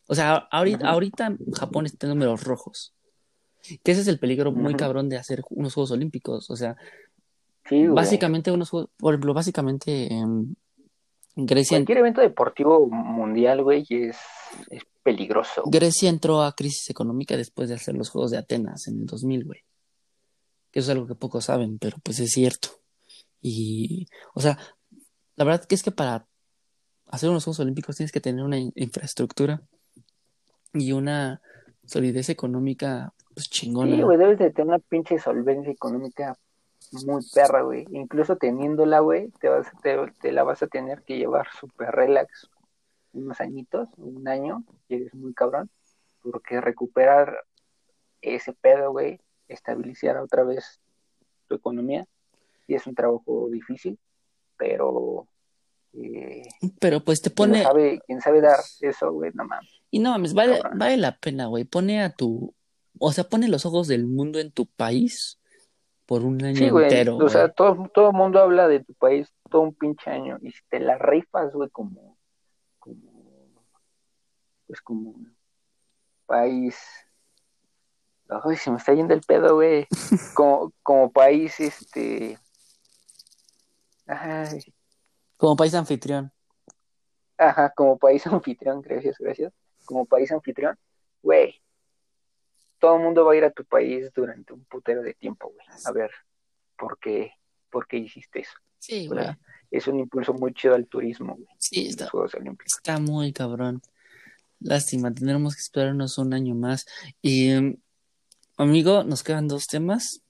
O 0.08 0.16
sea, 0.16 0.48
ahorita, 0.52 0.88
ahorita 0.88 1.36
Japón 1.54 1.86
está 1.86 2.08
en 2.08 2.14
números 2.14 2.44
rojos. 2.44 2.94
Que 3.84 3.92
ese 3.92 4.02
es 4.02 4.08
el 4.08 4.20
peligro 4.20 4.52
muy 4.52 4.76
cabrón 4.76 5.10
de 5.10 5.18
hacer 5.18 5.42
unos 5.50 5.74
Juegos 5.74 5.92
Olímpicos. 5.92 6.50
O 6.52 6.56
sea, 6.56 6.76
sí, 7.68 7.88
básicamente 7.88 8.52
unos 8.52 8.70
juegos, 8.70 8.92
por 8.98 9.14
ejemplo, 9.14 9.34
básicamente 9.34 10.14
em, 10.14 10.54
Grecia, 11.36 11.78
Cualquier 11.78 11.98
evento 11.98 12.22
deportivo 12.22 12.88
mundial, 12.88 13.64
güey, 13.64 13.86
es, 13.90 14.18
es 14.70 14.84
peligroso. 15.04 15.64
Grecia 15.66 16.10
entró 16.10 16.42
a 16.42 16.54
crisis 16.54 16.90
económica 16.90 17.36
después 17.36 17.70
de 17.70 17.76
hacer 17.76 17.96
los 17.96 18.10
Juegos 18.10 18.32
de 18.32 18.38
Atenas 18.38 18.88
en 18.88 19.00
el 19.00 19.06
2000, 19.06 19.46
güey. 19.46 19.60
Que 20.72 20.80
eso 20.80 20.92
es 20.92 20.96
algo 20.96 21.08
que 21.08 21.16
pocos 21.16 21.46
saben, 21.46 21.78
pero 21.80 21.98
pues 22.04 22.20
es 22.20 22.32
cierto. 22.32 22.70
Y, 23.42 24.08
o 24.34 24.42
sea, 24.42 24.58
la 25.36 25.46
verdad 25.46 25.66
que 25.66 25.76
es 25.76 25.84
que 25.84 25.92
para 25.92 26.28
hacer 27.16 27.30
unos 27.30 27.44
Juegos 27.44 27.60
Olímpicos 27.60 27.98
tienes 27.98 28.12
que 28.12 28.22
tener 28.22 28.44
una 28.44 28.58
in- 28.58 28.74
infraestructura 28.76 29.62
y 30.74 30.92
una 30.92 31.42
solidez 31.86 32.30
económica 32.30 33.14
pues 33.34 33.50
chingona. 33.50 33.96
Sí, 33.96 34.02
güey, 34.02 34.18
debes 34.18 34.40
de 34.40 34.52
tener 34.52 34.68
una 34.68 34.80
pinche 34.80 35.20
solvencia 35.20 35.72
económica 35.72 36.38
muy 36.92 37.22
perra, 37.34 37.62
güey. 37.64 37.86
Incluso 37.92 38.38
teniéndola, 38.38 39.00
güey, 39.00 39.30
te, 39.40 39.50
vas, 39.50 39.68
te, 39.82 39.98
te 40.22 40.32
la 40.32 40.44
vas 40.44 40.64
a 40.64 40.68
tener 40.68 41.04
que 41.04 41.18
llevar 41.18 41.48
súper 41.60 41.92
relax 41.92 42.50
unos 43.14 43.40
añitos, 43.42 43.90
un 43.98 44.28
año, 44.28 44.64
y 44.88 44.96
eres 44.96 45.14
muy 45.14 45.34
cabrón, 45.34 45.70
porque 46.22 46.60
recuperar 46.60 47.46
ese 48.22 48.54
pedo, 48.54 48.92
güey, 48.92 49.20
estabilizar 49.48 50.18
otra 50.18 50.44
vez 50.44 50.82
tu 51.48 51.56
economía, 51.56 52.06
y 52.68 52.76
es 52.76 52.88
un 52.88 52.96
trabajo 52.96 53.48
difícil, 53.50 54.00
pero 54.58 55.28
eh, 55.98 56.44
Pero 56.80 57.04
pues 57.04 57.22
te 57.22 57.30
quien, 57.30 57.52
pone, 57.52 57.64
sabe, 57.64 58.00
quien 58.06 58.22
sabe 58.22 58.42
dar 58.42 58.60
eso, 58.82 59.12
güey, 59.12 59.32
no 59.34 59.46
mames. 59.46 59.70
y 59.92 60.00
no 60.00 60.12
mames, 60.12 60.34
vale, 60.34 60.60
Cabrón. 60.62 60.80
vale 60.80 60.98
la 60.98 61.18
pena, 61.18 61.48
güey. 61.48 61.64
Pone 61.64 62.02
a 62.02 62.10
tu, 62.10 62.54
o 63.00 63.12
sea, 63.12 63.24
pone 63.26 63.48
los 63.48 63.66
ojos 63.66 63.88
del 63.88 64.06
mundo 64.08 64.40
en 64.40 64.52
tu 64.52 64.66
país 64.66 65.40
por 66.06 66.24
un 66.24 66.44
año 66.44 66.58
Sí, 66.58 66.70
güey, 66.70 66.84
entero, 66.86 67.18
o 67.18 67.30
sea, 67.30 67.50
todo, 67.50 67.90
todo 67.94 68.10
el 68.10 68.16
mundo 68.16 68.40
habla 68.40 68.68
de 68.68 68.84
tu 68.84 68.94
país 68.94 69.28
todo 69.50 69.62
un 69.62 69.74
pinche 69.74 70.10
año 70.12 70.38
y 70.42 70.52
si 70.52 70.60
te 70.70 70.80
la 70.80 70.98
rifas, 70.98 71.52
güey, 71.54 71.70
como, 71.70 72.18
como, 72.80 73.12
pues 74.68 74.82
como 74.82 75.16
país, 76.28 76.76
ay, 78.30 78.56
se 78.58 78.70
me 78.72 78.78
está 78.78 78.94
yendo 78.94 79.14
el 79.14 79.22
pedo, 79.22 79.56
güey, 79.56 79.88
como, 80.36 80.72
como 80.84 81.12
país, 81.12 81.60
este, 81.60 82.38
ay, 84.08 84.60
Como 85.38 85.56
país 85.56 85.74
anfitrión. 85.74 86.32
ajá, 87.38 87.74
como 87.76 87.98
país 87.98 88.26
anfitrión, 88.28 88.82
gracias, 88.82 89.18
gracias, 89.20 89.54
como 89.86 90.06
país 90.06 90.32
anfitrión, 90.32 90.78
güey, 91.22 91.62
todo 92.80 92.96
el 92.98 93.04
mundo 93.04 93.26
va 93.26 93.34
a 93.34 93.36
ir 93.36 93.44
a 93.44 93.52
tu 93.52 93.66
país 93.66 94.12
durante 94.14 94.54
un 94.54 94.64
putero 94.66 95.02
de 95.02 95.14
tiempo, 95.14 95.50
güey, 95.54 95.68
a 95.86 95.92
ver, 95.92 96.12
¿por 96.78 96.98
qué, 97.00 97.32
por 97.70 97.88
qué 97.88 97.98
hiciste 97.98 98.42
eso? 98.42 98.54
Sí, 98.80 99.08
O 99.08 99.14
güey. 99.14 99.24
sea, 99.26 99.40
es 99.72 99.88
un 99.88 100.00
impulso 100.00 100.34
muy 100.34 100.54
chido 100.54 100.76
al 100.76 100.88
turismo, 100.88 101.36
güey, 101.36 101.48
Sí, 101.58 101.88
está, 101.88 102.10
está 102.66 103.00
muy 103.00 103.34
cabrón. 103.34 103.82
Lástima, 104.60 105.14
tendremos 105.14 105.54
que 105.56 105.62
esperarnos 105.62 106.18
un 106.18 106.34
año 106.34 106.56
más. 106.56 106.86
Y, 107.22 107.50
em, 107.50 107.78
amigo, 108.58 109.04
nos 109.04 109.22
quedan 109.22 109.48
dos 109.50 109.68
temas. 109.68 110.22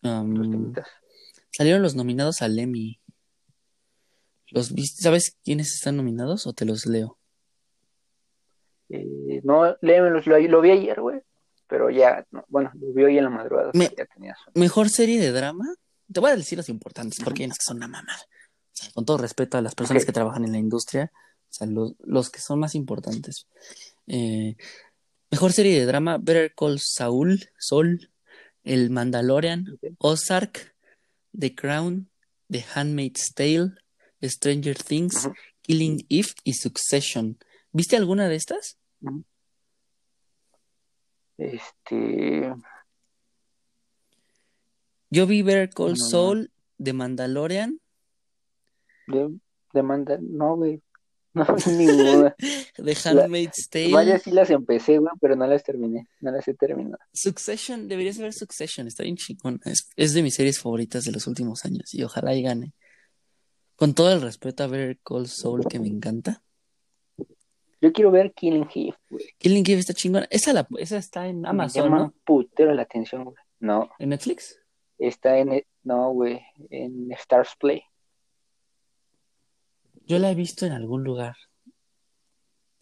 Temitas. 0.00 0.88
salieron 1.52 1.82
los 1.82 1.94
nominados 1.94 2.40
al 2.42 2.58
Emmy. 2.58 3.00
¿Los 4.50 4.72
viste? 4.72 5.02
¿Sabes 5.02 5.36
quiénes 5.44 5.74
están 5.74 5.96
nominados 5.96 6.46
o 6.46 6.52
te 6.52 6.64
los 6.64 6.86
leo? 6.86 7.18
Eh, 8.88 9.40
no, 9.44 9.76
léemelos, 9.82 10.26
lo, 10.26 10.38
lo 10.38 10.60
vi 10.60 10.70
ayer, 10.70 11.00
güey, 11.00 11.20
pero 11.66 11.90
ya, 11.90 12.26
no, 12.30 12.44
bueno, 12.48 12.70
lo 12.74 12.92
vi 12.94 13.04
hoy 13.04 13.18
en 13.18 13.24
la 13.24 13.30
madrugada, 13.30 13.70
Me- 13.74 13.92
ya 13.96 14.06
tenía 14.06 14.34
sueño. 14.36 14.52
Mejor 14.54 14.88
serie 14.88 15.20
de 15.20 15.30
drama. 15.32 15.66
Te 16.10 16.20
voy 16.20 16.30
a 16.30 16.36
decir 16.36 16.56
los 16.56 16.70
importantes 16.70 17.18
porque 17.22 17.42
hay 17.44 17.50
que 17.50 17.56
son 17.60 17.76
una 17.76 17.88
mamada. 17.88 18.18
O 18.22 18.70
sea, 18.72 18.90
con 18.92 19.04
todo 19.04 19.18
respeto 19.18 19.58
a 19.58 19.62
las 19.62 19.74
personas 19.74 20.06
que 20.06 20.12
trabajan 20.12 20.44
en 20.44 20.52
la 20.52 20.58
industria, 20.58 21.12
O 21.14 21.52
sea, 21.52 21.66
los, 21.66 21.94
los 22.00 22.30
que 22.30 22.40
son 22.40 22.60
más 22.60 22.74
importantes. 22.74 23.46
Eh, 24.06 24.56
mejor 25.30 25.52
serie 25.52 25.78
de 25.78 25.84
drama, 25.84 26.16
Better 26.16 26.54
Call 26.54 26.78
Saul, 26.80 27.44
Sol, 27.58 28.10
El 28.64 28.88
Mandalorian. 28.88 29.78
Ozark, 29.98 30.74
The 31.38 31.54
Crown, 31.54 32.08
The 32.50 32.64
Handmaid's 32.74 33.34
Tale, 33.34 33.72
Stranger 34.22 34.76
Things. 34.76 35.28
Killing 35.62 36.06
Eve 36.08 36.28
y 36.44 36.54
Succession. 36.54 37.38
¿Viste 37.72 37.96
alguna 37.96 38.28
de 38.28 38.36
estas? 38.36 38.78
Este, 41.36 42.54
Yo 45.10 45.26
vi 45.26 45.42
Better 45.42 45.70
Call 45.70 45.94
No, 46.10 46.46
The 46.82 46.92
Mandalorian, 46.92 47.80
de, 49.06 49.38
demanda, 49.72 50.18
no, 50.20 50.56
güey. 50.56 50.82
No, 51.34 51.44
ninguna. 51.66 52.34
The 52.76 52.96
Handmaid's 53.04 53.68
Tale. 53.68 53.92
Varias 53.92 54.22
sí 54.22 54.30
las 54.32 54.50
empecé, 54.50 54.98
güey, 54.98 55.12
pero 55.20 55.36
no 55.36 55.46
las 55.46 55.62
terminé. 55.62 56.08
No 56.20 56.32
las 56.32 56.48
he 56.48 56.54
terminado. 56.54 56.98
Succession, 57.12 57.86
deberías 57.86 58.18
ver 58.18 58.32
Succession, 58.32 58.88
está 58.88 59.04
bien 59.04 59.16
chingón. 59.16 59.60
Es, 59.64 59.90
es 59.94 60.14
de 60.14 60.22
mis 60.22 60.34
series 60.34 60.58
favoritas 60.58 61.04
de 61.04 61.12
los 61.12 61.26
últimos 61.26 61.64
años 61.64 61.94
y 61.94 62.02
ojalá 62.02 62.34
y 62.34 62.42
gane. 62.42 62.72
Con 63.78 63.94
todo 63.94 64.12
el 64.12 64.20
respeto 64.20 64.64
a 64.64 64.66
Better 64.66 64.98
Call 65.04 65.28
Saul, 65.28 65.64
que 65.68 65.78
me 65.78 65.86
encanta. 65.86 66.42
Yo 67.80 67.92
quiero 67.92 68.10
ver 68.10 68.32
Killing 68.32 68.68
Eve, 68.74 68.96
güey. 69.08 69.24
Killing 69.38 69.62
Eve 69.64 69.78
está 69.78 69.94
chingona. 69.94 70.26
Esa, 70.30 70.52
la, 70.52 70.66
esa 70.78 70.96
está 70.96 71.28
en 71.28 71.42
Me 71.42 71.48
Amazon, 71.50 71.84
llama 71.84 71.98
¿no? 71.98 72.14
putero 72.24 72.74
la 72.74 72.82
atención, 72.82 73.22
güey. 73.22 73.36
No, 73.60 73.88
¿En 74.00 74.08
Netflix? 74.08 74.58
está 74.98 75.38
en, 75.38 75.62
no, 75.84 76.10
güey, 76.10 76.40
en 76.70 77.12
Stars 77.12 77.50
Play. 77.56 77.84
Yo 80.06 80.18
la 80.18 80.32
he 80.32 80.34
visto 80.34 80.66
en 80.66 80.72
algún 80.72 81.04
lugar. 81.04 81.36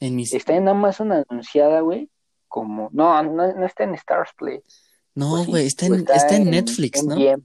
En 0.00 0.16
mis... 0.16 0.32
Está 0.32 0.54
en 0.56 0.66
Amazon 0.66 1.12
anunciada, 1.12 1.80
güey, 1.80 2.08
como, 2.48 2.88
no, 2.94 3.22
no, 3.22 3.52
no 3.54 3.66
está 3.66 3.84
en 3.84 3.94
Stars 3.96 4.30
Play. 4.34 4.62
No, 5.14 5.32
Pues 5.32 5.46
güey, 5.46 5.66
está, 5.66 5.86
o 5.88 5.94
en, 5.94 6.06
está 6.14 6.36
en 6.36 6.50
Netflix, 6.50 7.04
¿no? 7.04 7.16
MGM. 7.16 7.44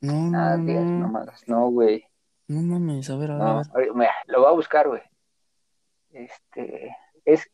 No, 0.00 0.36
Ah, 0.36 0.56
no, 0.56 0.80
no. 1.08 1.24
No, 1.46 1.70
güey. 1.70 2.04
No 2.48 2.60
mames, 2.62 3.08
a 3.10 3.16
ver, 3.16 3.30
a 3.30 3.34
ver, 3.34 3.42
a 3.42 3.46
No, 3.46 3.56
ver. 3.58 3.66
ahorita- 3.74 3.94
mira, 3.94 4.12
lo 4.26 4.40
voy 4.40 4.48
a 4.48 4.52
buscar, 4.52 4.88
güey. 4.88 5.02
Este, 6.10 6.94
¿es? 7.24 7.46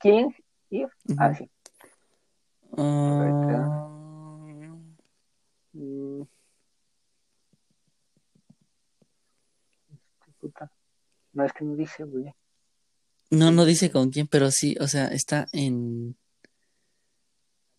Ah, 1.18 1.30
Ujú. 1.30 1.34
sí. 1.36 1.50
Ah, 2.76 3.84
Mm. 5.72 6.22
Este, 9.90 10.32
puta. 10.40 10.70
No, 11.32 11.44
es 11.44 11.52
que 11.52 11.64
no 11.64 11.74
dice, 11.76 12.04
güey. 12.04 12.34
no, 13.30 13.50
no 13.52 13.64
dice 13.64 13.90
con 13.90 14.10
quién, 14.10 14.26
pero 14.26 14.50
sí, 14.50 14.76
o 14.80 14.86
sea, 14.88 15.08
está 15.08 15.46
en... 15.52 16.16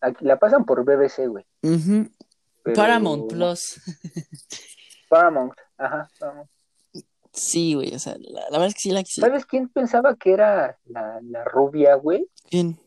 Aquí 0.00 0.24
la 0.24 0.38
pasan 0.38 0.64
por 0.64 0.82
BBC, 0.84 1.26
güey. 1.26 1.44
Ujú, 1.62 2.08
pero- 2.62 2.76
Paramount 2.76 3.28
Plus. 3.30 3.80
Paramount, 5.10 5.52
ajá, 5.76 6.08
Paramount. 6.18 6.50
Sí, 7.32 7.74
güey, 7.74 7.94
o 7.94 7.98
sea, 7.98 8.16
la, 8.18 8.40
la 8.42 8.50
verdad 8.58 8.66
es 8.68 8.74
que 8.74 8.80
sí 8.80 8.90
la 8.90 9.02
quisiera. 9.02 9.28
¿Sabes 9.28 9.46
quién 9.46 9.68
pensaba 9.68 10.16
que 10.16 10.32
era 10.32 10.78
la, 10.84 11.20
la 11.22 11.44
rubia, 11.44 11.94
güey? 11.94 12.28
¿Quién? 12.48 12.78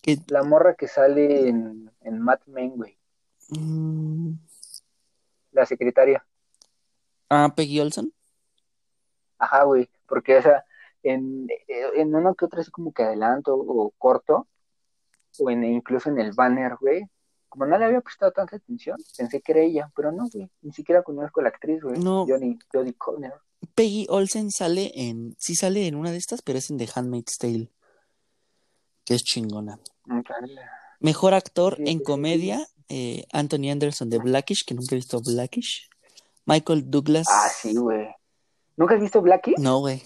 Que, 0.00 0.18
La 0.28 0.44
morra 0.44 0.74
que 0.74 0.86
sale 0.86 1.48
en, 1.48 1.90
en 2.02 2.20
Mad 2.20 2.38
Men, 2.46 2.76
güey. 2.76 2.96
mm, 3.50 4.32
La 5.52 5.66
secretaria. 5.66 6.24
ah, 7.30 7.52
Peggy 7.56 7.80
Olson. 7.80 8.12
Ajá, 9.38 9.64
güey. 9.64 9.88
Porque, 10.06 10.36
o 10.38 10.42
sea, 10.42 10.64
en, 11.02 11.48
en 11.68 12.14
uno 12.14 12.34
que 12.34 12.44
otro 12.44 12.60
así 12.60 12.70
como 12.70 12.92
que 12.92 13.02
adelanto 13.02 13.54
o 13.54 13.90
corto, 13.98 14.46
o 15.40 15.50
en, 15.50 15.64
incluso 15.64 16.08
en 16.08 16.20
el 16.20 16.32
banner, 16.32 16.76
güey. 16.80 17.02
Como 17.48 17.66
no 17.66 17.78
le 17.78 17.84
había 17.84 18.00
prestado 18.00 18.32
tanta 18.32 18.56
atención, 18.56 18.96
pensé 19.16 19.40
que 19.40 19.52
era 19.52 19.62
ella, 19.62 19.90
pero 19.96 20.12
no, 20.12 20.28
güey. 20.32 20.50
Ni 20.62 20.72
siquiera 20.72 21.02
conozco 21.02 21.40
a 21.40 21.44
la 21.44 21.48
actriz, 21.48 21.82
güey. 21.82 21.98
No. 21.98 22.26
Johnny, 22.28 22.58
Jodie 22.72 22.94
Comer. 22.94 23.32
Peggy 23.74 24.06
Olsen 24.10 24.50
sale 24.50 24.92
en. 24.94 25.34
Sí 25.38 25.54
sale 25.54 25.86
en 25.86 25.94
una 25.94 26.10
de 26.10 26.18
estas, 26.18 26.42
pero 26.42 26.58
es 26.58 26.70
en 26.70 26.76
The 26.78 26.88
Handmaid's 26.94 27.38
Tale. 27.38 27.70
Que 29.04 29.14
es 29.14 29.22
chingona. 29.22 29.80
Mejor 31.00 31.32
actor 31.34 31.76
Sí, 31.76 31.82
en 31.82 31.88
sí, 31.88 31.98
sí. 31.98 32.02
comedia, 32.04 32.66
eh, 32.88 33.24
Anthony 33.32 33.70
Anderson 33.70 34.10
de 34.10 34.18
Blackish, 34.18 34.64
que 34.66 34.74
nunca 34.74 34.94
he 34.94 34.96
visto 34.96 35.20
Blackish. 35.24 35.88
Michael 36.44 36.90
Douglas. 36.90 37.26
Ah, 37.30 37.48
sí, 37.48 37.74
güey. 37.74 38.08
¿Nunca 38.76 38.94
has 38.94 39.00
visto 39.00 39.20
Blackie? 39.22 39.54
No, 39.58 39.80
güey. 39.80 40.02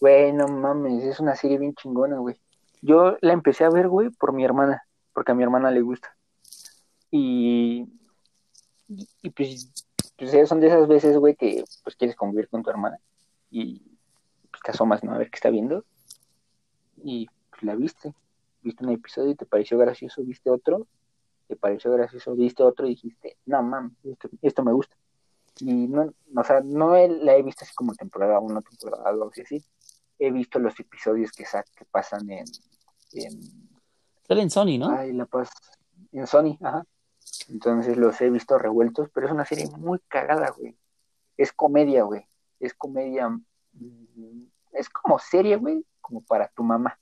Güey, 0.00 0.32
no 0.32 0.46
mames, 0.48 1.04
es 1.04 1.20
una 1.20 1.34
serie 1.36 1.58
bien 1.58 1.74
chingona, 1.74 2.18
güey. 2.18 2.40
Yo 2.82 3.16
la 3.20 3.32
empecé 3.32 3.64
a 3.64 3.70
ver, 3.70 3.88
güey, 3.88 4.10
por 4.10 4.32
mi 4.32 4.44
hermana, 4.44 4.82
porque 5.16 5.32
a 5.32 5.34
mi 5.34 5.42
hermana 5.42 5.70
le 5.70 5.80
gusta. 5.80 6.14
Y, 7.10 7.88
y, 9.22 9.30
pues, 9.30 9.72
pues 10.14 10.46
son 10.46 10.60
de 10.60 10.66
esas 10.66 10.86
veces, 10.86 11.16
güey, 11.16 11.34
que 11.34 11.64
pues 11.82 11.96
quieres 11.96 12.14
convivir 12.14 12.50
con 12.50 12.62
tu 12.62 12.68
hermana 12.68 12.98
y 13.50 13.80
pues 14.50 14.62
te 14.62 14.72
asomas, 14.72 15.02
¿no? 15.02 15.14
A 15.14 15.18
ver 15.18 15.30
qué 15.30 15.36
está 15.36 15.48
viendo. 15.48 15.86
Y 17.02 17.28
pues 17.48 17.62
la 17.62 17.74
viste. 17.76 18.12
Viste 18.60 18.84
un 18.84 18.92
episodio 18.92 19.30
y 19.30 19.36
te 19.36 19.46
pareció 19.46 19.78
gracioso, 19.78 20.22
viste 20.22 20.50
otro, 20.50 20.86
te 21.48 21.56
pareció 21.56 21.90
gracioso, 21.92 22.36
viste 22.36 22.62
otro 22.62 22.86
y 22.86 22.90
dijiste, 22.90 23.38
no 23.46 23.62
mames, 23.62 23.96
esto, 24.04 24.28
esto 24.42 24.64
me 24.64 24.72
gusta. 24.74 24.98
Y 25.60 25.88
no, 25.88 26.12
o 26.36 26.44
sea, 26.44 26.60
no 26.60 26.90
la 26.94 27.36
he 27.36 27.42
visto 27.42 27.64
así 27.64 27.74
como 27.74 27.94
temporada 27.94 28.38
1, 28.38 28.60
temporada 28.60 29.12
2 29.12 29.38
y 29.38 29.40
así. 29.40 29.64
He 30.18 30.30
visto 30.30 30.58
los 30.58 30.78
episodios 30.78 31.32
que, 31.32 31.44
que 31.44 31.84
pasan 31.86 32.28
en, 32.28 32.44
en, 33.14 33.75
Sale 34.26 34.42
en 34.42 34.50
Sony, 34.50 34.78
¿no? 34.78 34.90
ay, 34.90 35.12
la 35.12 35.26
paz, 35.26 35.50
en 36.12 36.26
Sony, 36.26 36.58
ajá. 36.60 36.84
Entonces 37.48 37.96
los 37.96 38.20
he 38.20 38.30
visto 38.30 38.58
revueltos, 38.58 39.08
pero 39.12 39.26
es 39.26 39.32
una 39.32 39.44
serie 39.44 39.68
muy 39.76 39.98
cagada, 40.08 40.50
güey. 40.50 40.76
Es 41.36 41.52
comedia, 41.52 42.02
güey. 42.04 42.26
Es 42.60 42.72
comedia, 42.74 43.28
mm, 43.28 44.42
es 44.72 44.88
como 44.88 45.18
serie, 45.18 45.56
güey, 45.56 45.84
como 46.00 46.22
para 46.22 46.48
tu 46.48 46.62
mamá. 46.62 46.98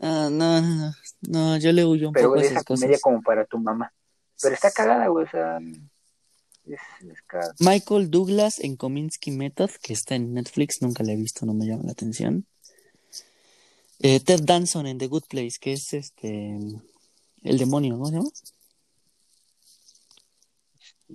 Ah, 0.00 0.28
no, 0.30 0.60
no, 0.60 0.74
no. 0.74 0.92
No, 1.22 1.56
yo 1.56 1.72
le 1.72 1.84
huyo 1.84 2.08
un 2.08 2.14
Pero 2.14 2.28
poco 2.28 2.40
a 2.40 2.42
es 2.42 2.50
esas 2.52 2.64
comedia 2.64 2.88
cosas. 2.88 3.02
como 3.02 3.22
para 3.22 3.44
tu 3.46 3.58
mamá. 3.58 3.92
Pero 4.40 4.54
está 4.54 4.70
cagada, 4.70 5.08
güey, 5.08 5.24
o 5.24 5.28
sea, 5.28 5.58
es, 6.66 6.80
es 7.10 7.22
cagada. 7.22 7.54
Michael 7.60 8.10
Douglas 8.10 8.60
en 8.60 8.76
Kominsky 8.76 9.30
Method, 9.32 9.70
que 9.82 9.92
está 9.92 10.14
en 10.14 10.34
Netflix, 10.34 10.82
nunca 10.82 11.02
la 11.02 11.12
he 11.12 11.16
visto, 11.16 11.46
no 11.46 11.54
me 11.54 11.66
llama 11.66 11.82
la 11.84 11.92
atención. 11.92 12.46
Eh, 14.00 14.20
Ted 14.20 14.42
Danson 14.44 14.86
en 14.86 14.98
The 14.98 15.08
Good 15.08 15.24
Place, 15.28 15.58
que 15.60 15.72
es 15.72 15.92
este 15.92 16.58
el 17.42 17.58
demonio, 17.58 17.94
¿cómo 17.94 18.06
se 18.06 18.14
llama? 18.14 18.30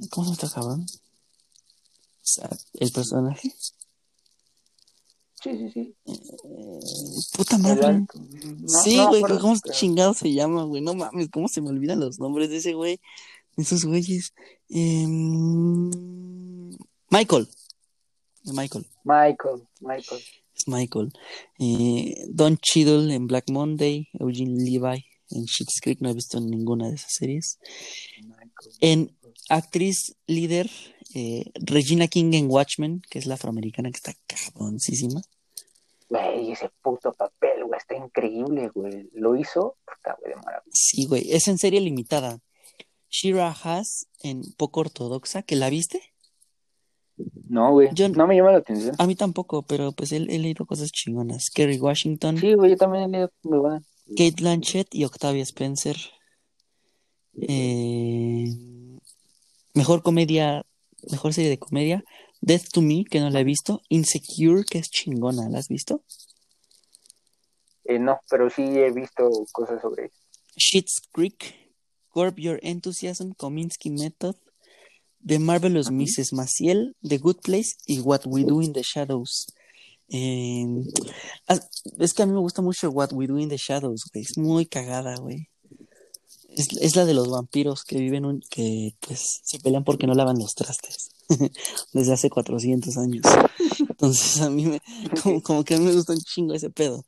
¿Cómo 0.10 0.28
se 0.28 0.34
este 0.34 0.56
cabrón? 0.56 0.86
El 2.74 2.92
personaje. 2.92 3.54
Sí, 5.44 5.50
sí, 5.58 5.70
sí. 5.74 5.96
Puta 7.36 7.58
El 7.58 7.62
madre. 7.62 8.06
No, 8.62 8.82
sí, 8.82 8.98
güey, 9.06 9.22
¿cómo 9.22 9.56
pero- 9.62 9.76
chingado 9.76 10.14
se 10.14 10.32
llama, 10.34 10.64
güey? 10.64 10.82
No 10.82 10.94
mames, 10.94 11.30
¿cómo 11.30 11.48
se 11.50 11.62
me 11.62 11.70
olvidan 11.70 12.00
los 12.00 12.18
nombres 12.20 12.50
de 12.50 12.58
ese 12.58 12.74
güey? 12.74 13.00
De 13.58 13.64
esos 13.64 13.84
güeyes. 13.86 14.34
Em, 14.70 15.90
Michael. 17.10 17.48
Michael. 18.46 18.86
Michael, 19.04 19.68
Michael. 19.82 20.22
Es 20.56 20.68
Michael. 20.68 21.12
Eh, 21.60 22.26
Don 22.30 22.58
Cheadle 22.58 23.14
en 23.14 23.28
Black 23.28 23.50
Monday. 23.50 24.08
Eugene 24.14 24.64
Levi 24.64 25.06
en 25.32 25.48
Schitt's 25.48 25.80
Creek. 25.82 26.02
No 26.02 26.10
he 26.10 26.14
visto 26.14 26.40
ninguna 26.40 26.90
de 26.90 26.96
esas 26.96 27.14
series. 27.14 27.60
En 28.80 29.18
actriz 29.50 30.16
líder, 30.28 30.70
eh, 31.16 31.52
Regina 31.56 32.08
King 32.08 32.34
en 32.34 32.50
Watchmen, 32.50 33.02
que 33.10 33.20
es 33.20 33.26
la 33.26 33.36
afroamericana 33.36 33.92
que 33.92 33.98
está 33.98 34.14
cabroncísima. 34.28 35.22
Güey, 36.10 36.52
ese 36.52 36.70
puto 36.82 37.12
papel, 37.14 37.64
güey, 37.66 37.78
está 37.78 37.96
increíble, 37.96 38.70
güey. 38.70 39.10
Lo 39.14 39.36
hizo, 39.36 39.78
puta, 39.86 40.16
güey, 40.20 40.34
de 40.34 40.42
maravilla. 40.42 40.72
Sí, 40.72 41.06
güey. 41.06 41.32
Es 41.32 41.48
en 41.48 41.58
serie 41.58 41.82
limitada. 41.82 42.40
Shira 43.10 43.50
Haas 43.50 44.08
en 44.22 44.42
Poco 44.58 44.82
Ortodoxa, 44.82 45.44
¿que 45.44 45.56
la 45.56 45.70
viste? 45.70 46.13
No, 47.48 47.72
güey, 47.72 47.90
Yo- 47.94 48.10
no 48.10 48.26
me 48.28 48.36
llama 48.36 48.52
la 48.52 48.58
atención. 48.60 48.96
A 48.98 49.06
mí 49.06 49.16
tampoco, 49.16 49.62
pero 49.64 49.92
pues 49.92 50.12
he, 50.12 50.18
he 50.18 50.40
leído 50.40 50.66
cosas 50.66 50.92
chingonas. 50.92 51.50
Kerry 51.52 51.80
Washington, 51.80 52.38
Sí, 52.38 52.54
güey, 52.56 52.72
yo 52.72 52.78
también 52.78 53.04
he 53.06 53.08
leído 53.10 53.32
muy 53.44 53.60
buena. 53.60 53.84
Kate 54.10 54.36
Blanchett 54.42 54.94
y 54.96 55.06
Octavia 55.06 55.44
Spencer. 55.44 55.96
Eh, 57.42 58.46
mejor 59.74 60.04
comedia, 60.04 60.66
mejor 61.12 61.34
serie 61.34 61.50
de 61.50 61.60
comedia. 61.60 62.04
Death 62.42 62.70
to 62.74 62.82
Me, 62.82 63.06
que 63.06 63.20
no 63.20 63.30
la 63.30 63.40
he 63.40 63.44
visto. 63.44 63.82
Insecure, 63.90 64.64
que 64.66 64.80
es 64.80 64.90
chingona, 64.90 65.48
¿la 65.50 65.60
has 65.60 65.68
visto? 65.68 66.04
Eh, 67.86 68.00
no, 68.00 68.20
pero 68.30 68.50
sí 68.50 68.62
he 68.64 68.92
visto 68.92 69.30
cosas 69.52 69.82
sobre 69.82 70.06
eso. 70.06 70.16
Schitt's 70.58 71.02
Creek, 71.12 71.56
Curb 72.10 72.38
Your 72.38 72.60
Enthusiasm, 72.62 73.32
Kominsky 73.34 73.90
Method, 73.90 74.36
The 75.26 75.40
Marvelous. 75.40 75.90
Mrs. 75.90 76.34
Maciel, 76.34 76.96
The 77.02 77.18
Good 77.18 77.38
Place 77.44 77.76
y 77.86 78.00
What 78.00 78.22
We 78.26 78.44
Do 78.44 78.62
in 78.62 78.74
the 78.74 78.84
Shadows. 78.84 79.48
Eh, 80.10 80.66
ah, 81.48 81.60
es 82.00 82.14
que 82.14 82.24
a 82.24 82.26
mí 82.26 82.34
me 82.34 82.40
gusta 82.40 82.62
mucho 82.62 82.90
What 82.90 83.14
We 83.14 83.28
Do 83.28 83.40
in 83.40 83.50
the 83.50 83.58
Shadows, 83.58 84.04
güey. 84.12 84.24
Es 84.24 84.38
muy 84.38 84.66
cagada, 84.66 85.16
güey. 85.16 85.50
Es, 86.50 86.68
es 86.82 86.96
la 86.96 87.06
de 87.06 87.14
los 87.14 87.30
vampiros 87.30 87.84
que 87.84 87.98
viven, 87.98 88.26
un, 88.26 88.42
que 88.50 88.96
pues 89.00 89.42
se 89.44 89.60
pelean 89.60 89.84
porque 89.84 90.06
no 90.06 90.14
lavan 90.14 90.38
los 90.38 90.54
trastes. 90.54 91.10
Desde 91.94 92.14
hace 92.14 92.30
400 92.30 92.98
años. 92.98 93.24
Entonces 93.90 94.42
a 94.42 94.50
mí 94.50 94.66
me, 94.66 94.82
como, 95.22 95.42
como 95.42 95.64
que 95.64 95.76
a 95.76 95.80
mí 95.80 95.86
me 95.86 95.94
gusta 95.94 96.14
un 96.14 96.20
chingo 96.20 96.54
ese 96.54 96.70
pedo. 96.70 97.06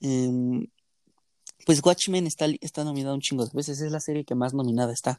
Eh, 0.00 0.68
pues 1.64 1.84
Watchmen 1.84 2.26
está, 2.26 2.46
está 2.60 2.84
nominado 2.84 3.14
un 3.14 3.20
chingo 3.20 3.44
de 3.44 3.50
veces. 3.54 3.80
Es 3.80 3.90
la 3.90 4.00
serie 4.00 4.24
que 4.24 4.34
más 4.34 4.54
nominada 4.54 4.92
está. 4.92 5.18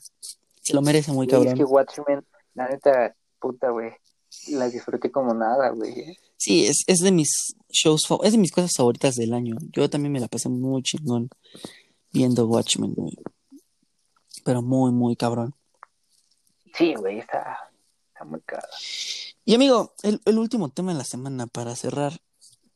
Se 0.62 0.74
lo 0.74 0.82
merece 0.82 1.12
muy 1.12 1.28
cabrón. 1.28 1.50
es 1.50 1.56
que 1.56 1.64
Watchmen, 1.64 2.26
la 2.56 2.69
neta, 2.69 3.15
puta, 3.40 3.69
güey. 3.69 3.91
La 4.49 4.68
disfruté 4.68 5.11
como 5.11 5.34
nada, 5.34 5.69
güey. 5.69 6.18
Sí, 6.38 6.65
es, 6.65 6.84
es 6.88 6.99
de 6.99 7.11
mis 7.11 7.56
shows, 7.69 8.07
es 8.23 8.32
de 8.32 8.38
mis 8.38 8.52
cosas 8.52 8.73
favoritas 8.76 9.15
del 9.15 9.34
año. 9.34 9.56
Yo 9.72 9.90
también 9.90 10.11
me 10.11 10.19
la 10.19 10.27
pasé 10.27 10.49
muy 10.49 10.82
chingón 10.82 11.30
viendo 12.11 12.48
Watchmen, 12.48 12.94
güey. 12.94 13.15
Pero 14.44 14.61
muy, 14.61 14.91
muy 14.91 15.15
cabrón. 15.15 15.53
Sí, 16.73 16.94
güey, 16.95 17.19
está, 17.19 17.57
está 18.10 18.26
muy 18.26 18.41
cagada. 18.41 18.68
Y 19.45 19.56
amigo, 19.56 19.94
el, 20.03 20.19
el 20.26 20.38
último 20.38 20.69
tema 20.69 20.91
de 20.91 20.98
la 20.98 21.03
semana 21.03 21.48
para 21.48 21.76
cerrar. 21.76 22.14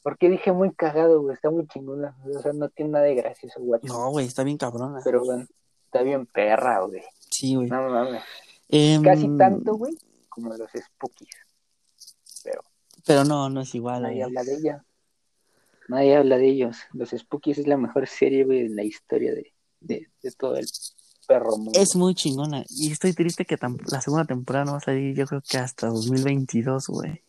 ¿Por 0.01 0.17
qué 0.17 0.29
dije 0.29 0.51
muy 0.51 0.73
cagado, 0.73 1.21
güey? 1.21 1.35
Está 1.35 1.49
muy 1.49 1.67
chingona. 1.67 2.17
O 2.25 2.41
sea, 2.41 2.53
no 2.53 2.69
tiene 2.69 2.91
nada 2.91 3.05
de 3.05 3.15
gracioso, 3.15 3.59
Watchmen. 3.59 3.91
No, 3.91 4.09
güey, 4.11 4.27
está 4.27 4.43
bien 4.43 4.57
cabrona. 4.57 5.01
Pero, 5.03 5.25
bueno, 5.25 5.45
está 5.85 6.03
bien 6.03 6.25
perra, 6.25 6.81
güey. 6.85 7.03
Sí, 7.29 7.55
güey. 7.55 7.69
No 7.69 7.89
mames. 7.89 8.23
Em, 8.69 9.01
Casi 9.03 9.27
tanto, 9.37 9.75
güey, 9.75 9.97
como 10.29 10.55
los 10.55 10.69
Spookies. 10.71 11.29
Pero 12.43 12.61
Pero 13.05 13.23
no, 13.25 13.49
no 13.49 13.61
es 13.61 13.73
igual. 13.75 14.03
nadie 14.03 14.15
güey. 14.17 14.23
habla 14.23 14.43
de 14.43 14.53
ella. 14.55 14.85
Nadie 15.87 16.15
habla 16.17 16.37
de 16.37 16.47
ellos. 16.47 16.77
Los 16.93 17.09
Spookies 17.09 17.57
es 17.57 17.67
la 17.67 17.77
mejor 17.77 18.07
serie, 18.07 18.45
güey, 18.45 18.61
en 18.67 18.75
la 18.75 18.83
historia 18.83 19.33
de, 19.33 19.53
de, 19.79 20.07
de 20.21 20.31
todo 20.33 20.55
el 20.55 20.67
perro 21.27 21.57
mundo. 21.57 21.71
Es 21.79 21.95
muy 21.95 22.13
chingona. 22.13 22.63
Y 22.69 22.91
estoy 22.91 23.13
triste 23.13 23.43
que 23.45 23.57
la 23.91 24.01
segunda 24.01 24.25
temporada 24.25 24.65
no 24.65 24.71
va 24.73 24.77
a 24.77 24.81
salir, 24.81 25.15
yo 25.15 25.25
creo 25.25 25.41
que 25.41 25.57
hasta 25.57 25.87
2022, 25.87 26.87
güey. 26.87 27.23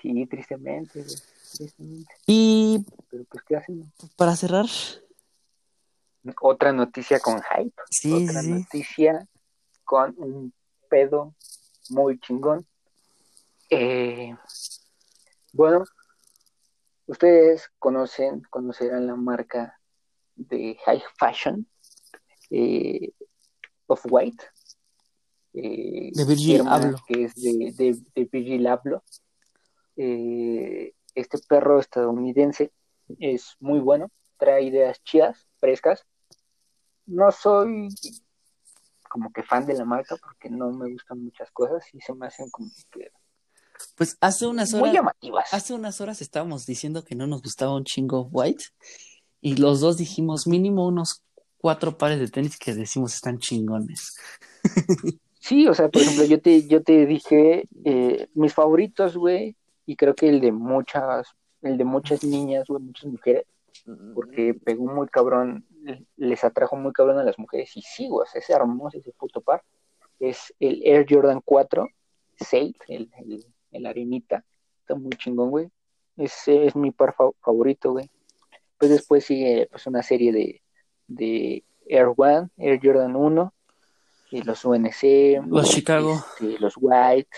Sí, 0.00 0.26
tristemente, 0.26 1.02
güey. 1.02 1.16
Tristemente. 1.56 2.14
Y 2.26 2.82
Pero 3.10 3.24
pues, 3.24 3.44
¿qué 3.44 3.56
hacen? 3.56 3.92
para 4.16 4.34
cerrar, 4.36 4.66
Otra 6.40 6.72
noticia 6.72 7.20
con 7.20 7.40
hype. 7.42 7.74
sí, 7.90 8.12
Otra 8.28 8.40
sí. 8.42 8.48
noticia 8.50 9.28
con 9.90 10.14
un 10.18 10.54
pedo 10.88 11.34
muy 11.88 12.20
chingón. 12.20 12.64
Eh, 13.68 14.32
bueno, 15.52 15.84
ustedes 17.06 17.68
conocen, 17.80 18.42
conocerán 18.50 19.08
la 19.08 19.16
marca 19.16 19.80
de 20.36 20.78
high 20.84 21.02
fashion 21.18 21.66
eh, 22.50 23.10
of 23.88 24.00
white. 24.08 24.44
eh, 25.54 26.12
De 26.14 26.24
Virgil 26.24 26.68
Abloh. 26.68 26.98
Que 27.08 27.24
es 27.24 27.34
de, 27.34 27.72
de, 27.76 27.98
de 28.14 28.24
Virgil 28.30 28.68
Abloh. 28.68 29.02
Este 29.96 31.38
perro 31.48 31.80
estadounidense 31.80 32.72
es 33.18 33.56
muy 33.58 33.80
bueno, 33.80 34.08
trae 34.38 34.62
ideas 34.62 35.02
chidas, 35.02 35.48
frescas. 35.58 36.06
No 37.06 37.32
soy 37.32 37.88
como 39.10 39.32
que 39.34 39.42
fan 39.44 39.66
de 39.66 39.74
la 39.74 39.84
marca 39.84 40.16
porque 40.18 40.50
no 40.50 40.72
me 40.72 40.90
gustan 40.94 41.22
muchas 41.24 41.50
cosas 41.52 41.84
y 41.94 42.00
se 42.00 42.14
me 42.14 42.26
hacen 42.28 42.50
como 42.50 42.70
que 42.92 43.10
Pues 43.96 44.16
hace 44.20 44.46
unas 44.46 44.74
muy 44.74 44.90
horas, 44.90 44.94
llamativas. 44.94 45.48
hace 45.50 45.74
unas 45.74 46.00
horas 46.00 46.22
estábamos 46.22 46.66
diciendo 46.66 47.04
que 47.04 47.14
no 47.14 47.26
nos 47.26 47.42
gustaba 47.42 47.74
un 47.76 47.84
chingo 47.84 48.28
White. 48.32 48.64
Y 49.42 49.56
los 49.56 49.80
dos 49.80 49.96
dijimos 49.98 50.46
mínimo 50.46 50.86
unos 50.86 51.24
cuatro 51.58 51.98
pares 51.98 52.18
de 52.20 52.28
tenis 52.28 52.58
que 52.58 52.74
decimos 52.74 53.14
están 53.14 53.38
chingones. 53.38 54.14
Sí, 55.40 55.66
o 55.68 55.74
sea, 55.74 55.88
por 55.88 56.02
ejemplo, 56.02 56.24
yo 56.24 56.40
te, 56.40 56.66
yo 56.68 56.82
te 56.82 57.06
dije 57.06 57.66
eh, 57.84 58.28
mis 58.34 58.52
favoritos, 58.54 59.16
güey, 59.16 59.56
y 59.86 59.96
creo 59.96 60.14
que 60.14 60.28
el 60.28 60.40
de 60.40 60.52
muchas, 60.52 61.28
el 61.62 61.78
de 61.78 61.84
muchas 61.84 62.22
niñas, 62.24 62.66
güey, 62.68 62.82
muchas 62.82 63.06
mujeres, 63.10 63.44
porque 64.14 64.54
pegó 64.54 64.84
muy 64.86 65.08
cabrón, 65.08 65.64
les 66.16 66.44
atrajo 66.44 66.76
muy 66.76 66.92
cabrón 66.92 67.18
a 67.18 67.24
las 67.24 67.38
mujeres, 67.38 67.76
y 67.76 67.82
sí, 67.82 68.08
güey, 68.08 68.26
es 68.34 68.50
hermoso 68.50 68.98
ese 68.98 69.12
puto 69.12 69.40
par. 69.40 69.62
Es 70.18 70.54
el 70.60 70.82
Air 70.84 71.06
Jordan 71.08 71.40
4, 71.44 71.86
Safe, 72.38 72.74
el, 72.88 73.10
el, 73.18 73.46
el 73.72 73.86
arenita, 73.86 74.44
está 74.80 74.94
muy 74.94 75.10
chingón, 75.12 75.50
güey. 75.50 75.68
Ese 76.16 76.66
es 76.66 76.76
mi 76.76 76.90
par 76.90 77.14
fa- 77.14 77.30
favorito, 77.40 77.92
güey. 77.92 78.10
Pues 78.78 78.90
después 78.90 79.24
sigue 79.24 79.68
pues 79.70 79.86
una 79.86 80.02
serie 80.02 80.32
de, 80.32 80.62
de 81.06 81.64
Air 81.86 82.12
One, 82.16 82.48
Air 82.56 82.80
Jordan 82.82 83.16
1, 83.16 83.54
y 84.32 84.42
los 84.42 84.64
UNC, 84.64 85.42
Los 85.48 85.70
Chicago. 85.70 86.14
este, 86.40 86.58
los 86.60 86.74
White, 86.76 87.36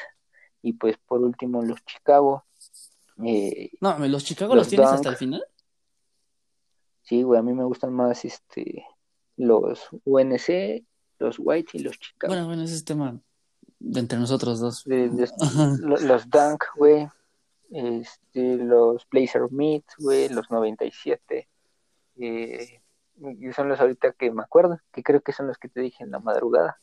y 0.63 0.73
pues 0.75 0.97
por 0.99 1.21
último 1.21 1.63
los 1.63 1.85
Chicago. 1.85 2.45
Eh, 3.25 3.71
No, 3.81 3.99
los 4.09 4.25
Chicago 4.25 4.55
Los 4.55 4.65
los, 4.65 4.69
tienes 4.69 4.87
Dunk. 4.87 4.95
hasta 4.97 5.09
el 5.11 5.17
final. 5.17 5.45
Sí, 7.13 7.23
güey, 7.25 7.39
a 7.39 7.43
mí 7.43 7.53
me 7.53 7.65
gustan 7.65 7.93
más 7.93 8.25
este 8.25 8.87
los 9.37 9.87
UNC, 10.05 10.83
los 11.19 11.37
White 11.39 11.73
y 11.75 11.81
los 11.81 11.99
Chicago. 11.99 12.33
Bueno, 12.33 12.47
bueno, 12.47 12.63
ese 12.63 12.75
es 12.77 12.85
tema 12.87 13.21
de 13.79 14.01
entre 14.01 14.19
nosotros 14.19 14.61
dos. 14.61 14.83
De- 14.85 15.11
de- 15.11 15.29
los 16.09 16.31
Dunk, 16.31 16.65
güey, 16.77 17.07
este, 17.71 18.57
los 18.57 19.07
Blazer 19.11 19.43
Meat, 19.51 19.85
güey, 19.99 20.31
los 20.31 20.51
97. 20.51 21.49
Eh, 22.19 22.81
y 23.21 23.53
son 23.53 23.69
los 23.69 23.79
ahorita 23.79 24.13
que 24.13 24.31
me 24.31 24.43
acuerdo, 24.43 24.79
que 24.91 25.03
creo 25.03 25.21
que 25.21 25.33
son 25.35 25.49
los 25.49 25.59
que 25.59 25.69
te 25.69 25.83
dije 25.83 26.03
en 26.05 26.13
la 26.13 26.19
madrugada. 26.19 26.79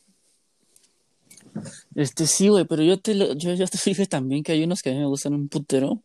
Este 1.95 2.27
sí, 2.27 2.49
güey, 2.49 2.65
pero 2.65 2.84
yo 2.84 2.99
te 2.99 3.15
lo- 3.15 3.34
yo, 3.34 3.53
yo 3.56 3.65
te 3.68 3.77
dije 3.84 4.06
también 4.06 4.43
que 4.43 4.51
hay 4.51 4.64
unos 4.64 4.81
que 4.84 4.91
a 4.91 4.93
mí 4.93 4.99
me 4.99 5.07
gustan 5.07 5.34
un 5.34 5.49
putero, 5.49 6.03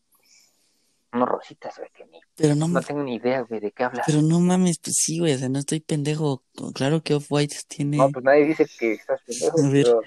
Unos 1.15 1.29
rositas, 1.29 1.77
güey, 1.79 1.89
que 1.95 2.05
ni, 2.07 2.21
pero 2.35 2.55
no, 2.57 2.67
no 2.69 2.83
tengo 2.83 3.03
ni 3.03 3.15
idea, 3.15 3.43
güey, 3.43 3.61
de 3.61 3.71
qué 3.73 3.85
hablas. 3.85 4.05
pero 4.07 4.21
no 4.21 4.41
mames, 4.41 4.79
pues 4.81 4.97
sí, 4.99 5.21
güey, 5.21 5.33
o 5.35 5.39
sea, 5.39 5.49
no 5.49 5.61
estoy 5.61 5.81
pendejo. 5.81 6.43
Claro 6.75 7.03
que 7.03 7.15
Off-White 7.15 7.57
tiene. 7.69 7.97
No, 7.99 8.11
pues 8.11 8.25
nadie 8.25 8.45
dice 8.47 8.67
que 8.79 8.93
estás 8.95 9.21
pendejo, 9.27 9.61
A 9.61 9.69
ver. 9.71 9.85
pero 9.85 10.01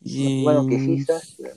y- 0.00 0.44
bueno, 0.44 0.66
que 0.68 0.78
sí 0.78 0.94
estás. 1.00 1.34
pero, 1.36 1.54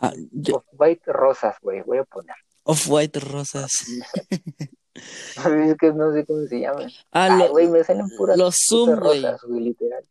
Ah, 0.00 0.12
yo- 0.32 0.64
White 0.72 1.12
rosas, 1.12 1.56
güey, 1.62 1.82
voy 1.82 1.98
a 1.98 2.04
poner. 2.04 2.34
Off-White 2.64 3.20
rosas. 3.20 3.70
es 4.94 5.76
que 5.78 5.92
no 5.92 6.12
sé 6.12 6.24
cómo 6.26 6.44
se 6.46 6.60
llaman. 6.60 6.90
Ah, 7.12 7.24
Ay, 7.30 7.38
lo- 7.38 7.50
güey, 7.50 7.68
me 7.68 7.84
salen 7.84 8.08
puras 8.16 8.36
los 8.38 8.56
Zoom, 8.68 8.90
rosas, 8.98 9.42
güey, 9.42 9.60
literal. 9.60 10.04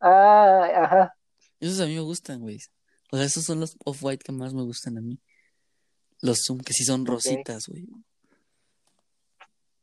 Ah, 0.00 0.68
ajá. 0.76 1.14
Esos 1.60 1.80
a 1.80 1.86
mí 1.86 1.94
me 1.94 2.00
gustan, 2.00 2.40
güey. 2.40 2.58
O 3.10 3.16
sea, 3.16 3.26
esos 3.26 3.44
son 3.44 3.60
los 3.60 3.76
Off-White 3.84 4.22
que 4.24 4.32
más 4.32 4.54
me 4.54 4.62
gustan 4.62 4.96
a 4.98 5.00
mí. 5.00 5.18
Los 6.20 6.44
Zoom, 6.44 6.58
que 6.60 6.72
sí 6.72 6.84
son 6.84 7.06
rositas, 7.06 7.68
güey. 7.68 7.86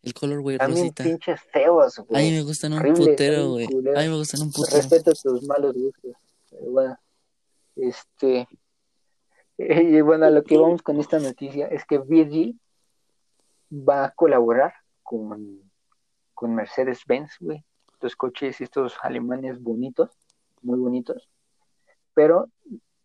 El 0.03 0.13
color, 0.13 0.41
güey, 0.41 0.57
rosita. 0.57 1.03
pinches 1.03 1.41
feos, 1.51 1.97
A 1.97 2.03
mí 2.03 2.07
güey. 2.09 2.31
me 2.33 2.41
gustan 2.43 2.73
un 2.73 2.93
putero, 2.93 3.49
güey. 3.51 3.65
A 3.65 4.01
mí 4.01 4.09
me 4.09 4.17
gustan 4.17 4.41
un 4.41 4.51
putero. 4.51 4.77
Respeto 4.77 5.11
tus 5.13 5.43
malos 5.43 5.75
gustos. 5.75 6.15
Pero 6.49 6.71
bueno, 6.71 6.99
este. 7.75 8.47
Y 9.57 10.01
bueno, 10.01 10.25
a 10.25 10.29
lo 10.31 10.43
que 10.43 10.57
vamos 10.57 10.81
con 10.81 10.99
esta 10.99 11.17
noticia 11.17 11.67
es 11.67 11.85
que 11.85 11.97
Virgil 11.97 12.59
va 13.71 14.03
a 14.03 14.11
colaborar 14.11 14.73
con, 15.01 15.71
con 16.33 16.53
Mercedes-Benz, 16.53 17.37
güey. 17.39 17.63
Estos 17.93 18.17
coches, 18.17 18.59
estos 18.59 18.95
alemanes 19.01 19.63
bonitos, 19.63 20.11
muy 20.61 20.77
bonitos. 20.77 21.29
Pero 22.13 22.49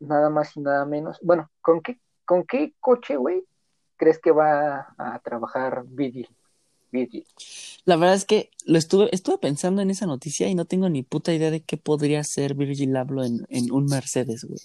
nada 0.01 0.29
más 0.29 0.57
y 0.57 0.61
nada 0.61 0.85
menos. 0.87 1.21
Bueno, 1.23 1.49
¿con 1.61 1.81
qué, 1.83 2.01
con 2.31 2.45
qué 2.45 2.75
coche, 2.79 3.17
güey, 3.17 3.43
crees 3.97 4.21
que 4.21 4.31
va 4.31 4.95
a 4.97 5.19
trabajar 5.19 5.83
Virgil? 5.85 6.29
Virgil. 6.93 7.27
La 7.85 7.97
verdad 7.97 8.15
es 8.15 8.25
que 8.25 8.51
lo 8.65 8.79
estuve, 8.79 9.09
estuve 9.11 9.39
pensando 9.39 9.83
en 9.83 9.91
esa 9.91 10.07
noticia 10.07 10.47
y 10.47 10.55
no 10.55 10.65
tengo 10.65 10.89
ni 10.89 11.03
puta 11.03 11.33
idea 11.33 11.51
de 11.51 11.61
qué 11.65 11.77
podría 11.77 12.23
ser 12.23 12.55
Virgil 12.55 12.95
Abloh 12.95 13.25
en, 13.25 13.47
en 13.49 13.73
un 13.73 13.87
Mercedes, 13.87 14.45
güey. 14.45 14.61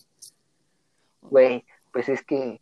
Güey, 1.22 1.66
pues 1.92 2.08
es 2.08 2.22
que 2.22 2.62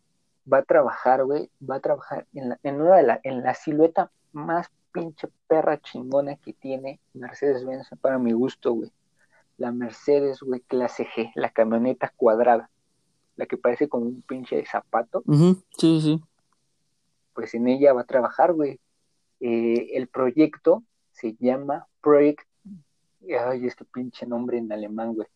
va 0.50 0.60
a 0.60 0.62
trabajar, 0.62 1.22
güey, 1.26 1.50
va 1.60 1.76
a 1.76 1.80
trabajar 1.80 2.26
en, 2.32 2.48
la, 2.48 2.58
en 2.62 2.80
una 2.80 2.96
de 2.96 3.02
la, 3.02 3.20
en 3.24 3.42
la 3.42 3.54
silueta 3.54 4.10
más 4.32 4.70
pinche 4.90 5.28
perra 5.46 5.82
chingona 5.82 6.36
que 6.36 6.54
tiene 6.54 6.98
Mercedes-Benz 7.12 7.90
para 8.00 8.18
mi 8.18 8.32
gusto, 8.32 8.72
güey. 8.72 8.90
La 9.58 9.70
Mercedes, 9.70 10.40
güey, 10.40 10.60
clase 10.60 11.06
G, 11.06 11.30
la 11.34 11.50
camioneta 11.50 12.10
cuadrada, 12.16 12.70
la 13.36 13.46
que 13.46 13.56
parece 13.56 13.88
como 13.88 14.06
un 14.06 14.22
pinche 14.22 14.64
zapato, 14.66 15.22
Sí, 15.78 16.00
sí. 16.00 16.20
pues 17.34 17.54
en 17.54 17.66
ella 17.68 17.92
va 17.92 18.02
a 18.02 18.06
trabajar, 18.06 18.52
güey. 18.52 18.78
Eh, 19.40 19.90
el 19.94 20.06
proyecto 20.08 20.84
se 21.12 21.34
llama 21.40 21.86
Project, 22.00 22.46
ay, 23.40 23.66
este 23.66 23.84
pinche 23.84 24.26
nombre 24.26 24.58
en 24.58 24.70
alemán, 24.72 25.14
güey. 25.14 25.26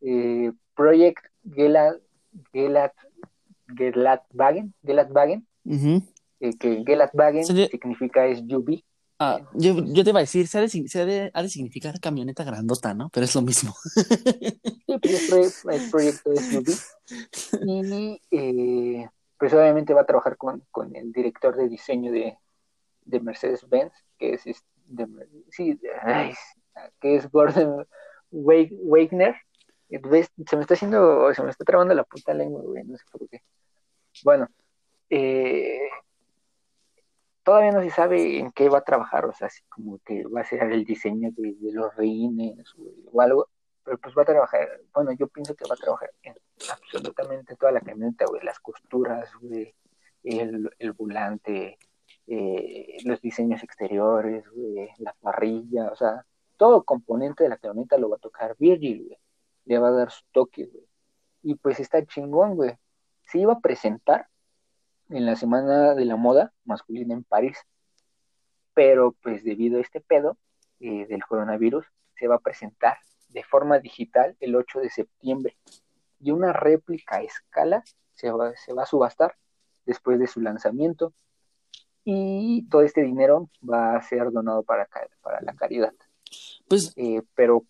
Eh, 0.00 0.52
Project 0.74 1.24
Gelat, 1.54 1.96
Gelat 2.52 2.92
Gelatwagen, 3.76 4.74
Gelatwagen, 4.84 5.46
Ujú. 5.64 6.02
eh, 6.40 6.56
que 6.58 6.82
Gelatwagen 6.86 7.44
significa 7.44 8.26
es 8.26 8.38
SUV. 8.40 8.82
Ah, 9.20 9.40
yo, 9.54 9.74
yo 9.84 10.04
te 10.04 10.10
iba 10.10 10.20
a 10.20 10.22
decir, 10.22 10.46
se 10.46 10.58
ha 10.58 10.60
de, 10.60 10.68
se 10.68 11.00
ha 11.00 11.04
de- 11.04 11.30
ha 11.34 11.42
de 11.42 11.48
significar 11.48 11.98
camioneta 12.00 12.44
grandota, 12.44 12.94
¿no? 12.94 13.08
Pero 13.10 13.24
es 13.24 13.34
lo 13.34 13.42
mismo. 13.42 13.74
Es 14.86 15.90
proyecto 15.90 16.32
SUV. 16.32 16.72
Y 17.66 18.20
eh, 18.30 19.08
pues 19.38 19.52
obviamente 19.54 19.94
va 19.94 20.02
a 20.02 20.06
trabajar 20.06 20.36
con, 20.36 20.62
con 20.70 20.94
el 20.94 21.12
director 21.12 21.56
de 21.56 21.68
diseño 21.68 22.12
de, 22.12 22.36
de 23.04 23.20
Mercedes-Benz, 23.20 23.92
que 24.18 24.34
es, 24.34 24.46
es- 24.46 24.64
de, 24.86 25.06
sí, 25.50 25.74
de- 25.74 25.90
ay, 26.02 26.32
que 27.00 27.16
es 27.16 27.30
Gordon 27.30 27.86
Wag- 28.30 28.76
Wagner. 28.84 29.34
¿Ves? 29.90 30.28
Se 30.46 30.54
me 30.56 30.62
está 30.62 30.74
haciendo, 30.74 31.32
se 31.34 31.42
me 31.42 31.50
está 31.50 31.64
trabando 31.64 31.94
la 31.94 32.04
puta 32.04 32.34
lengua, 32.34 32.62
güey, 32.62 32.84
no 32.84 32.96
sé 32.96 33.04
por 33.10 33.26
qué. 33.28 33.40
Bueno, 34.22 34.48
eh, 35.10 35.80
todavía 37.48 37.72
no 37.72 37.80
se 37.80 37.88
sabe 37.88 38.38
en 38.40 38.52
qué 38.52 38.68
va 38.68 38.80
a 38.80 38.84
trabajar, 38.84 39.24
o 39.24 39.32
sea, 39.32 39.46
así 39.46 39.62
como 39.70 39.98
que 40.00 40.22
va 40.26 40.42
a 40.42 40.44
ser 40.44 40.70
el 40.70 40.84
diseño 40.84 41.30
de, 41.32 41.54
de 41.54 41.72
los 41.72 41.96
rines 41.96 42.74
güey, 42.76 42.92
o 43.10 43.22
algo, 43.22 43.48
pero 43.82 43.96
pues 43.96 44.14
va 44.14 44.20
a 44.20 44.26
trabajar, 44.26 44.68
bueno, 44.92 45.12
yo 45.12 45.28
pienso 45.28 45.54
que 45.54 45.64
va 45.66 45.74
a 45.74 45.82
trabajar 45.82 46.10
en 46.24 46.34
absolutamente 46.70 47.56
toda 47.56 47.72
la 47.72 47.80
camioneta, 47.80 48.26
güey, 48.26 48.42
las 48.44 48.60
costuras, 48.60 49.30
güey, 49.40 49.74
el, 50.24 50.70
el 50.78 50.92
volante, 50.92 51.78
eh, 52.26 52.98
los 53.06 53.18
diseños 53.22 53.62
exteriores, 53.62 54.44
güey, 54.50 54.90
la 54.98 55.14
parrilla, 55.18 55.88
o 55.90 55.96
sea, 55.96 56.26
todo 56.58 56.84
componente 56.84 57.44
de 57.44 57.48
la 57.48 57.56
camioneta 57.56 57.96
lo 57.96 58.10
va 58.10 58.16
a 58.16 58.20
tocar 58.20 58.56
Virgil, 58.58 59.06
güey, 59.06 59.18
le 59.64 59.78
va 59.78 59.88
a 59.88 59.92
dar 59.92 60.10
su 60.10 60.22
toque, 60.32 60.66
güey, 60.66 60.86
y 61.44 61.54
pues 61.54 61.80
está 61.80 62.04
chingón, 62.04 62.56
güey, 62.56 62.76
se 63.24 63.38
iba 63.38 63.54
a 63.54 63.60
presentar 63.60 64.28
en 65.08 65.26
la 65.26 65.36
semana 65.36 65.94
de 65.94 66.04
la 66.04 66.16
moda 66.16 66.52
masculina 66.64 67.14
en 67.14 67.24
París, 67.24 67.58
pero 68.74 69.12
pues 69.22 69.44
debido 69.44 69.78
a 69.78 69.82
este 69.82 70.00
pedo 70.00 70.38
eh, 70.80 71.06
del 71.06 71.24
coronavirus, 71.24 71.86
se 72.16 72.28
va 72.28 72.36
a 72.36 72.40
presentar 72.40 72.98
de 73.28 73.42
forma 73.42 73.78
digital 73.78 74.36
el 74.40 74.54
8 74.54 74.80
de 74.80 74.90
septiembre. 74.90 75.56
Y 76.20 76.30
una 76.30 76.52
réplica 76.52 77.16
a 77.16 77.22
escala 77.22 77.84
se 78.14 78.30
va, 78.30 78.54
se 78.56 78.72
va 78.72 78.82
a 78.82 78.86
subastar 78.86 79.36
después 79.86 80.18
de 80.18 80.26
su 80.26 80.40
lanzamiento. 80.40 81.12
Y 82.04 82.66
todo 82.68 82.82
este 82.82 83.02
dinero 83.02 83.50
va 83.68 83.96
a 83.96 84.02
ser 84.02 84.30
donado 84.30 84.62
para, 84.62 84.88
para 85.20 85.40
la 85.42 85.54
caridad, 85.54 85.92
Pues, 86.68 86.92
Eh, 86.96 87.22
pero 87.34 87.64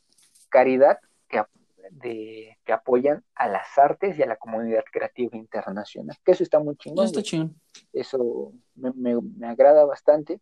caridad 0.48 0.98
que, 1.28 1.42
de, 1.90 2.56
que 2.64 2.72
apoyan 2.72 3.24
a 3.34 3.48
las 3.48 3.76
artes 3.78 4.18
y 4.18 4.22
a 4.22 4.26
la 4.26 4.36
comunidad 4.36 4.84
creativa 4.92 5.36
internacional, 5.36 6.16
que 6.24 6.32
eso 6.32 6.42
está 6.42 6.58
muy 6.58 6.76
chingón. 6.76 7.06
está 7.06 7.22
chingón. 7.22 7.60
eso 7.92 8.52
me, 8.74 8.92
me, 8.92 9.20
me 9.20 9.48
agrada 9.48 9.84
bastante. 9.84 10.40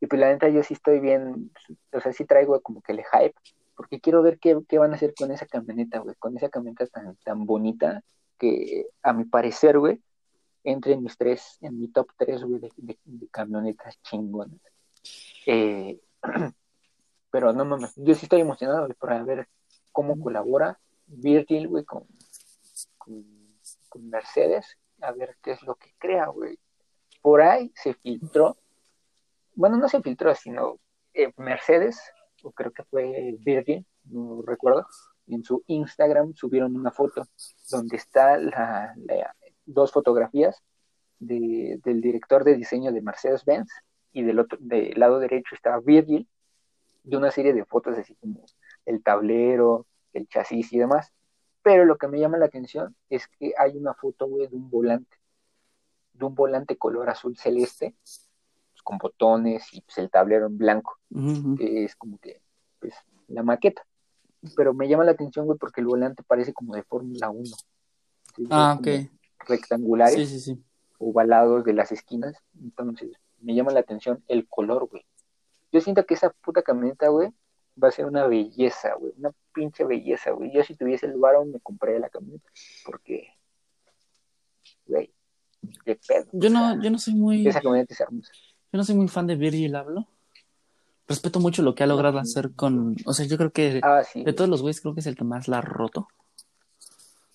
Y 0.00 0.06
pues 0.06 0.20
la 0.20 0.28
neta 0.28 0.48
yo 0.48 0.62
sí 0.62 0.74
estoy 0.74 1.00
bien, 1.00 1.50
o 1.92 2.00
sea, 2.00 2.12
sí 2.12 2.24
traigo 2.26 2.60
como 2.60 2.82
que 2.82 2.92
el 2.92 3.02
hype, 3.04 3.34
porque 3.76 4.00
quiero 4.00 4.22
ver 4.22 4.38
qué, 4.38 4.58
qué 4.68 4.78
van 4.78 4.92
a 4.92 4.96
hacer 4.96 5.14
con 5.14 5.30
esa 5.30 5.46
camioneta, 5.46 5.98
güey, 6.00 6.14
con 6.16 6.36
esa 6.36 6.48
camioneta 6.50 6.86
tan, 6.86 7.16
tan 7.24 7.46
bonita 7.46 8.02
que 8.38 8.86
a 9.02 9.12
mi 9.12 9.24
parecer, 9.24 9.78
güey, 9.78 10.00
entre 10.62 10.92
en 10.94 11.02
mis 11.02 11.16
tres, 11.16 11.56
en 11.60 11.78
mi 11.80 11.88
top 11.88 12.08
tres, 12.18 12.42
güey, 12.42 12.60
de, 12.60 12.72
de- 12.76 12.98
de 13.04 13.28
camionetas 13.28 14.00
chingonas. 14.02 14.60
Eh, 15.46 15.98
pero 17.30 17.52
no 17.52 17.64
mames, 17.64 17.92
yo 17.96 18.14
sí 18.14 18.26
estoy 18.26 18.40
emocionado, 18.40 18.82
güey, 18.86 18.94
para 18.94 19.22
ver 19.22 19.48
cómo 19.94 20.18
colabora 20.20 20.78
Virgil, 21.06 21.68
güey, 21.68 21.84
con, 21.84 22.04
con, 22.98 23.24
con 23.88 24.08
Mercedes, 24.10 24.76
a 25.00 25.12
ver 25.12 25.36
qué 25.42 25.52
es 25.52 25.62
lo 25.62 25.76
que 25.76 25.94
crea, 25.98 26.26
güey. 26.26 26.58
Por 27.22 27.40
ahí 27.40 27.72
se 27.74 27.94
filtró, 27.94 28.56
bueno, 29.54 29.76
no 29.78 29.88
se 29.88 30.02
filtró, 30.02 30.34
sino 30.34 30.78
eh, 31.14 31.32
Mercedes, 31.36 31.98
o 32.42 32.50
creo 32.52 32.72
que 32.72 32.82
fue 32.84 33.36
Virgin, 33.38 33.86
no 34.10 34.42
recuerdo, 34.42 34.86
en 35.28 35.42
su 35.44 35.62
Instagram 35.68 36.34
subieron 36.34 36.76
una 36.76 36.90
foto 36.90 37.24
donde 37.70 37.96
está 37.96 38.36
la, 38.36 38.92
la- 38.96 39.34
dos 39.64 39.92
fotografías 39.92 40.60
de- 41.20 41.80
del 41.84 42.00
director 42.02 42.42
de 42.44 42.56
diseño 42.56 42.92
de 42.92 43.00
Mercedes-Benz 43.00 43.70
y 44.12 44.22
del 44.24 44.40
otro, 44.40 44.58
del 44.60 44.92
lado 44.98 45.20
derecho 45.20 45.54
está 45.54 45.78
Virgil, 45.78 46.28
de 47.04 47.16
una 47.16 47.30
serie 47.30 47.52
de 47.54 47.64
fotos 47.64 47.96
así 47.98 48.14
como 48.16 48.44
el 48.86 49.02
tablero, 49.02 49.86
el 50.12 50.28
chasis 50.28 50.72
y 50.72 50.78
demás. 50.78 51.12
Pero 51.62 51.84
lo 51.84 51.96
que 51.96 52.08
me 52.08 52.18
llama 52.20 52.36
la 52.38 52.46
atención 52.46 52.94
es 53.08 53.26
que 53.28 53.54
hay 53.58 53.76
una 53.76 53.94
foto, 53.94 54.26
güey, 54.26 54.48
de 54.48 54.56
un 54.56 54.68
volante, 54.70 55.16
de 56.12 56.24
un 56.26 56.34
volante 56.34 56.76
color 56.76 57.08
azul 57.08 57.36
celeste, 57.38 57.94
pues, 58.02 58.28
con 58.82 58.98
botones 58.98 59.72
y 59.72 59.80
pues, 59.80 59.96
el 59.98 60.10
tablero 60.10 60.46
en 60.46 60.58
blanco, 60.58 60.98
que 61.56 61.84
es 61.84 61.96
como 61.96 62.18
que, 62.18 62.42
pues, 62.80 62.94
la 63.28 63.42
maqueta. 63.42 63.86
Pero 64.56 64.74
me 64.74 64.88
llama 64.88 65.04
la 65.04 65.12
atención, 65.12 65.46
güey, 65.46 65.58
porque 65.58 65.80
el 65.80 65.86
volante 65.86 66.22
parece 66.22 66.52
como 66.52 66.74
de 66.74 66.82
Fórmula 66.82 67.30
1. 67.30 67.44
¿sí? 68.36 68.46
Ah, 68.50 68.76
ok. 68.78 69.10
Rectangulares, 69.48 70.16
Sí, 70.16 70.26
sí, 70.26 70.40
sí. 70.40 70.64
ovalados 70.98 71.64
de 71.64 71.72
las 71.72 71.92
esquinas. 71.92 72.36
Entonces, 72.60 73.10
me 73.40 73.54
llama 73.54 73.72
la 73.72 73.80
atención 73.80 74.22
el 74.28 74.46
color, 74.46 74.86
güey. 74.88 75.02
Yo 75.72 75.80
siento 75.80 76.04
que 76.04 76.12
esa 76.12 76.28
puta 76.30 76.62
camioneta, 76.62 77.08
güey, 77.08 77.30
va 77.82 77.88
a 77.88 77.90
ser 77.92 78.06
una 78.06 78.26
belleza, 78.26 78.94
güey. 78.94 79.12
Una 79.18 79.32
pinche 79.52 79.84
belleza, 79.84 80.30
güey. 80.32 80.52
Yo 80.52 80.62
si 80.62 80.74
tuviese 80.74 81.06
el 81.06 81.16
varo 81.18 81.44
me 81.44 81.60
compraría 81.60 82.00
la 82.00 82.08
camioneta. 82.08 82.48
Porque, 82.84 83.28
güey, 84.86 85.12
qué 85.84 85.96
pedo. 86.06 86.26
Yo 86.32 86.50
no, 86.50 86.72
sea, 86.72 86.82
yo 86.82 86.90
no 86.90 86.98
soy 86.98 87.14
muy, 87.14 87.46
Esa 87.46 87.60
camioneta 87.60 87.94
es 87.94 88.00
hermosa. 88.00 88.32
yo 88.72 88.76
no 88.76 88.84
soy 88.84 88.94
muy 88.96 89.08
fan 89.08 89.26
de 89.26 89.36
Virgil 89.36 89.74
Abloh. 89.74 90.06
Respeto 91.06 91.38
mucho 91.38 91.62
lo 91.62 91.74
que 91.74 91.82
ha 91.84 91.86
logrado 91.86 92.18
hacer 92.18 92.52
con, 92.54 92.96
o 93.04 93.12
sea, 93.12 93.26
yo 93.26 93.36
creo 93.36 93.50
que 93.50 93.80
Ah, 93.82 94.02
sí. 94.04 94.24
de 94.24 94.32
todos 94.32 94.48
los 94.48 94.62
güeyes 94.62 94.80
creo 94.80 94.94
que 94.94 95.00
es 95.00 95.06
el 95.06 95.16
que 95.16 95.24
más 95.24 95.48
la 95.48 95.58
ha 95.58 95.60
roto. 95.60 96.08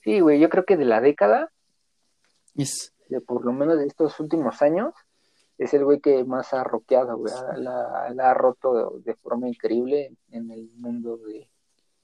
Sí, 0.04 0.22
güey, 0.22 0.40
yo 0.40 0.50
creo 0.50 0.66
que 0.66 0.76
de 0.78 0.86
la 0.86 1.02
década, 1.02 1.52
de 2.56 3.22
por 3.22 3.46
lo 3.46 3.54
menos 3.54 3.78
de 3.78 3.86
estos 3.86 4.20
últimos 4.20 4.62
años, 4.62 4.94
es 5.60 5.74
el 5.74 5.84
güey 5.84 6.00
que 6.00 6.24
más 6.24 6.54
ha 6.54 6.64
roqueado, 6.64 7.18
güey. 7.18 7.34
La, 7.58 8.10
la 8.16 8.32
ha 8.32 8.34
roto 8.34 8.74
de, 9.02 9.12
de 9.12 9.16
forma 9.16 9.48
increíble 9.48 10.16
en 10.32 10.50
el 10.52 10.72
mundo 10.78 11.18
de, 11.18 11.52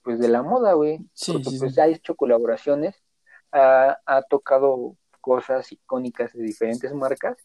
pues, 0.02 0.18
de 0.20 0.28
la 0.28 0.42
moda, 0.42 0.74
güey. 0.74 1.00
Sí, 1.14 1.32
Porque 1.32 1.50
sí, 1.50 1.58
pues 1.58 1.74
sí. 1.74 1.80
ha 1.80 1.86
hecho 1.88 2.14
colaboraciones, 2.14 3.02
ha, 3.50 3.98
ha 4.04 4.22
tocado 4.22 4.96
cosas 5.22 5.72
icónicas 5.72 6.32
de 6.34 6.42
diferentes 6.42 6.92
marcas 6.94 7.36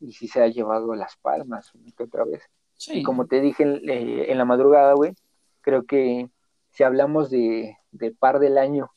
y 0.00 0.12
sí 0.12 0.26
se 0.26 0.42
ha 0.42 0.48
llevado 0.48 0.94
las 0.94 1.16
palmas 1.18 1.70
que 1.96 2.02
otra 2.02 2.24
vez. 2.24 2.42
sí. 2.74 2.98
Y 2.98 3.02
como 3.04 3.26
te 3.26 3.40
dije 3.40 3.62
en, 3.62 3.88
eh, 3.88 4.32
en 4.32 4.38
la 4.38 4.44
madrugada, 4.44 4.94
güey, 4.94 5.14
creo 5.60 5.84
que 5.84 6.28
si 6.70 6.82
hablamos 6.82 7.30
de, 7.30 7.76
de 7.92 8.10
par 8.10 8.38
del 8.40 8.56
año, 8.56 8.90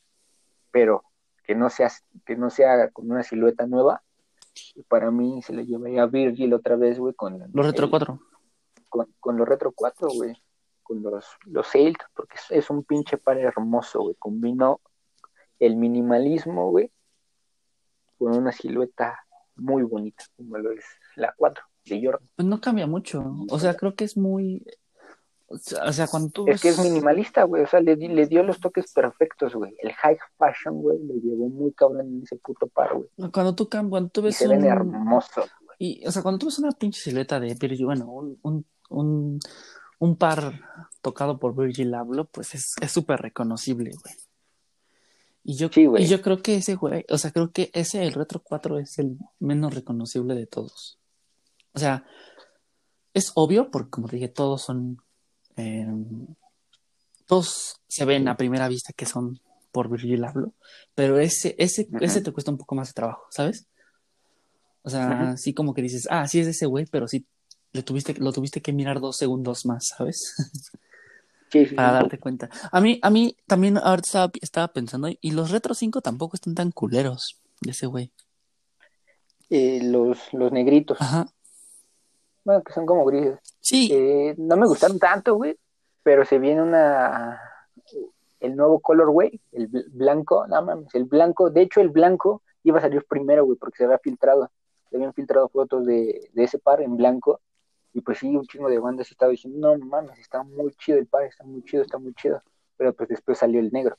pero 0.72 1.03
que 1.44 1.53
no 1.53 1.69
sea, 1.69 1.91
que 2.26 2.36
no 2.38 2.49
sea 2.49 2.90
con 2.91 3.11
una 3.11 3.23
silueta 3.23 3.68
nueva, 3.68 4.02
para 4.88 5.11
mí 5.11 5.41
se 5.41 5.53
le 5.53 5.65
llevaría 5.65 6.03
a 6.03 6.07
Virgil 6.07 6.53
otra 6.53 6.76
vez, 6.76 6.99
güey, 6.99 7.14
con 7.14 7.40
Los 7.53 7.65
Retro 7.65 7.86
el- 7.86 7.90
4. 7.91 8.19
con, 8.90 9.14
con 9.19 9.38
los 9.38 9.48
Retro 9.48 9.72
4, 9.73 10.10
güey, 10.10 10.36
con 10.84 11.02
los, 11.02 11.26
los 11.45 11.68
porque 12.14 12.36
es, 12.36 12.52
es 12.52 12.69
un 12.69 12.84
pinche 12.84 13.18
par 13.18 13.38
hermoso, 13.38 14.02
güey, 14.02 14.15
combinó 14.19 14.82
el 15.60 15.76
minimalismo, 15.76 16.69
güey, 16.72 16.91
con 18.18 18.36
una 18.36 18.52
silueta 18.52 19.19
muy 19.56 19.84
bonita, 19.84 20.23
como 20.36 20.57
lo 20.57 20.72
es 20.72 20.86
la 21.15 21.34
4 21.36 21.64
de 21.86 22.03
Jordan. 22.03 22.30
Pues 22.36 22.48
no 22.48 22.60
cambia 22.61 22.88
mucho. 22.88 23.23
O 23.49 23.60
sea, 23.60 23.76
creo 23.76 23.95
que 23.95 24.03
es 24.06 24.18
muy. 24.18 24.65
O 25.48 25.94
sea, 25.94 26.08
cuando 26.08 26.30
tú 26.30 26.46
Es 26.48 26.60
que 26.62 26.70
es 26.70 26.78
ves- 26.78 26.86
minimalista, 26.88 27.44
güey, 27.44 27.64
o 27.64 27.68
sea, 27.68 27.80
le, 27.80 27.96
le 27.96 28.26
dio 28.26 28.42
los 28.44 28.60
toques 28.60 28.92
perfectos, 28.92 29.54
güey. 29.54 29.76
El 29.80 29.94
high 29.94 30.18
fashion, 30.38 30.82
güey, 30.82 30.98
lo 31.06 31.14
llevó 31.16 31.50
muy 31.50 31.72
cabrón 31.74 32.08
en 32.08 32.24
ese 32.24 32.38
puto 32.38 32.66
par, 32.68 32.96
güey. 32.96 33.08
Cuando 33.32 33.54
tú, 33.56 33.70
cuando 33.70 34.10
tú 34.10 34.22
Y 34.22 34.24
ves 34.24 34.48
ven 34.48 34.60
un. 34.60 34.66
hermosos, 34.66 35.50
güey. 35.64 35.76
Y, 35.78 36.08
o 36.08 36.12
sea, 36.12 36.24
cuando 36.24 36.40
tú 36.40 36.48
ves 36.48 36.58
una 36.60 36.72
pinche 36.72 37.00
silueta 37.00 37.40
de 37.40 37.54
Virgil, 37.54 37.86
bueno, 37.86 38.06
un, 38.08 38.40
un, 38.42 38.66
un, 38.90 39.40
un 40.00 40.16
par 40.18 40.62
tocado 41.02 41.38
por 41.38 41.56
Virgil 41.56 41.94
Abloh, 41.94 42.26
pues 42.26 42.56
es 42.56 42.74
es 42.82 42.92
súper 42.92 43.20
reconocible, 43.22 43.92
güey. 43.92 44.16
Y 45.44 45.58
yo, 45.58 45.70
Sí, 45.72 45.86
güey. 45.86 46.04
y 46.04 46.08
yo 46.08 46.24
creo 46.24 46.42
que 46.42 46.56
ese 46.56 46.74
güey, 46.74 47.06
o 47.08 47.20
sea, 47.20 47.30
creo 47.32 47.52
que 47.52 47.70
ese, 47.74 48.02
el 48.04 48.14
Retro 48.14 48.42
4, 48.44 48.80
es 48.80 48.98
el 48.98 49.18
menos 49.40 49.76
reconocible 49.76 50.34
de 50.34 50.48
todos. 50.48 50.98
O 51.74 51.78
sea, 51.80 52.04
es 53.14 53.32
obvio, 53.36 53.70
porque 53.70 53.92
como 53.92 54.08
te 54.08 54.16
dije, 54.16 54.28
todos 54.28 54.64
son. 54.64 54.98
Eh, 55.57 55.86
todos 57.27 57.82
se 57.88 58.06
ven 58.06 58.27
a 58.27 58.38
primera 58.38 58.68
vista 58.68 58.94
que 58.94 59.06
son 59.06 59.40
por 59.72 59.90
Virgil 59.90 60.23
Abloh, 60.23 60.53
pero 60.95 61.19
ese, 61.19 61.56
ese, 61.57 61.90
ese 61.99 62.22
te 62.22 62.32
cuesta 62.32 62.52
un 62.52 62.57
poco 62.57 62.76
más 62.76 62.90
de 62.90 62.94
trabajo, 62.94 63.26
¿sabes? 63.30 63.68
O 64.84 64.90
sea, 64.90 65.10
Ujú. 65.10 65.38
sí 65.38 65.53
como 65.53 65.73
que 65.73 65.82
dices, 65.82 66.07
ah, 66.11 66.27
sí 66.27 66.40
es 66.40 66.45
de 66.45 66.52
ese 66.52 66.65
güey, 66.68 66.86
pero 66.86 67.07
sí 67.07 67.26
le 67.73 67.84
tuviste, 67.84 68.14
lo 68.19 68.32
tuviste 68.32 68.61
que 68.61 68.72
mirar 68.73 68.99
dos 68.99 69.18
segundos 69.18 69.65
más, 69.65 69.88
¿sabes? 69.98 70.34
Sí, 71.52 71.65
sí, 71.65 71.76
Para 71.76 71.91
darte 71.91 72.19
cuenta. 72.19 72.49
A 72.72 72.82
mí, 72.82 72.99
a 73.02 73.10
mí 73.10 73.36
también 73.48 73.77
ahorita 73.77 74.06
estaba, 74.07 74.32
estaba 74.41 74.68
pensando, 74.73 75.10
y 75.22 75.32
los 75.32 75.52
Retro 75.52 75.73
5 75.73 76.02
tampoco 76.02 76.36
están 76.36 76.56
tan 76.56 76.72
culeros 76.72 77.38
de 77.61 77.72
ese 77.72 77.86
güey. 77.88 78.11
eh, 79.49 79.80
los, 79.84 80.34
los 80.34 80.52
negritos. 80.52 80.99
Ajá. 80.99 81.27
Bueno, 82.46 82.64
que 82.64 82.72
son 82.72 82.86
como 82.86 83.04
grises. 83.06 83.40
Sí, 83.60 83.90
Eh, 83.92 84.36
no 84.38 84.56
me 84.56 84.68
gustaron 84.68 85.00
tanto, 85.00 85.36
güey, 85.36 85.58
pero 86.04 86.24
se 86.24 86.40
viene 86.40 86.62
una 86.62 87.42
el 88.40 88.56
nuevo 88.56 88.80
color, 88.80 89.10
güey, 89.10 89.42
el 89.54 89.70
bl- 89.72 89.86
blanco, 89.92 90.46
no 90.48 90.62
mames, 90.62 90.94
el 90.94 91.06
blanco, 91.06 91.50
de 91.50 91.62
hecho 91.62 91.82
el 91.82 91.90
blanco 91.90 92.44
iba 92.64 92.78
a 92.78 92.82
salir 92.82 93.04
primero, 93.10 93.44
güey, 93.46 93.58
porque 93.58 93.78
se 93.78 93.86
había 93.86 93.98
filtrado, 93.98 94.52
se 94.90 94.98
habían 94.98 95.14
filtrado 95.14 95.50
fotos 95.50 95.86
de, 95.86 96.30
de 96.32 96.44
ese 96.44 96.60
par 96.60 96.82
en 96.82 96.96
blanco, 96.96 97.42
y 97.94 98.02
pues 98.02 98.20
sí, 98.20 98.36
un 98.36 98.46
chingo 98.46 98.70
de 98.70 98.78
bandas 98.78 99.10
estaba 99.10 99.32
diciendo, 99.32 99.76
no 99.76 99.86
mames, 99.86 100.20
está 100.20 100.44
muy 100.44 100.72
chido 100.76 101.00
el 101.00 101.08
par, 101.08 101.24
está 101.24 101.44
muy 101.44 101.64
chido, 101.64 101.82
está 101.82 101.98
muy 101.98 102.14
chido, 102.14 102.44
pero 102.78 102.94
pues 102.94 103.10
después 103.10 103.40
salió 103.40 103.60
el 103.60 103.72
negro, 103.72 103.98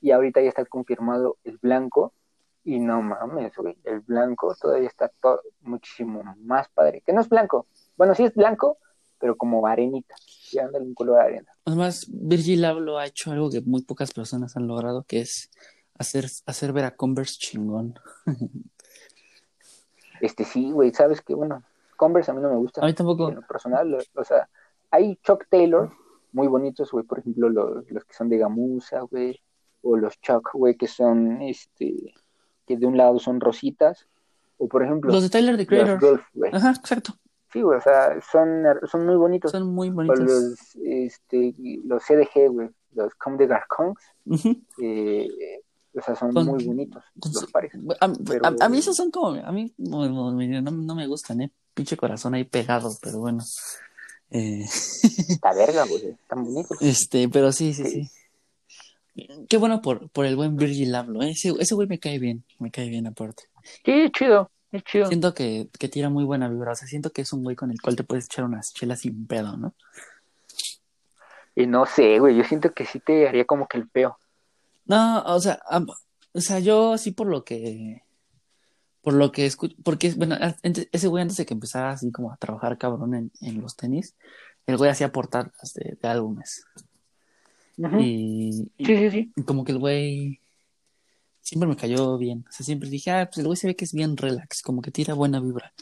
y 0.00 0.12
ahorita 0.12 0.40
ya 0.40 0.48
está 0.48 0.64
confirmado 0.64 1.36
el 1.44 1.58
blanco, 1.58 2.14
y 2.62 2.78
no 2.78 3.02
mames, 3.02 3.54
güey, 3.56 3.76
el 3.84 4.00
blanco 4.00 4.54
todavía 4.58 4.88
está 4.88 5.10
muchísimo 5.60 6.22
más 6.38 6.68
padre, 6.70 7.02
que 7.04 7.12
no 7.12 7.20
es 7.20 7.28
blanco, 7.28 7.66
bueno, 7.96 8.14
sí 8.14 8.24
es 8.24 8.34
blanco, 8.34 8.78
pero 9.18 9.36
como 9.36 9.66
arenita, 9.66 10.14
anda 10.62 10.78
un 10.78 10.94
color 10.94 11.20
arena. 11.20 11.50
además 11.64 12.06
Virgil 12.08 12.64
Abloh 12.64 12.98
ha 12.98 13.06
hecho 13.06 13.30
algo 13.32 13.50
que 13.50 13.60
muy 13.62 13.82
pocas 13.82 14.12
personas 14.12 14.56
han 14.56 14.66
logrado, 14.66 15.04
que 15.04 15.20
es 15.20 15.50
hacer, 15.98 16.26
hacer 16.46 16.72
ver 16.72 16.84
a 16.84 16.94
Converse 16.96 17.36
chingón. 17.38 17.98
Este 20.20 20.44
sí, 20.44 20.70
güey, 20.70 20.92
sabes 20.94 21.20
que, 21.20 21.34
bueno, 21.34 21.62
Converse 21.96 22.30
a 22.30 22.34
mí 22.34 22.40
no 22.40 22.48
me 22.50 22.56
gusta. 22.56 22.80
A 22.82 22.86
mí 22.86 22.94
tampoco. 22.94 23.28
En 23.28 23.36
lo 23.36 23.42
personal, 23.46 23.90
lo- 23.90 23.98
o 24.14 24.24
sea, 24.24 24.48
hay 24.90 25.16
Chuck 25.22 25.46
Taylor 25.50 25.92
muy 26.32 26.46
bonitos, 26.46 26.90
güey, 26.90 27.04
por 27.04 27.18
ejemplo, 27.18 27.48
los, 27.48 27.88
los 27.90 28.04
que 28.04 28.14
son 28.14 28.28
de 28.28 28.38
gamuza, 28.38 29.00
güey, 29.02 29.40
o 29.82 29.96
los 29.96 30.20
Chuck, 30.20 30.50
güey, 30.54 30.76
que 30.76 30.86
son, 30.88 31.42
este, 31.42 32.14
que 32.66 32.76
de 32.76 32.86
un 32.86 32.96
lado 32.96 33.18
son 33.18 33.40
rositas, 33.40 34.06
o 34.58 34.66
por 34.68 34.82
ejemplo, 34.84 35.12
Los 35.12 35.22
de 35.24 35.30
Tyler, 35.30 35.56
the 35.56 35.62
los 35.62 35.68
Creator. 35.68 36.00
Golf, 36.00 36.22
güey. 36.32 36.50
Ajá, 36.54 36.70
exacto. 36.70 37.14
Sí, 37.54 37.62
güey, 37.62 37.78
o 37.78 37.80
sea, 37.80 38.20
son, 38.20 38.64
son 38.90 39.06
muy 39.06 39.14
bonitos. 39.16 39.50
Son 39.52 39.72
muy 39.72 39.88
O 39.88 39.92
bonitos. 39.94 40.18
los, 40.20 40.76
este, 40.84 41.54
los 41.84 42.02
CDG, 42.02 42.48
güey, 42.50 42.68
los 42.94 43.14
Comme 43.14 43.38
des 43.38 43.48
Garcons, 43.48 43.96
Ujú. 44.26 44.56
eh, 44.82 45.28
o 45.96 46.02
sea, 46.02 46.16
son 46.16 46.32
Con- 46.34 46.46
muy 46.48 46.64
bonitos 46.64 47.02
con 47.20 47.32
los 47.32 47.50
pares. 47.52 47.72
A, 48.00 48.12
Pero- 48.26 48.44
a- 48.46 48.64
a 48.64 48.68
mí 48.68 48.78
esos 48.78 48.96
son 48.96 49.10
como, 49.12 49.28
a 49.40 49.52
mí 49.52 49.72
no, 49.78 50.08
no- 50.08 50.94
me 50.96 51.06
gustan, 51.06 51.40
¿eh? 51.42 51.52
Pinche 51.72 51.96
corazón 51.96 52.34
ahí 52.34 52.42
pegado, 52.44 52.90
pero 53.00 53.20
bueno. 53.20 53.42
Eh, 54.30 54.64
Está 54.64 55.54
verga, 55.54 55.84
güey, 55.86 56.06
están 56.20 56.44
bonitos. 56.44 56.76
este, 56.82 57.28
pero 57.28 57.52
sí, 57.52 57.72
sí, 57.72 57.84
sí. 57.84 58.10
Qué 59.48 59.58
bueno 59.58 59.80
por, 59.80 60.08
por 60.10 60.26
el 60.26 60.34
buen 60.34 60.56
Virgil 60.56 60.92
Abloh, 60.92 61.22
¿eh? 61.22 61.30
Ese, 61.30 61.54
ese 61.60 61.74
güey 61.76 61.86
me 61.86 62.00
cae 62.00 62.18
bien, 62.18 62.44
me 62.58 62.72
cae 62.72 62.88
bien 62.88 63.06
aparte. 63.06 63.44
Sí, 63.84 64.10
chido, 64.12 64.50
es 64.78 64.84
chido. 64.84 65.06
Siento 65.06 65.34
que, 65.34 65.68
que 65.78 65.88
tira 65.88 66.08
muy 66.10 66.24
buena 66.24 66.48
vibra, 66.48 66.72
o 66.72 66.74
sea, 66.74 66.86
siento 66.88 67.10
que 67.10 67.22
es 67.22 67.32
un 67.32 67.42
güey 67.42 67.56
con 67.56 67.70
el 67.70 67.80
cual 67.80 67.96
te 67.96 68.04
puedes 68.04 68.26
echar 68.26 68.44
unas 68.44 68.72
chelas 68.72 69.00
sin 69.00 69.26
pedo, 69.26 69.56
¿no? 69.56 69.74
Y 71.56 71.66
no 71.66 71.86
sé, 71.86 72.18
güey, 72.18 72.36
yo 72.36 72.44
siento 72.44 72.72
que 72.72 72.84
sí 72.84 72.98
te 73.00 73.28
haría 73.28 73.44
como 73.44 73.68
que 73.68 73.78
el 73.78 73.88
peo. 73.88 74.18
No, 74.86 75.22
o 75.22 75.40
sea, 75.40 75.60
o 76.32 76.40
sea, 76.40 76.58
yo 76.58 76.98
sí 76.98 77.12
por 77.12 77.28
lo 77.28 77.44
que, 77.44 78.02
por 79.02 79.14
lo 79.14 79.30
que 79.30 79.46
escucho, 79.46 79.76
porque, 79.84 80.12
bueno, 80.16 80.36
antes- 80.62 80.88
ese 80.90 81.06
güey 81.08 81.22
antes 81.22 81.36
de 81.36 81.46
que 81.46 81.54
empezara 81.54 81.90
así 81.90 82.10
como 82.10 82.32
a 82.32 82.36
trabajar 82.36 82.76
cabrón 82.76 83.14
en, 83.14 83.30
en 83.40 83.60
los 83.60 83.76
tenis, 83.76 84.14
el 84.66 84.76
güey 84.76 84.90
hacía 84.90 85.12
portadas 85.12 85.52
de, 85.74 85.96
de 86.00 86.08
álbumes. 86.08 86.64
Ujú. 87.78 87.98
Y, 88.00 88.70
y- 88.76 88.84
Sí, 88.86 88.96
sí, 88.96 89.10
sí. 89.10 89.32
y 89.36 89.42
como 89.42 89.64
que 89.64 89.72
el 89.72 89.78
güey 89.78 90.40
siempre 91.44 91.68
me 91.68 91.76
cayó 91.76 92.18
bien. 92.18 92.44
O 92.48 92.52
sea, 92.52 92.64
siempre 92.66 92.88
dije, 92.88 93.12
ah, 93.12 93.26
pues 93.26 93.38
el 93.38 93.46
güey 93.46 93.56
se 93.56 93.68
ve 93.68 93.76
que 93.76 93.84
es 93.84 93.92
bien 93.92 94.16
relax, 94.16 94.62
como 94.62 94.82
que 94.82 94.90
tira 94.90 95.14
buena 95.14 95.38
vibra. 95.40 95.72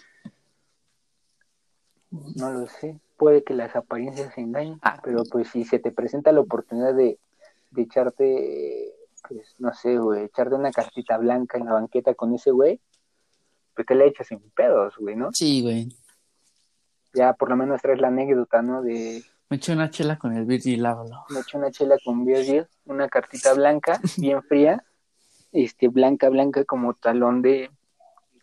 No 2.11 2.51
lo 2.53 2.67
sé. 2.67 3.01
Puede 3.17 3.43
que 3.45 3.55
las 3.55 3.75
apariencias 3.77 4.37
engañen, 4.37 4.79
Ah. 4.83 5.01
pero 5.03 5.23
pues 5.31 5.49
si 5.49 5.65
se 5.65 5.79
te 5.79 5.93
presenta 5.93 6.33
la 6.33 6.41
oportunidad 6.41 6.95
de, 6.95 7.19
de 7.71 7.83
echarte, 7.83 8.93
pues 9.29 9.55
no 9.59 9.73
sé, 9.73 9.97
güey, 9.99 10.25
echarte 10.25 10.55
una 10.57 10.73
cartita 10.73 11.17
blanca 11.19 11.57
en 11.57 11.67
la 11.67 11.73
banqueta 11.75 12.15
con 12.15 12.35
ese 12.35 12.51
güey, 12.51 12.81
pues 13.75 13.87
te 13.87 13.95
la 13.95 14.05
echas 14.05 14.27
sin 14.27 14.41
pedos, 14.51 14.95
güey, 14.99 15.15
¿no? 15.17 15.31
Sí, 15.33 15.63
güey. 15.63 15.89
Ya 17.15 17.33
por 17.35 17.49
lo 17.49 17.57
menos 17.57 17.81
traes 17.81 18.01
la 18.01 18.09
anécdota, 18.09 18.61
¿no? 18.61 18.83
De 18.83 19.23
Me 19.49 19.57
eché 19.59 19.73
una 19.73 19.89
chela 19.91 20.19
con 20.19 20.35
el 20.37 20.45
Virgil 20.45 20.85
Abloh. 20.85 21.25
me 21.31 21.41
eché 21.41 21.57
una 21.57 21.71
chela 21.71 21.97
con 22.05 22.25
Virgil, 22.25 22.67
una 22.87 23.09
cartita 23.09 23.55
blanca, 23.55 24.01
bien 24.19 24.43
fría, 24.43 24.83
este, 25.53 25.89
blanca, 25.89 26.29
blanca 26.29 26.65
como 26.65 26.95
talón 26.95 27.43
de, 27.43 27.71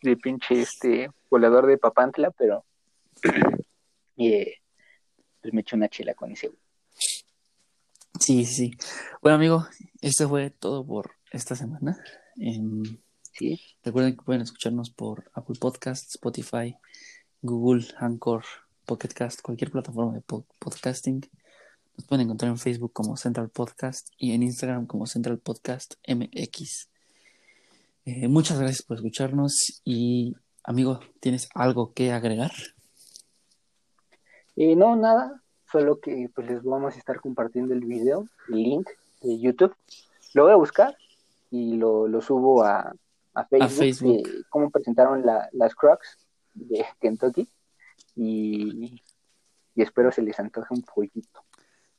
de 0.01 0.17
pinche, 0.17 0.61
este, 0.61 1.11
volador 1.29 1.65
de 1.67 1.77
Papantla, 1.77 2.31
pero, 2.31 2.63
eh, 4.17 4.55
pues 5.41 5.53
me 5.53 5.61
eché 5.61 5.75
una 5.75 5.89
chela 5.89 6.13
con 6.13 6.31
ese. 6.31 6.51
Sí, 8.19 8.45
sí. 8.45 8.71
Bueno, 9.21 9.37
amigo, 9.37 9.67
esto 10.01 10.27
fue 10.27 10.49
todo 10.49 10.85
por 10.85 11.11
esta 11.31 11.55
semana. 11.55 11.97
Em, 12.37 12.83
¿sí? 13.33 13.59
recuerden 13.83 14.15
que 14.15 14.23
pueden 14.23 14.41
escucharnos 14.41 14.89
por 14.89 15.29
Apple 15.33 15.55
Podcast, 15.59 16.09
Spotify, 16.09 16.75
Google, 17.41 17.85
Anchor, 17.97 18.43
Pocket 18.85 19.09
Cast, 19.09 19.41
cualquier 19.41 19.71
plataforma 19.71 20.13
de 20.13 20.21
po- 20.21 20.45
podcasting. 20.59 21.21
Nos 21.95 22.07
pueden 22.07 22.25
encontrar 22.25 22.51
en 22.51 22.57
Facebook 22.57 22.91
como 22.93 23.17
Central 23.17 23.49
Podcast 23.49 24.09
y 24.17 24.33
en 24.33 24.43
Instagram 24.43 24.85
como 24.85 25.05
Central 25.05 25.37
Podcast 25.39 25.95
MX. 26.07 26.89
Eh, 28.11 28.27
muchas 28.27 28.59
gracias 28.59 28.81
por 28.81 28.97
escucharnos 28.97 29.81
y, 29.85 30.35
amigo, 30.63 30.99
¿tienes 31.19 31.47
algo 31.53 31.93
que 31.93 32.11
agregar? 32.11 32.51
Eh, 34.55 34.75
no, 34.75 34.95
nada, 34.95 35.43
solo 35.71 35.99
que 35.99 36.27
pues 36.33 36.47
les 36.49 36.63
vamos 36.63 36.95
a 36.95 36.97
estar 36.97 37.19
compartiendo 37.21 37.75
el 37.75 37.81
video, 37.81 38.25
el 38.49 38.55
link 38.63 38.89
de 39.21 39.39
YouTube. 39.39 39.75
Lo 40.33 40.43
voy 40.45 40.53
a 40.53 40.55
buscar 40.55 40.97
y 41.51 41.77
lo, 41.77 42.07
lo 42.07 42.19
subo 42.21 42.63
a, 42.63 42.91
a 43.35 43.45
Facebook, 43.45 43.69
Facebook. 43.77 44.23
de 44.27 44.43
cómo 44.49 44.71
presentaron 44.71 45.23
la- 45.23 45.47
las 45.51 45.75
Crocs 45.75 46.17
de 46.55 46.83
Kentucky 46.99 47.47
y, 48.15 48.99
y 49.75 49.81
espero 49.83 50.11
se 50.11 50.23
les 50.23 50.39
antoje 50.39 50.73
un 50.73 50.81
poquito. 50.81 51.43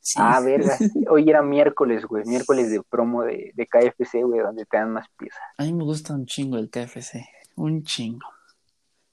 Sí. 0.01 0.19
Ah, 0.19 0.41
verga, 0.43 0.77
hoy 1.09 1.29
era 1.29 1.41
miércoles, 1.41 2.05
güey, 2.05 2.25
miércoles 2.25 2.71
de 2.71 2.81
promo 2.81 3.23
de, 3.23 3.51
de 3.55 3.67
KFC, 3.67 4.23
güey, 4.23 4.41
donde 4.41 4.65
te 4.65 4.77
dan 4.77 4.91
más 4.91 5.07
piezas. 5.17 5.39
A 5.57 5.63
mí 5.63 5.73
me 5.73 5.83
gusta 5.83 6.13
un 6.13 6.25
chingo 6.25 6.57
el 6.57 6.69
KFC. 6.69 7.23
Un 7.55 7.83
chingo. 7.83 8.27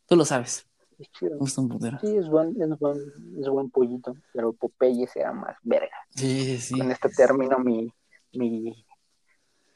Tú 0.07 0.17
lo 0.17 0.25
sabes. 0.25 0.67
Es 0.99 1.11
chido. 1.13 1.33
Me 1.33 1.39
gusta 1.39 1.61
un 1.61 1.69
putero. 1.69 1.99
Sí, 2.01 2.17
es 2.17 2.29
buen, 2.29 2.61
es 2.61 2.79
buen, 2.79 2.99
es 3.39 3.49
buen 3.49 3.71
pollito, 3.71 4.17
pero 4.33 4.53
Popeye 4.53 5.07
será 5.07 5.33
más 5.33 5.57
verga. 5.63 5.97
Sí, 6.11 6.45
sí, 6.45 6.59
sí. 6.59 6.79
con 6.79 6.91
esto 6.91 7.09
termino 7.15 7.59
mi, 7.59 7.93
mi, 8.33 8.85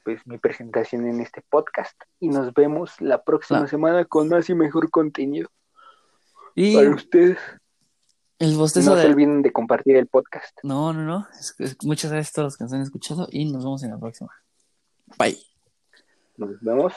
pues, 0.05 0.27
mi 0.27 0.39
presentación 0.39 1.07
en 1.07 1.21
este 1.21 1.43
podcast 1.49 2.01
y 2.19 2.29
nos 2.29 2.53
vemos 2.55 3.01
la 3.01 3.23
próxima 3.23 3.67
semana 3.69 4.05
con 4.05 4.29
más 4.29 4.49
y 4.51 4.55
mejor 4.55 4.91
contenido 4.91 5.49
Y 6.55 6.75
para 6.75 6.91
ustedes. 6.91 7.39
El 8.43 8.57
bostezo 8.57 8.91
No 8.91 8.97
se 8.97 9.03
de... 9.03 9.13
olviden 9.13 9.43
de 9.43 9.53
compartir 9.53 9.97
el 9.97 10.07
podcast. 10.07 10.59
No, 10.63 10.93
no, 10.93 11.03
no. 11.05 11.27
Es- 11.39 11.55
es- 11.59 11.77
muchas 11.85 12.11
gracias 12.11 12.33
a 12.33 12.35
todos 12.37 12.47
los 12.47 12.57
que 12.59 12.65
nos 12.65 12.73
han 12.73 12.83
escuchado 12.83 13.29
y 13.31 13.51
nos 13.51 13.65
vemos 13.65 13.83
en 13.83 13.91
la 13.91 13.99
próxima. 13.99 14.31
Bye. 15.19 15.39
Nos 16.37 16.61
vemos. 16.61 16.93